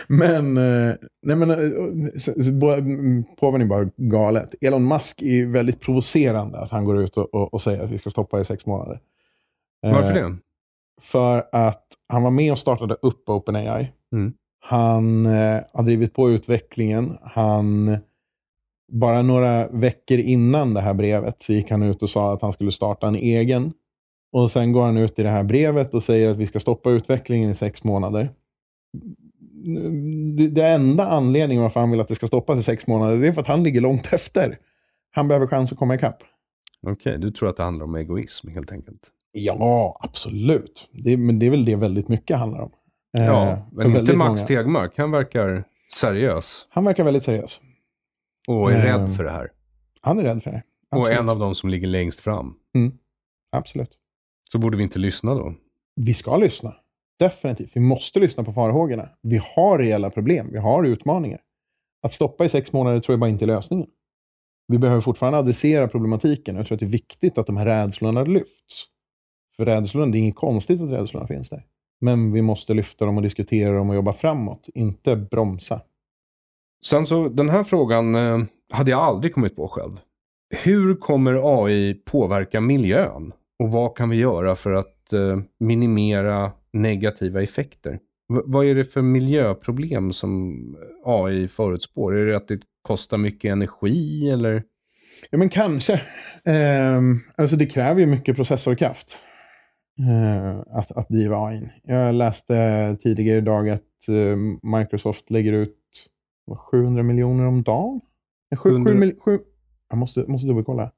men, 0.08 0.56
eh, 0.56 0.94
nej 1.22 1.36
men, 1.36 1.50
eh, 1.50 3.24
påven 3.36 3.60
är 3.60 3.66
bara 3.66 3.90
galet. 3.96 4.54
Elon 4.60 4.88
Musk 4.88 5.22
är 5.22 5.46
väldigt 5.46 5.80
provocerande 5.80 6.58
att 6.58 6.70
han 6.70 6.84
går 6.84 7.02
ut 7.02 7.16
och, 7.16 7.34
och, 7.34 7.54
och 7.54 7.62
säger 7.62 7.84
att 7.84 7.90
vi 7.90 7.98
ska 7.98 8.10
stoppa 8.10 8.40
i 8.40 8.44
sex 8.44 8.66
månader. 8.66 9.00
Eh, 9.86 9.94
Varför 9.94 10.14
det? 10.14 10.36
För 11.00 11.44
att 11.52 11.86
han 12.08 12.22
var 12.22 12.30
med 12.30 12.52
och 12.52 12.58
startade 12.58 12.94
upp 13.02 13.28
OpenAI. 13.28 13.92
Mm. 14.12 14.32
Han 14.60 15.26
eh, 15.26 15.60
har 15.72 15.82
drivit 15.82 16.14
på 16.14 16.30
utvecklingen. 16.30 17.18
Han, 17.22 17.96
bara 18.92 19.22
några 19.22 19.68
veckor 19.68 20.18
innan 20.18 20.74
det 20.74 20.80
här 20.80 20.94
brevet 20.94 21.42
så 21.42 21.52
gick 21.52 21.70
han 21.70 21.82
ut 21.82 22.02
och 22.02 22.10
sa 22.10 22.32
att 22.32 22.42
han 22.42 22.52
skulle 22.52 22.72
starta 22.72 23.06
en 23.06 23.14
egen. 23.14 23.72
Och 24.32 24.50
sen 24.50 24.72
går 24.72 24.82
han 24.82 24.96
ut 24.96 25.18
i 25.18 25.22
det 25.22 25.28
här 25.28 25.44
brevet 25.44 25.94
och 25.94 26.02
säger 26.02 26.28
att 26.28 26.36
vi 26.36 26.46
ska 26.46 26.60
stoppa 26.60 26.90
utvecklingen 26.90 27.50
i 27.50 27.54
sex 27.54 27.84
månader. 27.84 28.28
Det- 30.52 30.66
enda 30.68 31.06
anledningen 31.06 31.62
varför 31.62 31.80
han 31.80 31.90
vill 31.90 32.00
att 32.00 32.08
det 32.08 32.14
ska 32.14 32.26
stoppas 32.26 32.58
i 32.58 32.62
sex 32.62 32.86
månader 32.86 33.16
det 33.16 33.28
är 33.28 33.32
för 33.32 33.40
att 33.40 33.46
han 33.46 33.62
ligger 33.62 33.80
långt 33.80 34.12
efter. 34.12 34.58
Han 35.10 35.28
behöver 35.28 35.46
chans 35.46 35.72
att 35.72 35.78
komma 35.78 35.94
ikapp. 35.94 36.22
Okej, 36.86 37.18
du 37.18 37.30
tror 37.30 37.48
att 37.48 37.56
det 37.56 37.62
handlar 37.62 37.84
om 37.84 37.94
egoism 37.94 38.48
helt 38.48 38.72
enkelt. 38.72 39.10
Ja, 39.32 39.98
absolut. 40.00 40.88
Det, 40.92 41.16
men 41.16 41.38
det 41.38 41.46
är 41.46 41.50
väl 41.50 41.64
det 41.64 41.76
väldigt 41.76 42.08
mycket 42.08 42.36
handlar 42.36 42.60
om. 42.62 42.70
Eh, 43.18 43.24
Ja, 43.24 43.66
för 43.74 43.88
men 43.88 43.96
inte 44.00 44.16
Max 44.16 44.28
många. 44.28 44.46
Tegmark. 44.46 44.92
Han 44.98 45.10
verkar 45.10 45.64
seriös 46.00 46.66
Han 46.70 46.84
verkar 46.84 47.04
väldigt 47.04 47.22
seriös. 47.22 47.60
och 48.48 48.72
är 48.72 48.78
Eh, 48.78 48.82
rädd 48.98 49.16
för 49.16 49.24
det 49.24 49.30
här. 49.30 49.50
Han 50.00 50.18
är 50.18 50.22
rädd 50.22 50.42
för 50.42 50.50
det. 50.50 50.62
Och 50.90 50.98
Absolut. 51.00 51.18
en 51.20 51.28
av 51.28 51.38
de 51.38 51.54
som 51.54 51.68
ligger 51.70 51.88
längst 51.88 52.20
fram. 52.20 52.54
Absolut. 53.52 53.90
Så 54.52 54.58
borde 54.58 54.76
vi 54.76 54.82
inte 54.82 54.98
lyssna 54.98 55.34
då? 55.34 55.54
Vi 55.96 56.14
ska 56.14 56.36
lyssna. 56.36 56.74
Definitivt. 57.18 57.70
Vi 57.74 57.80
måste 57.80 58.20
lyssna 58.20 58.44
på 58.44 58.52
farhågorna. 58.52 59.08
Vi 59.22 59.40
har 59.54 59.78
reella 59.78 60.10
problem. 60.10 60.48
Vi 60.52 60.58
har 60.58 60.84
utmaningar. 60.84 61.40
Att 62.02 62.12
stoppa 62.12 62.44
i 62.44 62.48
sex 62.48 62.72
månader 62.72 63.00
tror 63.00 63.12
jag 63.12 63.20
bara 63.20 63.30
inte 63.30 63.44
är 63.44 63.46
lösningen. 63.46 63.88
Vi 64.68 64.78
behöver 64.78 65.00
fortfarande 65.00 65.38
adressera 65.38 65.88
problematiken. 65.88 66.56
Jag 66.56 66.66
tror 66.66 66.76
att 66.76 66.80
det 66.80 66.86
är 66.86 66.90
viktigt 66.90 67.38
att 67.38 67.46
de 67.46 67.56
här 67.56 67.66
rädslorna 67.66 68.22
lyfts. 68.24 68.86
För 69.56 69.64
rädslorna, 69.64 70.12
det 70.12 70.18
är 70.18 70.20
inget 70.20 70.36
konstigt 70.36 70.80
att 70.80 70.90
rädslorna 70.90 71.26
finns 71.26 71.50
där. 71.50 71.64
Men 72.00 72.32
vi 72.32 72.42
måste 72.42 72.74
lyfta 72.74 73.04
dem 73.04 73.16
och 73.16 73.22
diskutera 73.22 73.74
dem 73.74 73.90
och 73.90 73.96
jobba 73.96 74.12
framåt. 74.12 74.68
Inte 74.74 75.16
bromsa. 75.16 75.80
Sen 76.86 77.06
så, 77.06 77.28
den 77.28 77.48
här 77.48 77.64
frågan 77.64 78.14
eh, 78.14 78.38
hade 78.72 78.90
jag 78.90 79.00
aldrig 79.00 79.34
kommit 79.34 79.56
på 79.56 79.68
själv. 79.68 80.00
Hur 80.64 80.94
kommer 80.94 81.62
AI 81.64 81.94
påverka 81.94 82.60
miljön? 82.60 83.32
Och 83.58 83.72
vad 83.72 83.96
kan 83.96 84.10
vi 84.10 84.16
göra 84.16 84.54
för 84.54 84.72
att 84.72 85.12
eh, 85.12 85.38
minimera 85.60 86.52
negativa 86.74 87.42
effekter? 87.42 87.92
V 88.34 88.40
vad 88.44 88.66
är 88.66 88.74
det 88.74 88.84
för 88.84 89.02
miljöproblem 89.02 90.12
som 90.12 90.56
AI 91.04 91.48
förutspår? 91.48 92.16
Är 92.16 92.26
det 92.26 92.36
att 92.36 92.48
det 92.48 92.60
kostar 92.82 93.18
mycket 93.18 93.52
energi 93.52 94.30
eller? 94.30 94.62
Ja, 95.30 95.38
men 95.38 95.48
kanske. 95.48 95.92
Eh, 96.44 97.00
alltså 97.36 97.56
det 97.56 97.66
kräver 97.66 98.00
ju 98.00 98.06
mycket 98.06 98.36
processorkraft 98.36 99.22
eh, 100.00 100.78
att, 100.78 100.92
att 100.92 101.08
driva 101.08 101.46
AI. 101.46 101.72
Jag 101.82 102.14
läste 102.14 102.96
tidigare 103.00 103.38
idag 103.38 103.68
att 103.68 104.08
eh, 104.08 104.36
Microsoft 104.78 105.30
lägger 105.30 105.52
ut 105.52 105.78
700 106.70 107.02
miljoner 107.02 107.46
om 107.46 107.62
dagen. 107.62 108.00
7, 108.56 108.84
7, 108.84 109.00
7, 109.00 109.12
7, 109.20 109.38
jag 109.90 109.98
måste, 109.98 110.24
måste 110.28 110.48
dubbelkolla. 110.48 110.90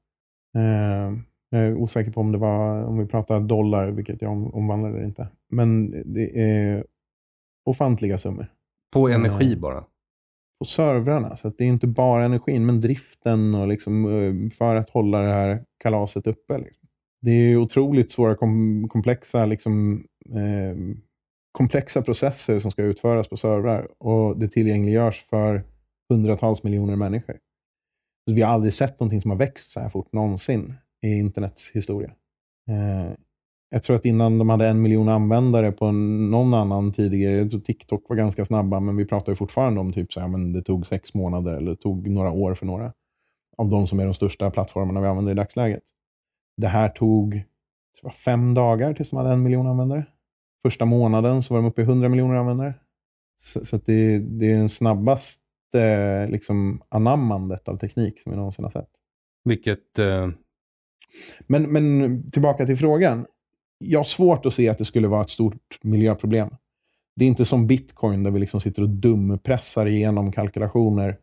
Jag 1.57 1.67
är 1.67 1.75
osäker 1.75 2.11
på 2.11 2.21
om 2.21 2.33
det 2.33 2.39
var, 2.39 2.85
om 2.85 2.99
vi 2.99 3.07
pratar 3.07 3.41
dollar, 3.41 3.91
vilket 3.91 4.23
jag 4.23 4.55
omvandlar 4.55 4.91
eller 4.91 5.05
inte. 5.05 5.29
Men 5.51 5.91
det 6.15 6.41
är 6.41 6.85
ofantliga 7.65 8.19
summor. 8.19 8.47
På 8.93 9.09
energi 9.09 9.53
eh, 9.53 9.59
bara? 9.59 9.85
På 10.59 10.65
servrarna. 10.65 11.37
Så 11.37 11.49
det 11.49 11.65
är 11.65 11.69
inte 11.69 11.87
bara 11.87 12.25
energin, 12.25 12.67
men 12.67 12.81
driften 12.81 13.55
och 13.55 13.69
liksom, 13.69 14.05
eh, 14.05 14.51
för 14.51 14.77
att 14.77 14.91
hålla 14.91 15.21
det 15.21 15.33
här 15.33 15.65
kalaset 15.79 16.27
uppe. 16.27 16.59
Liksom. 16.59 16.89
Det 17.23 17.31
är 17.31 17.57
otroligt 17.57 18.11
svåra, 18.11 18.35
kom, 18.35 18.89
komplexa, 18.89 19.47
liksom, 19.47 20.05
eh, 20.29 20.77
komplexa 21.53 22.03
processer 22.03 22.59
som 22.59 22.71
ska 22.71 22.83
utföras 22.83 23.29
på 23.29 23.37
servrar. 23.37 23.89
Och 23.99 24.39
det 24.39 24.49
tillgängliggörs 24.49 25.23
för 25.23 25.65
hundratals 26.09 26.63
miljoner 26.63 26.97
människor. 26.97 27.39
Så 28.29 28.35
vi 28.35 28.43
har 28.43 28.53
aldrig 28.53 28.75
sett 28.75 29.01
någonting 29.01 29.21
som 29.21 29.31
har 29.31 29.39
växt 29.39 29.71
så 29.71 29.81
här 29.81 29.89
fort 29.89 30.13
någonsin 30.13 30.75
i 31.07 31.19
internets 31.19 31.71
historia. 31.71 32.11
Eh, 32.69 33.13
jag 33.71 33.83
tror 33.83 33.97
att 33.97 34.05
innan 34.05 34.39
de 34.39 34.49
hade 34.49 34.69
en 34.69 34.83
miljon 34.83 35.09
användare 35.09 35.73
på 35.73 35.93
någon 35.93 36.55
annan 36.55 36.93
tidigare, 36.93 37.37
jag 37.37 37.51
tror 37.51 37.61
TikTok 37.61 38.09
var 38.09 38.17
ganska 38.17 38.45
snabba, 38.45 38.81
men 38.81 38.97
vi 38.97 39.05
pratar 39.05 39.33
ju 39.33 39.37
fortfarande 39.37 39.81
om 39.81 39.93
typ 39.93 40.13
så 40.13 40.21
här, 40.21 40.29
men 40.29 40.53
det 40.53 40.63
tog 40.63 40.87
sex 40.87 41.15
månader 41.15 41.55
eller 41.55 41.71
det 41.71 41.77
tog 41.77 42.11
några 42.11 42.31
år 42.31 42.55
för 42.55 42.67
några 42.67 42.93
av 43.57 43.69
de 43.69 43.87
som 43.87 44.01
är 44.01 44.05
de 44.05 44.15
största 44.15 44.51
plattformarna 44.51 45.01
vi 45.01 45.07
använder 45.07 45.33
i 45.33 45.35
dagsläget. 45.35 45.83
Det 46.57 46.69
här 46.69 46.89
tog 46.89 47.35
det 47.97 48.03
var 48.03 48.11
fem 48.11 48.55
dagar 48.55 48.95
tills 48.95 49.11
de 49.11 49.17
hade 49.17 49.31
en 49.31 49.43
miljon 49.43 49.67
användare. 49.67 50.05
Första 50.63 50.85
månaden 50.85 51.43
så 51.43 51.55
var 51.55 51.63
de 51.63 51.69
uppe 51.69 51.81
i 51.81 51.85
100 51.85 52.09
miljoner 52.09 52.35
användare. 52.35 52.75
Så, 53.43 53.65
så 53.65 53.77
det, 53.77 54.19
det, 54.19 54.53
är 54.53 54.57
den 54.57 54.69
snabbaste 54.69 56.27
liksom, 56.29 56.83
anammandet 56.89 57.69
av 57.69 57.77
teknik 57.77 58.21
som 58.21 58.33
vi 58.33 58.37
någonsin 58.39 58.65
har 58.65 58.71
sett. 58.71 58.91
Vilket 59.45 59.99
eh, 59.99 60.29
men, 61.47 61.63
men 61.63 62.31
tillbaka 62.31 62.67
till 62.67 62.77
frågan. 62.77 63.27
Jag 63.79 63.99
har 63.99 64.05
svårt 64.05 64.47
att 64.47 64.55
se 64.55 64.69
att 64.69 64.79
det 64.79 64.85
skulle 64.85 65.09
vara 65.09 65.21
ett 65.21 65.31
stort 65.31 65.79
miljöproblem. 65.83 66.49
Det 67.17 67.25
är 67.25 67.29
inte 67.29 67.45
som 67.45 67.67
bitcoin 67.67 68.23
där 68.23 68.31
vi 68.31 68.41
liksom 68.41 68.61
sitter 68.61 68.83
och 68.83 68.89
dumpressar 68.89 69.87
igenom 69.87 70.33
kalkylationer 70.33 71.19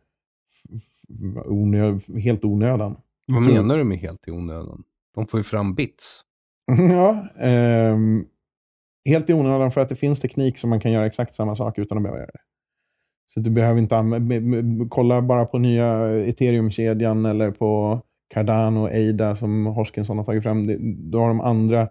onö 1.44 1.98
helt 2.22 2.44
onödan. 2.44 2.96
Vad 3.26 3.42
menar 3.42 3.78
du 3.78 3.84
med 3.84 3.98
helt 3.98 4.28
i 4.28 4.30
onödan? 4.30 4.84
De 5.14 5.26
får 5.26 5.40
ju 5.40 5.44
fram 5.44 5.74
bits. 5.74 6.20
ja, 6.90 7.28
eh, 7.46 7.96
helt 9.04 9.30
i 9.30 9.34
onödan 9.34 9.72
för 9.72 9.80
att 9.80 9.88
det 9.88 9.96
finns 9.96 10.20
teknik 10.20 10.58
som 10.58 10.70
man 10.70 10.80
kan 10.80 10.92
göra 10.92 11.06
exakt 11.06 11.34
samma 11.34 11.56
sak 11.56 11.78
utan 11.78 11.98
att 11.98 12.02
behöva 12.02 12.18
göra 12.18 12.30
det. 12.32 12.40
Så 13.26 13.40
du 13.40 13.50
behöver 13.50 13.80
inte 13.80 14.88
kolla 14.90 15.22
bara 15.22 15.46
på 15.46 15.58
nya 15.58 16.10
ethereum-kedjan 16.24 17.26
eller 17.26 17.50
på 17.50 18.00
Cardano 18.34 18.86
Ada 18.86 19.36
som 19.36 19.66
Hoskinson 19.66 20.18
har 20.18 20.24
tagit 20.24 20.42
fram. 20.42 20.66
Då 21.10 21.18
har 21.18 21.28
de 21.28 21.40
andra. 21.40 21.88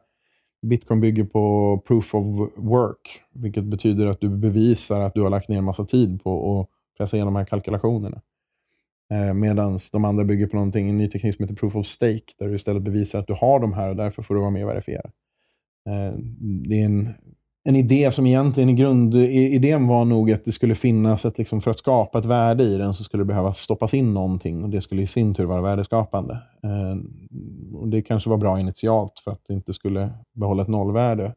Bitcoin 0.66 1.02
bygger 1.02 1.24
på 1.24 1.78
proof 1.88 2.16
of 2.16 2.26
work, 2.56 3.22
vilket 3.34 3.64
betyder 3.64 4.06
att 4.06 4.22
du 4.22 4.30
bevisar 4.30 5.00
att 5.02 5.14
du 5.14 5.22
har 5.22 5.30
lagt 5.30 5.50
ner 5.50 5.58
en 5.58 5.64
massa 5.64 5.86
tid 5.86 6.24
på 6.24 6.60
att 6.60 6.68
pressa 6.98 7.18
igenom 7.18 7.34
de 7.34 7.40
här 7.40 7.46
kalkylationerna. 7.46 8.22
Eh, 9.12 9.34
Medan 9.34 9.78
de 9.92 10.06
andra 10.06 10.24
bygger 10.24 10.48
på 10.48 10.56
någonting, 10.56 10.90
en 10.90 10.98
ny 10.98 11.10
teknik 11.10 11.36
som 11.36 11.44
heter 11.44 11.56
proof 11.56 11.76
of 11.76 11.88
stake, 11.88 12.34
där 12.40 12.48
du 12.48 12.56
istället 12.56 12.84
bevisar 12.84 13.20
att 13.20 13.28
du 13.28 13.34
har 13.34 13.60
de 13.60 13.74
här 13.74 13.90
och 13.90 13.96
därför 13.96 14.24
får 14.24 14.36
du 14.36 14.42
vara 14.42 14.52
med 14.52 14.64
och 14.64 14.70
verifiera. 14.70 15.12
Eh, 15.90 16.14
det 16.40 16.82
är 16.82 16.86
en 16.86 17.14
en 17.66 17.76
idé 17.76 18.12
som 18.12 18.26
egentligen 18.26 18.70
i 18.70 18.74
grundidén 18.74 19.88
var 19.88 20.06
nog 20.06 20.32
att 20.32 20.46
det 20.46 20.52
skulle 20.52 20.76
finnas 20.76 21.26
ett, 21.26 21.38
liksom, 21.38 21.62
för 21.62 21.72
att 21.72 21.78
skapa 21.78 22.20
ett 22.20 22.26
värde 22.26 22.64
i 22.64 22.78
den 22.78 22.94
så 22.94 23.04
skulle 23.04 23.22
det 23.22 23.28
behöva 23.28 23.54
stoppas 23.54 23.94
in 23.94 24.14
någonting 24.14 24.64
och 24.64 24.70
det 24.70 24.82
skulle 24.82 25.02
i 25.02 25.08
sin 25.08 25.34
tur 25.34 25.46
vara 25.46 25.62
värdeskapande. 25.62 26.34
Eh, 26.64 26.98
och 27.74 27.88
det 27.88 28.02
kanske 28.02 28.30
var 28.30 28.38
bra 28.38 28.60
initialt 28.60 29.20
för 29.20 29.32
att 29.32 29.42
det 29.48 29.54
inte 29.54 29.74
skulle 29.74 30.10
behålla 30.34 30.64
ett 30.64 30.70
nollvärde. 30.70 31.34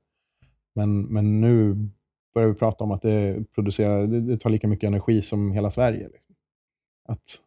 Men, 0.75 1.03
men 1.03 1.41
nu 1.41 1.89
börjar 2.35 2.49
vi 2.49 2.55
prata 2.55 2.85
om 2.85 2.91
att 2.91 3.03
det, 3.03 3.45
producerar, 3.55 4.07
det, 4.07 4.21
det 4.21 4.39
tar 4.39 4.51
lika 4.51 4.69
mycket 4.69 4.89
energi 4.89 5.23
som 5.23 5.53
hela 5.53 5.71
Sverige. 5.71 6.09
Liksom. 6.09 6.35
Att 7.09 7.41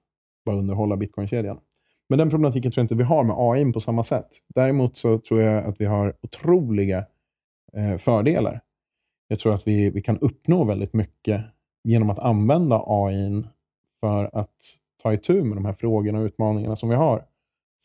bara 0.46 0.56
underhålla 0.56 0.98
bitcoinkedjan. 0.98 1.60
Men 2.10 2.20
den 2.20 2.30
problematiken 2.30 2.72
tror 2.72 2.82
jag 2.82 2.84
inte 2.84 2.96
vi 2.96 3.04
har 3.04 3.24
med 3.24 3.36
AI 3.40 3.74
på 3.74 3.80
samma 3.80 4.04
sätt. 4.04 4.28
Däremot 4.56 4.98
så 4.98 5.18
tror 5.18 5.42
jag 5.42 5.66
att 5.66 5.82
vi 5.82 5.86
har 5.86 6.14
otroliga 6.22 7.06
eh, 7.74 7.98
fördelar 7.98 8.62
jag 9.32 9.40
tror 9.40 9.54
att 9.54 9.68
vi, 9.68 9.90
vi 9.90 10.02
kan 10.02 10.20
uppnå 10.20 10.64
väldigt 10.64 10.94
mycket 10.94 11.42
genom 11.84 12.10
att 12.10 12.20
använda 12.20 12.84
AI 12.88 13.44
för 14.00 14.30
att 14.34 14.56
ta 15.04 15.14
itu 15.14 15.44
med 15.44 15.58
de 15.58 15.66
här 15.66 15.74
frågorna 15.74 16.20
och 16.20 16.26
utmaningarna 16.26 16.76
som 16.76 16.90
vi 16.90 16.96
har 16.96 17.26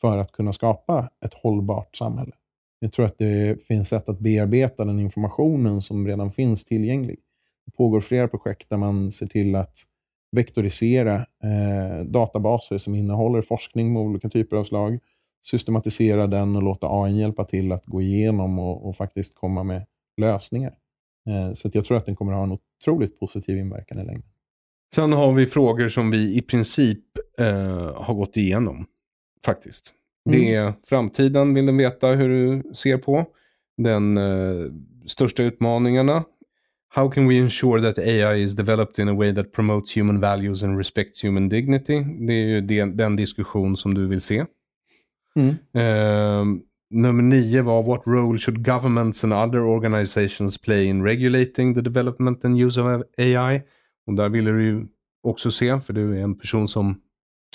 för 0.01 0.18
att 0.18 0.32
kunna 0.32 0.53
skapa 0.53 1.11
ett 1.24 1.34
hållbart 1.34 1.97
samhälle. 1.97 2.32
Jag 2.78 2.92
tror 2.92 3.07
att 3.07 3.18
det 3.18 3.66
finns 3.66 3.88
sätt 3.88 4.09
att 4.09 4.18
bearbeta 4.18 4.84
den 4.84 5.01
informationen 5.01 5.82
som 5.82 6.07
redan 6.07 6.32
finns 6.32 6.64
tillgänglig. 6.64 7.18
Det 7.66 7.72
pågår 7.72 8.01
flera 8.01 8.28
projekt 8.28 8.70
där 8.70 8.76
man 8.76 9.12
ser 9.12 9.26
till 9.26 9.55
att 9.57 9.78
vektorisera 10.32 11.16
eh, 11.16 12.05
databaser 12.05 12.78
som 12.78 12.95
innehåller 12.95 13.42
forskning 13.42 13.92
med 13.92 14.03
olika 14.03 14.28
typer 14.28 14.57
av 14.57 14.64
slag, 14.64 14.99
systematisera 15.42 16.26
den 16.26 16.57
och 16.57 16.62
låta 16.62 16.86
AI 16.90 17.18
hjälpa 17.20 17.45
till 17.45 17.72
att 17.72 17.86
gå 17.86 18.03
igenom 18.03 18.59
och, 18.59 18.88
och 18.88 18.97
faktiskt 18.97 19.34
komma 19.34 19.62
med 19.62 19.86
lösningar. 20.16 20.74
Eh, 21.29 21.55
så 21.55 21.70
jag 21.72 21.85
tror 21.85 21.97
att 21.97 22.07
den 22.07 22.16
kommer 22.16 22.33
att 22.33 22.37
ha 22.39 22.45
en 22.45 22.53
otroligt 22.53 23.20
positiv 23.20 23.59
inverkan 23.59 23.99
i 23.99 24.05
längden. 24.05 24.29
Sen 24.95 25.12
har 25.12 25.33
vi 25.33 25.47
frågor 25.47 25.89
som 25.89 26.11
vi 26.11 26.37
i 26.37 26.43
princip 26.43 27.05
eh, 27.39 27.95
har 27.95 28.14
gått 28.14 28.37
igenom. 28.37 28.87
Faktiskt. 29.45 29.93
Mm. 30.29 30.41
Det 30.41 30.55
är 30.55 30.72
framtiden 30.85 31.55
vill 31.55 31.66
den 31.66 31.77
veta 31.77 32.09
hur 32.09 32.29
du 32.29 32.75
ser 32.75 32.99
på. 32.99 33.27
Den 33.77 34.18
eh, 34.18 34.72
största 35.07 35.43
utmaningarna. 35.43 36.25
How 36.95 37.11
can 37.11 37.29
we 37.29 37.37
ensure 37.37 37.83
that 37.83 37.99
AI 37.99 38.43
is 38.43 38.55
developed 38.55 38.99
in 38.99 39.09
a 39.09 39.14
way 39.14 39.35
that 39.35 39.53
promotes 39.53 39.97
human 39.97 40.20
values 40.20 40.62
and 40.62 40.78
respects 40.78 41.24
human 41.24 41.48
dignity? 41.48 42.05
Det 42.27 42.32
är 42.32 42.47
ju 42.47 42.61
den, 42.61 42.97
den 42.97 43.16
diskussion 43.16 43.77
som 43.77 43.94
du 43.94 44.07
vill 44.07 44.20
se. 44.20 44.44
Mm. 45.36 45.48
Eh, 45.73 46.61
Nummer 46.95 47.23
nio 47.23 47.62
var 47.62 47.83
What 47.83 48.03
role 48.07 48.39
should 48.39 48.66
governments 48.66 49.25
and 49.25 49.33
other 49.33 49.61
organizations 49.61 50.59
play 50.59 50.87
in 50.87 51.03
regulating 51.03 51.75
the 51.75 51.81
development 51.81 52.45
and 52.45 52.61
use 52.61 52.81
of 52.81 53.03
AI? 53.19 53.62
Och 54.07 54.15
där 54.15 54.29
ville 54.29 54.51
du 54.51 54.65
ju 54.65 54.87
också 55.23 55.51
se, 55.51 55.81
för 55.81 55.93
du 55.93 56.19
är 56.19 56.23
en 56.23 56.39
person 56.39 56.69
som 56.69 57.01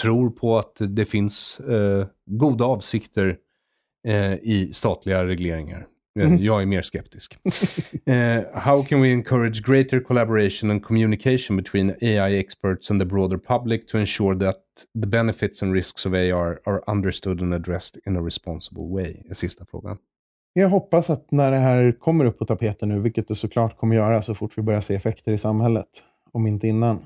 tror 0.02 0.30
på 0.30 0.58
att 0.58 0.76
det 0.80 1.06
finns 1.06 1.60
eh, 1.60 2.08
goda 2.26 2.66
avsikter 2.66 3.38
eh, 4.08 4.34
i 4.34 4.72
statliga 4.74 5.26
regleringar. 5.26 5.88
Mm. 6.26 6.44
Jag 6.44 6.62
är 6.62 6.66
mer 6.66 6.82
skeptisk. 6.82 7.38
uh, 7.46 8.60
how 8.60 8.84
can 8.84 9.02
we 9.02 9.12
encourage 9.12 9.64
greater 9.64 10.00
collaboration 10.00 10.72
and 10.72 10.84
communication 10.84 11.58
between 11.58 11.96
AI 12.02 12.38
experts 12.38 12.92
and 12.92 13.02
the 13.02 13.06
broader 13.06 13.38
public 13.38 13.88
to 13.88 13.98
ensure 13.98 14.40
that 14.40 14.56
the 15.02 15.08
benefits 15.08 15.64
and 15.64 15.74
risks 15.74 16.06
of 16.06 16.14
AI 16.14 16.32
are 16.66 16.82
understood 16.88 17.42
and 17.42 17.54
addressed 17.54 18.02
in 18.08 18.16
a 18.16 18.22
responsible 18.22 18.84
way? 18.94 19.16
Är 19.30 19.34
sista 19.34 19.66
frågan. 19.66 19.98
Jag 20.54 20.70
hoppas 20.70 21.10
att 21.10 21.32
när 21.32 21.52
det 21.52 21.58
här 21.58 21.92
kommer 22.00 22.26
upp 22.26 22.40
på 22.40 22.46
tapeten 22.46 22.90
nu, 22.90 23.00
vilket 23.00 23.28
det 23.28 23.36
såklart 23.36 23.78
kommer 23.78 23.96
göra 23.96 24.22
så 24.22 24.36
fort 24.36 24.58
vi 24.58 24.62
börjar 24.62 24.82
se 24.82 24.96
effekter 24.96 25.32
i 25.32 25.38
samhället, 25.38 25.88
om 26.32 26.48
inte 26.48 26.68
innan, 26.68 27.06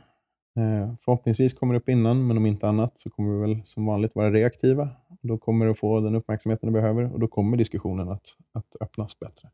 Eh, 0.56 0.94
förhoppningsvis 1.06 1.54
kommer 1.54 1.74
det 1.74 1.80
upp 1.80 1.90
innan, 1.90 2.28
men 2.28 2.38
om 2.38 2.46
inte 2.46 2.68
annat 2.68 2.98
så 2.98 3.10
kommer 3.10 3.34
vi 3.34 3.42
väl 3.42 3.62
som 3.66 3.86
vanligt 3.86 4.16
vara 4.16 4.32
reaktiva. 4.32 4.90
Då 5.22 5.38
kommer 5.38 5.66
det 5.66 5.72
att 5.72 5.80
få 5.80 6.00
den 6.00 6.16
uppmärksamheten 6.16 6.68
det 6.68 6.82
behöver 6.82 7.14
och 7.14 7.20
då 7.20 7.28
kommer 7.28 7.58
diskussionen 7.58 8.10
att, 8.10 8.38
att 8.52 8.76
öppnas 8.82 9.20
bättre. 9.20 9.50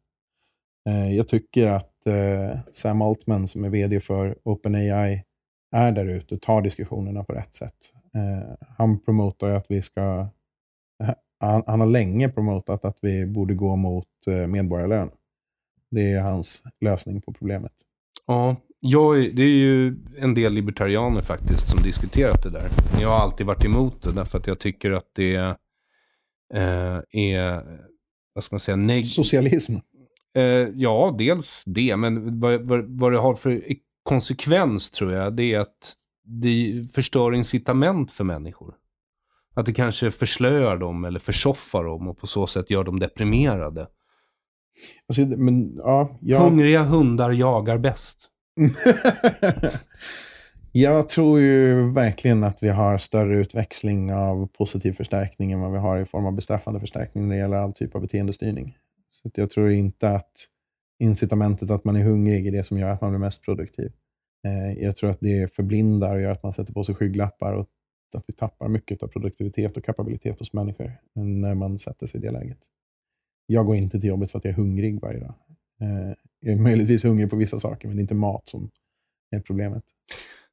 Eh, 0.89 1.15
jag 1.15 1.27
tycker 1.27 1.67
att 1.67 2.07
eh, 2.07 2.59
Sam 2.71 3.01
Altman 3.01 3.47
som 3.47 3.63
är 3.63 3.69
VD 3.69 3.99
för 3.99 4.37
OpenAI 4.43 5.23
är 5.71 5.91
där 5.91 6.05
ute 6.05 6.35
och 6.35 6.41
tar 6.41 6.61
diskussionerna 6.61 7.23
på 7.23 7.33
rätt 7.33 7.55
sätt. 7.55 7.93
Han 8.77 8.99
promotar 8.99 9.49
att 9.49 9.65
vi 9.69 9.81
ska... 9.81 10.27
Han 11.39 11.79
har 11.79 11.87
länge 11.87 12.29
promotat 12.29 12.85
att 12.85 12.97
vi 13.01 13.25
borde 13.25 13.53
gå 13.53 13.75
mot 13.75 14.07
medborgarlön. 14.47 15.09
Det 15.91 16.11
är 16.11 16.21
hans 16.21 16.63
lösning 16.81 17.21
på 17.21 17.33
problemet. 17.33 17.73
Ja, 18.25 18.55
jag, 18.79 19.35
det 19.35 19.43
är 19.43 19.47
ju 19.47 19.95
en 20.17 20.33
del 20.33 20.53
libertarianer 20.53 21.21
faktiskt 21.21 21.67
som 21.69 21.81
diskuterat 21.81 22.43
det 22.43 22.49
där. 22.49 22.69
Jag 23.01 23.09
har 23.09 23.17
alltid 23.19 23.45
varit 23.47 23.65
emot 23.65 24.01
det 24.03 24.11
därför 24.11 24.37
att 24.37 24.47
jag 24.47 24.59
tycker 24.59 24.91
att 24.91 25.11
det 25.15 25.35
eh, 26.53 26.99
är, 27.11 27.63
vad 28.33 28.43
ska 28.43 28.55
man 28.55 28.59
säga, 28.59 28.75
neg- 28.77 29.05
Socialism. 29.05 29.73
Eh, 30.35 30.43
ja, 30.75 31.15
dels 31.17 31.63
det, 31.65 31.95
men 31.95 32.39
vad, 32.39 32.61
vad, 32.61 32.99
vad 32.99 33.11
det 33.11 33.17
har 33.19 33.33
för 33.35 33.63
konsekvens 34.03 34.91
tror 34.91 35.11
jag, 35.11 35.35
det 35.35 35.53
är 35.53 35.59
att 35.59 35.93
det 36.23 36.83
förstör 36.93 37.33
incitament 37.33 38.11
för 38.11 38.23
människor. 38.23 38.75
Att 39.53 39.65
det 39.65 39.73
kanske 39.73 40.11
förslöar 40.11 40.77
dem 40.77 41.05
eller 41.05 41.19
försoffar 41.19 41.83
dem 41.83 42.07
och 42.07 42.17
på 42.17 42.27
så 42.27 42.47
sätt 42.47 42.69
gör 42.69 42.83
dem 42.83 42.99
deprimerade. 42.99 43.87
Alltså, 45.07 45.21
men, 45.21 45.75
ja, 45.75 46.17
jag, 46.21 46.39
Hungriga 46.39 46.83
hundar 46.83 47.31
jagar 47.31 47.77
bäst. 47.77 48.29
jag 50.71 51.09
tror 51.09 51.39
ju 51.39 51.91
verkligen 51.91 52.43
att 52.43 52.63
vi 52.63 52.69
har 52.69 52.97
större 52.97 53.35
utväxling 53.35 54.13
av 54.13 54.47
positiv 54.47 54.93
förstärkning 54.93 55.51
än 55.51 55.61
vad 55.61 55.71
vi 55.71 55.77
har 55.77 55.99
i 55.99 56.05
form 56.05 56.25
av 56.25 56.33
bestraffande 56.33 56.79
förstärkning 56.79 57.27
när 57.27 57.35
det 57.35 57.41
gäller 57.41 57.57
all 57.57 57.73
typ 57.73 57.95
av 57.95 58.01
beteendestyrning. 58.01 58.77
Så 59.11 59.27
att 59.27 59.37
jag 59.37 59.49
tror 59.49 59.71
inte 59.71 60.09
att 60.09 60.31
incitamentet 60.99 61.69
att 61.69 61.85
man 61.85 61.95
är 61.95 62.03
hungrig 62.03 62.47
är 62.47 62.51
det 62.51 62.63
som 62.63 62.77
gör 62.77 62.89
att 62.89 63.01
man 63.01 63.11
blir 63.11 63.19
mest 63.19 63.41
produktiv. 63.41 63.91
Eh, 64.47 64.83
jag 64.83 64.97
tror 64.97 65.09
att 65.09 65.19
det 65.19 65.53
förblindar 65.53 66.15
och 66.15 66.21
gör 66.21 66.31
att 66.31 66.43
man 66.43 66.53
sätter 66.53 66.73
på 66.73 66.83
sig 66.83 66.95
skygglappar 66.95 67.53
och 67.53 67.69
att 68.15 68.23
vi 68.27 68.33
tappar 68.33 68.67
mycket 68.67 69.03
av 69.03 69.07
produktivitet 69.07 69.77
och 69.77 69.83
kapabilitet 69.83 70.39
hos 70.39 70.53
människor 70.53 70.91
när 71.15 71.55
man 71.55 71.79
sätter 71.79 72.07
sig 72.07 72.19
i 72.19 72.23
det 72.23 72.31
läget. 72.31 72.59
Jag 73.45 73.65
går 73.65 73.75
inte 73.75 73.99
till 73.99 74.09
jobbet 74.09 74.31
för 74.31 74.37
att 74.37 74.45
jag 74.45 74.51
är 74.51 74.55
hungrig 74.55 75.01
varje 75.01 75.19
dag. 75.19 75.33
Eh, 75.81 76.15
jag 76.39 76.53
är 76.53 76.61
möjligtvis 76.61 77.03
hungrig 77.03 77.29
på 77.29 77.35
vissa 77.35 77.59
saker, 77.59 77.87
men 77.87 77.97
det 77.97 77.99
är 77.99 78.03
inte 78.03 78.15
mat 78.15 78.49
som 78.49 78.69
är 79.31 79.39
problemet. 79.39 79.83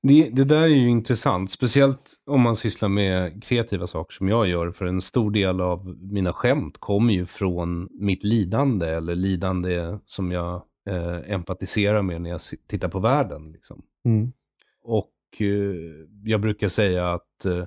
Det, 0.02 0.30
det 0.32 0.44
där 0.44 0.62
är 0.62 0.66
ju 0.66 0.88
intressant, 0.88 1.50
speciellt 1.50 2.14
om 2.26 2.40
man 2.40 2.56
sysslar 2.56 2.88
med 2.88 3.44
kreativa 3.44 3.86
saker 3.86 4.14
som 4.14 4.28
jag 4.28 4.46
gör, 4.48 4.70
för 4.70 4.86
en 4.86 5.02
stor 5.02 5.30
del 5.30 5.60
av 5.60 5.96
mina 6.00 6.32
skämt 6.32 6.78
kommer 6.78 7.14
ju 7.14 7.26
från 7.26 7.88
mitt 7.90 8.24
lidande, 8.24 8.86
eller 8.86 9.14
lidande 9.14 9.98
som 10.06 10.32
jag 10.32 10.62
eh, 10.90 11.32
empatiserar 11.32 12.02
med 12.02 12.22
när 12.22 12.30
jag 12.30 12.40
tittar 12.66 12.88
på 12.88 12.98
världen. 12.98 13.52
Liksom. 13.52 13.82
Mm. 14.04 14.32
Och 14.82 15.12
eh, 15.38 15.46
jag 16.24 16.40
brukar 16.40 16.68
säga 16.68 17.12
att 17.12 17.44
eh, 17.44 17.64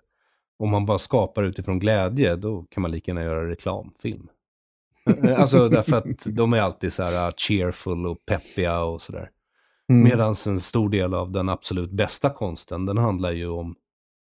om 0.60 0.70
man 0.70 0.86
bara 0.86 1.00
skapar 1.00 1.44
utifrån 1.44 1.80
glädje, 1.80 2.36
då 2.36 2.64
kan 2.64 2.82
man 2.82 2.92
lika 2.92 3.12
gärna 3.12 3.24
göra 3.24 3.50
reklamfilm. 3.50 4.28
Eh, 5.24 5.42
alltså 5.42 5.70
därför 5.70 5.98
att 5.98 6.26
de 6.26 6.54
är 6.54 6.62
alltid 6.62 6.94
så 6.94 7.04
här 7.04 7.28
uh, 7.28 7.34
cheerful 7.38 8.08
och 8.08 8.26
peppiga 8.26 8.84
och 8.84 9.02
sådär. 9.02 9.30
Mm. 9.90 10.04
Medan 10.04 10.36
en 10.48 10.60
stor 10.60 10.90
del 10.90 11.14
av 11.14 11.32
den 11.32 11.50
absolut 11.50 11.92
bästa 11.92 12.30
konsten, 12.30 12.86
den 12.86 12.98
handlar 12.98 13.32
ju 13.32 13.48
om 13.48 13.76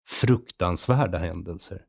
fruktansvärda 0.08 1.18
händelser. 1.18 1.82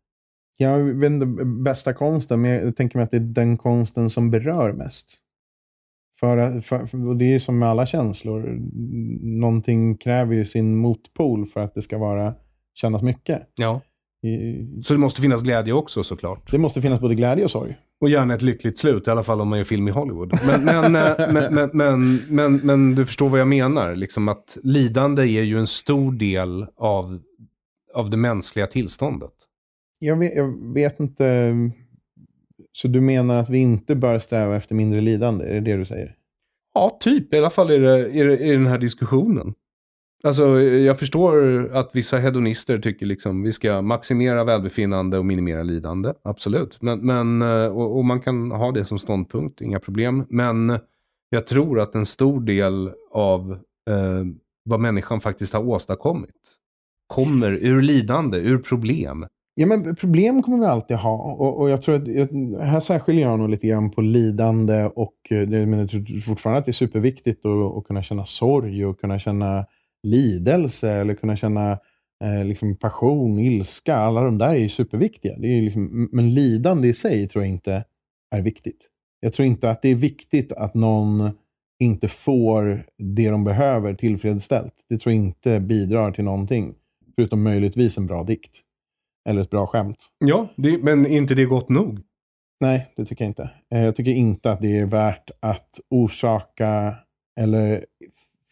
Jag 0.58 0.78
vet 0.78 1.10
inte 1.10 1.26
bästa 1.44 1.94
konsten, 1.94 2.40
men 2.40 2.50
jag 2.50 2.76
tänker 2.76 2.98
mig 2.98 3.04
att 3.04 3.10
det 3.10 3.16
är 3.16 3.20
den 3.20 3.58
konsten 3.58 4.10
som 4.10 4.30
berör 4.30 4.72
mest. 4.72 5.06
För, 6.20 6.60
för, 6.60 6.86
för, 6.86 7.14
det 7.14 7.24
är 7.24 7.30
ju 7.30 7.40
som 7.40 7.58
med 7.58 7.68
alla 7.68 7.86
känslor. 7.86 8.58
Någonting 9.40 9.96
kräver 9.96 10.34
ju 10.34 10.44
sin 10.44 10.76
motpol 10.76 11.46
för 11.46 11.60
att 11.60 11.74
det 11.74 11.82
ska 11.82 11.98
vara, 11.98 12.34
kännas 12.74 13.02
mycket. 13.02 13.52
Ja. 13.56 13.80
Så 14.82 14.92
det 14.92 14.98
måste 15.00 15.20
finnas 15.20 15.42
glädje 15.42 15.72
också 15.72 16.02
såklart. 16.04 16.50
Det 16.50 16.58
måste 16.58 16.82
finnas 16.82 17.00
både 17.00 17.14
glädje 17.14 17.44
och 17.44 17.50
sorg. 17.50 17.76
Och 18.00 18.10
gärna 18.10 18.34
ett 18.34 18.42
lyckligt 18.42 18.78
slut, 18.78 19.06
i 19.06 19.10
alla 19.10 19.22
fall 19.22 19.40
om 19.40 19.48
man 19.48 19.58
gör 19.58 19.64
film 19.64 19.88
i 19.88 19.90
Hollywood. 19.90 20.32
Men, 20.46 20.64
men, 20.64 20.96
eh, 20.96 21.32
men, 21.32 21.54
men, 21.54 21.70
men, 21.72 22.16
men, 22.28 22.56
men 22.56 22.94
du 22.94 23.06
förstår 23.06 23.28
vad 23.28 23.40
jag 23.40 23.48
menar, 23.48 23.94
liksom 23.94 24.28
att 24.28 24.56
lidande 24.62 25.22
är 25.22 25.42
ju 25.42 25.58
en 25.58 25.66
stor 25.66 26.12
del 26.12 26.66
av, 26.76 27.20
av 27.94 28.10
det 28.10 28.16
mänskliga 28.16 28.66
tillståndet. 28.66 29.32
Jag 29.98 30.16
vet, 30.18 30.36
jag 30.36 30.74
vet 30.74 31.00
inte. 31.00 31.52
Så 32.72 32.88
du 32.88 33.00
menar 33.00 33.36
att 33.38 33.48
vi 33.50 33.58
inte 33.58 33.94
bör 33.94 34.18
sträva 34.18 34.56
efter 34.56 34.74
mindre 34.74 35.00
lidande? 35.00 35.44
Är 35.44 35.54
det 35.54 35.60
det 35.60 35.76
du 35.76 35.84
säger? 35.84 36.14
Ja, 36.74 36.96
typ. 37.00 37.34
I 37.34 37.38
alla 37.38 37.50
fall 37.50 37.70
i, 37.70 37.78
det, 37.78 38.08
i, 38.08 38.22
det- 38.22 38.38
i 38.38 38.52
den 38.52 38.66
här 38.66 38.78
diskussionen. 38.78 39.54
Alltså, 40.24 40.60
jag 40.60 40.98
förstår 40.98 41.68
att 41.72 41.90
vissa 41.94 42.18
hedonister 42.18 42.78
tycker 42.78 43.06
liksom 43.06 43.42
vi 43.42 43.52
ska 43.52 43.82
maximera 43.82 44.44
välbefinnande 44.44 45.18
och 45.18 45.26
minimera 45.26 45.62
lidande. 45.62 46.12
Absolut. 46.22 46.82
Men, 46.82 47.06
men, 47.06 47.42
eh, 47.42 47.66
och, 47.66 47.98
och 47.98 48.04
man 48.04 48.20
kan 48.20 48.50
ha 48.50 48.72
det 48.72 48.84
som 48.84 48.98
ståndpunkt, 48.98 49.60
inga 49.60 49.80
problem. 49.80 50.26
Men 50.28 50.78
jag 51.30 51.46
tror 51.46 51.80
att 51.80 51.94
en 51.94 52.06
stor 52.06 52.40
del 52.40 52.90
av 53.12 53.52
eh, 53.90 54.24
vad 54.64 54.80
människan 54.80 55.20
faktiskt 55.20 55.52
har 55.52 55.68
åstadkommit 55.68 56.56
kommer 57.06 57.64
ur 57.64 57.82
lidande, 57.82 58.38
ur 58.38 58.58
problem. 58.58 59.26
Ja, 59.54 59.66
men 59.66 59.96
problem 59.96 60.42
kommer 60.42 60.58
vi 60.58 60.66
alltid 60.66 60.96
ha. 60.96 61.34
Och, 61.38 61.60
och 61.60 61.70
jag 61.70 61.82
tror 61.82 61.94
att 61.94 62.08
jag, 62.08 62.28
här 62.60 62.80
särskiljer 62.80 63.28
jag 63.28 63.38
nog 63.38 63.48
lite 63.48 63.66
grann 63.66 63.90
på 63.90 64.00
lidande 64.00 64.84
och 64.84 65.14
eh, 65.30 65.48
det, 65.48 65.66
men 65.66 65.78
jag 65.78 65.90
tror 65.90 66.20
fortfarande 66.20 66.58
att 66.58 66.64
det 66.64 66.70
är 66.70 66.72
superviktigt 66.72 67.46
att, 67.46 67.76
att 67.76 67.84
kunna 67.86 68.02
känna 68.02 68.26
sorg 68.26 68.86
och 68.86 69.00
kunna 69.00 69.18
känna 69.18 69.66
lidelse 70.06 70.90
eller 70.92 71.14
kunna 71.14 71.36
känna 71.36 71.72
eh, 72.24 72.44
liksom 72.44 72.76
passion, 72.76 73.38
ilska. 73.38 73.96
Alla 73.96 74.20
de 74.20 74.38
där 74.38 74.48
är 74.48 74.58
ju 74.58 74.68
superviktiga. 74.68 75.36
Det 75.38 75.48
är 75.48 75.62
liksom, 75.62 76.08
men 76.12 76.34
lidande 76.34 76.88
i 76.88 76.92
sig 76.94 77.28
tror 77.28 77.44
jag 77.44 77.52
inte 77.52 77.84
är 78.36 78.42
viktigt. 78.42 78.88
Jag 79.20 79.32
tror 79.32 79.46
inte 79.46 79.70
att 79.70 79.82
det 79.82 79.88
är 79.88 79.94
viktigt 79.94 80.52
att 80.52 80.74
någon 80.74 81.30
inte 81.82 82.08
får 82.08 82.86
det 82.98 83.30
de 83.30 83.44
behöver 83.44 83.94
tillfredsställt. 83.94 84.74
Det 84.88 84.98
tror 84.98 85.14
jag 85.14 85.24
inte 85.24 85.60
bidrar 85.60 86.10
till 86.12 86.24
någonting. 86.24 86.74
Förutom 87.14 87.42
möjligtvis 87.42 87.98
en 87.98 88.06
bra 88.06 88.24
dikt. 88.24 88.60
Eller 89.28 89.42
ett 89.42 89.50
bra 89.50 89.66
skämt. 89.66 89.96
Ja, 90.24 90.48
det, 90.56 90.82
men 90.82 91.06
är 91.06 91.16
inte 91.16 91.34
det 91.34 91.44
gott 91.44 91.68
nog? 91.68 92.00
Nej, 92.60 92.92
det 92.96 93.04
tycker 93.04 93.24
jag 93.24 93.30
inte. 93.30 93.50
Eh, 93.74 93.84
Jag 93.84 93.96
tycker 93.96 94.10
inte 94.10 94.50
att 94.50 94.60
det 94.60 94.78
är 94.78 94.86
värt 94.86 95.30
att 95.40 95.80
orsaka 95.90 96.94
eller 97.40 97.86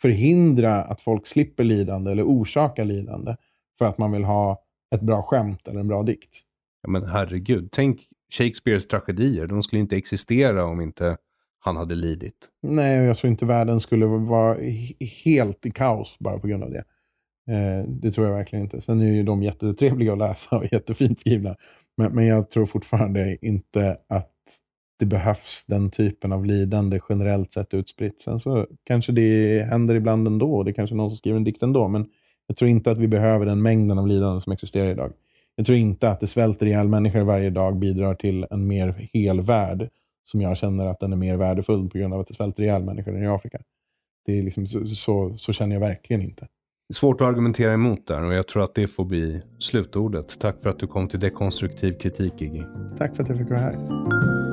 förhindra 0.03 0.83
att 0.83 1.01
folk 1.01 1.27
slipper 1.27 1.65
lidande 1.65 2.13
eller 2.13 2.23
orsaka 2.23 2.85
lidande 2.85 3.37
för 3.79 3.85
att 3.85 3.99
man 3.99 4.13
vill 4.13 4.25
ha 4.25 4.63
ett 4.95 5.01
bra 5.01 5.23
skämt 5.23 5.69
eller 5.69 5.81
en 5.81 5.89
bra 5.89 6.03
dikt. 6.03 6.41
Ja, 6.83 6.91
men 6.91 7.07
herregud, 7.07 7.69
tänk 7.73 8.09
Shakespeares 8.33 8.89
tragedier. 8.89 9.47
De 9.47 9.63
skulle 9.63 9.81
inte 9.81 9.97
existera 9.97 10.65
om 10.65 10.81
inte 10.81 11.17
han 11.59 11.77
hade 11.77 11.95
lidit. 11.95 12.49
Nej, 12.63 12.97
jag 12.97 13.17
tror 13.17 13.31
inte 13.31 13.47
världen 13.47 13.81
skulle 13.81 14.07
vara 14.07 14.57
he- 14.59 15.05
helt 15.25 15.67
i 15.67 15.71
kaos 15.71 16.17
bara 16.19 16.39
på 16.39 16.47
grund 16.47 16.63
av 16.65 16.71
det. 16.71 16.85
Eh, 17.53 17.89
det 17.89 18.13
tror 18.13 18.27
jag 18.27 18.35
verkligen 18.35 18.63
inte. 18.65 18.81
Sen 18.81 19.01
är 19.01 19.13
ju 19.13 19.23
de 19.23 19.43
jättetrevliga 19.43 20.13
att 20.13 20.19
läsa 20.19 20.57
och 20.57 20.65
jättefint 20.73 21.21
skrivna. 21.21 21.57
Men, 21.97 22.15
men 22.15 22.27
jag 22.27 22.51
tror 22.51 22.67
fortfarande 22.67 23.47
inte 23.47 23.97
att 24.09 24.31
det 24.99 25.07
behövs 25.07 25.65
den 25.67 25.91
typen 25.91 26.33
av 26.33 26.45
lidande 26.45 27.01
generellt 27.09 27.53
sett 27.53 27.75
utspritt. 27.75 28.21
Sen 28.21 28.41
så 28.41 28.67
kanske 28.85 29.13
det 29.13 29.63
händer 29.69 29.95
ibland 29.95 30.27
ändå. 30.27 30.55
och 30.55 30.65
Det 30.65 30.71
är 30.71 30.73
kanske 30.73 30.95
är 30.95 30.97
någon 30.97 31.11
som 31.11 31.17
skriver 31.17 31.37
en 31.37 31.45
dikt 31.45 31.63
ändå. 31.63 31.89
Men 31.89 32.07
jag 32.47 32.57
tror 32.57 32.71
inte 32.71 32.91
att 32.91 32.99
vi 32.99 33.09
behöver 33.09 33.47
den 33.47 33.63
mängden 33.63 33.99
av 33.99 34.07
lidande 34.07 34.41
som 34.41 34.53
existerar 34.53 34.91
idag. 34.91 35.13
Jag 35.57 35.67
tror 35.67 35.79
inte 35.79 36.09
att 36.09 36.21
det 36.21 36.27
svälter 36.27 36.67
ihjäl 36.67 36.89
människor 36.89 37.21
varje 37.21 37.51
dag 37.51 37.79
bidrar 37.79 38.15
till 38.15 38.47
en 38.51 38.67
mer 38.67 39.09
hel 39.13 39.41
värld 39.41 39.89
som 40.25 40.41
jag 40.41 40.57
känner 40.57 40.87
att 40.87 41.01
den 41.01 41.13
är 41.13 41.17
mer 41.17 41.37
värdefull 41.37 41.91
på 41.91 41.99
grund 41.99 42.15
av 42.15 42.21
att 42.21 42.29
det 42.29 42.35
svälter 42.35 42.63
ihjäl 42.63 42.83
människor 42.83 43.23
i 43.23 43.27
Afrika. 43.27 43.59
Det 44.27 44.39
är 44.39 44.43
liksom, 44.43 44.67
så, 44.67 44.87
så, 44.87 45.35
så 45.39 45.53
känner 45.53 45.75
jag 45.75 45.81
verkligen 45.81 46.23
inte. 46.23 46.49
Det 46.89 46.93
är 46.93 46.95
svårt 46.95 47.21
att 47.21 47.27
argumentera 47.27 47.73
emot 47.73 48.07
där 48.07 48.23
och 48.23 48.35
jag 48.35 48.49
tror 48.49 48.65
att 48.65 48.75
det 48.75 48.87
får 48.87 49.05
bli 49.05 49.43
slutordet. 49.59 50.41
Tack 50.41 50.63
för 50.63 50.71
att 50.71 50.79
du 50.79 50.87
kom 50.87 51.09
till 51.09 51.21
dekonstruktiv 51.21 51.93
kritik, 51.93 52.43
Iggy. 52.43 52.63
Tack 52.99 53.17
för 53.17 53.23
att 53.23 53.29
jag 53.29 53.39
fick 53.39 53.51
vara 53.51 53.61
här. 53.61 54.44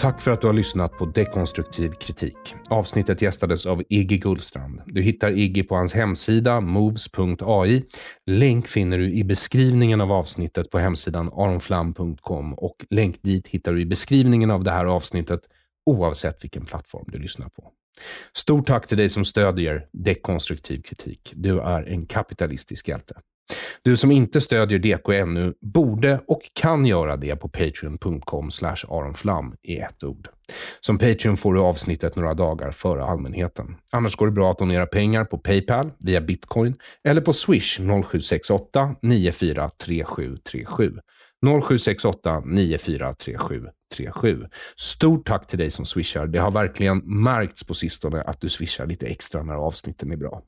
Tack 0.00 0.20
för 0.20 0.30
att 0.30 0.40
du 0.40 0.46
har 0.46 0.54
lyssnat 0.54 0.98
på 0.98 1.06
Dekonstruktiv 1.06 1.90
kritik. 1.90 2.54
Avsnittet 2.70 3.22
gästades 3.22 3.66
av 3.66 3.82
Iggy 3.88 4.18
Gullstrand. 4.18 4.80
Du 4.86 5.02
hittar 5.02 5.38
Iggy 5.38 5.62
på 5.62 5.74
hans 5.74 5.94
hemsida 5.94 6.60
moves.ai. 6.60 7.82
Länk 8.26 8.68
finner 8.68 8.98
du 8.98 9.12
i 9.12 9.24
beskrivningen 9.24 10.00
av 10.00 10.12
avsnittet 10.12 10.70
på 10.70 10.78
hemsidan 10.78 11.28
aronflam.com 11.28 12.54
och 12.54 12.76
länk 12.90 13.22
dit 13.22 13.48
hittar 13.48 13.72
du 13.72 13.80
i 13.80 13.86
beskrivningen 13.86 14.50
av 14.50 14.64
det 14.64 14.70
här 14.70 14.86
avsnittet 14.86 15.40
oavsett 15.86 16.44
vilken 16.44 16.64
plattform 16.64 17.04
du 17.08 17.18
lyssnar 17.18 17.48
på. 17.48 17.72
Stort 18.36 18.66
tack 18.66 18.86
till 18.86 18.96
dig 18.96 19.10
som 19.10 19.24
stödjer 19.24 19.86
Dekonstruktiv 19.92 20.82
kritik. 20.82 21.32
Du 21.34 21.60
är 21.60 21.82
en 21.82 22.06
kapitalistisk 22.06 22.88
hjälte. 22.88 23.14
Du 23.82 23.96
som 23.96 24.12
inte 24.12 24.40
stödjer 24.40 24.78
DK 24.78 25.08
ännu 25.08 25.54
borde 25.60 26.20
och 26.26 26.42
kan 26.52 26.86
göra 26.86 27.16
det 27.16 27.36
på 27.36 27.48
patreon.com 27.48 28.50
aronflam 28.88 29.54
i 29.62 29.78
ett 29.78 30.04
ord. 30.04 30.28
Som 30.80 30.98
Patreon 30.98 31.36
får 31.36 31.54
du 31.54 31.60
avsnittet 31.60 32.16
några 32.16 32.34
dagar 32.34 32.70
före 32.70 33.04
allmänheten. 33.04 33.76
Annars 33.92 34.16
går 34.16 34.26
det 34.26 34.32
bra 34.32 34.50
att 34.50 34.58
donera 34.58 34.86
pengar 34.86 35.24
på 35.24 35.38
Paypal, 35.38 35.90
via 35.98 36.20
bitcoin 36.20 36.74
eller 37.04 37.20
på 37.20 37.32
swish 37.32 37.78
0768 37.78 38.94
943737. 39.02 40.92
0768 41.46 42.42
943737. 42.44 44.48
Stort 44.76 45.26
tack 45.26 45.46
till 45.46 45.58
dig 45.58 45.70
som 45.70 45.84
swishar. 45.84 46.26
Det 46.26 46.38
har 46.38 46.50
verkligen 46.50 46.98
märkts 46.98 47.66
på 47.66 47.74
sistone 47.74 48.22
att 48.22 48.40
du 48.40 48.48
swishar 48.48 48.86
lite 48.86 49.06
extra 49.06 49.42
när 49.42 49.54
avsnitten 49.54 50.12
är 50.12 50.16
bra. 50.16 50.42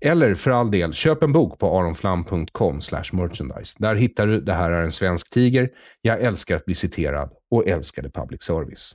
Eller 0.00 0.34
för 0.34 0.50
all 0.50 0.70
del, 0.70 0.92
köp 0.92 1.22
en 1.22 1.32
bok 1.32 1.58
på 1.58 1.78
aronflam.com 1.78 2.80
merchandise. 3.12 3.76
Där 3.78 3.94
hittar 3.94 4.26
du 4.26 4.40
Det 4.40 4.52
här 4.52 4.70
är 4.70 4.82
en 4.82 4.92
svensk 4.92 5.30
tiger, 5.30 5.70
Jag 6.02 6.20
älskar 6.20 6.56
att 6.56 6.64
bli 6.64 6.74
citerad 6.74 7.30
och 7.50 7.66
älskade 7.66 8.10
public 8.10 8.42
service. 8.42 8.94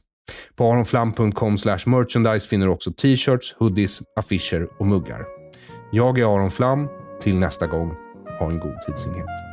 På 0.55 0.71
aronflam.com 0.71 1.57
merchandise 1.85 2.47
finner 2.47 2.65
du 2.65 2.71
också 2.71 2.91
t-shirts, 2.91 3.55
hoodies, 3.59 4.01
affischer 4.15 4.67
och 4.79 4.87
muggar. 4.87 5.25
Jag 5.91 6.19
är 6.19 6.35
Aron 6.35 6.51
Flam. 6.51 6.87
Till 7.21 7.35
nästa 7.35 7.67
gång, 7.67 7.95
ha 8.39 8.51
en 8.51 8.59
god 8.59 8.75
tidsenhet. 8.87 9.52